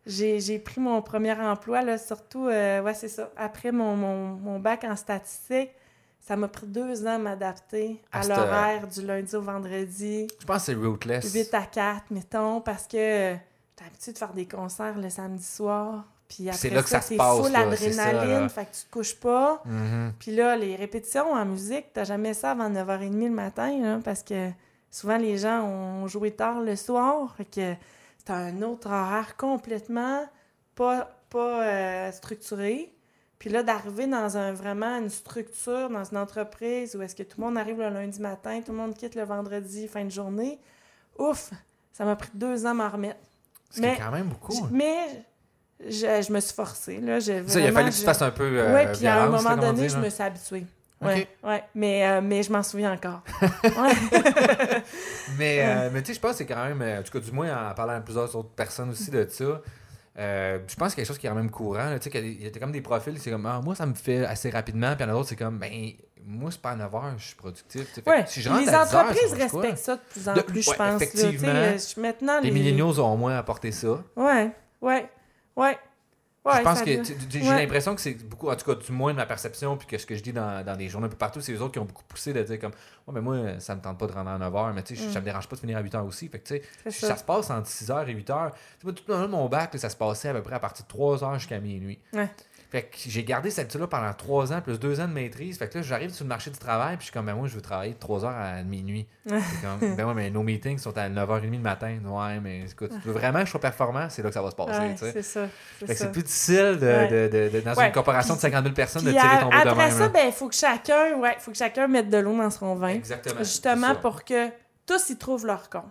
j'ai, 0.05 0.39
j'ai 0.39 0.57
pris 0.59 0.79
mon 0.81 1.01
premier 1.01 1.33
emploi, 1.33 1.81
là, 1.83 1.97
surtout, 1.97 2.47
euh, 2.47 2.81
ouais, 2.81 2.93
c'est 2.93 3.07
ça, 3.09 3.29
après 3.37 3.71
mon, 3.71 3.95
mon, 3.95 4.27
mon 4.35 4.59
bac 4.59 4.83
en 4.85 4.95
statistique, 4.95 5.71
ça 6.29 6.35
m'a 6.35 6.47
pris 6.47 6.67
deux 6.67 7.07
ans 7.07 7.15
à 7.15 7.17
m'adapter 7.17 7.99
à, 8.11 8.19
À 8.19 8.27
l'horaire 8.27 8.85
du 8.85 9.01
lundi 9.01 9.35
au 9.35 9.41
vendredi, 9.41 10.27
Je 10.39 10.45
pense 10.45 10.57
que 10.57 10.61
c'est 10.61 10.75
rootless. 10.75 11.33
8 11.33 11.53
à 11.55 11.63
4, 11.63 12.11
mettons, 12.11 12.61
parce 12.61 12.83
que 12.83 13.33
j'étais 13.33 13.85
habituée 13.87 14.13
de 14.13 14.17
faire 14.19 14.33
des 14.33 14.47
concerts 14.47 14.99
le 14.99 15.09
samedi 15.09 15.43
soir. 15.43 16.05
Puis 16.27 16.47
après 16.47 16.59
c'est 16.59 16.69
là 16.69 16.83
que 16.83 16.89
ça 16.89 17.01
se 17.01 17.15
passe, 17.15 17.35
full 17.35 17.51
là, 17.51 17.61
ça, 17.61 17.71
adrénaline, 17.71 18.41
là. 18.41 18.49
fait 18.49 18.65
que 18.65 18.75
tu 18.75 18.85
te 18.85 18.91
couches 18.91 19.15
pas. 19.15 19.63
Mhm. 19.65 20.13
Puis 20.19 20.35
là, 20.35 20.55
les 20.55 20.75
répétitions 20.75 21.31
en 21.31 21.45
musique, 21.45 21.87
t'as 21.93 22.03
jamais 22.03 22.35
ça 22.35 22.51
avant 22.51 22.69
9h30 22.69 23.23
le 23.23 23.29
matin, 23.31 23.81
là, 23.81 23.99
parce 24.03 24.21
que 24.21 24.51
souvent 24.91 25.17
les 25.17 25.39
gens 25.39 25.63
ont 25.63 26.07
joué 26.07 26.29
tard 26.29 26.61
le 26.61 26.75
soir, 26.75 27.33
fait 27.37 27.45
que 27.45 27.73
c'est 28.19 28.29
un 28.31 28.61
autre 28.61 28.87
horaire 28.91 29.35
complètement 29.35 30.27
pas, 30.75 31.09
pas 31.31 31.63
euh, 31.63 32.11
structuré. 32.11 32.93
Puis 33.39 33.49
là, 33.49 33.63
d'arriver 33.63 34.05
dans 34.05 34.35
un 34.37 34.51
vraiment 34.51 34.97
une 34.99 35.09
structure, 35.09 35.89
dans 35.89 36.03
une 36.03 36.17
entreprise 36.17 36.95
où 36.95 37.01
est-ce 37.01 37.15
que 37.15 37.23
tout 37.23 37.39
le 37.39 37.45
monde 37.47 37.57
arrive 37.57 37.79
le 37.79 37.89
lundi 37.89 38.19
matin, 38.19 38.61
tout 38.65 38.73
le 38.73 38.77
monde 38.77 38.93
quitte 38.95 39.15
le 39.15 39.23
vendredi, 39.23 39.87
fin 39.87 40.03
de 40.03 40.11
journée, 40.11 40.59
ouf, 41.17 41.51
ça 41.93 42.03
m'a 42.05 42.15
pris 42.17 42.29
deux 42.33 42.65
ans 42.65 42.71
à 42.71 42.73
m'en 42.73 42.89
remettre. 42.89 43.19
Ce 43.71 43.79
Mais- 43.79 43.95
qui 43.95 44.01
est 44.01 44.03
quand 44.05 44.11
même 44.11 44.27
beaucoup. 44.27 44.53
Hein. 44.65 44.69
Mais 44.71 45.23
je, 45.87 46.21
je 46.27 46.33
me 46.33 46.39
suis 46.41 46.53
forcée, 46.53 46.99
là. 46.99 47.19
j'ai 47.19 47.47
Ça, 47.47 47.59
il 47.61 47.67
a 47.67 47.71
fallu 47.71 47.89
que 47.91 47.95
tu 47.95 48.03
fasses 48.03 48.21
un 48.21 48.31
peu. 48.31 48.43
Euh, 48.43 48.75
oui, 48.75 48.91
puis 48.97 49.07
à 49.07 49.23
un 49.23 49.29
moment 49.29 49.55
donné, 49.55 49.83
dit, 49.83 49.89
je 49.89 49.97
me 49.97 50.09
suis 50.09 50.21
habituée. 50.23 50.65
Ok. 51.01 51.07
Ouais, 51.07 51.27
ouais. 51.45 51.63
Mais, 51.75 52.05
euh, 52.09 52.19
mais 52.21 52.43
je 52.43 52.51
m'en 52.51 52.61
souviens 52.61 52.91
encore. 52.91 53.21
Mais, 55.37 55.59
euh, 55.65 55.89
mais 55.93 56.01
tu 56.01 56.07
sais, 56.07 56.13
je 56.15 56.19
pense 56.19 56.31
que 56.31 56.37
c'est 56.39 56.45
quand 56.45 56.65
même, 56.65 56.81
en 56.81 57.03
tout 57.03 57.11
cas, 57.11 57.19
du 57.19 57.31
moins 57.31 57.69
en 57.69 57.73
parlant 57.73 57.93
à 57.93 58.01
plusieurs 58.01 58.35
autres 58.35 58.49
personnes 58.49 58.89
aussi 58.89 59.09
de 59.11 59.25
ça, 59.29 59.61
euh, 60.19 60.59
je 60.67 60.75
pense 60.75 60.87
que 60.87 60.91
c'est 60.91 60.95
quelque 60.97 61.07
chose 61.07 61.17
qui 61.17 61.25
est 61.27 61.29
quand 61.29 61.35
même 61.35 61.49
courant. 61.49 61.85
là, 61.89 61.97
Tu 61.99 62.03
sais, 62.05 62.09
qu'il 62.11 62.19
y 62.21 62.23
a 62.23 62.29
des- 62.29 62.35
il 62.35 62.43
y 62.43 62.47
a 62.47 62.59
comme 62.59 62.71
des 62.71 62.81
profils, 62.81 63.17
c'est 63.19 63.31
comme, 63.31 63.45
ah, 63.45 63.61
moi, 63.63 63.73
ça 63.75 63.85
me 63.85 63.93
fait 63.93 64.25
assez 64.25 64.49
rapidement, 64.49 64.95
puis 64.95 64.97
il 64.99 65.07
y 65.07 65.09
en 65.09 65.09
a 65.13 65.13
d'autres, 65.17 65.29
c'est 65.29 65.35
comme, 65.35 65.57
ben, 65.57 65.71
moi, 66.25 66.51
c'est 66.51 66.61
pas 66.61 66.71
à 66.71 66.75
9 66.75 66.91
h, 66.91 67.13
je 67.17 67.25
suis 67.27 67.35
productif. 67.35 67.87
tu 67.87 67.93
sais. 67.95 68.01
Fait 68.01 68.09
Ouais. 68.09 68.23
si 68.27 68.41
je 68.41 68.49
les 68.49 68.55
à 68.55 68.59
10 68.59 68.69
heures, 68.69 68.81
entreprises 69.03 69.33
respectent 69.33 69.77
ça 69.77 69.95
de 69.95 70.01
plus 70.11 70.29
en 70.29 70.33
De- 70.33 70.41
plus, 70.41 70.61
je 70.63 70.71
pense. 70.73 71.01
effectivement. 71.01 71.53
maintenant, 72.03 72.39
Les 72.41 72.51
milléniaux 72.51 72.99
ont 72.99 73.17
moins 73.17 73.37
apporté 73.37 73.71
ça. 73.71 74.03
Ouais, 74.15 74.51
ouais, 74.81 75.09
ouais. 75.55 75.77
Ouais 76.45 76.53
je 76.57 76.61
pense 76.63 76.81
que 76.81 76.95
doit- 76.95 77.03
j'ai 77.29 77.41
Ouais. 77.49 77.61
l'impression 77.61 77.95
que 77.95 78.01
c'est 78.01 78.13
beaucoup, 78.13 78.49
en 78.49 78.55
tout 78.55 78.65
cas, 78.65 78.75
du 78.79 78.91
moins 78.91 79.11
de 79.11 79.17
ma 79.17 79.25
perception, 79.25 79.77
puis 79.77 79.87
que 79.87 79.97
ce 79.97 80.05
que 80.05 80.15
je 80.15 80.23
dis 80.23 80.33
dans, 80.33 80.63
dans 80.65 80.75
des 80.75 80.87
journaux 80.89 81.07
un 81.07 81.09
peu 81.09 81.15
partout, 81.17 81.41
c'est 81.41 81.51
les 81.51 81.61
autres 81.61 81.73
qui 81.73 81.79
ont 81.79 81.85
beaucoup 81.85 82.03
poussé 82.07 82.33
de 82.33 82.41
dire 82.43 82.59
comme, 82.59 82.71
ouais, 83.07 83.13
mais 83.13 83.21
moi, 83.21 83.59
ça 83.59 83.75
me 83.75 83.81
tente 83.81 83.97
pas 83.97 84.07
de 84.07 84.11
rentrer 84.13 84.31
à 84.33 84.37
9 84.37 84.53
h, 84.53 84.73
mais 84.73 84.83
tu 84.83 84.95
sais, 84.95 85.07
Mm. 85.07 85.11
ça 85.11 85.19
me 85.19 85.25
dérange 85.25 85.47
pas 85.47 85.55
de 85.55 85.61
finir 85.61 85.77
à 85.77 85.81
8 85.81 85.93
h 85.93 86.01
aussi. 86.05 86.27
Fait 86.29 86.39
que 86.39 86.47
tu 86.47 86.61
sais, 86.85 86.91
ça. 86.91 87.07
ça. 87.09 87.17
se 87.17 87.23
passe 87.23 87.49
entre 87.49 87.67
6 87.67 87.89
h 87.89 88.07
et 88.07 88.13
8 88.13 88.29
h. 88.29 88.51
Tu 88.51 88.57
sais, 88.57 88.59
moi, 88.83 88.93
tout 88.93 89.03
le 89.07 89.13
long 89.15 89.21
de 89.23 89.27
mon 89.27 89.47
bac, 89.49 89.73
là, 89.73 89.79
ça 89.79 89.89
se 89.89 89.95
passait 89.95 90.29
à 90.29 90.33
peu 90.33 90.41
près 90.41 90.55
à 90.55 90.59
partir 90.59 90.85
de 90.85 90.89
3 90.89 91.17
h 91.17 91.33
jusqu'à 91.39 91.59
minuit. 91.59 91.99
Ouais. 92.13 92.29
Fait 92.71 92.83
que 92.83 92.97
j'ai 93.07 93.23
gardé 93.23 93.49
cette 93.49 93.61
habitude-là 93.65 93.87
pendant 93.87 94.13
3 94.13 94.53
ans, 94.53 94.61
plus 94.61 94.77
2 94.79 94.99
ans 94.99 95.07
de 95.07 95.13
maîtrise. 95.13 95.57
Fait 95.57 95.67
que 95.67 95.79
là, 95.79 95.81
j'arrive 95.81 96.11
sur 96.11 96.23
le 96.23 96.29
marché 96.29 96.51
du 96.51 96.59
travail, 96.59 96.97
puis 96.97 97.01
je 97.01 97.03
suis 97.05 97.13
comme, 97.13 97.25
ben 97.25 97.33
moi, 97.33 97.47
je 97.47 97.55
veux 97.55 97.61
travailler 97.61 97.93
de 97.93 97.99
3 97.99 98.19
h 98.21 98.27
à 98.27 98.61
minuit. 98.63 99.07
Comme, 99.25 99.95
ben 99.95 100.05
ouais, 100.07 100.13
mais 100.13 100.29
nos 100.29 100.43
meetings 100.43 100.77
sont 100.77 100.95
à 100.97 101.09
9h30 101.09 101.51
le 101.51 101.57
matin. 101.59 101.97
Ouais, 102.05 102.39
mais 102.39 102.65
écoute, 102.69 102.91
tu 103.01 103.07
veux 103.07 103.13
vraiment 103.13 103.39
que 103.39 103.45
je 103.45 103.51
sois 103.51 103.59
performant, 103.59 104.07
c'est 104.09 104.21
là 104.21 104.29
que 104.29 104.33
ça 104.35 104.41
va 104.43 104.51
se 104.51 104.55
passer, 104.55 104.79
Ouais, 104.79 104.95
c'est 104.97 105.21
ça. 105.23 105.47
Fait 105.79 105.85
que 105.87 105.93
c'est 105.95 106.11
plus 106.11 106.21
difficile 106.23 106.77
de, 106.79 106.85
Ouais. 106.87 107.07
de- 107.07 107.27
de- 107.27 107.49
de- 107.57 107.61
dans 107.61 107.79
une 107.79 107.91
corporation 107.91 108.35
de 108.35 108.39
Puis- 108.39 108.49
50 108.51 108.63
000 108.63 108.75
personnes 108.75 109.03
de 109.05 109.11
tirer 109.11 109.39
ton 109.39 109.45
bout 109.49 109.51
de 109.51 109.67
après 109.67 109.75
même. 109.75 109.91
ça, 109.91 109.99
là. 109.99 110.09
ben, 110.09 110.25
il 110.27 110.31
faut 110.33 110.47
que 110.49 110.55
chacun, 110.55 111.13
ouais, 111.17 111.35
faut 111.39 111.51
que 111.51 111.57
chacun 111.57 111.87
mette 111.87 112.09
de 112.11 112.17
l'eau 112.17 112.37
dans 112.37 112.49
son 112.51 112.75
vin. 112.75 112.89
Exactement. 112.89 113.39
Justement 113.39 113.95
pour 113.95 114.23
que 114.23 114.49
tous 114.85 115.09
y 115.09 115.17
trouvent 115.17 115.45
leur 115.47 115.69
compte. 115.71 115.83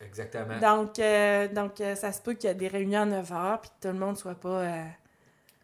Exactement. 0.00 0.58
Donc, 0.60 0.98
euh, 0.98 1.48
donc 1.48 1.80
euh, 1.80 1.94
ça 1.94 2.12
se 2.12 2.20
peut 2.20 2.34
qu'il 2.34 2.48
y 2.48 2.52
ait 2.52 2.56
des 2.56 2.68
réunions 2.68 3.02
à 3.02 3.06
9 3.06 3.30
h 3.30 3.60
puis 3.60 3.70
que 3.70 3.88
tout 3.88 3.92
le 3.94 3.98
monde 4.00 4.16
soit 4.16 4.34
pas 4.34 4.48
euh, 4.48 4.82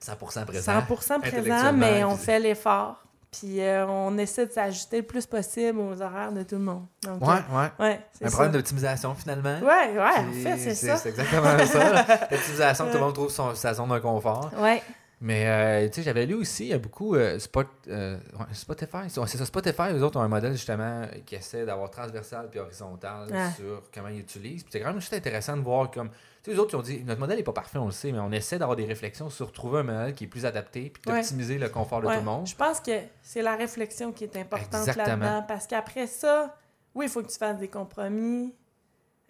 100% 0.05 0.45
présent. 0.47 0.73
100% 0.81 1.21
présent, 1.21 1.73
mais 1.73 2.05
on 2.05 2.17
fait 2.17 2.39
l'effort. 2.41 2.97
Puis 3.31 3.61
euh, 3.61 3.87
on 3.87 4.19
essaie 4.19 4.47
de 4.47 4.51
s'ajuster 4.51 4.97
le 4.99 5.03
plus 5.07 5.25
possible 5.25 5.79
aux 5.79 6.03
horaires 6.03 6.33
de 6.33 6.43
tout 6.43 6.57
le 6.57 6.63
monde. 6.63 6.87
Donc, 7.05 7.21
Ouais, 7.23 7.29
ouais. 7.29 7.69
euh, 7.79 7.83
ouais, 7.85 8.01
c'est 8.13 8.25
Un 8.25 8.29
ça. 8.29 8.33
problème 8.35 8.53
d'optimisation, 8.55 9.15
finalement. 9.15 9.59
Ouais, 9.61 9.97
ouais, 9.97 10.01
en 10.01 10.33
fait, 10.33 10.57
c'est 10.57 10.75
ça. 10.75 10.97
C'est 10.97 11.11
exactement 11.11 11.57
ça. 11.65 12.07
L'optimisation, 12.31 12.87
que 12.87 12.91
tout 12.91 12.97
le 12.99 13.05
monde 13.05 13.15
trouve 13.15 13.31
son- 13.31 13.55
sa 13.55 13.73
zone 13.75 13.89
de 13.91 13.99
confort. 14.01 14.51
Ouais, 14.59 14.83
Mais, 15.21 15.47
euh, 15.47 15.87
tu 15.89 15.97
sais, 15.97 16.03
j'avais 16.03 16.27
lu 16.27 16.35
aussi, 16.35 16.65
il 16.65 16.69
y 16.71 16.73
a 16.75 16.79
beaucoup. 16.79 17.15
euh, 17.15 17.39
Spot, 17.39 17.69
euh, 17.89 18.17
ouais, 18.39 18.47
Spotify, 18.53 18.99
c'est 19.09 19.25
c'est 19.29 19.39
ça, 19.39 19.45
Spotify, 19.47 19.93
eux 19.93 20.03
autres 20.03 20.19
ont 20.19 20.23
un 20.23 20.29
modèle 20.29 20.53
justement 20.53 21.03
qui 21.25 21.37
essaie 21.37 21.65
d'avoir 21.65 21.89
transversal 21.91 22.49
puis 22.51 22.59
horizontal 22.59 23.29
Ouais. 23.31 23.51
sur 23.57 23.83
comment 23.95 24.09
ils 24.09 24.21
utilisent. 24.21 24.65
Puis 24.65 24.73
c'est 24.73 24.81
quand 24.81 24.89
même 24.89 25.01
juste 25.01 25.13
intéressant 25.15 25.57
de 25.57 25.63
voir 25.63 25.89
comme. 25.93 26.11
Tu 26.43 26.51
sais, 26.51 26.57
eux 26.57 26.61
autres, 26.61 26.75
ils 26.75 26.77
ont 26.79 26.83
dit 26.83 27.05
notre 27.05 27.21
modèle 27.21 27.37
n'est 27.37 27.43
pas 27.43 27.53
parfait, 27.53 27.79
on 27.79 27.87
le 27.87 27.91
sait, 27.93 28.13
mais 28.13 28.19
on 28.19 28.33
essaie 28.33 28.59
d'avoir 28.59 28.77
des 28.77 28.87
réflexions 28.87 29.29
sur 29.31 29.53
trouver 29.53 29.81
un 29.81 29.83
modèle 29.83 30.15
qui 30.15 30.25
est 30.25 30.27
plus 30.29 30.47
adapté 30.47 30.91
puis 30.91 31.03
Ouais. 31.13 31.21
d'optimiser 31.21 31.59
le 31.59 31.69
confort 31.69 32.01
de 32.01 32.07
ouais. 32.07 32.15
tout 32.15 32.21
le 32.21 32.25
monde. 32.25 32.47
Je 32.47 32.55
pense 32.57 32.81
que 32.81 32.99
c'est 33.23 33.43
la 33.43 33.57
réflexion 33.57 34.13
qui 34.13 34.25
est 34.25 34.37
importante 34.37 34.87
là-dedans. 34.97 35.45
Parce 35.47 35.67
qu'après 35.67 36.07
ça, 36.07 36.57
oui, 36.95 37.07
il 37.07 37.09
faut 37.11 37.23
que 37.23 37.29
tu 37.31 37.37
fasses 37.39 37.59
des 37.59 37.69
compromis. 37.69 38.55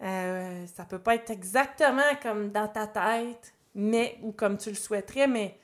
Euh, 0.01 0.65
ça 0.73 0.85
peut 0.85 0.99
pas 0.99 1.15
être 1.15 1.29
exactement 1.29 2.01
comme 2.23 2.49
dans 2.51 2.67
ta 2.67 2.87
tête, 2.87 3.53
mais 3.75 4.17
ou 4.23 4.31
comme 4.31 4.57
tu 4.57 4.69
le 4.69 4.75
souhaiterais, 4.75 5.27
mais, 5.27 5.59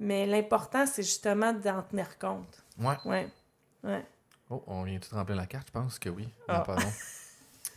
mais 0.00 0.26
l'important, 0.26 0.84
c'est 0.86 1.02
justement 1.02 1.52
d'en 1.52 1.82
tenir 1.82 2.18
compte. 2.18 2.64
Ouais. 2.78 2.96
Ouais. 3.04 3.28
Ouais. 3.84 4.04
Oh, 4.50 4.62
on 4.66 4.82
vient 4.82 4.98
tout 4.98 5.14
remplir 5.14 5.36
la 5.36 5.46
carte, 5.46 5.68
je 5.68 5.72
pense 5.72 5.98
que 5.98 6.08
oui. 6.10 6.28
Ah. 6.48 6.58
Non, 6.58 6.64
pardon. 6.64 6.88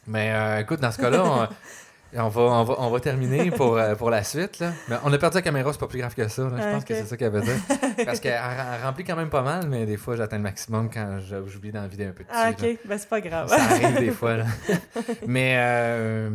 Mais 0.07 0.33
euh, 0.33 0.59
écoute, 0.59 0.79
dans 0.81 0.91
ce 0.91 0.97
cas-là, 0.99 1.49
on, 2.15 2.23
on 2.25 2.29
va, 2.29 2.41
on, 2.41 2.63
va, 2.63 2.75
on 2.79 2.89
va 2.89 2.99
terminer 2.99 3.51
pour, 3.51 3.77
euh, 3.77 3.95
pour 3.95 4.09
la 4.09 4.23
suite. 4.23 4.59
Là. 4.59 4.71
Mais 4.89 4.95
on 5.03 5.11
a 5.13 5.17
perdu 5.17 5.35
la 5.35 5.41
caméra, 5.41 5.71
c'est 5.73 5.79
pas 5.79 5.87
plus 5.87 5.99
grave 5.99 6.13
que 6.15 6.27
ça. 6.27 6.43
là. 6.43 6.57
Je 6.57 6.61
Ah, 6.63 6.71
pense 6.73 6.85
que 6.85 6.93
c'est 6.95 7.05
ça 7.05 7.17
qu'elle 7.17 7.31
veut 7.31 7.41
dire. 7.41 7.55
Parce 8.05 8.19
qu'elle 8.19 8.33
elle 8.33 8.83
remplit 8.83 9.03
quand 9.03 9.15
même 9.15 9.29
pas 9.29 9.41
mal, 9.41 9.67
mais 9.67 9.85
des 9.85 9.97
fois, 9.97 10.15
j'atteins 10.15 10.37
le 10.37 10.43
maximum 10.43 10.89
quand 10.89 11.19
j'oublie 11.45 11.71
d'en 11.71 11.87
vider 11.87 12.05
un 12.05 12.11
peu 12.11 12.23
dessus. 12.23 12.35
Ah, 12.35 12.51
là. 12.51 12.51
ok, 12.51 12.77
ben 12.85 12.97
c'est 12.97 13.09
pas 13.09 13.21
grave. 13.21 13.47
Ça 13.49 13.55
arrive 13.55 13.99
des 13.99 14.11
fois. 14.11 14.37
Là. 14.37 14.45
Mais 15.27 15.55
euh, 15.57 16.29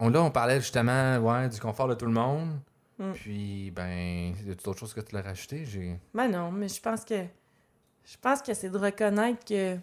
on, 0.00 0.08
là, 0.08 0.22
on 0.22 0.30
parlait 0.30 0.60
justement 0.60 1.16
ouais, 1.18 1.48
du 1.48 1.58
confort 1.60 1.88
de 1.88 1.94
tout 1.94 2.06
le 2.06 2.12
monde. 2.12 2.58
Mm. 2.98 3.12
Puis, 3.12 3.70
ben, 3.72 4.32
y 4.46 4.50
a 4.50 4.54
d'autres 4.54 4.78
choses 4.80 4.94
que 4.94 5.00
tu 5.00 5.14
l'as 5.14 5.22
rajouté? 5.22 5.64
J'ai... 5.64 5.98
Ben 6.14 6.28
non, 6.28 6.50
mais 6.50 6.68
je 6.68 6.80
pense 6.80 7.04
que 7.04 7.14
je 8.04 8.16
pense 8.20 8.40
que 8.42 8.54
c'est 8.54 8.70
de 8.70 8.78
reconnaître 8.78 9.44
que 9.44 9.76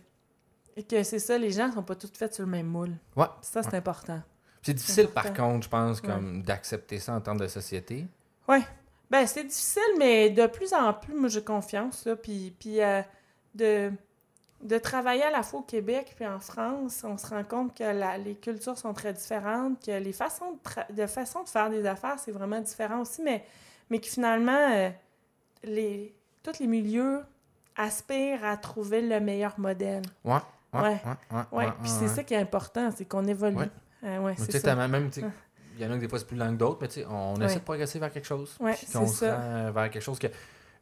que 0.89 1.03
c'est 1.03 1.19
ça, 1.19 1.37
les 1.37 1.51
gens 1.51 1.71
sont 1.71 1.83
pas 1.83 1.93
tous 1.93 2.11
faits 2.17 2.33
sur 2.33 2.45
le 2.45 2.49
même 2.49 2.65
moule. 2.65 2.93
Ouais. 3.15 3.27
Ça, 3.41 3.61
c'est 3.61 3.75
important. 3.75 4.19
C'est 4.63 4.73
difficile, 4.73 5.07
par 5.09 5.33
contre, 5.33 5.65
je 5.65 5.69
pense, 5.69 6.01
Ouais. 6.01 6.07
comme 6.07 6.41
d'accepter 6.41 6.97
ça 6.99 7.13
en 7.13 7.21
termes 7.21 7.39
de 7.39 7.47
société. 7.47 8.05
Ben, 8.47 9.27
c'est 9.27 9.43
difficile, 9.43 9.83
mais 9.99 10.31
de 10.31 10.47
plus 10.47 10.73
en 10.73 10.91
plus, 10.93 11.13
moi, 11.13 11.29
j'ai 11.29 11.43
confiance, 11.43 12.03
là, 12.05 12.15
puis, 12.15 12.55
puis 12.59 12.81
euh, 12.81 13.01
de... 13.53 13.91
de 14.61 14.77
travailler 14.79 15.21
à 15.23 15.29
la 15.29 15.43
fois 15.43 15.59
au 15.59 15.63
Québec 15.63 16.13
puis 16.15 16.25
en 16.25 16.39
France, 16.39 17.03
on 17.03 17.15
se 17.19 17.27
rend 17.27 17.43
compte 17.43 17.77
que 17.77 17.83
la- 17.83 18.17
les 18.17 18.33
cultures 18.35 18.75
sont 18.77 18.93
très 18.93 19.13
différentes, 19.13 19.85
que 19.85 19.91
les 19.91 20.13
façons 20.13 20.57
de, 20.89 21.05
façon 21.05 21.43
de 21.43 21.49
faire 21.49 21.69
des 21.69 21.85
affaires, 21.85 22.17
c'est 22.17 22.31
vraiment 22.31 22.59
différent 22.61 23.01
aussi, 23.01 23.21
mais, 23.21 23.45
mais 23.91 23.99
que 23.99 24.07
finalement, 24.07 24.71
euh, 24.71 24.89
les, 25.63 26.15
tous 26.41 26.57
les 26.59 26.67
milieux 26.67 27.21
aspirent 27.75 28.43
à 28.45 28.57
trouver 28.57 29.01
le 29.01 29.19
meilleur 29.19 29.59
modèle. 29.59 30.03
Ouais. 30.23 30.37
Ouais. 30.73 30.97
Ouais. 31.31 31.43
Ouais. 31.51 31.71
puis 31.81 31.91
c'est 31.91 32.07
ça 32.07 32.23
qui 32.23 32.33
est 32.33 32.37
important, 32.37 32.89
c'est 32.95 33.05
qu'on 33.05 33.25
évolue. 33.27 33.57
Euh, 34.03 34.19
ouais, 34.19 34.33
c'est 34.37 34.59
ça. 34.59 34.75
même, 34.75 34.93
Ouais. 35.05 35.23
il 35.77 35.81
y 35.81 35.85
en 35.87 35.91
a 35.91 35.95
que 35.95 35.99
des 36.01 36.07
fois 36.09 36.19
c'est 36.19 36.27
plus 36.27 36.37
lent 36.37 36.51
que 36.51 36.57
d'autres, 36.57 36.79
mais 36.81 36.87
tu 36.87 37.01
sais, 37.01 37.05
on 37.09 37.35
Ouais. 37.35 37.45
essaie 37.45 37.55
de 37.59 37.63
progresser 37.63 37.99
vers 37.99 38.11
quelque 38.11 38.27
chose. 38.27 38.55
Ouais, 38.59 38.73
puis 38.73 38.85
c'est 38.87 38.93
se 39.07 39.25
rend 39.25 39.71
vers 39.71 39.89
quelque 39.89 40.01
chose 40.03 40.19
que, 40.19 40.27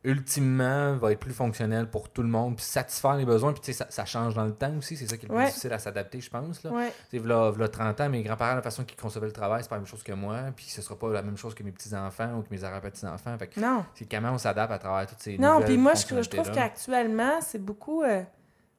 ultimement, 0.04 0.96
va 0.98 1.12
être 1.12 1.20
plus 1.20 1.34
fonctionnel 1.34 1.88
pour 1.88 2.10
tout 2.10 2.24
le 2.24 2.28
monde, 2.28 2.56
puis 2.56 2.66
satisfaire 2.66 3.14
les 3.16 3.26
besoins, 3.26 3.54
puis 3.54 3.62
tu 3.62 3.72
sais, 3.72 3.78
ça, 3.78 3.86
ça 3.90 4.04
change 4.06 4.34
dans 4.34 4.46
le 4.46 4.54
temps 4.54 4.76
aussi, 4.78 4.98
c'est 4.98 5.06
ça 5.08 5.16
qui 5.16 5.26
est 5.26 5.30
le 5.30 5.36
plus 5.36 5.46
difficile 5.46 5.72
à 5.74 5.78
s'adapter, 5.80 6.20
je 6.20 6.30
pense. 6.30 6.64
Là. 6.64 6.72
Tu 6.72 7.18
sais, 7.18 7.24
v'là, 7.24 7.52
v'là 7.52 7.68
30 7.68 8.02
ans, 8.02 8.10
mes 8.10 8.24
grands-parents, 8.24 8.56
la 8.56 8.62
façon 8.64 8.84
qu'ils 8.84 9.00
concevaient 9.00 9.28
le 9.28 9.32
travail, 9.32 9.62
c'est 9.62 9.70
pas 9.70 9.76
la 9.76 9.82
même 9.82 9.88
chose 9.88 10.02
que 10.04 10.14
moi, 10.14 10.38
puis 10.56 10.66
ce 10.66 10.82
sera 10.82 10.98
pas 10.98 11.10
la 11.10 11.22
même 11.22 11.38
chose 11.38 11.54
que 11.54 11.62
mes 11.64 11.72
petits-enfants 11.72 12.38
ou 12.38 12.42
que 12.42 12.48
mes 12.50 12.64
arrière-petits-enfants. 12.64 13.38
Fait 13.38 13.48
que 13.48 13.60
non. 13.60 13.86
c'est 13.94 14.10
comment 14.10 14.32
on 14.32 14.38
s'adapte 14.40 14.74
à 14.74 14.80
travers 14.80 15.06
toutes 15.08 15.22
ces 15.22 15.38
Non, 15.38 15.62
puis 15.62 15.78
moi, 15.78 15.94
je, 15.94 16.22
je 16.22 16.30
trouve 16.30 16.52
qu'actuellement, 16.52 17.40
c'est 17.42 17.64
beaucoup. 17.64 18.02
euh, 18.04 18.24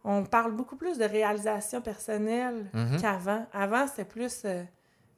on 0.04 0.24
parle 0.24 0.52
beaucoup 0.52 0.76
plus 0.76 0.98
de 0.98 1.04
réalisation 1.04 1.80
personnelle 1.80 2.66
Mhm. 2.72 3.00
qu'avant. 3.00 3.46
Avant, 3.52 3.86
c'était 3.86 4.04
plus 4.04 4.42
euh, 4.44 4.62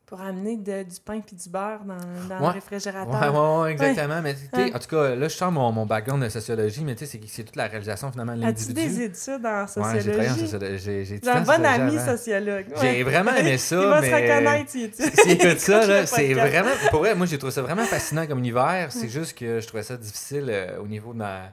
pour 0.06 0.20
amener 0.20 0.58
de- 0.58 0.82
du 0.82 1.00
pain 1.02 1.20
puis 1.20 1.34
du 1.34 1.48
beurre 1.48 1.80
dans, 1.86 1.94
dans 2.28 2.40
Ouais. 2.40 2.48
le 2.48 2.52
réfrigérateur. 2.52 3.14
Ouais, 3.34 3.38
ouais, 3.40 3.62
ouais, 3.62 3.72
exactement. 3.72 4.20
Mais 4.20 4.34
tu 4.34 4.40
sais, 4.40 4.64
Ouais. 4.64 4.76
en 4.76 4.78
tout 4.78 4.88
cas, 4.88 5.14
là, 5.14 5.28
je 5.28 5.34
sors 5.34 5.50
mon, 5.50 5.72
mon 5.72 5.86
background 5.86 6.22
de 6.22 6.28
sociologie, 6.28 6.84
mais 6.84 6.94
tu 6.94 7.06
sais, 7.06 7.18
c'est, 7.18 7.26
c'est 7.26 7.44
toute 7.44 7.56
la 7.56 7.66
réalisation 7.68 8.12
finalement 8.12 8.32
de 8.36 8.44
As-tu 8.44 8.46
l'individu. 8.68 8.74
des 8.74 9.02
études 9.04 9.46
en 9.46 9.62
Ouais, 9.64 10.00
j'ai 10.02 10.12
travaillé 10.12 10.30
en 10.30 10.34
sociologie? 10.34 10.46
sociologie. 10.46 11.06
J'ai, 11.22 11.30
un 11.30 11.40
bon 11.40 11.46
sociologie 11.46 11.80
ami 11.80 11.96
avant. 11.98 12.16
sociologue. 12.16 12.66
J'ai 12.82 13.02
vraiment 13.02 13.34
aimé 13.34 13.56
ça, 13.56 13.76
Il 13.82 13.88
va 13.88 14.00
mais... 14.02 14.10
se 14.10 14.14
reconnaître 14.14 14.70
si 14.70 14.90
tu 14.90 15.02
S'il 15.22 15.30
écoute 15.40 15.58
ça, 15.60 15.86
là, 15.86 16.04
c'est 16.06 16.34
vraiment... 16.34 16.70
Pour 16.90 16.98
vrai, 17.00 17.14
moi, 17.14 17.24
j'ai 17.24 17.38
trouvé 17.38 17.52
ça 17.54 17.62
vraiment 17.62 17.84
fascinant 17.84 18.26
comme 18.26 18.40
univers. 18.40 18.88
C'est 18.92 19.08
juste 19.08 19.38
que 19.38 19.58
je 19.60 19.66
trouvais 19.66 19.82
ça 19.82 19.96
difficile 19.96 20.46
euh, 20.50 20.78
au 20.82 20.86
niveau 20.86 21.14
de, 21.14 21.18
ma- 21.18 21.50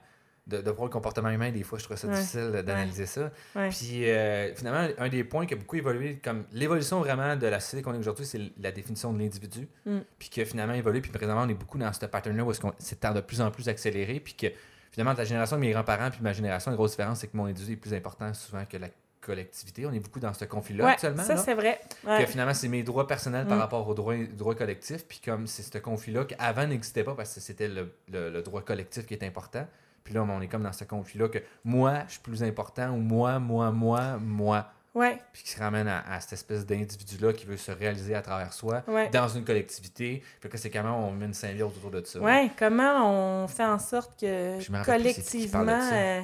de, 0.51 0.61
de 0.61 0.71
voir 0.71 0.85
le 0.85 0.91
comportement 0.91 1.29
humain. 1.29 1.51
Des 1.51 1.63
fois, 1.63 1.79
je 1.79 1.83
trouvais 1.85 1.97
ça 1.99 2.07
Ouais. 2.07 2.15
difficile 2.15 2.51
d'analyser 2.65 3.05
ça. 3.05 3.31
Ouais. 3.55 3.69
Puis, 3.69 4.09
euh, 4.09 4.53
finalement, 4.55 4.87
un 4.97 5.09
des 5.09 5.23
points 5.23 5.45
qui 5.45 5.53
a 5.53 5.57
beaucoup 5.57 5.75
évolué, 5.77 6.19
comme 6.23 6.43
l'évolution 6.51 6.99
vraiment 6.99 7.35
de 7.35 7.47
la 7.47 7.59
société 7.59 7.81
qu'on 7.83 7.93
est 7.93 7.99
aujourd'hui, 7.99 8.25
c'est 8.25 8.39
la 8.59 8.71
définition 8.71 9.13
de 9.13 9.19
l'individu. 9.19 9.67
Mm. 9.85 9.99
Puis 10.19 10.29
que 10.29 10.45
finalement 10.45 10.73
évolué. 10.73 11.01
Puis 11.01 11.11
présentement, 11.11 11.43
on 11.43 11.49
est 11.49 11.53
beaucoup 11.53 11.77
dans 11.77 11.91
ce 11.93 12.05
pattern-là 12.05 12.43
où 12.43 12.51
c'est 12.79 13.01
de 13.03 13.21
plus 13.21 13.41
en 13.41 13.49
plus 13.51 13.67
accéléré. 13.69 14.19
Puis 14.19 14.33
que 14.35 14.47
finalement, 14.91 15.15
ta 15.15 15.23
génération 15.23 15.55
de 15.55 15.61
mes 15.61 15.71
grands-parents 15.71 16.09
puis 16.11 16.19
ma 16.21 16.33
génération, 16.33 16.69
la 16.71 16.77
grosse 16.77 16.91
différence, 16.91 17.19
c'est 17.19 17.27
que 17.27 17.37
mon 17.37 17.45
individu 17.45 17.73
est 17.73 17.77
plus 17.77 17.93
important 17.93 18.33
souvent 18.33 18.65
que 18.65 18.77
la 18.77 18.87
collectivité. 19.21 19.85
On 19.85 19.93
est 19.93 19.99
beaucoup 19.99 20.19
dans 20.19 20.33
ce 20.33 20.45
conflit-là 20.45 20.83
Ouais, 20.85 20.91
actuellement. 20.93 21.23
ça, 21.23 21.37
c'est 21.37 21.53
vrai. 21.53 21.79
Que 22.03 22.07
Ouais. 22.09 22.25
finalement, 22.25 22.55
c'est 22.55 22.67
mes 22.67 22.81
droits 22.81 23.05
personnels 23.05 23.45
par 23.45 23.57
Mm. 23.57 23.61
rapport 23.61 23.87
aux 23.87 23.93
droits, 23.93 24.15
droits 24.35 24.55
collectifs. 24.55 25.05
Puis 25.07 25.21
comme 25.23 25.45
c'est 25.45 25.61
ce 25.61 25.77
conflit-là 25.77 26.25
qu'avant 26.25 26.65
n'existait 26.65 27.03
pas 27.03 27.13
parce 27.13 27.35
que 27.35 27.39
c'était 27.39 27.67
le, 27.67 27.93
le- 28.11 28.31
le 28.31 28.41
droit 28.41 28.61
collectif 28.63 29.05
qui 29.05 29.13
est 29.13 29.23
important. 29.23 29.67
Puis 30.03 30.13
là, 30.13 30.23
on 30.23 30.41
est 30.41 30.47
comme 30.47 30.63
dans 30.63 30.73
ce 30.73 30.83
conflit-là 30.83 31.29
que 31.29 31.39
moi, 31.63 32.03
je 32.07 32.13
suis 32.13 32.21
plus 32.21 32.43
important 32.43 32.89
ou 32.91 32.97
moi, 32.97 33.39
moi, 33.39 33.71
moi, 33.71 34.17
moi. 34.19 34.67
Ouais, 34.93 35.17
Puis 35.31 35.43
qui 35.43 35.49
se 35.51 35.59
ramène 35.59 35.87
à, 35.87 36.01
à 36.11 36.19
cette 36.19 36.33
espèce 36.33 36.65
d'individu-là 36.65 37.31
qui 37.31 37.45
veut 37.45 37.55
se 37.55 37.71
réaliser 37.71 38.13
à 38.13 38.21
travers 38.21 38.51
soi 38.51 38.83
ouais. 38.89 39.09
dans 39.09 39.29
une 39.29 39.45
collectivité. 39.45 40.21
Fait 40.41 40.49
que 40.49 40.57
c'est 40.57 40.69
comment 40.69 41.07
on 41.07 41.13
met 41.13 41.27
une 41.27 41.33
symbiose 41.33 41.71
autour 41.77 41.91
de 41.91 42.03
ça. 42.05 42.19
Ouais, 42.19 42.51
comment 42.59 43.43
on 43.43 43.47
fait 43.47 43.63
en 43.63 43.79
sorte 43.79 44.19
que 44.19 44.57
Je 44.59 44.69
rappelle 44.69 44.97
collectivement. 45.01 45.61
euh, 45.93 46.21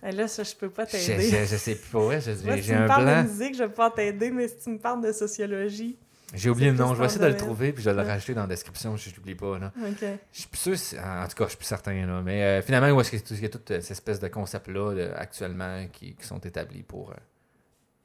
ben 0.00 0.14
là, 0.14 0.28
ça, 0.28 0.44
je 0.44 0.54
peux 0.54 0.70
pas 0.70 0.86
Je, 0.86 0.92
t'aider. 0.92 1.28
je, 1.28 1.44
je 1.46 1.56
sais 1.56 1.74
plus 1.74 1.90
pour 1.90 2.02
vrai, 2.02 2.20
je- 2.20 2.30
j'ai 2.30 2.36
si 2.36 2.62
j'ai 2.62 2.62
tu 2.62 2.72
me 2.78 2.84
un 2.84 2.86
parles 2.86 3.04
blanc. 3.04 3.22
de 3.24 3.28
musique, 3.28 3.54
je 3.56 3.64
vais 3.64 3.68
pas 3.68 3.90
t'aider, 3.90 4.30
mais 4.30 4.46
si 4.46 4.58
tu 4.60 4.70
me 4.70 4.78
parles 4.78 5.02
de 5.02 5.10
sociologie. 5.10 5.98
J'ai 6.34 6.50
oublié 6.50 6.70
le 6.70 6.76
nom, 6.76 6.94
je 6.94 7.00
vais 7.00 7.06
essayer 7.06 7.22
de 7.22 7.26
le 7.26 7.36
trouver 7.36 7.72
puis 7.72 7.82
je 7.82 7.88
vais 7.88 8.02
le 8.02 8.06
rajouter 8.06 8.34
dans 8.34 8.42
la 8.42 8.46
description 8.48 8.96
si 8.98 9.08
je 9.10 9.16
l'oublie 9.16 9.34
pas. 9.34 9.58
Là. 9.58 9.72
OK. 9.82 10.04
Je 10.32 10.38
suis 10.40 10.48
plus 10.48 10.76
sûr, 10.76 10.98
en 11.02 11.26
tout 11.26 11.36
cas, 11.36 11.44
je 11.44 11.48
suis 11.50 11.56
plus 11.56 11.64
certain. 11.66 12.06
Là. 12.06 12.20
Mais 12.22 12.42
euh, 12.42 12.62
finalement, 12.62 12.90
où 12.90 13.00
est-ce 13.00 13.10
qu'il 13.10 13.40
y 13.42 13.44
a 13.46 13.48
toutes 13.48 13.68
ces 13.80 13.92
espèces 13.92 14.20
de 14.20 14.28
concepts-là 14.28 14.92
là, 14.94 15.14
actuellement 15.16 15.86
qui, 15.90 16.14
qui 16.14 16.26
sont 16.26 16.38
établis 16.40 16.82
pour 16.82 17.12
euh, 17.12 17.14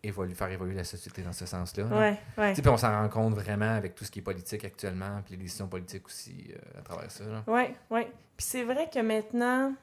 évoluer, 0.03 0.33
faire 0.35 0.49
évoluer 0.51 0.75
la 0.75 0.85
société 0.85 1.21
dans 1.21 1.33
ce 1.33 1.45
sens-là. 1.45 1.83
là. 1.83 1.99
Ouais, 1.99 2.17
ouais. 2.37 2.53
Puis 2.53 2.65
on 2.69 2.77
s'en 2.77 2.91
rend 2.91 3.09
compte 3.09 3.33
vraiment 3.35 3.75
avec 3.75 3.93
tout 3.95 4.05
ce 4.05 4.11
qui 4.11 4.19
est 4.19 4.23
politique 4.23 4.63
actuellement, 4.63 5.21
puis 5.25 5.35
les 5.35 5.43
décisions 5.43 5.67
politiques 5.67 6.05
aussi 6.05 6.51
euh, 6.53 6.79
à 6.79 6.81
travers 6.81 7.11
ça. 7.11 7.25
là. 7.25 7.43
Ouais, 7.47 7.75
ouais. 7.89 8.05
Puis 8.37 8.45
c'est 8.47 8.63
vrai 8.63 8.89
que 8.93 8.99
maintenant, 8.99 9.73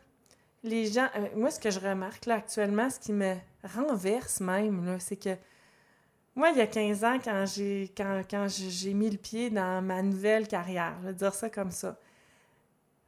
les 0.62 0.86
gens. 0.86 1.09
euh, 1.16 1.26
moi, 1.36 1.51
ce 1.51 1.61
que 1.61 1.70
je 1.70 1.78
remarque 1.80 2.24
là 2.24 2.36
actuellement, 2.36 2.88
ce 2.88 2.99
qui 3.01 3.12
me 3.12 3.34
renverse 3.76 4.41
même, 4.41 4.97
c'est 4.99 5.16
que. 5.16 5.36
Moi, 6.41 6.53
il 6.53 6.57
y 6.57 6.62
a 6.62 6.66
15 6.66 7.05
ans, 7.05 7.18
quand 7.22 7.45
j'ai 7.45 7.93
quand, 7.95 8.22
quand 8.30 8.47
j'ai 8.49 8.95
mis 8.95 9.11
le 9.11 9.18
pied 9.18 9.51
dans 9.51 9.84
ma 9.84 10.01
nouvelle 10.01 10.49
carrière, 10.49 10.95
je 11.03 11.09
vais 11.09 11.12
dire 11.12 11.34
ça 11.34 11.51
comme 11.51 11.70
ça, 11.70 11.99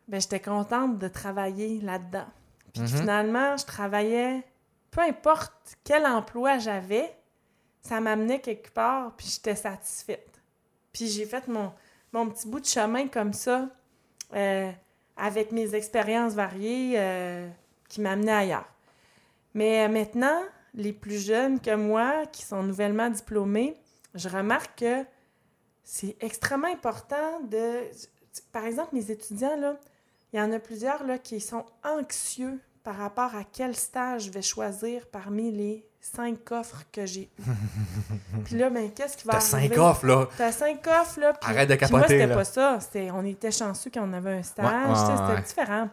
ben, 0.07 0.20
j'étais 0.20 0.39
contente 0.39 0.99
de 0.99 1.09
travailler 1.09 1.80
là-dedans. 1.80 2.26
Puis 2.74 2.83
Mhm. 2.83 2.89
finalement, 2.89 3.57
je 3.57 3.64
travaillais, 3.64 4.43
peu 4.91 5.01
importe 5.01 5.78
quel 5.83 6.05
emploi 6.05 6.59
j'avais, 6.59 7.16
ça 7.80 8.01
m'amenait 8.03 8.39
quelque 8.39 8.70
part, 8.70 9.12
puis 9.16 9.26
j'étais 9.28 9.55
satisfaite. 9.57 10.43
Puis 10.93 11.07
j'ai 11.07 11.24
fait 11.24 11.49
mon, 11.49 11.72
mon 12.12 12.28
petit 12.28 12.47
bout 12.47 12.61
de 12.61 12.66
chemin 12.66 13.09
comme 13.09 13.33
ça, 13.33 13.66
euh, 14.35 14.70
avec 15.16 15.53
mes 15.53 15.74
expériences 15.74 16.35
variées 16.35 16.97
euh, 16.99 17.49
qui 17.89 18.03
m'amenaient 18.03 18.30
ailleurs. 18.30 18.68
Mais 19.55 19.87
euh, 19.87 19.89
maintenant, 19.91 20.43
les 20.74 20.92
plus 20.92 21.24
jeunes 21.24 21.60
que 21.60 21.74
moi, 21.74 22.26
qui 22.32 22.42
sont 22.44 22.62
nouvellement 22.62 23.10
diplômés, 23.10 23.76
je 24.14 24.28
remarque 24.28 24.78
que 24.80 25.04
c'est 25.84 26.16
extrêmement 26.20 26.72
important 26.72 27.40
de... 27.50 27.80
Par 28.52 28.64
exemple, 28.64 28.94
mes 28.94 29.10
étudiants, 29.10 29.56
là, 29.60 29.76
il 30.32 30.38
y 30.38 30.42
en 30.42 30.50
a 30.52 30.58
plusieurs 30.58 31.04
là, 31.04 31.18
qui 31.18 31.40
sont 31.40 31.64
anxieux 31.84 32.58
par 32.84 32.96
rapport 32.96 33.34
à 33.36 33.44
quel 33.44 33.76
stage 33.76 34.24
je 34.24 34.30
vais 34.30 34.42
choisir 34.42 35.06
parmi 35.06 35.52
les 35.52 35.86
cinq 36.00 36.50
offres 36.50 36.82
que 36.90 37.04
j'ai. 37.06 37.30
Puis 38.44 38.56
là, 38.56 38.70
ben, 38.70 38.90
qu'est-ce 38.90 39.16
qui 39.16 39.26
va 39.26 39.34
T'as 39.34 39.56
arriver? 39.56 39.74
cinq 39.76 39.82
offres, 39.82 40.06
là! 40.06 40.28
T'as 40.36 40.50
cinq 40.52 40.84
offres, 40.88 41.20
là. 41.20 41.32
puis- 41.34 41.50
Arrête 41.50 41.68
de 41.68 41.74
puis 41.76 41.86
moi, 41.90 42.00
capoter, 42.00 42.14
c'était 42.18 42.26
là. 42.26 42.34
pas 42.34 42.44
ça. 42.44 42.80
C'était, 42.80 43.10
on 43.12 43.24
était 43.24 43.50
chanceux 43.52 43.90
quand 43.92 44.08
on 44.08 44.12
avait 44.12 44.38
un 44.38 44.42
stage. 44.42 44.64
Ouais, 44.66 44.90
ouais, 44.90 44.96
c'était 44.96 45.32
ouais. 45.34 45.42
différent. 45.42 45.88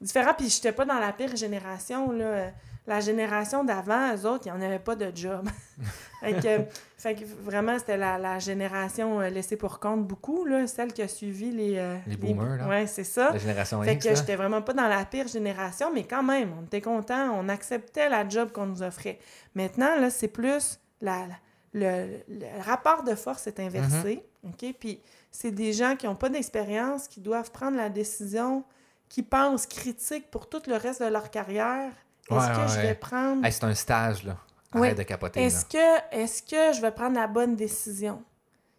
Différent, 0.00 0.34
puis 0.36 0.48
j'étais 0.50 0.72
pas 0.72 0.84
dans 0.84 0.98
la 0.98 1.12
pire 1.12 1.34
génération, 1.36 2.10
là. 2.12 2.50
La 2.86 3.00
génération 3.00 3.64
d'avant, 3.64 4.14
eux 4.14 4.26
autres, 4.26 4.46
ils 4.46 4.50
en 4.52 4.60
avaient 4.60 4.78
pas 4.78 4.94
de 4.94 5.10
job. 5.14 5.48
fait, 6.20 6.34
que, 6.34 6.64
fait 6.98 7.14
que 7.14 7.24
vraiment, 7.42 7.78
c'était 7.78 7.96
la, 7.96 8.18
la 8.18 8.38
génération 8.38 9.20
euh, 9.20 9.30
laissée 9.30 9.56
pour 9.56 9.80
compte 9.80 10.06
beaucoup, 10.06 10.44
là. 10.44 10.66
Celle 10.66 10.92
qui 10.92 11.00
a 11.00 11.08
suivi 11.08 11.50
les... 11.50 11.78
euh, 11.78 11.96
Les 12.06 12.16
boomers, 12.16 12.58
là. 12.58 12.68
Ouais, 12.68 12.86
c'est 12.86 13.04
ça. 13.04 13.30
La 13.32 13.38
génération 13.38 13.82
Fait 13.82 13.94
X, 13.94 14.06
que 14.06 14.14
j'étais 14.14 14.36
vraiment 14.36 14.60
pas 14.60 14.74
dans 14.74 14.86
la 14.86 15.02
pire 15.06 15.26
génération, 15.28 15.90
mais 15.94 16.04
quand 16.04 16.22
même, 16.22 16.52
on 16.60 16.64
était 16.66 16.82
contents, 16.82 17.30
on 17.32 17.48
acceptait 17.48 18.10
la 18.10 18.28
job 18.28 18.52
qu'on 18.52 18.66
nous 18.66 18.82
offrait. 18.82 19.18
Maintenant, 19.54 19.98
là, 19.98 20.10
c'est 20.10 20.28
plus 20.28 20.78
la, 21.00 21.26
la- 21.26 21.34
le, 21.72 22.18
le 22.28 22.62
rapport 22.62 23.02
de 23.02 23.14
force 23.14 23.46
est 23.46 23.58
inversé, 23.60 24.22
Mm-hmm. 24.44 24.68
OK? 24.70 24.74
Puis 24.78 25.00
c'est 25.30 25.50
des 25.52 25.72
gens 25.72 25.96
qui 25.96 26.04
n'ont 26.06 26.14
pas 26.16 26.28
d'expérience, 26.28 27.08
qui 27.08 27.20
doivent 27.22 27.50
prendre 27.50 27.78
la 27.78 27.88
décision, 27.88 28.62
qui 29.08 29.22
pensent 29.22 29.66
critique 29.66 30.30
pour 30.30 30.50
tout 30.50 30.60
le 30.66 30.76
reste 30.76 31.02
de 31.02 31.08
leur 31.08 31.30
carrière. 31.30 31.90
Est-ce 32.30 32.34
Ouais, 32.34 32.64
que 32.66 32.72
je 32.72 32.80
vais 32.80 32.94
prendre... 32.94 33.44
Hey, 33.44 33.52
c'est 33.52 33.64
un 33.64 33.74
stage, 33.74 34.24
là. 34.24 34.36
Oui. 34.74 34.94
De 34.94 35.02
capoter. 35.02 35.42
Est-ce 35.42 35.64
que, 35.64 35.98
est 36.10 36.48
que 36.50 36.72
je 36.72 36.80
vais 36.80 36.90
prendre 36.90 37.14
la 37.14 37.26
bonne 37.28 37.54
décision? 37.54 38.22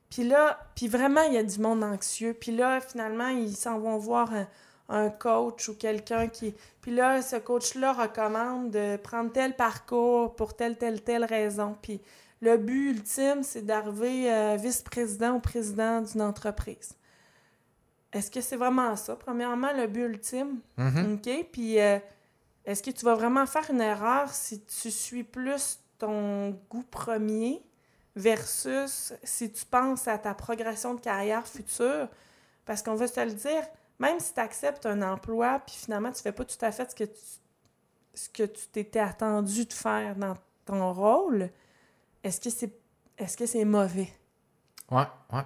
Puis 0.10 0.28
là, 0.28 0.60
puis 0.76 0.88
vraiment, 0.88 1.22
il 1.24 1.34
y 1.34 1.38
a 1.38 1.44
du 1.44 1.60
monde 1.60 1.84
anxieux. 1.84 2.34
Puis 2.34 2.56
là, 2.56 2.82
finalement, 2.82 3.30
ils 3.30 3.56
s'en 3.56 3.80
vont 3.80 3.98
voir 3.98 4.34
un, 4.34 4.48
un 4.90 5.10
coach 5.10 5.70
ou 5.70 5.76
quelqu'un 5.76 6.28
qui... 6.28 6.54
Puis 6.82 6.94
là, 6.94 7.22
ce 7.22 7.38
coach-là 7.38 7.94
recommande 7.94 8.72
de 8.72 8.98
prendre 8.98 9.32
tel 9.32 9.56
parcours 9.56 10.36
pour 10.36 10.56
telle, 10.56 10.78
telle, 10.78 11.02
telle 11.02 11.24
raison. 11.26 11.78
Puis 11.82 12.02
le 12.42 12.58
but 12.58 12.92
ultime, 12.92 13.42
c'est 13.44 13.66
d'arriver 13.66 14.32
euh, 14.32 14.58
vice-président 14.60 15.36
ou 15.36 15.40
président 15.40 16.02
d'une 16.02 16.22
entreprise. 16.22 16.94
Est-ce 18.14 18.30
que 18.32 18.42
c'est 18.42 18.56
vraiment 18.56 18.96
ça, 18.96 19.16
premièrement, 19.16 19.74
le 19.76 19.88
but 19.88 20.04
ultime? 20.04 20.60
Mhm. 20.78 21.16
OK? 21.16 21.48
Puis, 21.52 21.80
euh, 21.80 22.00
est-ce 22.66 22.82
que 22.82 22.92
tu 22.92 23.06
vas 23.06 23.16
vraiment 23.16 23.46
faire 23.46 23.70
une 23.70 23.82
erreur 23.82 24.30
si 24.30 24.62
tu 24.64 24.90
suis 24.92 25.24
plus 25.24 25.80
ton 25.98 26.52
goût 26.70 26.84
premier 26.84 27.64
versus 28.16 29.14
si 29.24 29.52
tu 29.52 29.66
penses 29.66 30.08
à 30.08 30.18
ta 30.18 30.34
progression 30.34 30.96
de 30.96 31.00
carrière 31.00 31.46
future? 31.48 32.08
Parce 32.66 32.82
qu'on 32.82 32.96
va 32.96 33.08
se 33.08 33.24
le 33.24 33.34
dire, 33.34 33.64
même 34.00 34.20
si 34.20 34.34
tu 34.34 34.40
acceptes 34.40 34.86
un 34.86 35.02
emploi, 35.04 35.62
puis 35.66 35.76
finalement, 35.76 36.12
tu 36.12 36.22
fais 36.22 36.32
pas 36.32 36.44
tout 36.44 36.58
à 36.62 36.72
fait 36.72 36.90
ce 36.90 36.96
que 36.96 37.04
tu 37.04 37.22
ce 38.16 38.30
que 38.30 38.44
tu 38.44 38.68
t'étais 38.68 39.00
attendu 39.00 39.66
de 39.66 39.74
faire 39.74 40.16
dans 40.16 40.36
ton 40.64 40.94
rôle, 40.94 41.50
est-ce 42.24 42.40
que 42.40 42.50
c'est 42.50 42.72
est-ce 43.18 43.38
que 43.38 43.46
c'est 43.46 43.66
mauvais? 43.66 44.12
Ouais, 44.90 45.08
ouais. 45.32 45.44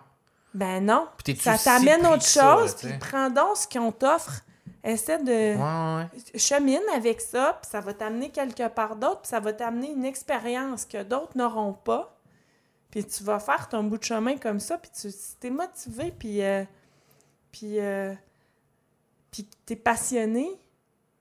Ben 0.54 0.86
non. 0.86 1.08
Ça 1.40 1.58
si 1.58 1.64
t'amène 1.66 2.02
pris 2.02 2.14
autre 2.14 2.26
chose, 2.26 2.76
puis 2.76 2.98
prends 3.00 3.30
donc 3.30 3.58
ce 3.58 3.68
qu'on 3.68 3.92
t'offre 3.92 4.42
essaie 4.84 5.22
de... 5.24 5.56
Ouais, 5.58 6.06
ouais. 6.34 6.40
chemine 6.40 6.82
avec 6.96 7.22
ça, 7.22 7.58
puis 7.62 7.70
ça 7.70 7.82
va 7.82 7.94
t'amener 7.94 8.30
quelque 8.30 8.68
part 8.70 8.96
d'autre, 8.96 9.22
puis 9.22 9.30
ça 9.30 9.40
va 9.40 9.54
t'amener 9.54 9.92
une 9.92 10.06
expérience 10.06 10.86
que 10.86 11.04
d'autres 11.04 11.38
n'auront 11.38 11.74
pas. 11.74 12.16
Puis 12.92 13.04
tu 13.06 13.24
vas 13.24 13.40
faire 13.40 13.68
ton 13.70 13.84
bout 13.84 13.98
de 13.98 14.04
chemin 14.04 14.38
comme 14.38 14.60
ça, 14.60 14.78
puis 14.78 14.90
tu 15.00 15.12
si 15.12 15.36
t'es 15.40 15.50
motivé, 15.52 16.12
puis 16.18 16.42
euh, 16.44 16.64
puis 17.52 17.80
euh, 17.80 18.14
puis 19.32 19.48
t'es 19.66 19.76
passionné, 19.76 20.50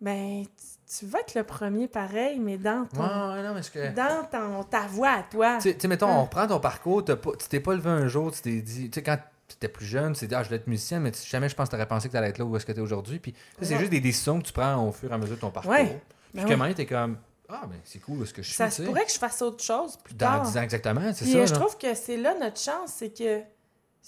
ben 0.00 0.44
tu, 0.46 0.98
tu 1.00 1.06
vas 1.06 1.20
être 1.20 1.34
le 1.34 1.44
premier 1.44 1.86
pareil, 1.88 2.38
mais 2.38 2.56
dans 2.56 2.86
ton 2.86 3.00
Ouais, 3.02 3.34
ouais, 3.36 3.42
non, 3.42 3.52
mais 3.54 3.60
que. 3.60 3.94
dans 3.94 4.24
ton, 4.30 4.64
ta 4.64 4.86
voix 4.86 5.10
à 5.10 5.22
toi. 5.24 5.58
Tu 5.60 5.74
sais- 5.78 5.88
mettons, 5.88 6.08
Hein. 6.08 6.16
on 6.18 6.22
reprend 6.22 6.46
ton 6.46 6.60
parcours, 6.60 7.04
t'as 7.04 7.16
pas- 7.16 7.32
tu 7.38 7.48
t'es 7.48 7.60
pas 7.60 7.74
levé 7.74 7.90
un 7.90 8.08
jour, 8.08 8.32
tu 8.32 8.40
t'es 8.40 8.62
dit, 8.62 8.88
tu 8.88 8.94
sais, 8.94 9.02
quand 9.02 9.18
tu 9.48 9.54
étais 9.54 9.68
plus 9.68 9.86
jeune, 9.86 10.12
tu 10.12 10.20
t'es 10.20 10.26
dit, 10.26 10.34
ah, 10.34 10.42
je 10.42 10.48
voulais 10.48 10.60
être 10.60 10.66
musicien, 10.66 11.00
mais 11.00 11.10
jamais 11.26 11.48
je 11.48 11.54
pense 11.56 11.66
que 11.68 11.70
tu 11.70 11.76
aurais 11.76 11.88
pensé 11.88 12.08
que 12.08 12.12
tu 12.12 12.18
allais 12.18 12.28
être 12.28 12.38
là 12.38 12.44
où 12.44 12.56
est-ce 12.56 12.66
que 12.66 12.72
tu 12.72 12.78
es 12.78 12.82
aujourd'hui. 12.82 13.18
Puis, 13.18 13.34
c'est 13.62 13.78
juste 13.78 13.90
des 13.90 14.00
décisions 14.00 14.38
que 14.40 14.46
tu 14.46 14.52
prends 14.52 14.86
au 14.86 14.92
fur 14.92 15.10
et 15.10 15.14
à 15.14 15.18
mesure 15.18 15.36
de 15.36 15.40
ton 15.40 15.50
parcours. 15.50 15.72
Ouais. 15.72 16.00
Puis, 16.34 16.44
Ben 16.44 16.56
maintenant, 16.56 16.74
t'es 16.74 16.86
comme, 16.86 17.16
ah, 17.48 17.62
ben, 17.68 17.78
c'est 17.84 17.98
cool, 18.00 18.22
est-ce 18.22 18.34
que 18.34 18.42
je 18.42 18.48
suis, 18.48 18.56
Ça 18.56 18.70
se 18.70 18.82
pourrait 18.82 19.04
que 19.06 19.12
je 19.12 19.18
fasse 19.18 19.40
autre 19.42 19.64
chose 19.64 19.96
plus 20.04 20.14
Dans 20.14 20.26
tard. 20.26 20.42
10 20.42 20.58
ans, 20.58 20.62
exactement, 20.62 21.00
c'est 21.14 21.24
ça. 21.24 21.38
euh, 21.38 21.46
je 21.46 21.54
trouve 21.54 21.76
que 21.78 21.94
c'est 21.94 22.18
là 22.18 22.34
notre 22.38 22.60
chance, 22.60 22.92
c'est 22.96 23.10
que 23.16 23.40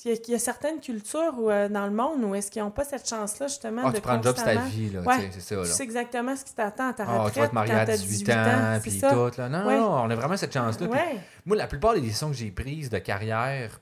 il 0.04 0.10
y, 0.12 0.14
a, 0.14 0.18
il 0.28 0.30
y 0.30 0.34
a 0.34 0.38
certaines 0.38 0.80
cultures 0.80 1.34
où, 1.36 1.50
euh, 1.50 1.68
dans 1.68 1.84
le 1.84 1.92
monde 1.92 2.22
où 2.24 2.34
est-ce 2.34 2.50
qu'ils 2.50 2.62
n'ont 2.62 2.70
pas 2.70 2.84
cette 2.84 3.06
chance-là, 3.06 3.48
justement, 3.48 3.82
Ah, 3.84 3.90
de 3.90 3.96
tu 3.96 4.00
prends 4.00 4.16
le 4.16 4.22
job, 4.22 4.34
c'est 4.38 4.44
ta 4.44 4.54
vie, 4.62 4.88
là, 4.90 5.00
Ouais. 5.00 5.30
c'est 5.32 5.40
ça, 5.40 5.56
là. 5.56 5.62
Tu 5.64 5.68
sais 5.72 5.82
exactement 5.82 6.34
ce 6.36 6.44
qui 6.44 6.54
t'attend 6.54 6.88
à 6.90 6.92
ta 6.94 7.04
Ah, 7.06 7.18
retraite 7.24 7.34
tu 7.34 7.40
vas 7.40 7.48
te 7.48 7.54
marier 7.54 7.72
à 7.74 7.84
t'as 7.86 7.96
18 7.98 8.30
ans, 8.30 8.78
puis 8.80 8.98
tout, 8.98 9.40
là. 9.40 9.48
Non, 9.50 9.66
Ouais. 9.66 9.76
non, 9.78 9.90
on 9.92 10.08
a 10.10 10.14
vraiment 10.14 10.36
cette 10.38 10.54
chance-là. 10.54 10.86
Ouais. 10.86 11.18
Moi, 11.44 11.56
la 11.56 11.66
plupart 11.66 11.92
des 11.94 12.00
décisions 12.00 12.28
que 12.30 12.36
j'ai 12.36 12.50
prises 12.50 12.88
de 12.88 12.98
carrière, 12.98 13.78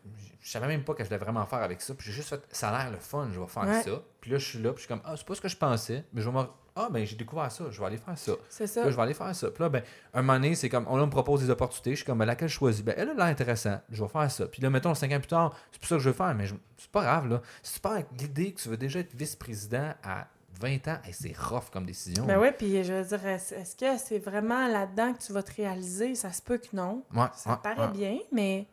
je 0.49 0.53
savais 0.55 0.67
même 0.67 0.83
pas 0.83 0.95
que 0.95 1.03
je 1.05 1.09
voulais 1.09 1.19
vraiment 1.19 1.45
faire 1.45 1.59
avec 1.63 1.83
ça. 1.83 1.93
Puis 1.93 2.07
j'ai 2.07 2.13
juste 2.15 2.31
fait, 2.31 2.41
ça 2.51 2.71
a 2.71 2.79
l'air 2.85 2.91
le 2.91 2.97
fun, 2.97 3.29
je 3.31 3.39
vais 3.39 3.47
faire 3.47 3.65
Ouais. 3.65 3.83
ça. 3.83 3.91
Puis 4.19 4.31
là, 4.31 4.39
je 4.39 4.47
suis 4.47 4.59
là, 4.61 4.71
puis 4.71 4.77
je 4.79 4.81
suis 4.81 4.89
comme, 4.89 5.03
ah, 5.05 5.13
c'est 5.15 5.27
pas 5.27 5.35
ce 5.35 5.43
que 5.43 5.49
je 5.49 5.57
pensais, 5.59 6.05
mais 6.15 6.23
je 6.23 6.31
vais 6.31 6.35
me. 6.39 6.45
Ah, 6.75 6.89
ben, 6.91 7.05
j'ai 7.05 7.17
découvert 7.17 7.53
ça, 7.53 7.65
je 7.71 7.79
vais 7.79 7.87
aller 7.87 7.99
faire 7.99 8.17
ça. 8.17 8.33
C'est 8.49 8.65
Puis 8.65 8.73
ça. 8.73 8.85
là, 8.85 8.91
je 8.91 8.97
vais 8.97 9.03
aller 9.03 9.13
faire 9.13 9.35
ça. 9.35 9.51
Puis 9.51 9.63
là, 9.63 9.69
ben, 9.69 9.83
un 10.15 10.23
moment 10.23 10.35
donné, 10.39 10.55
c'est 10.55 10.69
comme, 10.71 10.87
on 10.89 10.97
là, 10.97 11.05
me 11.05 11.11
propose 11.11 11.41
des 11.43 11.51
opportunités, 11.51 11.91
je 11.91 11.97
suis 11.97 12.05
comme, 12.07 12.17
ben, 12.19 12.25
laquelle 12.25 12.49
je 12.49 12.55
choisis? 12.55 12.83
Ben, 12.83 12.95
elle 12.97 13.11
a 13.11 13.15
l'air 13.15 13.25
intéressante, 13.27 13.83
je 13.91 14.03
vais 14.03 14.09
faire 14.09 14.31
ça. 14.31 14.47
Puis 14.47 14.63
là, 14.63 14.71
mettons, 14.71 14.95
cinq 14.95 15.13
ans 15.13 15.19
plus 15.19 15.27
tard, 15.27 15.55
c'est 15.73 15.81
pour 15.81 15.89
ça 15.89 15.97
que 15.97 16.03
je 16.03 16.09
veux 16.09 16.15
faire, 16.15 16.35
mais 16.35 16.47
je- 16.47 16.55
c'est 16.79 16.91
pas 16.91 17.03
grave, 17.03 17.29
là. 17.29 17.43
Si 17.63 17.75
tu 17.75 17.81
pars 17.81 17.93
avec 17.93 18.07
l'idée 18.19 18.53
que 18.55 18.61
tu 18.63 18.69
veux 18.71 18.77
déjà 18.79 19.01
être 19.01 19.13
vice-président 19.15 19.93
à 20.03 20.29
20 20.61 20.89
ans, 20.89 20.99
hey, 21.05 21.13
c'est 21.13 21.37
rough 21.37 21.69
comme 21.73 21.85
décision. 21.85 22.25
Ben 22.27 22.39
oui, 22.41 22.49
puis 22.57 22.83
je 22.83 22.93
veux 22.93 23.05
dire, 23.05 23.27
est-ce 23.27 23.55
est-ce 23.55 23.77
que 23.77 23.99
c'est 23.99 24.19
vraiment 24.19 24.67
là-dedans 24.69 25.13
que 25.15 25.19
tu 25.23 25.33
vas 25.33 25.43
te 25.43 25.53
réaliser? 25.55 26.15
Ça 26.15 26.33
se 26.33 26.41
peut 26.43 26.59
que 26.59 26.75
non. 26.75 27.03
Ouais, 27.15 27.27
Ça 27.37 27.51
ouais, 27.51 27.57
paraît 27.63 27.87
ouais. 27.89 27.93
bien, 27.93 28.19
mais. 28.33 28.67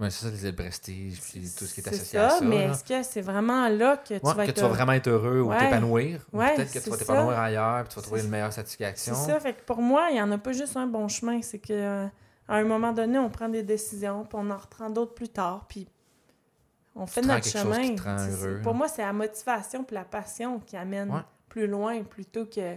Ouais, 0.00 0.08
c'est 0.08 0.30
ça, 0.34 0.46
le 0.46 0.52
prestige, 0.56 1.20
puis 1.20 1.40
tout 1.56 1.66
ce 1.66 1.74
qui 1.74 1.80
est 1.80 1.84
c'est 1.84 1.90
associé 1.94 2.18
à 2.18 2.30
ça. 2.30 2.40
mais 2.42 2.64
est-ce 2.64 2.82
que 2.82 3.02
c'est 3.02 3.20
vraiment 3.20 3.68
là 3.68 3.98
que 3.98 4.14
tu 4.18 4.26
Ouais, 4.26 4.32
vas 4.34 4.44
que 4.46 4.50
être. 4.50 4.56
tu 4.56 4.62
vas 4.62 4.68
vraiment 4.68 4.92
être 4.92 5.08
heureux 5.08 5.40
ou 5.42 5.50
Ouais. 5.50 5.58
t'épanouir. 5.58 6.26
ou 6.32 6.38
Peut-être 6.38 6.56
que 6.56 6.78
tu 6.78 6.80
c'est 6.80 6.88
vas 6.90 6.96
ça. 6.96 7.04
t'épanouir 7.04 7.38
ailleurs, 7.38 7.80
puis 7.84 7.88
tu 7.90 7.96
vas 7.96 8.02
trouver 8.02 8.20
C'est- 8.20 8.24
une 8.26 8.30
meilleure 8.32 8.52
C'est 8.52 8.60
satisfaction. 8.62 9.14
ça, 9.14 9.38
fait 9.40 9.52
que 9.52 9.62
pour 9.62 9.82
moi, 9.82 10.06
il 10.10 10.14
n'y 10.14 10.22
en 10.22 10.32
a 10.32 10.38
pas 10.38 10.52
juste 10.52 10.76
un 10.76 10.86
bon 10.86 11.06
chemin. 11.08 11.42
C'est 11.42 11.58
que 11.58 11.72
euh, 11.74 12.06
à 12.48 12.54
un 12.56 12.64
moment 12.64 12.92
donné, 12.92 13.18
on 13.18 13.28
prend 13.28 13.48
des 13.50 13.62
décisions, 13.62 14.24
puis 14.24 14.38
on 14.40 14.48
en 14.50 14.56
reprend 14.56 14.88
d'autres 14.88 15.12
plus 15.14 15.28
tard, 15.28 15.66
puis 15.68 15.86
on 16.96 17.06
fait 17.06 17.20
notre 17.20 17.44
chose 17.44 17.60
chemin. 17.62 17.80
qui 17.82 17.94
te 17.94 18.02
rend 18.02 18.16
C'est- 18.18 18.30
c'est- 18.30 18.46
heureux, 18.46 18.60
Pour 18.62 18.74
moi, 18.74 18.88
c'est 18.88 19.02
la 19.02 19.12
motivation 19.12 19.84
puis 19.84 19.94
la 19.94 20.04
passion 20.04 20.58
qui 20.60 20.76
amène 20.76 21.10
Ouais. 21.10 21.20
plus 21.48 21.66
loin 21.66 22.02
plutôt 22.04 22.46
que 22.46 22.76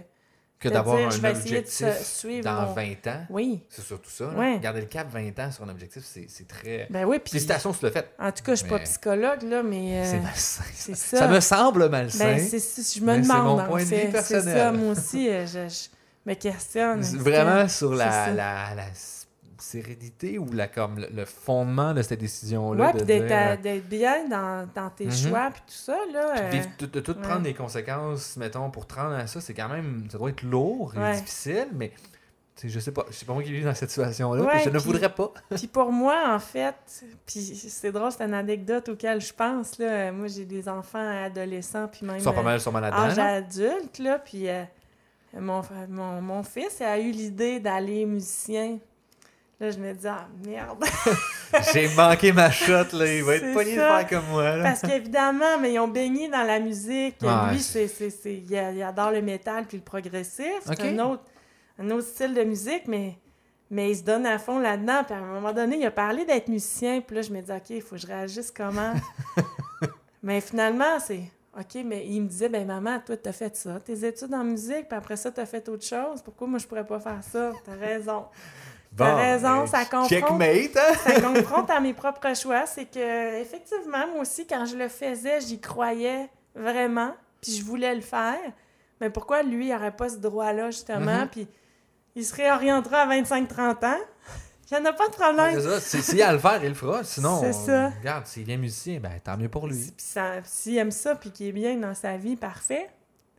que 0.68 0.74
d'avoir 0.74 0.96
un 0.96 1.10
je 1.10 1.26
objectif 1.26 2.02
suivre 2.02 2.44
dans 2.44 2.62
mon- 2.62 2.72
20 2.74 3.06
ans. 3.06 3.26
Oui. 3.30 3.62
C'est 3.68 3.82
surtout 3.82 4.10
ça. 4.10 4.28
Ouais. 4.30 4.58
Garder 4.60 4.80
le 4.80 4.86
cap 4.86 5.08
20 5.12 5.38
ans 5.38 5.50
sur 5.50 5.64
un 5.64 5.68
objectif, 5.68 6.02
c'est 6.04 6.26
c'est 6.28 6.46
très. 6.48 6.86
Ben 6.90 7.04
oui, 7.04 7.18
puis 7.18 7.30
Félicitations 7.32 7.72
tu 7.72 7.84
l'as 7.84 7.90
fait. 7.92 8.08
en 8.18 8.32
tout 8.32 8.42
cas, 8.42 8.52
je 8.54 8.60
suis 8.60 8.68
pas 8.68 8.78
psychologue, 8.80 9.42
là, 9.42 9.62
mais 9.62 10.00
euh, 10.00 10.10
C'est 10.10 10.20
malsain. 10.20 10.64
c'est 10.74 10.96
Ça. 10.96 11.16
ça. 11.18 11.28
me 11.28 11.40
semble 11.40 11.88
malsain. 11.88 12.24
Ben, 12.24 12.38
c'est 12.38 12.58
c'est- 12.58 12.98
je 12.98 13.04
me 13.04 13.06
mais 13.06 13.22
c'est 13.22 13.28
demande, 13.28 13.44
mon 13.58 13.62
en 13.62 13.66
point 13.66 13.80
de 13.80 13.84
vue 13.84 13.90
fait. 13.96 14.02
C'est 14.06 14.10
personnel. 14.12 14.56
ça, 14.58 14.72
moi 14.72 14.92
aussi, 14.92 15.28
euh, 15.28 15.46
je, 15.46 15.68
je 15.68 15.88
me 16.30 16.34
questionne. 16.34 17.02
C'est 17.02 17.16
Vraiment 17.16 17.68
sur 17.68 17.90
c'est 17.90 17.96
la, 17.96 18.30
la, 18.30 18.74
la 18.74 18.84
sérénité 19.64 20.38
ou 20.38 20.46
la, 20.52 20.68
comme, 20.68 20.98
le, 20.98 21.08
le 21.12 21.24
fondement 21.24 21.92
de 21.94 22.02
cette 22.02 22.20
décision-là. 22.20 22.92
De 22.92 22.98
puis 22.98 23.04
d'être 23.62 23.88
bien 23.88 24.28
dans, 24.28 24.68
dans 24.74 24.90
tes 24.90 25.06
Mhm. 25.06 25.12
choix, 25.12 25.50
puis 25.52 25.62
tout 25.66 25.72
ça, 25.74 25.96
là. 26.12 26.34
Euh, 26.38 26.62
de 26.86 27.00
tout 27.00 27.12
ouais. 27.12 27.20
prendre 27.22 27.42
les 27.44 27.54
conséquences, 27.54 28.36
mettons, 28.36 28.70
pour 28.70 28.86
te 28.86 28.94
rendre 28.94 29.14
à 29.14 29.26
ça, 29.26 29.40
c'est 29.40 29.54
quand 29.54 29.68
même. 29.68 30.06
Ça 30.10 30.18
doit 30.18 30.30
être 30.30 30.42
lourd 30.42 30.92
et 30.94 30.98
Ouais. 30.98 31.14
difficile, 31.16 31.68
mais. 31.74 31.90
tu 32.56 32.62
sais, 32.62 32.68
Je 32.68 32.78
sais 32.78 32.92
pas, 32.92 33.04
pas 33.04 33.32
moi 33.32 33.42
qui 33.42 33.52
vis 33.52 33.64
dans 33.64 33.74
cette 33.74 33.90
situation-là, 33.90 34.42
Ouais, 34.44 34.60
je 34.64 34.70
ne 34.70 34.78
voudrais 34.78 35.12
pas. 35.12 35.32
Puis 35.56 35.66
pour 35.66 35.90
moi, 35.90 36.32
en 36.34 36.38
fait, 36.38 36.74
puis 37.26 37.40
c'est 37.40 37.90
drôle, 37.90 38.12
c'est 38.12 38.22
une 38.24 38.32
anecdote 38.34 38.88
auquel 38.90 39.20
je 39.20 39.32
pense, 39.32 39.76
là. 39.78 40.12
Moi, 40.12 40.28
j'ai 40.28 40.44
des 40.44 40.68
enfants 40.68 41.24
adolescents, 41.24 41.88
puis 41.88 42.06
même 42.06 42.16
Ils 42.18 42.22
sont 42.22 42.32
pas 42.32 42.40
euh, 42.40 42.44
mal 42.44 42.60
sûrement 42.60 42.78
âge 42.78 43.16
là-dedans. 43.16 43.22
là. 43.22 43.34
adulte, 43.34 43.98
là, 43.98 44.18
puis 44.20 44.48
euh, 44.48 44.62
mon, 45.36 45.62
mon, 45.88 46.20
mon 46.22 46.42
fils 46.44 46.80
a 46.80 46.96
eu 47.00 47.10
l'idée 47.10 47.58
d'aller 47.58 48.04
musicien. 48.06 48.78
Là, 49.60 49.70
je 49.70 49.78
me 49.78 49.92
dis, 49.92 50.06
ah, 50.06 50.26
merde! 50.44 50.84
J'ai 51.72 51.88
manqué 51.94 52.32
ma 52.32 52.50
shot, 52.50 52.96
là. 52.96 53.14
Il 53.14 53.22
va 53.22 53.36
être 53.36 53.52
pogné 53.54 53.76
de 53.76 53.80
faire 53.80 54.06
comme 54.08 54.26
moi, 54.30 54.56
là. 54.56 54.64
Parce 54.64 54.80
qu'évidemment, 54.80 55.58
mais 55.60 55.74
ils 55.74 55.78
ont 55.78 55.88
baigné 55.88 56.28
dans 56.28 56.42
la 56.42 56.58
musique. 56.58 57.16
Ouais, 57.22 57.52
Lui, 57.52 57.60
c'est- 57.60 57.88
il, 58.26 58.82
adore 58.82 59.12
le 59.12 59.22
métal 59.22 59.64
puis 59.66 59.76
le 59.76 59.84
progressif. 59.84 60.60
C'est 60.64 60.80
un, 60.80 60.98
autre, 60.98 61.22
un 61.78 61.88
autre 61.90 62.06
style 62.06 62.34
de 62.34 62.42
musique, 62.42 62.88
mais, 62.88 63.16
mais 63.70 63.92
il 63.92 63.96
se 63.96 64.02
donne 64.02 64.26
à 64.26 64.38
fond 64.38 64.58
là-dedans. 64.58 65.04
Puis 65.04 65.14
à 65.14 65.18
un 65.18 65.34
moment 65.34 65.52
donné, 65.52 65.76
il 65.78 65.86
a 65.86 65.92
parlé 65.92 66.24
d'être 66.24 66.48
musicien. 66.48 67.00
Puis 67.00 67.14
là, 67.14 67.22
je 67.22 67.30
me 67.30 67.40
dis, 67.40 67.52
OK, 67.52 67.70
il 67.70 67.82
faut 67.82 67.94
que 67.94 68.02
je 68.02 68.08
réagisse 68.08 68.50
comment? 68.50 68.94
mais 70.22 70.40
finalement, 70.40 70.98
c'est 70.98 71.30
OK, 71.56 71.84
mais 71.84 72.04
il 72.08 72.22
me 72.22 72.26
disait, 72.26 72.48
ben 72.48 72.66
maman, 72.66 72.98
toi, 73.06 73.16
t'as 73.16 73.30
fait 73.30 73.54
ça, 73.54 73.78
tes 73.78 74.04
études 74.04 74.34
en 74.34 74.42
musique, 74.42 74.88
puis 74.88 74.98
après 74.98 75.16
ça, 75.16 75.30
t'as 75.30 75.46
fait 75.46 75.68
autre 75.68 75.84
chose. 75.84 76.20
Pourquoi 76.20 76.48
moi, 76.48 76.58
je 76.58 76.66
pourrais 76.66 76.84
pas 76.84 76.98
faire 76.98 77.22
ça? 77.22 77.52
T'as 77.64 77.76
raison. 77.76 78.24
T'as 78.96 79.14
raison, 79.16 79.60
ben, 79.60 79.66
ça 79.66 79.84
confronte. 79.84 80.08
Checkmate, 80.08 80.76
hein? 80.76 80.94
Ça 81.04 81.20
confronte 81.20 81.70
à 81.70 81.80
mes 81.80 81.94
propres 81.94 82.34
choix. 82.36 82.66
C'est 82.66 82.84
que, 82.86 83.40
effectivement, 83.40 84.06
moi 84.12 84.20
aussi, 84.22 84.46
quand 84.46 84.64
je 84.66 84.76
le 84.76 84.88
faisais, 84.88 85.40
j'y 85.40 85.60
croyais 85.60 86.28
vraiment, 86.54 87.12
puis 87.40 87.52
je 87.56 87.64
voulais 87.64 87.94
le 87.94 88.00
faire. 88.00 88.38
Mais 89.00 89.10
pourquoi 89.10 89.42
lui, 89.42 89.68
il 89.68 89.72
n'aurait 89.72 89.94
pas 89.96 90.08
ce 90.08 90.16
droit-là, 90.18 90.70
justement? 90.70 91.20
Mhm. 91.22 91.28
Puis 91.28 91.48
il 92.14 92.24
se 92.24 92.34
réorientera 92.34 92.98
à 93.02 93.06
25-30 93.06 93.84
ans. 93.84 93.98
Il 94.70 94.78
n'y 94.80 94.86
en 94.88 94.90
a 94.90 94.92
pas 94.94 95.08
de 95.08 95.12
C'est 95.14 95.20
problème. 95.20 95.60
ça. 95.60 95.80
C'est- 95.80 96.00
S'il 96.00 96.22
a 96.22 96.28
à 96.30 96.32
le 96.32 96.38
faire, 96.38 96.58
il 96.64 96.70
le 96.70 96.74
fera. 96.74 97.04
Sinon, 97.04 97.52
ça. 97.52 97.90
regarde, 98.00 98.26
s'il 98.26 98.50
est 98.50 98.56
musicien, 98.56 98.98
ben 98.98 99.12
tant 99.22 99.36
mieux 99.36 99.50
pour 99.50 99.66
lui. 99.68 99.76
Puis 99.76 99.92
ça- 99.98 100.42
s'il 100.42 100.78
aime 100.78 100.90
ça, 100.90 101.14
puis 101.14 101.30
qu'il 101.30 101.46
est 101.48 101.52
bien 101.52 101.76
dans 101.76 101.94
sa 101.94 102.16
vie, 102.16 102.34
parfait. 102.34 102.88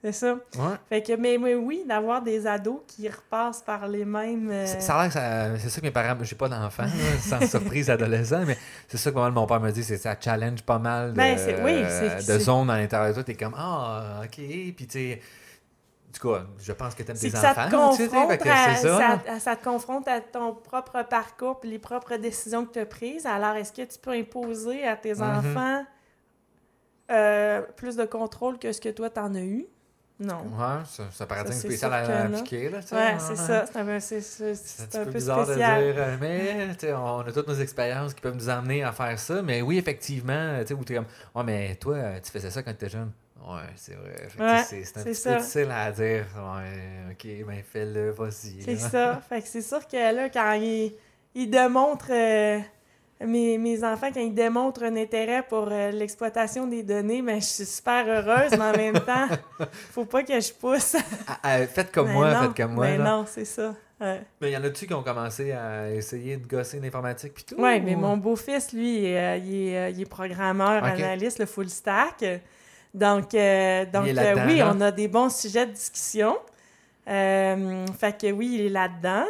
C'est 0.03 0.11
ça. 0.11 0.33
Ouais. 0.33 0.75
Fait 0.87 1.01
que, 1.01 1.13
mais, 1.15 1.37
mais 1.39 1.55
oui, 1.55 1.83
d'avoir 1.87 2.21
des 2.21 2.45
ados 2.45 2.81
qui 2.85 3.09
repassent 3.09 3.63
par 3.63 3.87
les 3.87 4.05
mêmes. 4.05 4.51
euh, 4.51 4.65
C'est- 4.67 4.79
Ça 4.81 4.95
a 4.97 5.01
l'air 5.03 5.07
que 5.07 5.13
ça- 5.13 5.57
c'est 5.57 5.69
ça 5.69 5.81
que 5.81 5.85
mes 5.85 5.91
parents. 5.91 6.15
J'ai 6.21 6.35
pas 6.35 6.47
d'enfants, 6.47 6.83
là, 6.83 6.89
sans 7.19 7.41
surprise 7.47 7.89
adolescent, 7.89 8.43
mais 8.45 8.55
c'est 8.87 8.97
ça 8.97 9.09
que 9.11 9.15
mal 9.15 9.31
mon 9.31 9.47
père 9.47 9.59
me 9.59 9.71
dit, 9.71 9.83
c'est 9.83 9.97
ça 9.97 10.15
challenge 10.19 10.61
pas 10.61 10.77
mal 10.77 11.11
de, 11.13 11.17
Ben, 11.17 11.35
oui, 11.63 11.81
de 12.27 12.39
zones 12.39 12.69
à 12.69 12.77
l'intérieur 12.77 13.09
de 13.09 13.13
toi. 13.15 13.23
T'es 13.23 13.33
comme 13.35 13.55
Ah, 13.57 14.21
ok. 14.23 14.35
Puis 14.35 14.73
tu 14.75 14.85
sais. 14.89 15.21
Du 16.13 16.19
coup, 16.21 16.33
je 16.59 16.71
pense 16.71 16.95
que 16.95 17.03
t'aimes 17.03 17.17
tes 17.17 17.29
que 17.31 17.37
ça 17.37 17.51
enfants. 17.51 17.65
te 17.65 17.97
tu 17.97 18.03
sais, 18.03 18.09
que 18.37 18.47
à, 18.49 18.75
ça. 18.75 19.39
ça, 19.39 19.55
te 19.57 19.63
confronte 19.65 20.07
à 20.07 20.21
ton 20.21 20.53
propre 20.53 21.03
parcours 21.03 21.59
puis 21.59 21.69
les 21.69 21.79
propres 21.79 22.15
décisions 22.15 22.65
que 22.65 22.71
tu 22.71 22.79
as 22.79 22.85
prises. 22.85 23.25
Alors, 23.25 23.55
est-ce 23.55 23.73
que 23.73 23.81
tu 23.81 23.99
peux 23.99 24.11
imposer 24.11 24.87
à 24.87 24.95
tes 24.95 25.15
Mhm. 25.15 25.23
enfants 25.23 25.83
euh, 27.11 27.61
plus 27.75 27.95
de 27.97 28.05
contrôle 28.05 28.57
que 28.59 28.71
ce 28.71 28.79
que 28.81 28.89
toi, 28.89 29.09
t'en 29.09 29.33
as 29.35 29.41
eu? 29.41 29.65
Non. 30.17 30.37
Ouais, 30.57 30.83
ça, 30.85 31.03
ça 31.11 31.25
paraît 31.25 31.45
Ça, 31.45 31.51
c'est 31.51 31.67
spécial 31.67 31.91
à 31.93 32.23
appliquer, 32.23 32.69
là, 32.69 32.79
tu 32.81 32.95
Ouais, 32.95 33.15
c'est 33.19 33.35
ça. 33.35 33.65
C'est 33.65 33.77
un 33.79 33.85
peu, 33.85 33.99
c'est- 33.99 34.21
c'est- 34.21 34.55
C'est 34.55 34.83
un 34.83 34.87
c'est 34.89 34.97
un 34.99 35.03
peu 35.05 35.11
peu 35.11 35.17
bizarre 35.17 35.45
spécial. 35.45 35.83
de 35.87 35.91
dire, 35.91 36.01
euh, 36.01 36.17
mais 36.21 36.67
tu 36.75 36.79
sais, 36.87 36.93
on 36.93 37.19
a 37.19 37.31
toutes 37.33 37.47
nos 37.49 37.55
expériences 37.59 38.13
qui 38.13 38.21
peuvent 38.21 38.35
nous 38.35 38.47
amener 38.49 38.81
à 38.83 38.93
faire 38.93 39.19
ça. 39.19 39.41
Mais 39.41 39.61
oui, 39.61 39.77
effectivement, 39.77 40.59
tu 40.61 40.67
sais, 40.67 40.73
où 40.73 40.83
t'es 40.85 40.95
comme, 40.95 41.05
ouais, 41.35 41.43
mais 41.43 41.75
toi, 41.75 41.95
euh, 41.95 42.19
tu 42.23 42.31
faisais 42.31 42.49
ça 42.49 42.63
quand 42.63 42.71
t'étais 42.71 42.89
jeune. 42.89 43.11
Ouais, 43.45 43.59
c'est 43.75 43.95
vrai. 43.95 44.15
Ouais, 44.39 44.63
c'est 44.63 44.83
c'est 44.85 44.97
un 44.99 45.03
c'est 45.03 45.09
petit 45.11 45.15
ça. 45.15 45.33
peu 45.33 45.37
difficile 45.39 45.71
à 45.71 45.91
dire. 45.91 46.25
Ouais, 46.35 47.11
ok, 47.11 47.45
ben 47.47 47.63
fais-le, 47.69 48.11
vas-y. 48.11 48.61
C'est 48.63 48.77
ça. 48.77 49.21
Fait 49.29 49.41
que 49.41 49.47
c'est 49.49 49.61
sûr 49.61 49.85
que 49.85 49.97
là, 50.15 50.29
quand 50.29 50.53
ils 50.53 50.93
ils 51.35 51.49
démontrent... 51.49 52.11
euh, 52.13 52.59
mes, 53.21 53.57
mes 53.57 53.83
enfants, 53.83 54.09
quand 54.13 54.19
ils 54.19 54.33
démontrent 54.33 54.83
un 54.83 54.95
intérêt 54.97 55.43
pour 55.43 55.69
euh, 55.71 55.91
l'exploitation 55.91 56.67
des 56.67 56.83
données, 56.83 57.21
ben, 57.21 57.39
je 57.39 57.45
suis 57.45 57.65
super 57.65 58.05
heureuse, 58.07 58.51
mais 58.51 58.65
en 58.65 58.73
même 58.73 58.99
temps, 58.99 59.27
faut 59.91 60.05
pas 60.05 60.23
que 60.23 60.39
je 60.39 60.51
pousse. 60.51 60.97
Ah, 61.27 61.39
ah, 61.43 61.67
faites 61.67 61.91
comme 61.91 62.07
Mais 62.07 62.13
moi, 62.13 62.33
non, 62.33 62.41
faites 62.41 62.57
comme 62.57 62.73
moi. 62.73 62.87
Mais 62.87 62.97
non, 62.97 63.25
c'est 63.27 63.45
ça. 63.45 63.73
Ouais. 63.99 64.21
Mais 64.41 64.51
y 64.51 64.57
en 64.57 64.63
a-tu 64.63 64.87
qui 64.87 64.93
ont 64.93 65.03
commencé 65.03 65.53
à 65.53 65.89
essayer 65.91 66.35
de 66.35 66.45
gosser 66.45 66.79
l'informatique 66.81 67.33
puis 67.33 67.45
tout? 67.45 67.55
Oui, 67.57 67.79
mais 67.79 67.95
mon 67.95 68.17
beau-fils, 68.17 68.73
lui, 68.73 68.97
il 68.97 69.05
est, 69.05 69.17
euh, 69.17 69.37
il 69.37 69.67
est, 69.67 69.77
euh, 69.77 69.89
il 69.91 70.01
est 70.01 70.09
programmeur, 70.09 70.83
analyste, 70.83 71.39
le 71.39 71.45
full 71.45 71.69
stack. 71.69 72.25
Donc, 72.93 73.33
euh, 73.33 73.85
donc 73.85 74.05
oui, 74.05 74.61
on 74.63 74.81
a 74.81 74.91
des 74.91 75.07
bons 75.07 75.33
sujets 75.33 75.65
de 75.65 75.71
discussion. 75.71 76.35
Fait 77.05 78.17
que 78.19 78.31
oui, 78.31 78.55
il 78.55 78.65
est 78.65 78.69
là-dedans. 78.69 79.25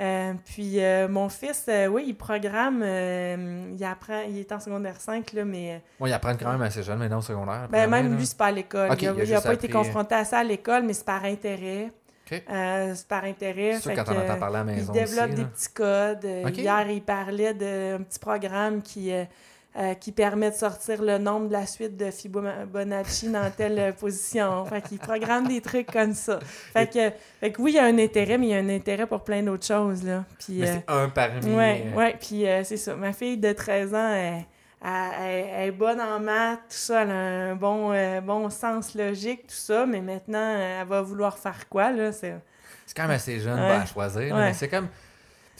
Euh, 0.00 0.32
puis 0.46 0.82
euh, 0.82 1.08
mon 1.08 1.28
fils, 1.28 1.66
euh, 1.68 1.86
oui, 1.86 2.04
il 2.08 2.14
programme, 2.14 2.82
il 2.82 3.84
apprend, 3.84 4.22
il 4.28 4.38
est 4.38 4.50
en 4.50 4.60
secondaire 4.60 4.98
5, 4.98 5.32
là, 5.34 5.44
mais... 5.44 5.82
Bon, 5.98 6.06
ils 6.06 6.12
apprennent 6.12 6.38
quand 6.38 6.50
même 6.50 6.62
assez 6.62 6.82
jeune 6.82 6.98
maintenant 6.98 7.18
au 7.18 7.22
secondaire. 7.22 7.68
ben, 7.70 7.88
même 7.88 8.16
lui, 8.16 8.24
c'est 8.24 8.38
pas 8.38 8.46
à 8.46 8.52
l'école. 8.52 8.88
Il 8.98 9.08
a, 9.08 9.12
il 9.12 9.20
a 9.20 9.24
il 9.24 9.32
a 9.32 9.36
juste 9.36 9.46
pas 9.46 9.54
été 9.54 9.68
confronté 9.68 10.14
à 10.14 10.24
ça 10.24 10.38
à 10.38 10.44
l'école, 10.44 10.84
mais 10.84 10.94
c'est 10.94 11.04
par 11.04 11.24
intérêt. 11.24 11.92
C'est 12.26 13.08
par 13.08 13.24
intérêt. 13.24 13.74
C'est 13.74 13.80
sûr 13.80 13.94
quand 13.94 14.12
on 14.12 14.18
entend 14.20 14.38
parler 14.38 14.58
à 14.58 14.64
la 14.64 14.72
il 14.72 14.76
maison 14.76 14.92
développe 14.92 15.26
aussi, 15.26 15.34
des 15.34 15.44
petits 15.44 15.72
codes. 15.74 16.56
Hier, 16.56 16.90
il 16.90 17.02
parlait 17.02 17.54
d'un 17.54 18.02
petit 18.02 18.18
programme 18.20 18.80
qui, 18.82 19.12
euh, 19.78 19.94
qui 19.94 20.10
permet 20.12 20.50
de 20.50 20.56
sortir 20.56 21.00
le 21.02 21.18
nombre 21.18 21.46
de 21.48 21.52
la 21.52 21.64
suite 21.66 21.96
de 21.96 22.10
Fibonacci 22.10 23.30
dans 23.30 23.50
telle 23.50 23.78
euh, 23.78 23.92
position. 23.92 24.64
Fait 24.66 24.82
qu'il 24.82 24.98
programme 24.98 25.46
des 25.46 25.60
trucs 25.60 25.90
comme 25.92 26.12
ça. 26.14 26.40
Fait 26.72 26.88
que, 26.92 27.10
fait 27.40 27.52
que 27.52 27.62
oui, 27.62 27.72
il 27.72 27.74
y 27.76 27.78
a 27.78 27.84
un 27.84 27.98
intérêt, 27.98 28.36
mais 28.38 28.46
il 28.48 28.50
y 28.50 28.54
a 28.54 28.58
un 28.58 28.68
intérêt 28.68 29.06
pour 29.06 29.22
plein 29.22 29.42
d'autres 29.42 29.66
choses. 29.66 30.02
Là. 30.02 30.24
Puis, 30.38 30.58
Mais 30.60 30.68
euh, 30.68 30.74
c'est 30.74 30.92
un 30.92 31.08
parmi. 31.08 31.50
Euh, 31.54 31.94
ouais, 31.96 32.16
puis 32.20 32.46
euh, 32.48 32.64
c'est 32.64 32.76
ça. 32.76 32.94
Ma 32.96 33.12
fille 33.12 33.36
de 33.38 33.52
13 33.52 33.94
ans, 33.94 34.12
elle, 34.12 34.44
elle- 34.82 34.90
elle- 35.20 35.46
elle 35.56 35.68
est 35.68 35.72
bonne 35.72 36.00
en 36.00 36.18
maths, 36.18 36.58
tout 36.68 36.76
ça, 36.76 37.02
elle 37.02 37.10
a 37.10 37.14
un 37.50 37.54
bon, 37.54 37.92
bon 38.22 38.50
sens 38.50 38.94
logique, 38.94 39.42
tout 39.46 39.54
ça, 39.54 39.86
mais 39.86 40.00
maintenant, 40.00 40.56
elle 40.58 40.86
va 40.86 41.02
vouloir 41.02 41.38
faire 41.38 41.68
quoi, 41.68 41.92
là? 41.92 42.10
C'est... 42.12 42.34
C'est 42.86 42.96
quand 42.96 43.02
même 43.02 43.12
assez 43.12 43.38
jeune 43.38 43.54
Ouais. 43.60 43.70
à 43.70 43.86
choisir. 43.86 44.34
là, 44.34 44.40
Ouais. 44.40 44.46
mais 44.48 44.54
c'est 44.54 44.68
comme. 44.68 44.88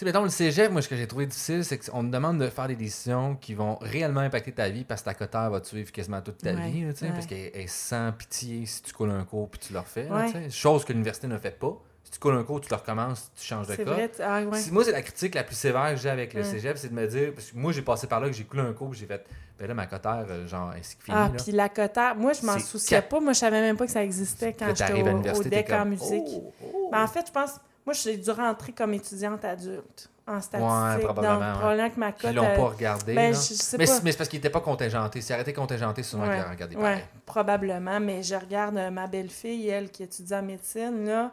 Tu 0.01 0.07
sais, 0.07 0.13
mettons, 0.13 0.23
le 0.23 0.31
cégep, 0.31 0.73
moi, 0.73 0.81
ce 0.81 0.89
que 0.89 0.97
j'ai 0.97 1.07
trouvé 1.07 1.27
difficile, 1.27 1.63
c'est 1.63 1.77
qu'on 1.77 2.03
te 2.03 2.09
demande 2.09 2.39
de 2.39 2.49
faire 2.49 2.67
des 2.69 2.75
décisions 2.75 3.37
qui 3.39 3.53
vont 3.53 3.77
réellement 3.83 4.21
impacter 4.21 4.51
ta 4.51 4.71
vie 4.71 4.83
parce 4.83 5.03
que 5.03 5.05
ta 5.11 5.13
cotère 5.13 5.51
va 5.51 5.61
te 5.61 5.67
suivre 5.67 5.93
quasiment 5.93 6.23
toute 6.23 6.39
ta 6.39 6.55
Ouais, 6.55 6.71
vie, 6.71 6.87
là, 6.87 6.95
tu 6.95 7.01
sais, 7.01 7.05
ouais. 7.05 7.13
parce 7.13 7.27
qu'elle 7.27 7.51
est 7.55 7.67
sans 7.67 8.11
pitié 8.13 8.65
si 8.65 8.81
tu 8.83 8.95
coules 8.95 9.11
un 9.11 9.25
cours 9.25 9.51
puis 9.51 9.61
tu 9.61 9.75
le 9.75 9.79
refais. 9.79 10.09
Ouais. 10.11 10.49
chose 10.49 10.87
que 10.87 10.95
l'université 10.95 11.27
ne 11.27 11.37
fait 11.37 11.51
pas. 11.59 11.77
Si 12.05 12.13
tu 12.13 12.19
coules 12.19 12.33
un 12.33 12.45
cours, 12.45 12.63
tu 12.63 12.71
le 12.71 12.77
recommences, 12.77 13.31
tu 13.37 13.45
changes 13.45 13.67
de 13.67 13.77
cas. 13.77 13.85
vrai, 13.85 14.11
ah. 14.21 14.41
Si- 14.55 14.73
moi, 14.73 14.85
c'est 14.87 14.93
la 14.93 15.03
critique 15.03 15.35
la 15.35 15.45
plus 15.45 15.55
sévère 15.55 15.91
que 15.91 16.01
j'ai 16.01 16.09
avec 16.09 16.33
le 16.33 16.45
cégep, 16.45 16.79
c'est 16.79 16.89
de 16.89 16.95
me 16.95 17.07
dire, 17.07 17.35
parce 17.35 17.51
que 17.51 17.59
moi, 17.59 17.71
j'ai 17.73 17.83
passé 17.83 18.07
par 18.07 18.21
là, 18.21 18.29
que 18.29 18.33
j'ai 18.35 18.45
coulé 18.45 18.63
un 18.63 18.73
cours, 18.73 18.95
j'ai 18.95 19.05
fait, 19.05 19.23
ben 19.59 19.69
là, 19.69 19.75
ma 19.75 19.85
cotère, 19.87 20.25
euh, 20.31 20.47
genre, 20.49 20.73
est-ce 20.77 20.97
qu'il 20.97 21.05
finit, 21.05 21.19
Ah, 21.21 21.31
puis 21.45 21.53
la 21.53 21.69
cotère, 21.69 22.17
moi, 22.17 22.33
je 22.33 22.47
m'en 22.47 22.59
souciais 22.59 22.97
cap- 23.03 23.11
pas. 23.11 23.21
Moi, 23.21 23.35
je 23.35 23.39
savais 23.41 23.61
même 23.61 23.77
pas 23.77 23.85
que 23.85 23.93
ça 23.93 24.03
existait 24.03 24.55
quand 24.55 24.75
j'étais 24.75 24.95
au, 24.95 25.03
au 25.03 25.09
l'université, 25.09 25.51
t'es 25.51 25.57
DEC 25.63 25.71
en 25.75 25.79
comme, 25.81 25.89
musique. 25.91 26.25
oh, 26.43 26.53
oh. 26.65 26.89
Ben, 26.91 27.03
en 27.03 27.07
fait, 27.07 27.27
je 27.27 27.33
pense, 27.33 27.51
moi, 27.87 27.95
j'ai 27.95 28.17
dû 28.17 28.31
rentrer 28.31 28.73
comme 28.73 28.95
étudiante 28.95 29.45
adulte 29.45 30.11
en 30.27 30.41
statistique. 30.41 31.05
probablement, 31.05 31.35
donc, 31.39 31.43
ouais. 31.55 31.59
probablement 31.59 31.91
que 31.91 32.01
ma 32.01 32.13
cote... 32.13 32.31
Ils 32.31 32.35
l'ont 32.37 32.45
euh, 32.45 32.57
pas 32.57 32.65
regardé. 32.69 33.15
ben, 33.15 33.35
je, 33.35 33.39
je 33.41 33.55
sais 33.55 33.79
mais 33.79 33.87
pas. 33.87 33.93
c'est 33.95 34.03
mais 34.05 34.13
c'est 34.13 34.19
parce 34.19 34.29
qu'il 34.29 34.39
était 34.39 34.51
pas 34.51 34.61
contingenté. 34.61 35.21
S'il 35.21 35.35
arrêtait 35.35 35.53
contingenté, 35.53 36.03
souvent, 36.03 36.29
Ouais, 36.29 36.37
il 36.37 36.41
aurait 36.41 36.51
regardé 36.51 36.77
Ouais, 36.77 36.83
pareil. 36.83 37.05
probablement, 37.27 37.99
mais 38.01 38.23
je 38.23 38.35
regarde 38.37 38.77
euh, 38.77 38.91
ma 38.91 39.07
belle-fille, 39.07 39.69
elle, 39.69 39.91
qui 39.91 40.03
étudie 40.05 40.35
en 40.35 40.43
médecine, 40.43 41.07
là. 41.07 41.33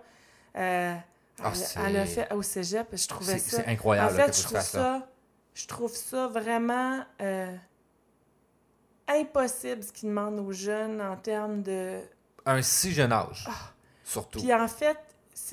euh, 0.57 0.95
Ah, 1.43 1.51
elle, 1.85 1.97
a 1.97 2.05
fait 2.05 2.33
au 2.33 2.41
cégep, 2.41 2.87
je 2.93 3.07
trouvais 3.07 3.33
C'est 3.37 3.57
ça. 3.57 3.57
c'est 3.63 3.67
incroyable 3.69 4.13
en 4.13 4.17
là, 4.17 4.23
fait, 4.25 4.31
que 4.31 4.37
je 4.37 4.43
trouve 4.43 4.61
ça. 4.61 5.07
je 5.53 5.67
trouve 5.67 5.93
ça 5.95 6.27
vraiment 6.27 7.01
euh, 7.21 7.53
impossible 9.07 9.83
ce 9.83 9.91
qu'ils 9.91 10.09
demandent 10.09 10.39
aux 10.39 10.51
jeunes 10.51 11.01
en 11.01 11.15
termes 11.17 11.61
de. 11.61 11.99
Un 12.45 12.61
si 12.61 12.91
jeune 12.93 13.11
âge, 13.11 13.47
surtout. 14.03 14.39
Ah. 14.41 14.43
Puis 14.43 14.53
en 14.53 14.67
fait, 14.67 14.97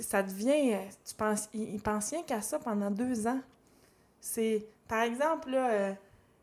ça 0.02 0.22
devient. 0.22 0.74
euh, 0.74 0.78
Tu 1.06 1.14
penses, 1.14 1.48
ils, 1.54 1.74
ils 1.74 1.80
pensent 1.82 2.10
rien 2.10 2.22
qu'à 2.22 2.40
ça 2.40 2.58
pendant 2.58 2.90
deux 2.90 3.26
ans. 3.26 3.40
C'est, 4.20 4.66
par 4.88 5.02
exemple, 5.02 5.50
là, 5.50 5.70
euh, 5.70 5.92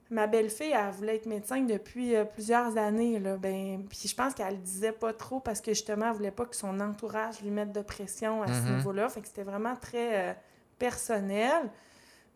ma 0.09 0.27
belle-fille, 0.27 0.71
elle 0.71 0.91
voulait 0.91 1.15
être 1.15 1.25
médecin 1.25 1.61
depuis 1.61 2.15
euh, 2.15 2.23
plusieurs 2.25 2.77
années. 2.77 3.17
Là, 3.19 3.37
ben, 3.37 3.83
puis 3.89 4.07
je 4.07 4.15
pense 4.15 4.33
qu'elle 4.33 4.53
le 4.55 4.59
disait 4.61 4.91
pas 4.91 5.13
trop 5.13 5.39
parce 5.39 5.61
que 5.61 5.71
justement, 5.73 6.07
elle 6.09 6.15
voulait 6.17 6.31
pas 6.31 6.45
que 6.45 6.55
son 6.55 6.79
entourage 6.79 7.41
lui 7.41 7.49
mette 7.49 7.71
de 7.71 7.81
pression 7.81 8.43
à 8.43 8.47
ce 8.47 8.67
Mhm. 8.67 8.75
niveau-là. 8.77 9.09
Fait 9.09 9.21
que 9.21 9.27
c'était 9.27 9.43
vraiment 9.43 9.75
très 9.75 10.29
euh, 10.29 10.33
personnel. 10.79 11.69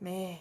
Mais 0.01 0.37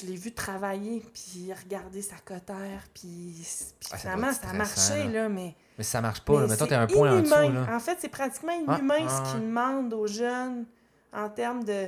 je 0.00 0.06
l'ai 0.06 0.16
vu 0.16 0.32
travailler, 0.32 1.02
puis 1.12 1.52
regarder 1.52 2.02
sa 2.02 2.16
cotère, 2.24 2.82
puis, 2.94 3.32
puis 3.80 3.88
Ah, 3.92 3.96
ça 3.96 3.98
finalement, 3.98 4.26
ça 4.26 4.30
a 4.30 4.32
stressant, 4.32 4.56
marché, 4.56 5.04
là. 5.12 5.22
là, 5.22 5.28
mais... 5.28 5.54
Mais 5.78 5.84
ça 5.84 6.00
marche 6.00 6.20
pas. 6.20 6.34
Là. 6.34 6.40
Mais 6.42 6.46
Mettons, 6.48 6.64
c'est 6.64 6.70
t'as 6.70 6.80
un 6.82 6.86
point 6.86 7.12
en 7.16 7.20
dessous. 7.20 7.34
inhumain. 7.34 7.66
Là. 7.66 7.76
En 7.76 7.80
fait, 7.80 7.96
c'est 8.00 8.08
pratiquement 8.08 8.52
Ah, 8.68 8.76
inhumain 8.78 9.06
ah, 9.08 9.24
ce 9.26 9.30
qu'ils 9.32 9.40
ouais. 9.40 9.46
demandent 9.48 9.92
aux 9.94 10.06
jeunes 10.06 10.66
en 11.12 11.28
termes 11.28 11.64
de. 11.64 11.86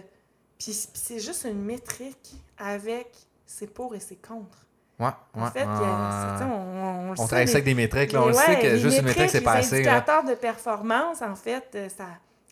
Puis 0.59 0.73
puis 0.73 0.89
c'est 0.95 1.19
juste 1.21 1.45
une 1.45 1.63
métrique 1.63 2.35
avec 2.59 3.09
c'est 3.45 3.67
pour 3.73 3.95
et 3.95 4.01
c'est 4.01 4.17
contre. 4.17 4.67
Ouais, 4.99 5.09
En 5.35 5.45
ouais, 5.45 5.51
fait, 5.51 5.61
il 5.61 5.65
y 5.65 5.69
a- 5.69 6.37
c'est- 6.39 6.45
tu 6.45 6.49
sais, 6.51 6.55
ouais. 6.55 6.59
on, 6.59 6.85
on, 6.85 7.05
le 7.07 7.11
On 7.13 7.17
sait, 7.17 7.27
travaille 7.27 7.47
ça 7.47 7.53
les- 7.53 7.57
avec 7.57 7.65
des 7.67 7.75
métriques. 7.75 8.13
Là. 8.13 8.23
On 8.23 8.27
les- 8.29 8.33
le 8.33 8.39
sait 8.39 8.59
que 8.59 8.67
les 8.67 8.79
juste 8.79 8.99
une 8.99 9.05
métrique, 9.05 9.31
c'est 9.31 9.41
pas 9.43 9.55
les 9.61 9.67
assez. 9.67 9.83
là. 9.83 9.93
indicateurs 9.97 10.25
de 10.25 10.35
performance, 10.35 11.21
en 11.23 11.35
fait, 11.37 11.65
euh, 11.75 11.89
ça, 11.91 12.07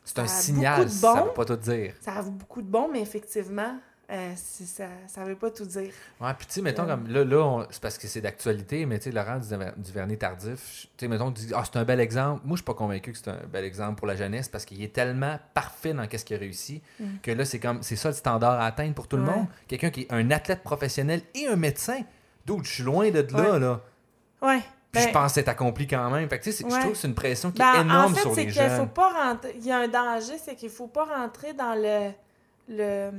C'est 0.04 0.18
un 0.18 0.26
ça 0.26 0.42
signal. 0.42 0.84
de 0.84 0.88
Ça 0.90 1.22
veut 1.24 1.30
pas 1.32 1.44
tout 1.46 1.56
dire. 1.56 1.94
ça 2.02 2.12
a 2.16 2.22
beaucoup 2.22 2.60
de 2.62 2.68
bons, 2.68 2.88
mais 2.92 3.00
effectivement, 3.00 3.78
euh, 4.10 4.32
ça 4.36 5.20
ne 5.22 5.26
veut 5.26 5.36
pas 5.36 5.50
tout 5.50 5.64
dire. 5.64 5.90
Ouais, 6.20 6.34
puis 6.36 6.46
tu 6.46 6.52
sais, 6.54 6.62
mettons, 6.62 6.84
comme 6.86 7.08
là, 7.08 7.24
là 7.24 7.66
c'est 7.70 7.80
parce 7.80 7.96
que 7.98 8.06
c'est 8.06 8.20
d'actualité, 8.20 8.84
mais 8.86 8.98
tu 8.98 9.04
sais, 9.04 9.10
Laurent 9.12 9.38
du, 9.38 9.48
du 9.82 9.92
Vernet 9.92 10.16
Tardif, 10.18 10.86
tu 10.96 11.04
sais, 11.04 11.08
mettons, 11.08 11.32
tu 11.32 11.46
dis, 11.46 11.52
ah, 11.54 11.62
c'est 11.64 11.78
un 11.78 11.84
bel 11.84 12.00
exemple. 12.00 12.42
Moi, 12.44 12.56
je 12.56 12.60
suis 12.60 12.64
pas 12.64 12.74
convaincu 12.74 13.12
que 13.12 13.18
c'est 13.18 13.28
un 13.30 13.40
bel 13.50 13.64
exemple 13.64 13.96
pour 13.96 14.06
la 14.06 14.16
jeunesse 14.16 14.48
parce 14.48 14.64
qu'il 14.64 14.82
est 14.82 14.92
tellement 14.92 15.38
parfait 15.54 15.94
dans 15.94 16.06
qu'est-ce 16.06 16.24
qu'il 16.24 16.36
a 16.36 16.38
réussi 16.40 16.82
Mm. 17.00 17.04
que 17.22 17.30
là, 17.30 17.44
c'est 17.44 17.58
comme, 17.60 17.82
c'est 17.82 17.96
ça 17.96 18.08
le 18.10 18.14
standard 18.14 18.60
à 18.60 18.66
atteindre 18.66 18.94
pour 18.94 19.08
tout 19.08 19.16
le 19.16 19.22
monde. 19.22 19.46
Quelqu'un 19.68 19.90
qui 19.90 20.02
est 20.02 20.12
un 20.12 20.30
athlète 20.30 20.62
professionnel 20.62 21.22
et 21.34 21.46
un 21.46 21.56
médecin. 21.56 22.00
D'où 22.46 22.62
je 22.62 22.70
suis 22.70 22.82
loin 22.82 23.10
de 23.10 23.20
là, 23.32 23.52
Ouais. 23.52 23.58
là. 23.58 23.80
Ouais. 24.42 24.60
Puis 24.92 25.02
Ben, 25.02 25.08
je 25.08 25.12
pense 25.12 25.36
être 25.38 25.48
accompli 25.48 25.86
quand 25.88 26.08
même. 26.10 26.28
Fait 26.28 26.38
que 26.38 26.44
tu 26.44 26.52
sais, 26.52 26.62
je 26.62 26.68
trouve 26.78 26.92
que 26.92 26.96
c'est 26.98 27.08
une 27.08 27.14
pression 27.16 27.50
qui 27.50 27.58
Ben, 27.58 27.74
est 27.74 27.80
énorme 27.80 28.12
en 28.12 28.14
fait, 28.14 28.20
sur 28.20 28.34
les 28.34 28.44
qu'il 28.46 28.54
faut 28.54 28.60
jeunes. 28.60 28.88
pas 28.90 29.10
rentrer. 29.30 29.54
Il 29.58 29.66
y 29.66 29.72
a 29.72 29.78
un 29.78 29.88
danger, 29.88 30.34
c'est 30.38 30.54
qu'il 30.54 30.68
faut 30.70 30.86
pas 30.86 31.04
rentrer 31.06 31.52
dans 31.54 31.74
le, 31.74 32.12
le 32.68 33.10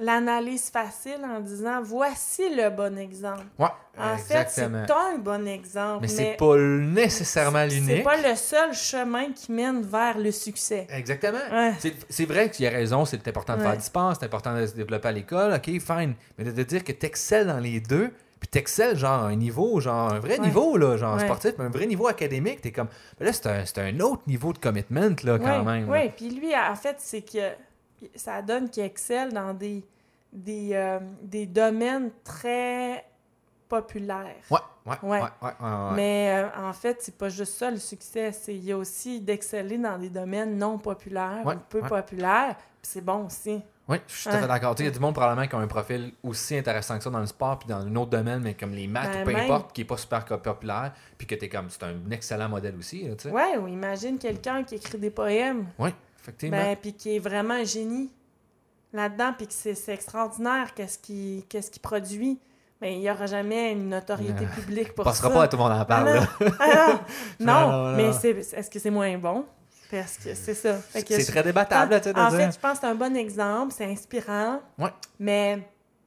l'analyse 0.00 0.70
facile 0.70 1.20
en 1.24 1.40
disant 1.40 1.80
voici 1.82 2.42
le 2.54 2.70
bon 2.70 2.98
exemple. 2.98 3.44
Ouais, 3.58 3.66
En 3.98 4.16
fait, 4.16 4.48
c'est 4.50 4.62
un 4.62 5.18
bon 5.18 5.46
exemple, 5.46 5.98
mais 6.02 6.08
c'est 6.08 6.22
mais 6.30 6.36
pas 6.36 6.56
nécessairement 6.56 7.66
c'est 7.68 7.74
l'unique. 7.76 8.04
pas 8.04 8.16
le 8.16 8.34
seul 8.34 8.72
chemin 8.74 9.32
qui 9.32 9.52
mène 9.52 9.82
vers 9.82 10.18
le 10.18 10.30
succès. 10.32 10.86
Exactement. 10.90 11.38
Ouais. 11.52 11.74
C'est- 11.78 11.94
C'est 12.08 12.24
vrai 12.26 12.50
qu'il 12.50 12.64
y 12.64 12.68
a 12.68 12.70
raison, 12.70 13.04
c'est 13.04 13.26
important 13.28 13.56
de 13.56 13.62
Ouais. 13.62 13.72
faire 13.72 13.82
sport, 13.82 14.14
c'est 14.18 14.24
important 14.26 14.54
de 14.56 14.66
se 14.66 14.74
développer 14.74 15.08
à 15.08 15.12
l'école, 15.12 15.52
ok, 15.54 15.64
fine. 15.80 16.14
Mais 16.38 16.44
de 16.44 16.50
te 16.50 16.60
dire 16.62 16.82
que 16.84 16.92
tu 16.92 17.06
excelles 17.06 17.46
dans 17.46 17.58
les 17.60 17.80
deux, 17.80 18.10
puis 18.40 18.48
tu 18.50 18.58
excelles 18.58 18.96
genre 18.96 19.24
à 19.24 19.26
un 19.26 19.36
niveau, 19.36 19.80
genre 19.80 20.12
un 20.14 20.18
vrai 20.18 20.38
Ouais. 20.38 20.46
niveau, 20.46 20.76
là, 20.78 20.96
genre 20.96 21.16
Ouais. 21.16 21.24
sportif, 21.24 21.52
mais 21.58 21.66
un 21.66 21.70
vrai 21.70 21.86
niveau 21.86 22.06
académique, 22.08 22.62
t'es 22.62 22.72
comme. 22.72 22.88
Mais 23.18 23.26
là, 23.26 23.32
c'est 23.32 23.46
un, 23.46 23.64
c'est 23.66 23.78
un 23.80 24.00
autre 24.00 24.22
niveau 24.26 24.52
de 24.54 24.58
commitment, 24.58 25.14
là, 25.24 25.38
quand 25.38 25.62
même. 25.64 25.88
Oui, 25.90 26.10
puis 26.16 26.30
lui, 26.30 26.52
en 26.56 26.74
fait, 26.74 26.96
c'est 26.98 27.20
que 27.22 27.50
ça 28.14 28.42
donne 28.42 28.68
qu'il 28.70 28.82
excelle 28.84 29.32
dans 29.32 29.52
des, 29.54 29.84
des, 30.32 30.70
euh, 30.72 30.98
des 31.22 31.46
domaines 31.46 32.10
très 32.24 33.04
populaires. 33.68 34.34
Ouais, 34.50 34.58
ouais, 34.86 34.96
ouais, 35.02 35.20
Ouais. 35.20 35.26
ouais. 35.42 35.92
Mais 35.94 36.34
euh, 36.44 36.68
en 36.68 36.72
fait, 36.72 36.96
c'est 37.00 37.16
pas 37.16 37.28
juste 37.28 37.54
ça 37.56 37.70
le 37.70 37.76
succès, 37.78 38.32
c'est 38.32 38.54
il 38.54 38.64
y 38.64 38.72
a 38.72 38.76
aussi 38.76 39.20
d'exceller 39.20 39.78
dans 39.78 39.96
des 39.98 40.08
domaines 40.10 40.56
non 40.58 40.78
populaires 40.78 41.42
ou 41.46 41.52
peu 41.68 41.80
populaires, 41.80 42.56
puis 42.56 42.90
c'est 42.90 43.04
bon 43.04 43.26
aussi. 43.26 43.62
Oui, 43.88 43.96
je 44.06 44.14
suis 44.14 44.30
tout 44.30 44.36
à 44.36 44.38
fait 44.38 44.46
d'accord. 44.46 44.74
Il 44.78 44.84
y 44.84 44.88
a 44.88 44.90
du 44.92 45.00
monde 45.00 45.14
probablement 45.14 45.48
qui 45.48 45.56
a 45.56 45.58
un 45.58 45.66
profil 45.66 46.12
aussi 46.22 46.56
intéressant 46.56 46.96
que 46.96 47.02
ça 47.02 47.10
dans 47.10 47.18
le 47.18 47.26
sport, 47.26 47.58
puis 47.58 47.68
dans 47.68 47.78
un 47.80 47.96
autre 47.96 48.10
domaine, 48.10 48.40
mais 48.40 48.54
comme 48.54 48.70
les 48.72 48.86
maths 48.86 49.10
Ben, 49.12 49.22
ou 49.22 49.24
peu 49.24 49.32
même- 49.32 49.44
importe, 49.50 49.72
qui 49.72 49.80
n'est 49.80 49.86
pas 49.86 49.96
super 49.96 50.24
populaire, 50.24 50.92
puis 51.18 51.26
que 51.26 51.34
tu 51.34 51.44
es 51.44 51.48
comme. 51.48 51.68
C'est 51.70 51.82
un 51.82 51.96
excellent 52.12 52.48
modèle 52.48 52.76
aussi, 52.78 53.08
là, 53.08 53.16
tu 53.16 53.24
sais. 53.24 53.30
Ouais, 53.34 53.56
ou 53.58 53.66
imagine 53.66 54.16
quelqu'un 54.18 54.62
qui 54.62 54.76
écrit 54.76 54.98
des 54.98 55.10
poèmes, 55.10 55.66
Oui, 55.78 55.90
effectivement. 56.30 56.56
ben, 56.56 56.76
puis 56.76 56.92
qui 56.94 57.16
est 57.16 57.18
vraiment 57.18 57.54
un 57.54 57.64
génie 57.64 58.10
là-dedans, 58.92 59.32
puis 59.36 59.46
que 59.46 59.52
c'est 59.52 59.76
extraordinaire 59.92 60.74
qu'est-ce 60.74 60.98
qu'il 60.98 61.44
qu'est-ce 61.48 61.70
qu'il 61.70 61.82
produit. 61.82 62.38
Mais 62.80 62.94
il 62.94 63.00
n'y 63.00 63.10
aura 63.10 63.26
jamais 63.26 63.72
une 63.72 63.90
notoriété 63.90 64.44
Euh, 64.46 64.54
publique 64.60 64.94
pour 64.94 65.04
On 65.06 65.10
passera 65.10 65.28
ça. 65.28 65.34
pas 65.34 65.42
à 65.42 65.48
tout 65.48 65.58
le 65.58 65.62
monde 65.64 65.72
en 65.72 65.84
parle, 65.84 66.26
Ah 66.58 67.00
non, 67.38 67.52
ah 67.52 67.92
non, 67.92 67.92
mais 67.96 68.12
c'est- 68.14 68.30
est-ce 68.54 68.70
que 68.70 68.78
c'est 68.78 68.90
moins 68.90 69.18
bon? 69.18 69.44
Parce 69.90 70.16
que 70.16 70.34
c'est 70.34 70.54
ça. 70.54 70.78
C'est 70.94 71.24
très 71.26 71.42
débattable, 71.42 72.00
tu 72.00 72.04
sais, 72.10 72.18
En 72.18 72.28
dire. 72.30 72.38
fait, 72.38 72.52
je 72.52 72.58
pense 72.58 72.74
que 72.74 72.78
c'est 72.80 72.86
un 72.86 72.94
bon 72.94 73.14
exemple, 73.16 73.74
c'est 73.76 73.84
inspirant, 73.84 74.60
Ouais. 74.78 74.88
mais, 75.18 75.58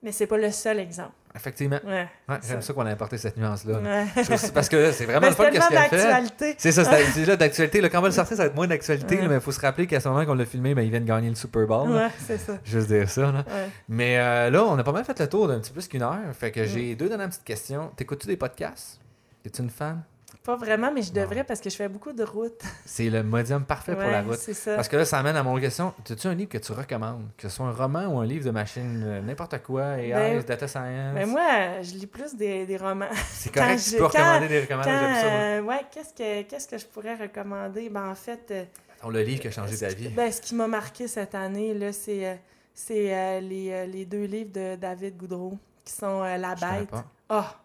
mais 0.02 0.12
c'est 0.12 0.26
pas 0.26 0.38
le 0.38 0.50
seul 0.52 0.80
exemple. 0.80 1.12
Effectivement. 1.35 1.80
Ouais. 1.85 2.07
Ouais, 2.30 2.35
J'aime 2.47 2.61
ça. 2.61 2.73
qu'on 2.73 2.85
a 2.85 2.91
apporté 2.91 3.18
cette 3.18 3.38
nuance-là. 3.38 3.80
là. 3.81 4.03
Ouais. 4.15 4.23
Parce 4.53 4.69
que 4.69 4.91
c'est 4.91 5.05
vraiment 5.05 5.27
le 5.27 5.34
fun 5.34 5.49
qu'est-ce 5.49 5.68
qu'elle 5.68 5.80
fait. 5.89 5.97
d'actualité. 5.97 6.55
C'est 6.60 6.72
ça, 6.72 6.84
c'est 6.85 7.15
déjà 7.19 7.35
d'actualité. 7.35 7.81
là. 7.81 7.89
Quand 7.89 7.99
on 7.99 8.01
va 8.03 8.07
le 8.10 8.14
sortir, 8.14 8.38
ça 8.38 8.43
va 8.43 8.47
être 8.49 8.55
moins 8.55 8.68
d'actualité, 8.68 9.18
là, 9.18 9.27
mais 9.27 9.35
il 9.35 9.41
faut 9.41 9.51
se 9.51 9.60
rappeler 9.60 9.88
qu'à 9.88 9.99
ce 9.99 10.07
moment 10.10 10.23
qu'on 10.26 10.35
l'a 10.35 10.45
filmé, 10.45 10.76
ben, 10.76 10.84
il 10.84 10.91
vient 10.91 10.99
de 11.01 11.05
gagner 11.05 11.30
le 11.30 11.35
Super 11.35 11.65
Bowl. 11.65 11.89
là. 11.89 12.05
Ouais, 12.05 12.11
c'est 12.19 12.38
ça. 12.38 12.53
Juste 12.64 12.88
dire 12.88 13.10
ça. 13.10 13.22
Là. 13.31 13.43
Ouais. 13.47 13.69
Mais 13.89 14.19
euh, 14.19 14.49
là, 14.51 14.64
on 14.64 14.77
a 14.77 14.84
pas 14.84 14.91
mal 14.91 15.03
fait 15.05 15.19
le 15.19 15.27
tour 15.27 15.47
d'un 15.47 15.60
petit 15.60 15.72
peu 15.72 15.80
plus 15.80 15.88
qu'une 15.88 16.03
heure. 16.03 16.19
Fait 16.39 16.51
que 16.51 16.61
Mm. 16.61 16.65
j'ai 16.65 16.95
deux 16.95 17.10
dernières 17.10 17.30
petites 17.30 17.43
questions. 17.43 17.91
T'écoutes-tu 17.95 18.27
des 18.27 18.38
podcasts? 18.38 18.99
Es-tu 19.45 19.61
une 19.64 19.69
fan? 19.72 20.03
Pas 20.44 20.57
vraiment, 20.57 20.91
mais 20.91 21.02
je 21.02 21.14
Non. 21.14 21.22
devrais 21.22 21.44
parce 21.45 21.61
que 21.61 21.70
je 21.70 21.76
fais 21.76 21.88
beaucoup 21.88 22.11
de 22.11 22.24
routes. 22.24 22.61
C'est 22.86 23.10
le 23.10 23.24
médium 23.24 23.64
parfait 23.64 23.94
pour 23.94 24.03
la 24.03 24.22
route. 24.22 24.36
C'est 24.38 24.53
ça. 24.53 24.76
Parce 24.76 24.90
que 24.90 24.98
là, 24.98 25.06
ça 25.06 25.20
amène 25.20 25.38
à 25.38 25.44
mon 25.44 25.57
question. 25.60 25.94
As-tu 26.10 26.28
un 26.28 26.34
livre 26.34 26.49
que 26.49 26.57
tu 26.57 26.72
recommandes? 26.74 27.28
Que 27.38 27.48
ce 27.48 27.56
soit 27.56 27.65
un 27.68 27.72
roman 27.72 28.07
ou 28.07 28.20
un 28.20 28.26
livre 28.26 28.44
de 28.45 28.52
machine, 28.52 29.02
euh, 29.06 29.22
n'importe 29.22 29.61
quoi, 29.64 29.98
AI, 29.99 30.11
Ben, 30.11 30.44
data 30.44 30.68
science? 30.68 31.14
Mais 31.14 31.26
moi, 31.26 31.82
je 31.82 31.94
lis 31.94 32.07
plus 32.07 32.36
des, 32.36 32.65
des 32.65 32.76
romans. 32.78 33.07
c'est 33.30 33.53
correct, 33.53 33.70
quand 33.72 33.78
tu 33.78 33.90
je- 33.91 33.98
peux 33.98 34.02
quand- 34.03 34.07
recommander 34.10 34.48
des 34.49 34.60
recommandations. 34.61 35.30
Euh, 35.32 35.61
ouais, 35.61 35.82
qu'est-ce 35.91 36.14
que, 36.14 36.41
qu'est-ce 36.49 36.68
que 36.68 36.78
je 36.78 36.86
pourrais 36.88 37.15
recommander? 37.15 37.90
Ben, 37.90 38.10
en 38.10 38.15
fait, 38.15 38.41
euh, 38.52 38.64
le 39.10 39.22
livre 39.22 39.40
qui 39.41 39.48
a 39.48 39.52
changé 39.52 39.78
ta 39.78 39.88
vie. 39.90 40.10
Ben, 40.10 40.30
ce 40.30 40.41
qui 40.41 40.56
m'a 40.56 40.68
marqué 40.68 41.07
cette 41.07 41.36
année, 41.36 41.74
là, 41.74 41.94
c'est, 41.94 42.28
euh, 42.28 42.36
C'est 42.74 43.40
les, 43.40 43.86
les 43.88 44.06
deux 44.06 44.26
livres 44.26 44.52
de 44.52 44.76
David 44.76 45.15
Goudreau 45.15 45.57
qui 45.86 45.94
sont 45.94 46.22
La 46.24 46.56
Je 46.56 46.61
Bête. 46.61 46.90
Ah! 47.30 47.56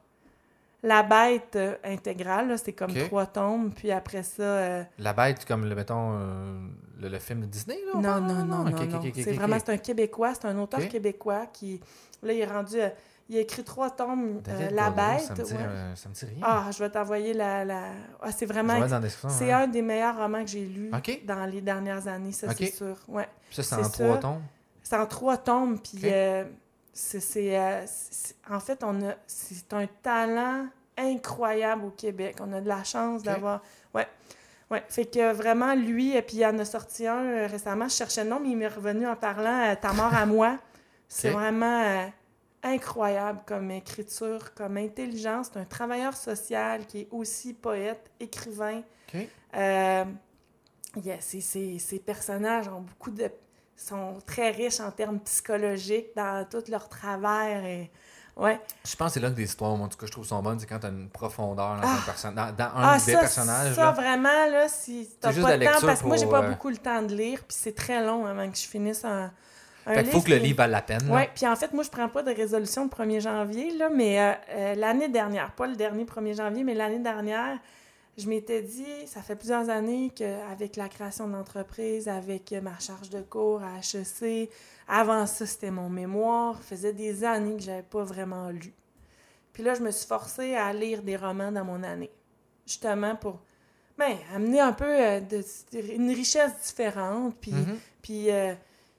La 0.85 1.03
Bête 1.03 1.57
euh, 1.57 1.75
intégrale, 1.83 2.57
c'est 2.57 2.73
comme 2.73 2.95
trois 2.95 3.27
tomes, 3.27 3.73
puis 3.75 3.91
après 3.91 4.23
ça. 4.23 4.43
euh, 4.43 4.85
La 4.99 5.13
bête, 5.13 5.45
comme, 5.45 5.65
le, 5.69 5.75
mettons, 5.75 6.13
euh, 6.13 6.61
le, 7.01 7.09
le 7.09 7.19
film 7.19 7.41
de 7.41 7.47
Disney, 7.47 7.79
là? 7.85 7.93
on 7.95 8.01
Non, 8.01 8.21
non, 8.21 8.45
non, 8.45 8.65
non, 8.65 8.71
non. 8.87 9.03
C'est 9.15 9.33
vraiment, 9.33 9.57
c'est 9.59 9.73
un 9.73 9.77
Québécois, 9.79 10.35
c'est 10.35 10.47
un 10.47 10.57
auteur 10.59 10.87
québécois 10.89 11.47
qui, 11.53 11.81
là, 12.23 12.33
il 12.33 12.39
est 12.41 12.47
rendu, 12.47 12.77
il 13.29 13.37
a 13.39 13.41
écrit 13.41 13.65
trois 13.65 13.91
tomes, 13.91 14.41
La 14.71 14.91
Bête. 14.91 15.21
Ça 15.23 15.35
me 15.35 15.43
dit, 15.43 15.53
ouais. 15.53 15.59
ça 15.97 16.09
me 16.09 16.15
dit 16.15 16.25
rien. 16.27 16.39
Ah, 16.43 16.67
je 16.71 16.79
vais 16.79 16.91
t'envoyer 16.91 17.35
la, 17.35 17.65
la... 17.65 17.83
Ah, 18.23 18.31
c'est 18.31 18.47
vraiment, 18.47 18.79
c'est 19.29 19.51
hein. 19.53 19.63
un 19.63 19.67
des 19.67 19.83
meilleurs 19.83 20.17
romans 20.17 20.45
que 20.45 20.51
j'ai 20.51 20.71
Ok. 20.95 21.23
dans 21.27 21.45
les 21.47 21.61
dernières 21.61 22.07
années, 22.07 22.31
ça 22.33 22.55
c'est 22.55 22.67
sûr. 22.67 22.97
Ouais. 23.09 23.29
Ça, 23.51 23.65
c'est 23.65 23.75
en 23.75 23.89
trois 23.91 24.19
tomes. 24.19 24.43
C'est 24.81 24.97
en 24.97 25.07
trois 25.07 25.37
tomes, 25.39 25.81
puis 25.81 26.03
c'est, 27.21 27.59
euh, 27.59 27.83
c'est- 27.87 28.35
en 28.51 28.61
fait, 28.61 28.83
on 28.83 29.09
a, 29.09 29.15
c'est 29.27 29.73
un 29.73 29.87
talent 30.03 30.67
incroyable 30.97 31.85
au 31.85 31.91
Québec. 31.91 32.37
On 32.41 32.53
a 32.53 32.61
de 32.61 32.69
la 32.69 32.83
chance 32.85 33.23
d'avoir... 33.23 33.63
Ouais. 33.95 34.07
Ouais. 34.71 34.83
Fait 34.89 35.07
que 35.07 35.33
vraiment, 35.33 35.75
lui, 35.75 36.15
et 36.17 36.23
puis 36.23 36.39
il 36.39 36.45
en 36.47 36.59
a 36.59 36.65
sorti 36.65 37.07
un 37.07 37.25
euh, 37.25 37.47
récemment, 37.47 37.89
je 37.89 37.95
cherchais 37.95 38.25
le 38.25 38.31
nom, 38.31 38.41
mais 38.41 38.51
il 38.51 38.57
m'est 38.57 38.69
revenu 38.69 39.07
en 39.07 39.17
parlant 39.17 39.71
euh, 39.71 39.75
Ta 39.81 39.93
mort 39.93 40.15
à 40.15 40.27
moi. 40.27 40.59
C'est 41.09 41.31
vraiment 41.31 41.83
euh, 41.85 42.07
incroyable 42.63 43.41
comme 43.47 43.71
écriture, 43.71 44.53
comme 44.55 44.77
intelligence. 44.77 45.51
C'est 45.53 45.61
un 45.61 45.65
travailleur 45.65 46.15
social 46.15 46.85
qui 46.87 47.03
est 47.03 47.09
aussi 47.11 47.55
poète, 47.55 48.11
écrivain. 48.21 48.83
OK. 49.15 49.21
Euh, 49.57 50.05
yeah, 51.03 51.17
ces- 51.21 51.41
ces- 51.41 51.79
ces 51.79 51.99
personnages 52.01 52.69
ont 52.69 52.83
beaucoup 52.83 53.11
de 53.11 53.31
sont 53.81 54.19
très 54.27 54.51
riches 54.51 54.81
en 54.81 54.91
termes 54.91 55.21
psychologiques 55.21 56.09
dans 56.17 56.45
tout 56.51 56.63
leur 56.71 56.89
travers 56.89 57.65
et 57.65 57.91
ouais 58.37 58.61
Je 58.85 58.97
pense 58.97 59.09
que 59.09 59.15
c'est 59.15 59.21
là 59.21 59.31
que 59.31 59.35
des 59.37 59.45
histoires, 59.45 59.71
en 59.73 59.89
tout 59.89 59.97
cas, 59.99 60.07
je 60.07 60.13
trouve 60.13 60.27
sont 60.27 60.43
bonnes, 60.43 60.59
c'est 60.61 60.67
quand 60.67 60.79
tu 60.81 60.87
as 60.87 60.91
une 60.91 61.09
profondeur 61.09 61.77
dans, 61.77 61.81
Ah. 61.83 61.97
un, 61.99 62.01
perso- 62.11 62.33
dans, 62.33 62.53
dans 62.57 62.65
un 62.65 62.71
ah 62.75 62.99
des 63.05 63.13
ça, 63.13 63.21
personnages. 63.21 63.75
ça 63.75 63.85
là. 63.87 63.91
vraiment 63.93 64.47
là 64.51 64.69
si 64.69 65.01
juste 65.01 65.43
pas 65.43 65.57
de 65.57 65.65
temps 65.65 65.71
parce 65.87 66.03
que 66.03 66.07
moi 66.07 66.17
j'ai 66.17 66.25
pour, 66.25 66.33
pas 66.33 66.43
euh, 66.45 66.51
beaucoup 66.51 66.69
le 66.71 66.77
temps 66.77 67.03
de 67.03 67.15
lire 67.15 67.39
puis 67.47 67.57
c'est 67.59 67.75
très 67.75 68.05
long 68.05 68.27
avant 68.27 68.51
que 68.51 68.57
je 68.57 68.67
finisse 68.67 69.05
un, 69.05 69.31
un 69.87 69.95
Fait 69.95 70.03
qu'il 70.05 70.13
faut 70.13 70.21
que 70.21 70.31
le 70.31 70.37
livre 70.37 70.59
vaille 70.59 70.71
la 70.71 70.83
peine. 70.83 71.09
Oui, 71.11 71.23
puis 71.35 71.47
en 71.47 71.57
fait, 71.57 71.73
moi, 71.73 71.83
je 71.83 71.89
prends 71.89 72.09
pas 72.11 72.23
de 72.23 72.31
résolution 72.35 72.85
le 72.85 72.91
1er 72.91 73.21
janvier, 73.21 73.71
là, 73.75 73.89
mais 73.89 74.21
euh, 74.21 74.33
euh, 74.51 74.75
l'année 74.75 75.09
dernière, 75.09 75.51
pas 75.53 75.67
le 75.67 75.77
dernier 75.77 76.05
1er 76.05 76.37
janvier, 76.37 76.63
mais 76.63 76.75
l'année 76.75 76.99
dernière, 76.99 77.57
je 78.19 78.29
m'étais 78.29 78.61
dit, 78.63 78.85
ça 79.07 79.23
fait 79.23 79.37
plusieurs 79.37 79.71
années 79.71 80.11
qu'avec 80.15 80.77
la 80.77 80.89
création 80.89 81.27
de 81.29 81.33
l'entreprise, 81.35 82.09
avec 82.09 82.53
ma 82.63 82.79
charge 82.79 83.09
de 83.11 83.21
cours 83.23 83.63
à 83.63 83.79
HEC, 83.79 84.51
avant 84.89 85.25
ça, 85.27 85.47
c'était 85.47 85.71
mon 85.71 85.89
mémoire, 85.89 86.57
ça 86.57 86.63
faisait 86.63 86.93
des 86.93 87.25
années 87.25 87.57
que 87.57 87.63
j'avais 87.63 87.83
pas 87.83 88.05
vraiment 88.05 88.51
lu. 88.51 88.73
Puis 89.53 89.63
là, 89.63 89.75
je 89.75 89.81
me 89.83 89.91
suis 89.91 90.07
forcée 90.07 90.55
à 90.55 90.73
lire 90.73 91.03
des 91.03 91.17
romans 91.17 91.53
dans 91.53 91.65
mon 91.65 91.83
année, 91.83 92.11
justement 92.67 93.17
pour 93.17 93.41
ben, 93.97 94.17
amener 94.35 94.61
un 94.61 94.73
peu 94.73 94.85
euh, 94.87 95.19
de, 95.21 95.43
une 95.95 96.11
richesse 96.11 96.53
différente, 96.65 97.35
puis 97.41 97.51
Mhm. 97.53 97.79
puis, 98.01 98.31
euh, 98.31 98.55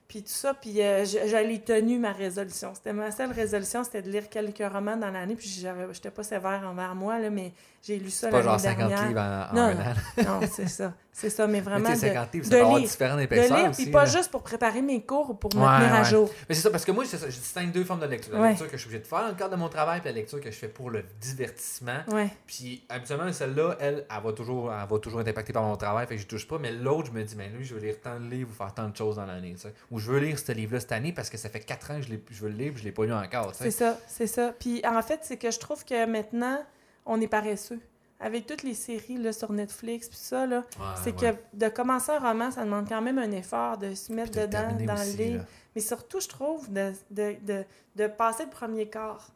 puis 0.06 0.22
tout 0.22 0.28
ça, 0.28 0.52
puis 0.52 0.82
euh, 0.82 1.04
j'allais 1.06 1.58
tenu 1.60 1.98
ma 1.98 2.12
résolution. 2.12 2.74
C'était 2.74 2.92
ma 2.92 3.10
seule 3.10 3.30
résolution, 3.32 3.82
c'était 3.82 4.02
de 4.02 4.10
lire 4.10 4.28
quelques 4.28 4.58
romans 4.70 4.96
dans 4.98 5.10
l'année, 5.10 5.36
puis 5.36 5.48
j'avais- 5.48 5.94
j'étais 5.94 6.10
pas 6.10 6.22
sévère 6.22 6.62
envers 6.68 6.94
moi, 6.94 7.18
là, 7.18 7.30
mais 7.30 7.52
j'ai 7.82 7.98
lu 7.98 8.10
ça 8.10 8.26
C'est 8.26 8.30
pas 8.30 8.38
l'année 8.38 8.48
genre 8.50 8.60
50 8.60 8.88
dernière. 8.88 9.08
livres 9.08 9.20
en, 9.20 9.50
en 9.50 9.54
Non, 9.54 9.62
un 9.62 9.90
an. 9.90 9.94
Non, 10.40 10.46
c'est 10.50 10.68
ça. 10.68 10.92
C'est 11.12 11.28
ça, 11.28 11.46
mais 11.46 11.54
Mais 11.54 11.60
vraiment 11.60 11.90
de, 11.90 11.94
sais, 11.96 12.08
50 12.08 12.32
livres, 12.34 12.46
de 12.46 12.50
ça 12.50 12.56
peut 12.56 12.62
avoir 12.62 12.78
lire. 12.78 12.88
différentes 12.88 13.18
de 13.18 13.22
épaisseurs 13.24 13.56
lire, 13.58 13.70
aussi. 13.70 13.82
puis 13.82 13.90
pas 13.92 14.04
là. 14.04 14.10
juste 14.10 14.30
pour 14.30 14.42
préparer 14.42 14.80
mes 14.80 15.02
cours 15.04 15.30
ou 15.30 15.34
pour 15.34 15.54
me 15.54 15.60
Ouais, 15.60 15.78
tenir 15.80 15.94
à 15.94 15.98
ouais. 15.98 16.04
jour. 16.08 16.30
Mais 16.48 16.54
c'est 16.54 16.60
ça, 16.62 16.70
parce 16.70 16.84
que 16.84 16.92
moi, 16.92 17.04
ça, 17.04 17.18
je 17.20 17.26
distingue 17.36 17.72
deux 17.72 17.84
formes 17.84 18.00
de 18.00 18.06
lecture. 18.06 18.32
La 18.34 18.40
Ouais. 18.40 18.48
lecture 18.50 18.66
que 18.68 18.72
je 18.72 18.78
suis 18.78 18.86
obligé 18.86 19.02
de 19.02 19.06
faire 19.08 19.22
dans 19.22 19.28
le 19.28 19.34
cadre 19.34 19.50
de 19.50 19.56
mon 19.56 19.68
travail, 19.68 20.00
puis 20.00 20.08
la 20.08 20.14
lecture 20.14 20.40
que 20.40 20.50
je 20.50 20.56
fais 20.56 20.68
pour 20.68 20.88
le 20.88 21.04
divertissement. 21.20 21.98
Puis 22.46 22.84
habituellement, 22.88 23.30
celle-là, 23.32 23.76
elle, 23.80 24.06
elle 24.08 24.22
va 24.22 24.32
toujours, 24.32 24.72
elle 24.72 24.88
va 24.88 24.98
toujours 24.98 25.20
être 25.20 25.28
impactée 25.28 25.52
par 25.52 25.62
mon 25.64 25.76
travail, 25.76 26.06
fait 26.06 26.16
que 26.16 26.22
je 26.22 26.26
touche 26.26 26.46
pas. 26.46 26.58
Mais 26.58 26.72
l'autre, 26.72 27.08
je 27.08 27.18
me 27.18 27.24
dis, 27.24 27.34
ben 27.34 27.50
lui, 27.52 27.64
je 27.64 27.74
veux 27.74 27.80
lire 27.80 27.96
tant 28.02 28.18
de 28.18 28.28
livres 28.30 28.50
ou 28.50 28.54
faire 28.54 28.72
tant 28.72 28.88
de 28.88 28.96
choses 28.96 29.16
dans 29.16 29.26
l'année. 29.26 29.54
Ou 29.90 29.98
je 29.98 30.10
veux 30.12 30.18
lire 30.20 30.38
ce 30.38 30.52
livre-là 30.52 30.80
cette 30.80 30.92
année 30.92 31.12
parce 31.12 31.28
que 31.28 31.36
ça 31.38 31.48
fait 31.48 31.60
4 31.60 31.90
ans 31.90 31.96
que 32.00 32.06
je, 32.06 32.14
je 32.30 32.40
veux 32.42 32.50
le 32.50 32.56
lire, 32.56 32.72
puis 32.72 32.80
je 32.82 32.84
l'ai 32.86 32.92
pas 32.92 33.04
lu 33.04 33.12
encore. 33.12 33.52
c'est 33.54 33.70
ça, 33.72 33.98
c'est 34.06 34.26
ça. 34.28 34.52
Puis 34.58 34.80
en 34.86 35.02
fait, 35.02 35.20
c'est 35.22 35.36
que 35.36 35.50
je 35.50 35.58
trouve 35.58 35.84
que 35.84 36.06
maintenant, 36.06 36.60
on 37.06 37.20
est 37.20 37.26
paresseux. 37.28 37.80
Avec 38.22 38.46
toutes 38.46 38.62
les 38.64 38.74
séries 38.74 39.16
là, 39.16 39.32
sur 39.32 39.50
Netflix, 39.50 40.08
puis 40.08 40.18
ça, 40.18 40.44
là, 40.46 40.58
Ouais, 40.78 40.84
c'est 41.02 41.22
ouais. 41.22 41.32
que 41.52 41.56
de 41.56 41.68
commencer 41.70 42.12
un 42.12 42.18
roman, 42.18 42.50
ça 42.50 42.64
demande 42.64 42.86
quand 42.86 43.00
même 43.00 43.18
un 43.18 43.30
effort 43.32 43.78
de 43.78 43.94
se 43.94 44.12
mettre 44.12 44.32
de 44.38 44.44
dedans, 44.46 44.68
dans 44.86 44.94
aussi, 44.94 45.16
le 45.16 45.24
livre. 45.24 45.38
là. 45.38 45.44
Mais 45.74 45.80
surtout, 45.80 46.20
je 46.20 46.28
trouve, 46.28 46.70
de, 46.70 46.92
de, 47.10 47.36
de, 47.42 47.64
de 47.96 48.06
passer 48.08 48.44
le 48.44 48.50
premier 48.50 48.88
quart. 48.88 49.30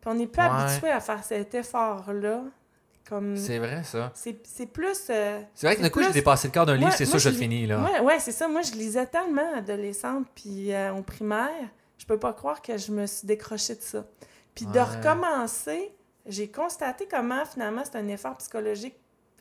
Puis 0.00 0.10
on 0.10 0.14
n'est 0.14 0.26
plus 0.26 0.42
Ouais. 0.42 0.48
habitué 0.48 0.90
à 0.90 0.98
faire 1.00 1.22
cet 1.22 1.54
effort-là. 1.54 2.42
Comme... 3.08 3.36
C'est 3.36 3.58
vrai, 3.58 3.82
ça. 3.84 4.10
C'est 4.14 4.38
c'est 4.46 4.66
plus... 4.66 4.98
euh, 5.10 5.40
C'est 5.54 5.66
vrai 5.66 5.76
que 5.76 5.82
d'un 5.82 5.90
coup, 5.90 6.02
j'ai 6.02 6.10
dépassé 6.10 6.48
le 6.48 6.52
quart 6.52 6.64
d'un 6.66 6.74
livre, 6.76 6.92
c'est 6.96 7.04
sûr, 7.04 7.18
je 7.18 7.28
le 7.28 7.34
finis, 7.36 7.66
là. 7.66 7.78
Ouais, 7.84 8.00
ouais, 8.00 8.18
c'est 8.18 8.32
ça. 8.32 8.48
Moi, 8.48 8.62
je 8.62 8.72
lisais 8.72 9.06
tellement 9.06 9.54
adolescente, 9.54 10.26
puis 10.34 10.72
euh, 10.72 10.92
au 10.94 11.02
primaire, 11.02 11.68
je 11.98 12.06
peux 12.06 12.18
pas 12.18 12.32
croire 12.32 12.60
que 12.62 12.76
je 12.78 12.90
me 12.90 13.06
suis 13.06 13.26
décrochée 13.26 13.74
de 13.76 13.82
ça. 13.82 14.04
Puis 14.54 14.64
de 14.66 14.80
recommencer, 14.80 15.92
j'ai 16.26 16.48
constaté 16.48 17.06
comment, 17.10 17.44
finalement, 17.44 17.82
c'est 17.84 17.96
un 17.98 18.08
effort 18.08 18.36
psychologique, 18.38 18.94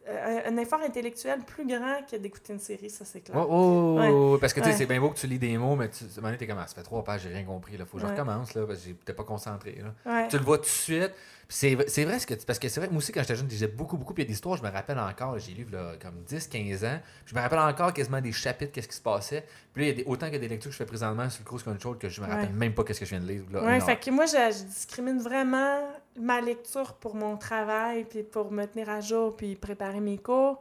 euh, 0.06 0.42
un, 0.46 0.58
effort 0.58 0.82
intellectuel 0.82 1.40
plus 1.46 1.66
grand 1.66 2.06
que 2.12 2.18
d'écouter 2.18 2.52
une 2.52 2.60
série, 2.60 2.90
ça, 2.90 3.06
c'est 3.06 3.22
clair. 3.22 3.38
Oh, 3.40 3.48
oh, 3.50 4.00
Ouais. 4.00 4.10
oh, 4.12 4.38
parce 4.38 4.52
que 4.54 4.60
tu 4.60 4.66
sais, 4.66 4.72
Ouais. 4.72 4.78
c'est 4.78 4.86
bien 4.86 5.00
beau 5.00 5.10
que 5.10 5.18
tu 5.18 5.28
lis 5.28 5.40
des 5.40 5.58
mots, 5.58 5.78
mais 5.78 5.90
tu, 5.90 6.04
t'es 6.38 6.48
comme, 6.48 6.58
ah, 6.60 6.68
ça 6.68 6.76
fait 6.76 6.84
trois 6.84 7.06
pages, 7.06 7.22
j'ai 7.22 7.30
rien 7.30 7.46
compris, 7.46 7.78
là. 7.78 7.86
Faut 7.86 7.98
que 7.98 8.04
je 8.04 8.08
recommence, 8.08 8.54
là, 8.54 8.66
parce 8.68 8.80
que 8.80 8.88
j'étais 8.88 9.14
pas 9.14 9.24
concentré, 9.24 9.82
là. 10.06 10.28
Tu 10.28 10.38
le 10.38 10.44
vois 10.44 10.58
tout 10.58 10.64
de 10.64 10.68
suite. 10.70 11.12
C'est, 11.48 11.76
vrai, 11.76 12.20
ce 12.20 12.26
que 12.26 12.34
tu- 12.34 12.46
parce 12.46 12.58
que 12.58 12.68
c'est 12.68 12.80
vrai, 12.80 12.90
moi 12.90 12.98
aussi, 12.98 13.12
quand 13.12 13.22
j'étais 13.22 13.36
jeune, 13.36 13.46
je 13.48 13.52
lisais 13.52 13.68
beaucoup, 13.68 13.96
beaucoup. 13.96 14.14
Puis 14.14 14.24
il 14.24 14.26
y 14.26 14.28
a 14.28 14.30
des 14.30 14.34
histoires, 14.34 14.58
je 14.58 14.64
me 14.64 14.70
rappelle 14.70 14.98
encore, 14.98 15.38
j'ai 15.38 15.54
lu 15.54 15.68
là, 15.72 15.94
comme 16.02 16.16
10, 16.26 16.48
15 16.48 16.84
ans. 16.84 17.00
Puis 17.26 17.34
je 17.34 17.36
me 17.36 17.42
rappelle 17.42 17.60
encore 17.60 17.94
quasiment 17.94 18.22
des 18.22 18.32
chapitres, 18.32 18.72
qu'est-ce 18.72 18.88
qui 18.88 18.96
se 18.96 19.02
passait. 19.02 19.46
Puis 19.74 19.84
là, 19.84 19.92
il 19.92 19.98
y 19.98 20.02
a 20.02 20.04
des, 20.04 20.10
autant 20.10 20.32
que 20.32 20.38
des 20.38 20.48
lectures 20.48 20.70
que 20.70 20.74
je 20.74 20.78
fais 20.78 20.86
présentement 20.86 21.30
sur 21.30 21.42
le 21.44 21.46
Cruise 21.46 21.62
Control 21.64 21.98
que 21.98 22.10
je 22.10 22.22
me 22.22 22.28
rappelle 22.28 22.54
même 22.54 22.74
pas 22.74 22.84
qu'est-ce 22.84 23.02
que 23.02 23.06
je 23.06 23.12
viens 23.12 23.20
de 23.20 23.28
lire. 23.28 23.44
Là, 23.52 23.80
fait 23.82 23.98
que 24.00 24.10
moi, 24.10 24.26
je, 24.26 24.32
je 24.32 24.64
discrimine 24.64 25.20
vraiment 25.22 25.80
ma 26.20 26.42
lecture 26.42 26.94
pour 26.94 27.16
mon 27.16 27.38
travail, 27.38 28.04
puis 28.06 28.24
pour 28.24 28.52
me 28.52 28.66
tenir 28.66 28.90
à 28.90 29.02
jour, 29.02 29.36
puis 29.36 29.56
préparer 29.56 30.00
mes 30.00 30.18
cours, 30.18 30.60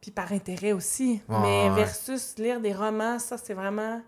puis 0.00 0.10
par 0.10 0.32
intérêt 0.32 0.72
aussi. 0.72 1.20
Ouais, 1.28 1.36
Mais 1.42 1.68
ouais. 1.70 1.74
versus 1.76 2.36
lire 2.38 2.60
des 2.60 2.72
romans, 2.72 3.18
ça, 3.18 3.36
c'est 3.38 3.54
vraiment... 3.54 4.00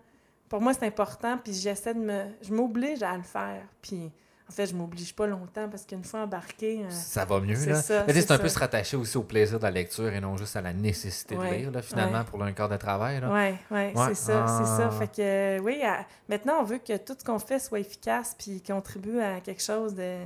Pour 0.49 0.59
moi, 0.61 0.73
c'est 0.73 0.85
important, 0.85 1.37
puis 1.37 1.53
j'essaie 1.53 1.93
de 1.93 1.99
me... 1.99 2.23
Je 2.41 2.53
m'oblige 2.53 3.01
à 3.03 3.15
le 3.15 3.23
faire, 3.23 3.63
puis... 3.81 4.11
En 4.49 4.53
fait, 4.53 4.65
je 4.65 4.75
m'oblige 4.75 5.15
pas 5.15 5.27
longtemps, 5.27 5.69
parce 5.69 5.85
qu'une 5.85 6.03
fois 6.03 6.23
embarqué... 6.23 6.81
euh, 6.83 6.89
Ça 6.89 7.23
va 7.23 7.39
mieux, 7.39 7.55
c'est 7.55 7.69
là. 7.69 7.81
c'est 7.81 8.31
un 8.31 8.37
peu 8.37 8.49
se 8.49 8.59
rattacher 8.59 8.97
aussi 8.97 9.17
au 9.17 9.23
plaisir 9.23 9.57
de 9.59 9.63
la 9.63 9.71
lecture 9.71 10.11
et 10.11 10.19
non 10.19 10.35
juste 10.35 10.57
à 10.57 10.61
la 10.61 10.73
nécessité 10.73 11.37
Ouais, 11.37 11.49
de 11.51 11.55
lire, 11.55 11.71
là, 11.71 11.81
finalement, 11.81 12.17
ouais. 12.19 12.25
pour 12.25 12.43
un 12.43 12.51
corps 12.51 12.67
de 12.67 12.75
travail. 12.75 13.21
Ouais, 13.23 13.57
Ouais, 13.71 13.93
c'est 14.09 14.15
ça, 14.15 14.45
c'est 14.47 14.65
ça. 14.65 14.89
ah. 14.91 14.91
Fait 14.91 15.07
que, 15.07 15.59
oui, 15.61 15.81
à- 15.83 16.05
maintenant, 16.27 16.55
on 16.59 16.63
veut 16.63 16.79
que 16.79 16.97
tout 16.97 17.15
ce 17.17 17.23
qu'on 17.23 17.39
fait 17.39 17.59
soit 17.59 17.79
efficace, 17.79 18.35
puis 18.37 18.61
contribue 18.61 19.21
à 19.21 19.39
quelque 19.39 19.63
chose 19.63 19.95
de... 19.95 20.17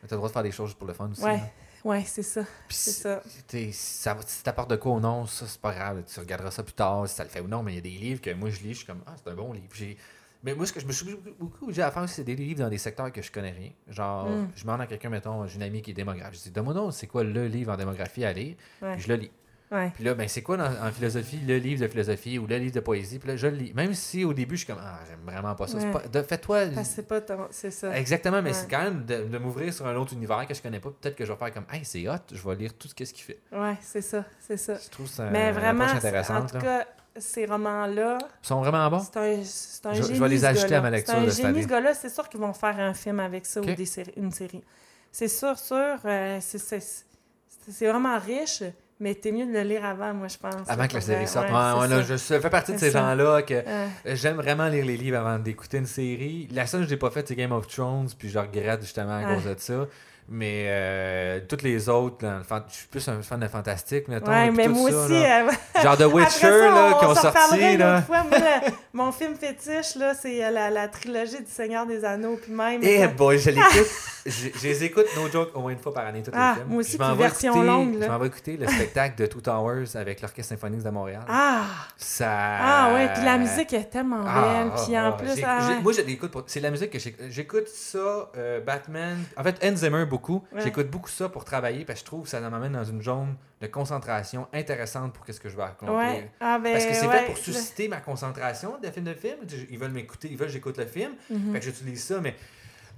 Tu 0.00 0.06
as 0.06 0.10
le 0.12 0.16
droit 0.16 0.28
de 0.28 0.32
faire 0.32 0.42
des 0.42 0.52
choses 0.52 0.68
juste 0.68 0.78
pour 0.78 0.86
le 0.88 0.94
fun 0.94 1.10
aussi. 1.10 1.22
Ouais, 1.22 1.36
là. 1.36 1.50
ouais, 1.84 2.02
c'est 2.06 2.22
ça, 2.22 2.42
c'est 2.68 2.90
ça. 2.90 3.22
ça, 3.72 4.16
si 4.26 4.42
t'apportes 4.42 4.70
de 4.70 4.76
quoi 4.76 4.92
ou 4.92 5.00
non, 5.00 5.26
ça, 5.26 5.46
c'est 5.46 5.60
pas 5.60 5.72
grave. 5.74 6.02
Tu 6.12 6.18
regarderas 6.20 6.50
ça 6.50 6.62
plus 6.62 6.72
tard, 6.72 7.06
si 7.08 7.14
ça 7.14 7.24
le 7.24 7.30
fait 7.30 7.40
ou 7.40 7.48
non. 7.48 7.62
Mais 7.62 7.72
il 7.72 7.76
y 7.76 7.78
a 7.78 7.82
des 7.82 7.90
livres 7.90 8.20
que 8.20 8.32
moi, 8.32 8.48
je 8.50 8.60
lis, 8.60 8.72
je 8.72 8.78
suis 8.78 8.86
comme, 8.86 9.02
ah, 9.06 9.14
c'est 9.22 9.30
un 9.30 9.34
bon 9.34 9.52
livre. 9.52 9.66
Mais 10.42 10.54
moi, 10.54 10.64
ce 10.64 10.72
que 10.72 10.80
je 10.80 10.86
me 10.86 10.92
suis 10.92 11.14
beaucoup 11.38 11.64
obligé 11.64 11.82
à 11.82 11.90
faire, 11.90 12.08
c'est 12.08 12.24
des 12.24 12.34
livres 12.34 12.60
dans 12.60 12.70
des 12.70 12.78
secteurs 12.78 13.12
que 13.12 13.20
je 13.20 13.30
connais 13.30 13.50
rien. 13.50 13.70
Genre, 13.88 14.26
Mm. 14.26 14.48
je 14.56 14.62
demande 14.62 14.80
à 14.80 14.86
quelqu'un, 14.86 15.10
mettons, 15.10 15.46
j'ai 15.46 15.56
une 15.56 15.62
amie 15.62 15.82
qui 15.82 15.90
est 15.90 15.94
démographe. 15.94 16.32
Je 16.34 16.38
dis, 16.44 16.50
donne-moi 16.50 16.72
donc, 16.72 16.94
c'est 16.94 17.06
quoi 17.06 17.22
le 17.24 17.46
livre 17.46 17.72
en 17.72 17.76
démographie 17.76 18.24
à 18.24 18.32
lire? 18.32 18.56
Ouais. 18.80 18.94
Puis 18.94 19.02
je 19.02 19.08
le 19.08 19.16
lis. 19.16 19.30
Ouais. 19.72 19.90
Puis 19.94 20.02
là, 20.02 20.14
ben, 20.14 20.26
c'est 20.26 20.42
quoi 20.42 20.56
dans- 20.56 20.64
en 20.84 20.90
philosophie, 20.90 21.38
le 21.46 21.56
livre 21.58 21.80
de 21.82 21.86
philosophie 21.88 22.38
ou 22.40 22.46
le 22.48 22.56
livre 22.56 22.74
de 22.74 22.80
poésie? 22.80 23.20
Puis 23.20 23.28
là, 23.28 23.36
je 23.36 23.46
le 23.46 23.56
lis. 23.56 23.72
Même 23.74 23.94
si 23.94 24.24
au 24.24 24.32
début, 24.34 24.56
je 24.56 24.64
suis 24.64 24.72
comme, 24.72 24.82
ah, 24.82 24.98
j'aime 25.08 25.20
vraiment 25.24 25.54
pas 25.54 25.68
ça. 25.68 25.78
Ouais. 25.78 25.90
pas- 25.92 26.22
Fais-toi. 26.24 26.82
C'est 26.82 27.06
pas 27.06 27.20
ton... 27.20 27.46
C'est 27.50 27.70
ça. 27.70 27.96
Exactement, 27.96 28.42
mais 28.42 28.50
Ouais. 28.50 28.56
c'est 28.56 28.68
quand 28.68 28.82
même 28.82 29.04
de, 29.04 29.24
de 29.28 29.38
m'ouvrir 29.38 29.72
sur 29.72 29.86
un 29.86 29.94
autre 29.94 30.12
univers 30.14 30.44
que 30.48 30.54
je 30.54 30.60
connais 30.60 30.80
pas. 30.80 30.90
Peut-être 30.90 31.14
que 31.14 31.24
je 31.24 31.32
vais 31.32 31.38
faire 31.38 31.54
comme, 31.54 31.66
hey, 31.72 31.84
c'est 31.84 32.08
hot, 32.08 32.14
je 32.32 32.48
vais 32.48 32.56
lire 32.56 32.74
tout 32.74 32.88
ce 32.88 32.94
qu'est-ce 32.96 33.14
qu'il 33.14 33.22
fait. 33.24 33.38
Ouais, 33.52 33.76
c'est 33.80 34.02
ça, 34.02 34.24
c'est 34.40 34.56
ça. 34.56 34.74
Je 34.84 34.90
trouve 34.90 35.06
ça 35.06 35.30
Mais 35.30 35.52
vraiment, 35.52 35.86
c'est- 36.00 36.30
en 36.32 36.46
tout 36.46 36.58
cas, 36.58 36.86
ces 37.16 37.46
romans-là, 37.46 38.18
sont 38.42 38.60
vraiment 38.62 38.88
bons. 38.90 39.00
c'est 39.00 39.16
un, 39.18 39.36
c'est 39.44 39.86
un 39.86 39.92
Je- 39.94 40.02
je 40.02 40.06
génie, 40.08 40.18
vais 40.20 40.28
les 40.28 40.44
ajouter 40.44 40.74
à 40.74 40.80
ma 40.80 40.90
lecture 40.90 41.14
C'est 41.14 41.20
un 41.20 41.24
de 41.24 41.30
cette 41.30 41.36
génie, 41.38 41.48
année. 41.50 41.62
ce 41.62 41.68
gars-là. 41.68 41.94
C'est 41.94 42.08
sûr 42.08 42.28
qu'ils 42.28 42.40
vont 42.40 42.52
faire 42.52 42.78
un 42.80 42.94
film 42.94 43.20
avec 43.20 43.46
ça 43.46 43.60
ou 43.60 43.64
des 43.64 43.86
une 44.16 44.32
série. 44.32 44.62
C'est 45.12 45.28
sûr, 45.28 45.56
sûr. 45.58 45.96
euh, 46.04 46.38
c'est- 46.40 47.04
c'est 47.68 47.88
vraiment 47.88 48.18
riche, 48.18 48.62
mais 49.00 49.14
t'es 49.14 49.32
mieux 49.32 49.46
de 49.46 49.52
le 49.52 49.62
lire 49.62 49.84
avant, 49.84 50.12
moi, 50.14 50.28
je 50.28 50.36
pense. 50.36 50.68
Avant 50.68 50.86
que 50.86 50.94
la 50.94 51.00
série 51.00 51.26
sorte. 51.26 51.48
Ouais, 51.48 51.88
Ouais, 51.96 52.02
je 52.04 52.16
fais 52.16 52.50
partie 52.50 52.72
de 52.74 52.78
ces 52.78 52.90
gens-là 52.90 53.42
que 53.42 53.54
Euh, 53.54 53.86
j'aime 54.06 54.36
vraiment 54.36 54.68
lire 54.68 54.84
les 54.84 54.96
livres 54.96 55.18
avant 55.18 55.38
d'écouter 55.38 55.78
une 55.78 55.86
série. 55.86 56.48
La 56.52 56.66
seule 56.66 56.82
que 56.82 56.86
je 56.86 56.92
n'ai 56.92 56.98
pas 56.98 57.10
faite, 57.10 57.28
c'est 57.28 57.34
Game 57.34 57.52
of 57.52 57.66
Thrones, 57.66 58.08
puis 58.18 58.28
je 58.28 58.38
regrette 58.38 58.82
justement 58.82 59.16
à 59.16 59.34
cause 59.34 59.44
de 59.44 59.54
ça. 59.58 59.86
Mais 60.32 60.66
euh, 60.68 61.40
toutes 61.48 61.62
les 61.62 61.88
autres, 61.88 62.24
je 62.68 62.72
suis 62.72 62.86
plus 62.86 63.08
un 63.08 63.20
fan 63.20 63.40
de 63.40 63.48
fantastique, 63.48 64.06
mettons. 64.06 64.30
Ouais, 64.30 64.46
puis 64.48 64.56
mais 64.58 64.66
tout 64.66 64.74
moi 64.74 64.90
ça, 64.92 64.96
aussi. 64.98 65.12
là. 65.12 65.40
euh, 65.48 65.50
Genre 65.82 65.96
The 65.96 66.02
Witcher, 66.14 66.38
ça, 66.38 66.48
là, 66.50 66.92
on 66.94 66.98
qui 67.00 67.04
ont 67.06 67.14
sorti, 67.16 67.76
là. 67.76 68.02
fois. 68.02 68.22
Moi, 68.22 68.38
le- 68.38 68.70
mon 68.92 69.10
film 69.10 69.34
fétiche, 69.34 69.96
là, 69.96 70.14
c'est 70.14 70.44
euh, 70.44 70.50
la, 70.52 70.70
la 70.70 70.86
trilogie 70.86 71.40
du 71.40 71.50
Seigneur 71.50 71.84
des 71.84 72.04
Anneaux. 72.04 72.38
Puis 72.40 72.52
même. 72.52 72.80
Eh 72.80 73.02
euh, 73.02 73.08
boy, 73.08 73.38
je 73.40 73.50
l'écoute. 73.50 73.88
je, 74.24 74.48
je 74.54 74.62
les 74.68 74.84
écoute, 74.84 75.06
no 75.16 75.28
joke, 75.28 75.50
au 75.56 75.62
moins 75.62 75.72
une 75.72 75.78
fois 75.80 75.92
par 75.92 76.06
année, 76.06 76.22
tous 76.22 76.30
Ah, 76.32 76.50
les 76.54 76.60
films. 76.60 76.68
moi 76.72 76.78
aussi, 76.80 76.92
je 76.92 76.98
m'en 76.98 77.08
puis 77.08 77.16
vais 77.16 77.22
version 77.24 77.52
écouter- 77.52 77.66
longue, 77.66 77.94
là. 77.98 78.06
Je 78.06 78.10
m'en 78.12 78.18
vais 78.18 78.26
écouter 78.28 78.56
le 78.56 78.66
spectacle 78.68 79.16
de 79.20 79.26
Two 79.26 79.40
Towers 79.40 79.96
avec 79.96 80.20
l'Orchestre 80.20 80.50
Symphonique 80.54 80.84
de 80.84 80.90
Montréal. 80.90 81.22
Ah! 81.28 81.62
Ça... 81.96 82.28
Ah 82.30 82.94
ouais, 82.94 83.08
puis 83.14 83.24
la 83.24 83.36
musique 83.36 83.72
est 83.72 83.90
tellement 83.90 84.22
Ah, 84.24 84.42
belle. 84.42 84.70
Puis 84.84 84.94
ah, 84.94 85.06
en 85.06 85.08
ah, 85.08 85.12
plus, 85.12 85.42
ah, 85.44 85.58
moi 85.82 85.92
je 85.92 86.02
l'écoute 86.02 86.30
pour- 86.30 86.44
c'est 86.46 86.60
la 86.60 86.70
musique 86.70 86.90
que 86.90 86.98
j'écoute 87.00 87.26
j'écoute 87.30 87.66
ça 87.68 88.30
euh, 88.36 88.60
Batman 88.60 89.16
en 89.36 89.42
fait 89.42 89.76
Zimmer 89.76 90.04
beaucoup 90.04 90.19
Ouais. 90.28 90.60
j'écoute 90.62 90.88
beaucoup 90.90 91.08
ça 91.08 91.28
pour 91.28 91.44
travailler 91.44 91.84
parce 91.84 91.98
que 92.00 92.04
je 92.04 92.06
trouve 92.06 92.22
que 92.24 92.28
ça 92.28 92.40
m'amène 92.40 92.72
dans 92.72 92.84
une 92.84 93.02
zone 93.02 93.34
de 93.60 93.66
concentration 93.66 94.46
intéressante 94.52 95.12
pour 95.12 95.24
qu'est-ce 95.24 95.40
que 95.40 95.48
je 95.48 95.56
vais 95.56 95.62
accomplir 95.64 95.96
Ouais. 95.96 96.30
Ah, 96.40 96.58
ben, 96.58 96.72
parce 96.72 96.86
que 96.86 96.94
c'est 96.94 97.06
ouais, 97.06 97.18
fait 97.18 97.26
pour 97.26 97.36
susciter 97.38 97.88
ma 97.88 97.98
concentration 98.00 98.78
de 98.82 98.90
film 98.90 99.04
de 99.06 99.14
film 99.14 99.36
ils 99.70 99.78
veulent 99.78 99.90
m'écouter 99.92 100.28
ils 100.30 100.36
veulent 100.36 100.48
que 100.48 100.52
j'écoute 100.54 100.78
le 100.78 100.86
film 100.86 101.12
Mhm. 101.30 101.52
fait 101.52 101.58
que 101.60 101.64
j'utilise 101.64 102.02
ça 102.04 102.20
mais 102.20 102.34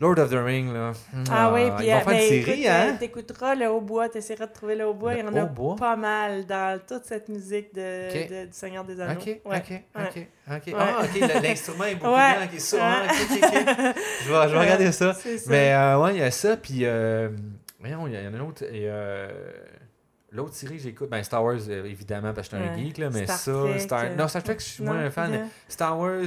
Lord 0.03 0.19
of 0.19 0.31
the 0.31 0.45
Ring 0.45 0.73
là 0.73 0.93
Ah 1.31 1.53
oui, 1.55 1.71
puis 1.77 1.87
ils 1.87 1.93
vont 1.93 2.01
faire 2.01 2.13
une 2.13 2.29
série 2.29 2.67
euh, 2.67 2.91
hein? 2.91 2.97
t'écouteras 2.99 3.55
le 3.55 3.67
hautbois, 3.69 4.09
t'essaieras 4.09 4.47
de 4.47 4.53
trouver 4.53 4.75
le 4.75 4.85
hautbois. 4.85 5.13
Le 5.15 5.21
Il 5.21 5.25
y 5.25 5.29
en 5.29 5.37
a 5.37 5.77
pas 5.77 5.95
mal 5.95 6.45
dans 6.45 6.81
toute 6.85 7.05
cette 7.05 7.29
musique 7.29 7.73
de, 7.73 8.47
du 8.47 8.53
Seigneur 8.53 8.83
des 8.85 9.01
Anneaux. 9.01 9.21
Ok, 9.21 9.41
Ouais. 9.45 9.59
ok, 9.59 9.83
ok. 9.97 10.67
Ouais. 10.67 10.75
Ah, 10.77 11.03
ok, 11.05 11.43
l'instrument 11.43 11.85
est 11.85 11.95
beaucoup 11.95 12.13
Ouais. 12.13 12.37
bien, 12.37 12.49
ok, 12.53 12.61
ça, 12.61 12.85
hein, 12.85 13.03
ok, 13.05 13.39
ok, 13.43 13.49
ok. 13.53 13.95
Je 14.25 14.33
vais, 14.33 14.49
je 14.49 14.53
vais 14.53 14.59
regarder 14.59 14.93
ça. 14.93 15.17
Mais 15.47 15.73
euh, 15.73 16.01
ouais, 16.01 16.15
il 16.15 16.19
y 16.19 16.23
a 16.23 16.31
ça, 16.33 16.57
puis 16.57 16.81
euh, 16.83 17.29
voyons, 17.79 18.09
il 18.09 18.15
y, 18.15 18.17
en 18.19 18.33
a 18.33 18.37
une 18.37 18.41
autre. 18.41 18.65
Et, 18.65 18.89
euh, 18.89 19.31
L'autre 20.35 20.55
série 20.55 20.79
que 20.79 20.83
j'écoute, 20.83 21.11
ben 21.11 21.23
Star 21.23 21.45
Wars, 21.45 21.59
euh, 21.69 21.85
évidemment, 21.85 22.33
parce 22.33 22.49
que 22.49 22.57
je 22.57 22.63
suis 22.63 22.71
un 22.71 22.77
geek, 22.77 22.97
là, 22.97 23.11
mais 23.13 23.25
Star 23.25 23.37
ça, 23.39 23.53
Trek, 23.53 23.79
Star... 23.79 24.17
Non, 24.17 24.29
Star 24.29 24.43
Trek, 24.43 24.57
je 24.59 24.65
suis 24.65 24.83
moins 24.83 24.99
un 24.99 25.11
fan. 25.11 25.49
Star 25.69 25.99
Wars, 25.99 26.23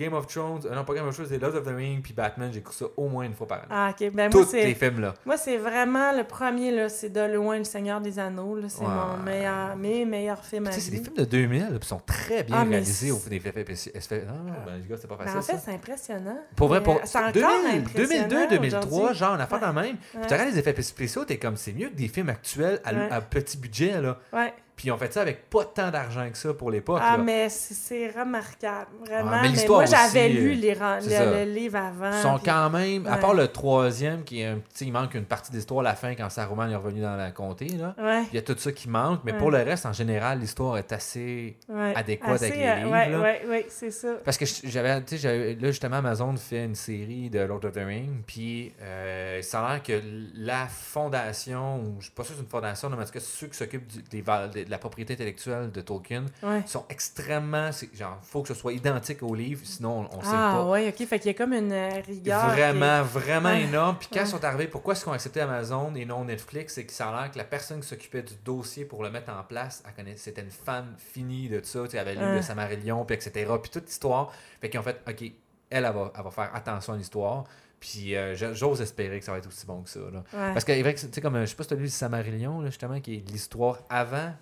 Game 0.00 0.14
of 0.14 0.26
Thrones, 0.26 0.62
euh, 0.64 0.74
non, 0.74 0.84
pas 0.84 0.94
Game 0.94 1.06
of 1.06 1.14
Thrones, 1.14 1.28
c'est 1.28 1.38
Lord 1.38 1.54
of 1.54 1.64
the 1.64 1.74
Ring, 1.76 2.02
puis 2.02 2.12
Batman, 2.14 2.50
j'écoute 2.52 2.74
ça 2.74 2.86
au 2.96 3.08
moins 3.08 3.24
une 3.24 3.34
fois 3.34 3.46
par 3.46 3.58
année. 3.58 3.66
Ah, 3.70 3.90
ok. 3.90 4.10
Ben, 4.12 4.30
moi, 4.32 4.42
Tous 4.42 4.50
c'est... 4.50 4.64
les 4.64 4.74
films, 4.74 5.00
là. 5.00 5.14
Moi, 5.26 5.36
c'est 5.36 5.56
vraiment 5.58 6.12
le 6.12 6.24
premier, 6.24 6.70
là, 6.70 6.88
c'est 6.88 7.10
de 7.10 7.20
loin 7.34 7.58
Le 7.58 7.64
Seigneur 7.64 8.00
des 8.00 8.18
Anneaux. 8.18 8.56
là. 8.56 8.68
C'est 8.68 8.80
Ouais. 8.80 8.86
mon 8.88 9.22
meilleur, 9.22 9.76
mes 9.76 10.04
meilleurs 10.04 10.44
films 10.44 10.66
à 10.66 10.70
Tu 10.70 10.76
sais, 10.76 10.80
c'est 10.80 10.90
des 10.96 11.02
films 11.02 11.16
de 11.16 11.24
2000, 11.24 11.66
puis 11.66 11.78
ils 11.82 11.84
sont 11.84 12.00
très 12.06 12.42
bien 12.44 12.56
Ah, 12.60 12.64
réalisés 12.64 13.10
au 13.12 13.18
des 13.28 13.36
effets 13.36 13.50
spéciaux. 13.74 13.92
Ah, 14.00 14.32
ben, 14.66 14.72
les 14.82 14.88
gars, 14.88 14.96
c'est 15.00 15.06
pas 15.06 15.16
Ben, 15.16 15.24
facile, 15.26 15.38
en 15.38 15.58
fait, 15.58 15.62
c'est 15.64 15.74
impressionnant. 15.74 16.38
Pour 16.56 16.68
vrai, 16.68 16.82
pour 16.82 16.94
euh, 16.96 17.00
c'est 17.04 17.18
encore 17.18 17.32
2000, 17.32 17.46
impressionnant 17.80 18.28
2002, 18.28 18.46
2003, 18.56 18.86
aujourd'hui. 18.88 19.18
genre, 19.18 19.34
une 19.34 19.40
affaire 19.42 19.60
Ouais. 19.62 19.68
de 19.68 19.72
même. 19.72 19.96
Puis 19.96 20.18
Ouais. 20.18 20.26
tu 20.26 20.32
regardes 20.34 20.50
les 20.50 20.58
effets 20.58 20.82
spéciaux, 20.82 21.24
t'es 21.24 21.36
comme, 21.38 21.56
c'est 21.56 21.72
mieux 21.72 21.88
que 21.90 21.94
des 21.94 22.08
films 22.08 22.30
actuels 22.30 22.80
à, 22.84 22.92
Ouais. 22.94 23.08
à 23.10 23.20
petit 23.20 23.58
budget, 23.58 24.00
là. 24.00 24.18
Ouais. 24.32 24.52
Puis 24.80 24.88
ils 24.88 24.92
ont 24.92 24.96
fait 24.96 25.12
ça 25.12 25.20
avec 25.20 25.50
pas 25.50 25.66
tant 25.66 25.90
d'argent 25.90 26.26
que 26.30 26.38
ça 26.38 26.54
pour 26.54 26.70
l'époque, 26.70 27.02
Ah, 27.04 27.18
là. 27.18 27.22
mais 27.22 27.50
c'est- 27.50 28.08
remarquable. 28.18 28.86
Vraiment. 29.06 29.30
Ouais, 29.42 29.50
mais 29.54 29.66
moi, 29.68 29.84
j'avais 29.84 30.30
lu 30.30 30.52
euh, 30.52 30.54
les 30.54 30.74
ça. 30.74 30.98
le, 31.26 31.44
le 31.44 31.52
livre 31.52 31.76
avant. 31.76 32.10
Ils 32.16 32.22
sont 32.22 32.36
puis- 32.36 32.44
quand 32.46 32.70
même, 32.70 33.06
à 33.06 33.18
part 33.18 33.34
le 33.34 33.48
troisième, 33.48 34.24
qui 34.24 34.40
est 34.40 34.46
un 34.46 34.56
petit, 34.56 34.86
il 34.86 34.92
manque 34.92 35.12
une 35.14 35.26
partie 35.26 35.50
de 35.50 35.56
l'histoire 35.56 35.80
à 35.80 35.82
la 35.82 35.94
fin 35.94 36.14
quand 36.14 36.30
Saruman 36.30 36.70
est 36.70 36.76
revenu 36.76 37.02
dans 37.02 37.14
la 37.14 37.30
comté, 37.30 37.66
là. 37.68 37.94
Ouais. 37.98 38.22
Il 38.32 38.36
y 38.36 38.38
a 38.38 38.42
tout 38.42 38.54
ça 38.56 38.72
qui 38.72 38.88
manque, 38.88 39.20
mais 39.22 39.32
Ouais. 39.32 39.38
pour 39.38 39.50
le 39.50 39.58
reste, 39.58 39.84
en 39.84 39.92
général, 39.92 40.38
l'histoire 40.40 40.78
est 40.78 40.90
assez 40.92 41.58
adéquate 41.94 42.42
avec 42.42 42.56
les 42.56 42.62
euh, 42.66 42.74
livres, 42.76 43.22
ouais, 43.22 43.42
ouais, 43.50 43.66
c'est 43.68 43.90
ça. 43.90 44.08
Parce 44.24 44.38
que 44.38 44.46
j'avais, 44.64 45.02
tu 45.04 45.18
sais, 45.18 45.54
là 45.60 45.66
justement, 45.68 45.96
Amazon 45.96 46.34
fait 46.38 46.64
une 46.64 46.74
série 46.74 47.28
de 47.28 47.40
Lord 47.40 47.66
of 47.66 47.72
the 47.72 47.84
Rings, 47.84 48.22
puis 48.26 48.72
euh, 48.80 49.42
ça 49.42 49.60
a 49.60 49.72
l'air 49.74 49.82
que 49.82 50.00
la 50.36 50.66
fondation, 50.68 51.80
ou 51.80 51.96
je 51.98 52.04
suis 52.04 52.14
pas 52.14 52.22
sûr 52.24 52.32
que 52.34 52.38
c'est 52.38 52.44
une 52.44 52.50
fondation, 52.50 52.88
mais 52.90 52.96
en 52.96 53.04
tout 53.04 53.12
cas 53.12 53.20
ceux 53.20 53.46
qui 53.48 53.56
s'occupent 53.56 54.08
des 54.10 54.22
val- 54.22 54.50
de, 54.70 54.72
la 54.72 54.78
propriété 54.78 55.14
intellectuelle 55.14 55.70
de 55.72 55.80
Tolkien 55.80 56.26
Ouais. 56.42 56.62
sont 56.66 56.84
extrêmement, 56.88 57.70
genre, 57.92 58.18
faut 58.22 58.42
que 58.42 58.48
ce 58.48 58.54
soit 58.54 58.72
identique 58.72 59.22
au 59.22 59.34
livre, 59.34 59.60
sinon 59.64 60.08
on, 60.12 60.18
on 60.18 60.20
sait 60.22 60.28
Ah, 60.32 60.52
pas. 60.56 60.64
ouais, 60.70 60.88
ok. 60.88 61.06
Fait 61.06 61.18
qu'il 61.18 61.32
y 61.32 61.34
a 61.34 61.36
comme 61.36 61.52
une 61.52 61.72
euh, 61.72 61.90
rigueur. 62.06 62.40
qui- 62.46 62.50
Vraiment, 62.60 63.02
vraiment 63.02 63.48
Ouais. 63.50 63.62
énorme. 63.64 63.96
Puis 63.98 64.08
quand 64.12 64.20
Ouais. 64.20 64.24
ils 64.24 64.28
sont 64.30 64.44
arrivés, 64.44 64.68
pourquoi 64.68 64.94
est-ce 64.94 65.02
qu'ils 65.02 65.10
ont 65.10 65.14
accepté 65.14 65.40
Amazon 65.40 65.92
et 65.96 66.04
non 66.04 66.24
Netflix 66.24 66.74
C'est 66.74 66.86
que 66.86 66.92
ça 66.92 67.08
a 67.10 67.22
l'air 67.22 67.30
que 67.32 67.38
la 67.38 67.44
personne 67.44 67.80
qui 67.80 67.88
s'occupait 67.88 68.22
du 68.22 68.34
dossier 68.44 68.84
pour 68.84 69.02
le 69.02 69.10
mettre 69.10 69.30
en 69.32 69.42
place, 69.42 69.82
elle 69.86 69.92
connaissait- 69.94 70.18
c'était 70.30 70.42
une 70.42 70.50
fan 70.50 70.94
finie 70.98 71.48
de 71.48 71.60
ça. 71.64 71.80
Tu 71.88 71.98
avait 71.98 72.14
lu 72.14 72.20
le 72.36 72.42
Samarillion, 72.42 73.04
puis 73.04 73.16
etc. 73.16 73.50
Puis 73.60 73.70
toute 73.70 73.86
l'histoire. 73.86 74.32
Fait 74.60 74.70
qu'ils 74.70 74.78
ont 74.80 74.84
fait, 74.84 75.00
OK, 75.08 75.22
elle, 75.22 75.32
elle 75.70 75.82
va, 75.84 76.12
elle 76.16 76.24
va 76.24 76.30
faire 76.30 76.50
attention 76.54 76.92
à 76.92 76.96
l'histoire. 76.96 77.44
Puis 77.80 78.14
euh, 78.14 78.34
j'ose 78.54 78.82
espérer 78.82 79.18
que 79.20 79.24
ça 79.24 79.32
va 79.32 79.38
être 79.38 79.46
aussi 79.46 79.64
bon 79.64 79.80
que 79.82 79.88
ça. 79.88 80.00
Là. 80.00 80.18
Ouais. 80.34 80.52
Parce 80.52 80.64
que, 80.64 80.72
vrai 80.82 80.92
que, 80.94 81.00
tu 81.00 81.08
sais, 81.10 81.20
comme, 81.22 81.36
euh, 81.36 81.46
je 81.46 81.50
sais 81.50 81.54
pas 81.56 81.62
si 81.62 81.68
tu 81.70 81.74
as 81.74 81.78
lu 81.78 81.84
le 81.84 81.88
Samarillion, 81.88 82.60
là, 82.60 82.66
justement, 82.68 83.00
qui 83.00 83.14
est 83.14 83.30
l'histoire 83.30 83.78
avant. 83.88 84.34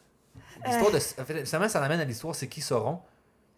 L'histoire 0.64 0.90
de. 0.90 0.96
En 0.96 1.24
fait, 1.24 1.40
justement, 1.40 1.68
ça 1.68 1.80
l'amène 1.80 2.00
à 2.00 2.04
l'histoire, 2.04 2.34
c'est 2.34 2.48
qui 2.48 2.60
sauront. 2.60 3.00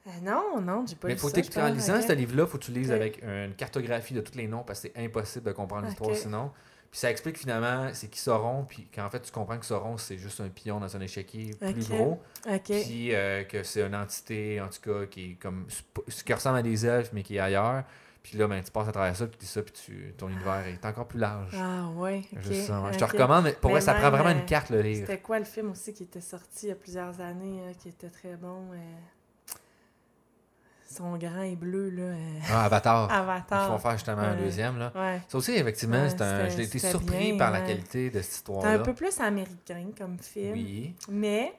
Euh, 0.06 0.10
non, 0.22 0.60
non, 0.60 0.84
j'ai 0.88 0.96
pas 0.96 1.08
Mais 1.08 1.14
lu 1.14 1.20
faut 1.20 1.28
ça. 1.28 1.40
que 1.40 1.46
je 1.46 1.50
tu- 1.50 1.58
en 1.58 1.66
pense. 1.68 1.74
lisant 1.74 1.96
Ok. 1.98 2.04
ce 2.08 2.12
livre-là, 2.12 2.46
faut 2.46 2.58
que 2.58 2.64
tu 2.64 2.72
lises 2.72 2.90
Ok. 2.90 2.96
avec 2.96 3.22
une 3.22 3.54
cartographie 3.54 4.14
de 4.14 4.20
tous 4.22 4.36
les 4.36 4.48
noms 4.48 4.62
parce 4.62 4.80
que 4.80 4.88
c'est 4.94 5.04
impossible 5.04 5.44
de 5.44 5.52
comprendre 5.52 5.86
l'histoire 5.86 6.10
Ok. 6.10 6.16
sinon. 6.16 6.50
Puis 6.90 6.98
ça 6.98 7.10
explique 7.10 7.38
finalement 7.38 7.90
c'est 7.92 8.08
qui 8.08 8.18
Sauron, 8.18 8.64
puis 8.64 8.88
qu'en 8.92 9.08
fait 9.10 9.20
tu 9.20 9.30
comprends 9.30 9.58
que 9.58 9.64
Sauron 9.66 9.96
c'est 9.96 10.18
juste 10.18 10.40
un 10.40 10.48
pion 10.48 10.80
dans 10.80 10.96
un 10.96 11.00
échiquier 11.00 11.50
plus 11.60 11.70
Ok. 11.88 11.96
gros, 11.96 12.20
Ok. 12.48 12.62
puis 12.64 13.14
euh, 13.14 13.44
que 13.44 13.62
c'est 13.62 13.82
une 13.82 13.94
entité 13.94 14.60
en 14.60 14.66
tout 14.68 14.80
cas 14.82 15.06
qui 15.06 15.32
est 15.32 15.34
comme 15.34 15.66
qui 16.24 16.32
ressemble 16.34 16.58
à 16.58 16.62
des 16.62 16.84
elfes 16.86 17.10
mais 17.12 17.22
qui 17.22 17.36
est 17.36 17.40
ailleurs. 17.40 17.84
Puis 18.22 18.36
là 18.36 18.46
ben 18.46 18.62
tu 18.62 18.70
passes 18.70 18.86
à 18.88 18.92
travers 18.92 19.16
ça, 19.16 19.26
puis 19.26 19.38
tu 19.38 19.44
dis 19.46 19.50
ça, 19.50 19.62
puis 19.62 19.72
tu, 19.72 20.14
ton 20.18 20.28
univers 20.28 20.66
est 20.66 20.84
encore 20.84 21.08
plus 21.08 21.18
large. 21.18 21.54
Ah, 21.58 21.88
ouais. 21.96 22.22
ça. 22.42 22.82
Je 22.92 22.98
te 22.98 23.04
ok. 23.04 23.12
recommande, 23.12 23.44
mais 23.44 23.52
pour 23.52 23.70
Mais 23.70 23.74
vrai, 23.76 23.80
ça 23.80 23.94
prend 23.94 24.10
vraiment 24.10 24.28
euh, 24.28 24.34
une 24.40 24.44
carte 24.44 24.68
le 24.70 24.82
livre. 24.82 25.06
C'était 25.06 25.20
quoi 25.22 25.38
le 25.38 25.46
film 25.46 25.70
aussi 25.70 25.94
qui 25.94 26.02
était 26.02 26.20
sorti 26.20 26.66
il 26.66 26.68
y 26.68 26.72
a 26.72 26.74
plusieurs 26.74 27.18
années, 27.20 27.60
euh, 27.62 27.72
qui 27.80 27.88
était 27.88 28.10
très 28.10 28.36
bon? 28.36 28.72
euh, 28.72 28.76
Son 30.86 31.16
grand 31.16 31.42
et 31.42 31.54
bleu, 31.56 31.88
là. 31.90 32.02
euh, 32.02 32.38
Ah, 32.50 32.64
Avatar. 32.64 33.08
Ils 33.10 33.14
Avatar. 33.14 33.68
font 33.68 33.78
faire 33.78 33.92
justement 33.92 34.22
un 34.22 34.36
Ouais. 34.36 34.42
deuxième 34.42 34.78
là. 34.78 34.92
Ouais. 34.94 35.20
Ça 35.28 35.38
aussi, 35.38 35.52
effectivement, 35.52 36.02
Ouais, 36.02 36.10
c'est 36.10 36.20
un... 36.20 36.48
j'ai 36.48 36.62
été 36.64 36.78
surpris 36.80 37.28
bien, 37.30 37.38
par 37.38 37.52
la 37.52 37.60
qualité 37.60 38.10
de 38.10 38.20
cette 38.20 38.24
C'est 38.24 38.36
histoire-là. 38.38 38.72
un 38.72 38.78
peu 38.80 38.92
plus 38.92 39.18
américain 39.20 39.86
comme 39.96 40.18
film. 40.18 40.52
Oui. 40.54 40.94
Mais, 41.08 41.54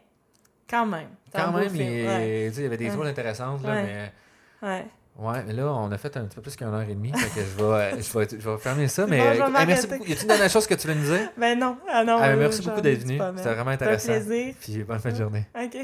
quand 0.70 0.86
même. 0.86 1.08
c'est 1.34 1.40
Quand 1.42 1.52
même, 1.54 1.74
il, 1.76 1.82
il 1.82 2.62
y 2.62 2.66
avait 2.66 2.78
des 2.78 2.86
histoires 2.88 3.08
intéressantes, 3.08 3.64
là, 3.64 3.82
mais... 3.82 4.14
Ouais. 4.62 4.86
Ouais, 5.18 5.44
mais 5.46 5.54
là, 5.54 5.68
on 5.74 5.92
a 5.92 5.98
fait 5.98 6.16
un 6.18 6.26
petit 6.26 6.36
peu 6.36 6.42
plus 6.42 6.56
qu'une 6.56 6.68
heure 6.68 6.82
et 6.82 6.96
demie, 6.96 7.12
fait 7.14 7.42
que 7.42 7.46
je 7.46 7.64
vais, 7.64 8.02
je 8.02 8.18
vais, 8.18 8.28
je 8.40 8.50
vais 8.50 8.58
fermer 8.58 8.88
ça, 8.88 9.06
mais 9.06 9.20
bon, 9.20 9.46
je 9.46 9.52
vais 9.52 9.60
hey, 9.60 9.68
merci 9.68 9.88
beaucoup. 9.88 10.06
Y 10.06 10.14
a-t-il 10.14 10.22
une 10.22 10.28
dernière 10.28 10.50
chose 10.50 10.66
que 10.66 10.74
tu 10.74 10.88
voulais 10.88 11.00
nous 11.00 11.06
dire? 11.06 11.30
Ben 11.38 11.60
non. 11.60 11.78
Ah 11.92 12.04
non. 12.04 12.18
Ah, 12.20 12.30
euh, 12.30 12.38
merci 12.38 12.62
beaucoup 12.62 12.82
d'être 12.82 13.04
venu, 13.04 13.20
c'était 13.36 13.54
vraiment 13.54 13.72
intéressant. 13.72 14.14
plaisir. 14.14 14.56
Puis 14.60 14.84
bonne 14.84 15.00
fin 15.00 15.12
de 15.12 15.18
journée. 15.18 15.46
OK. 15.56 15.78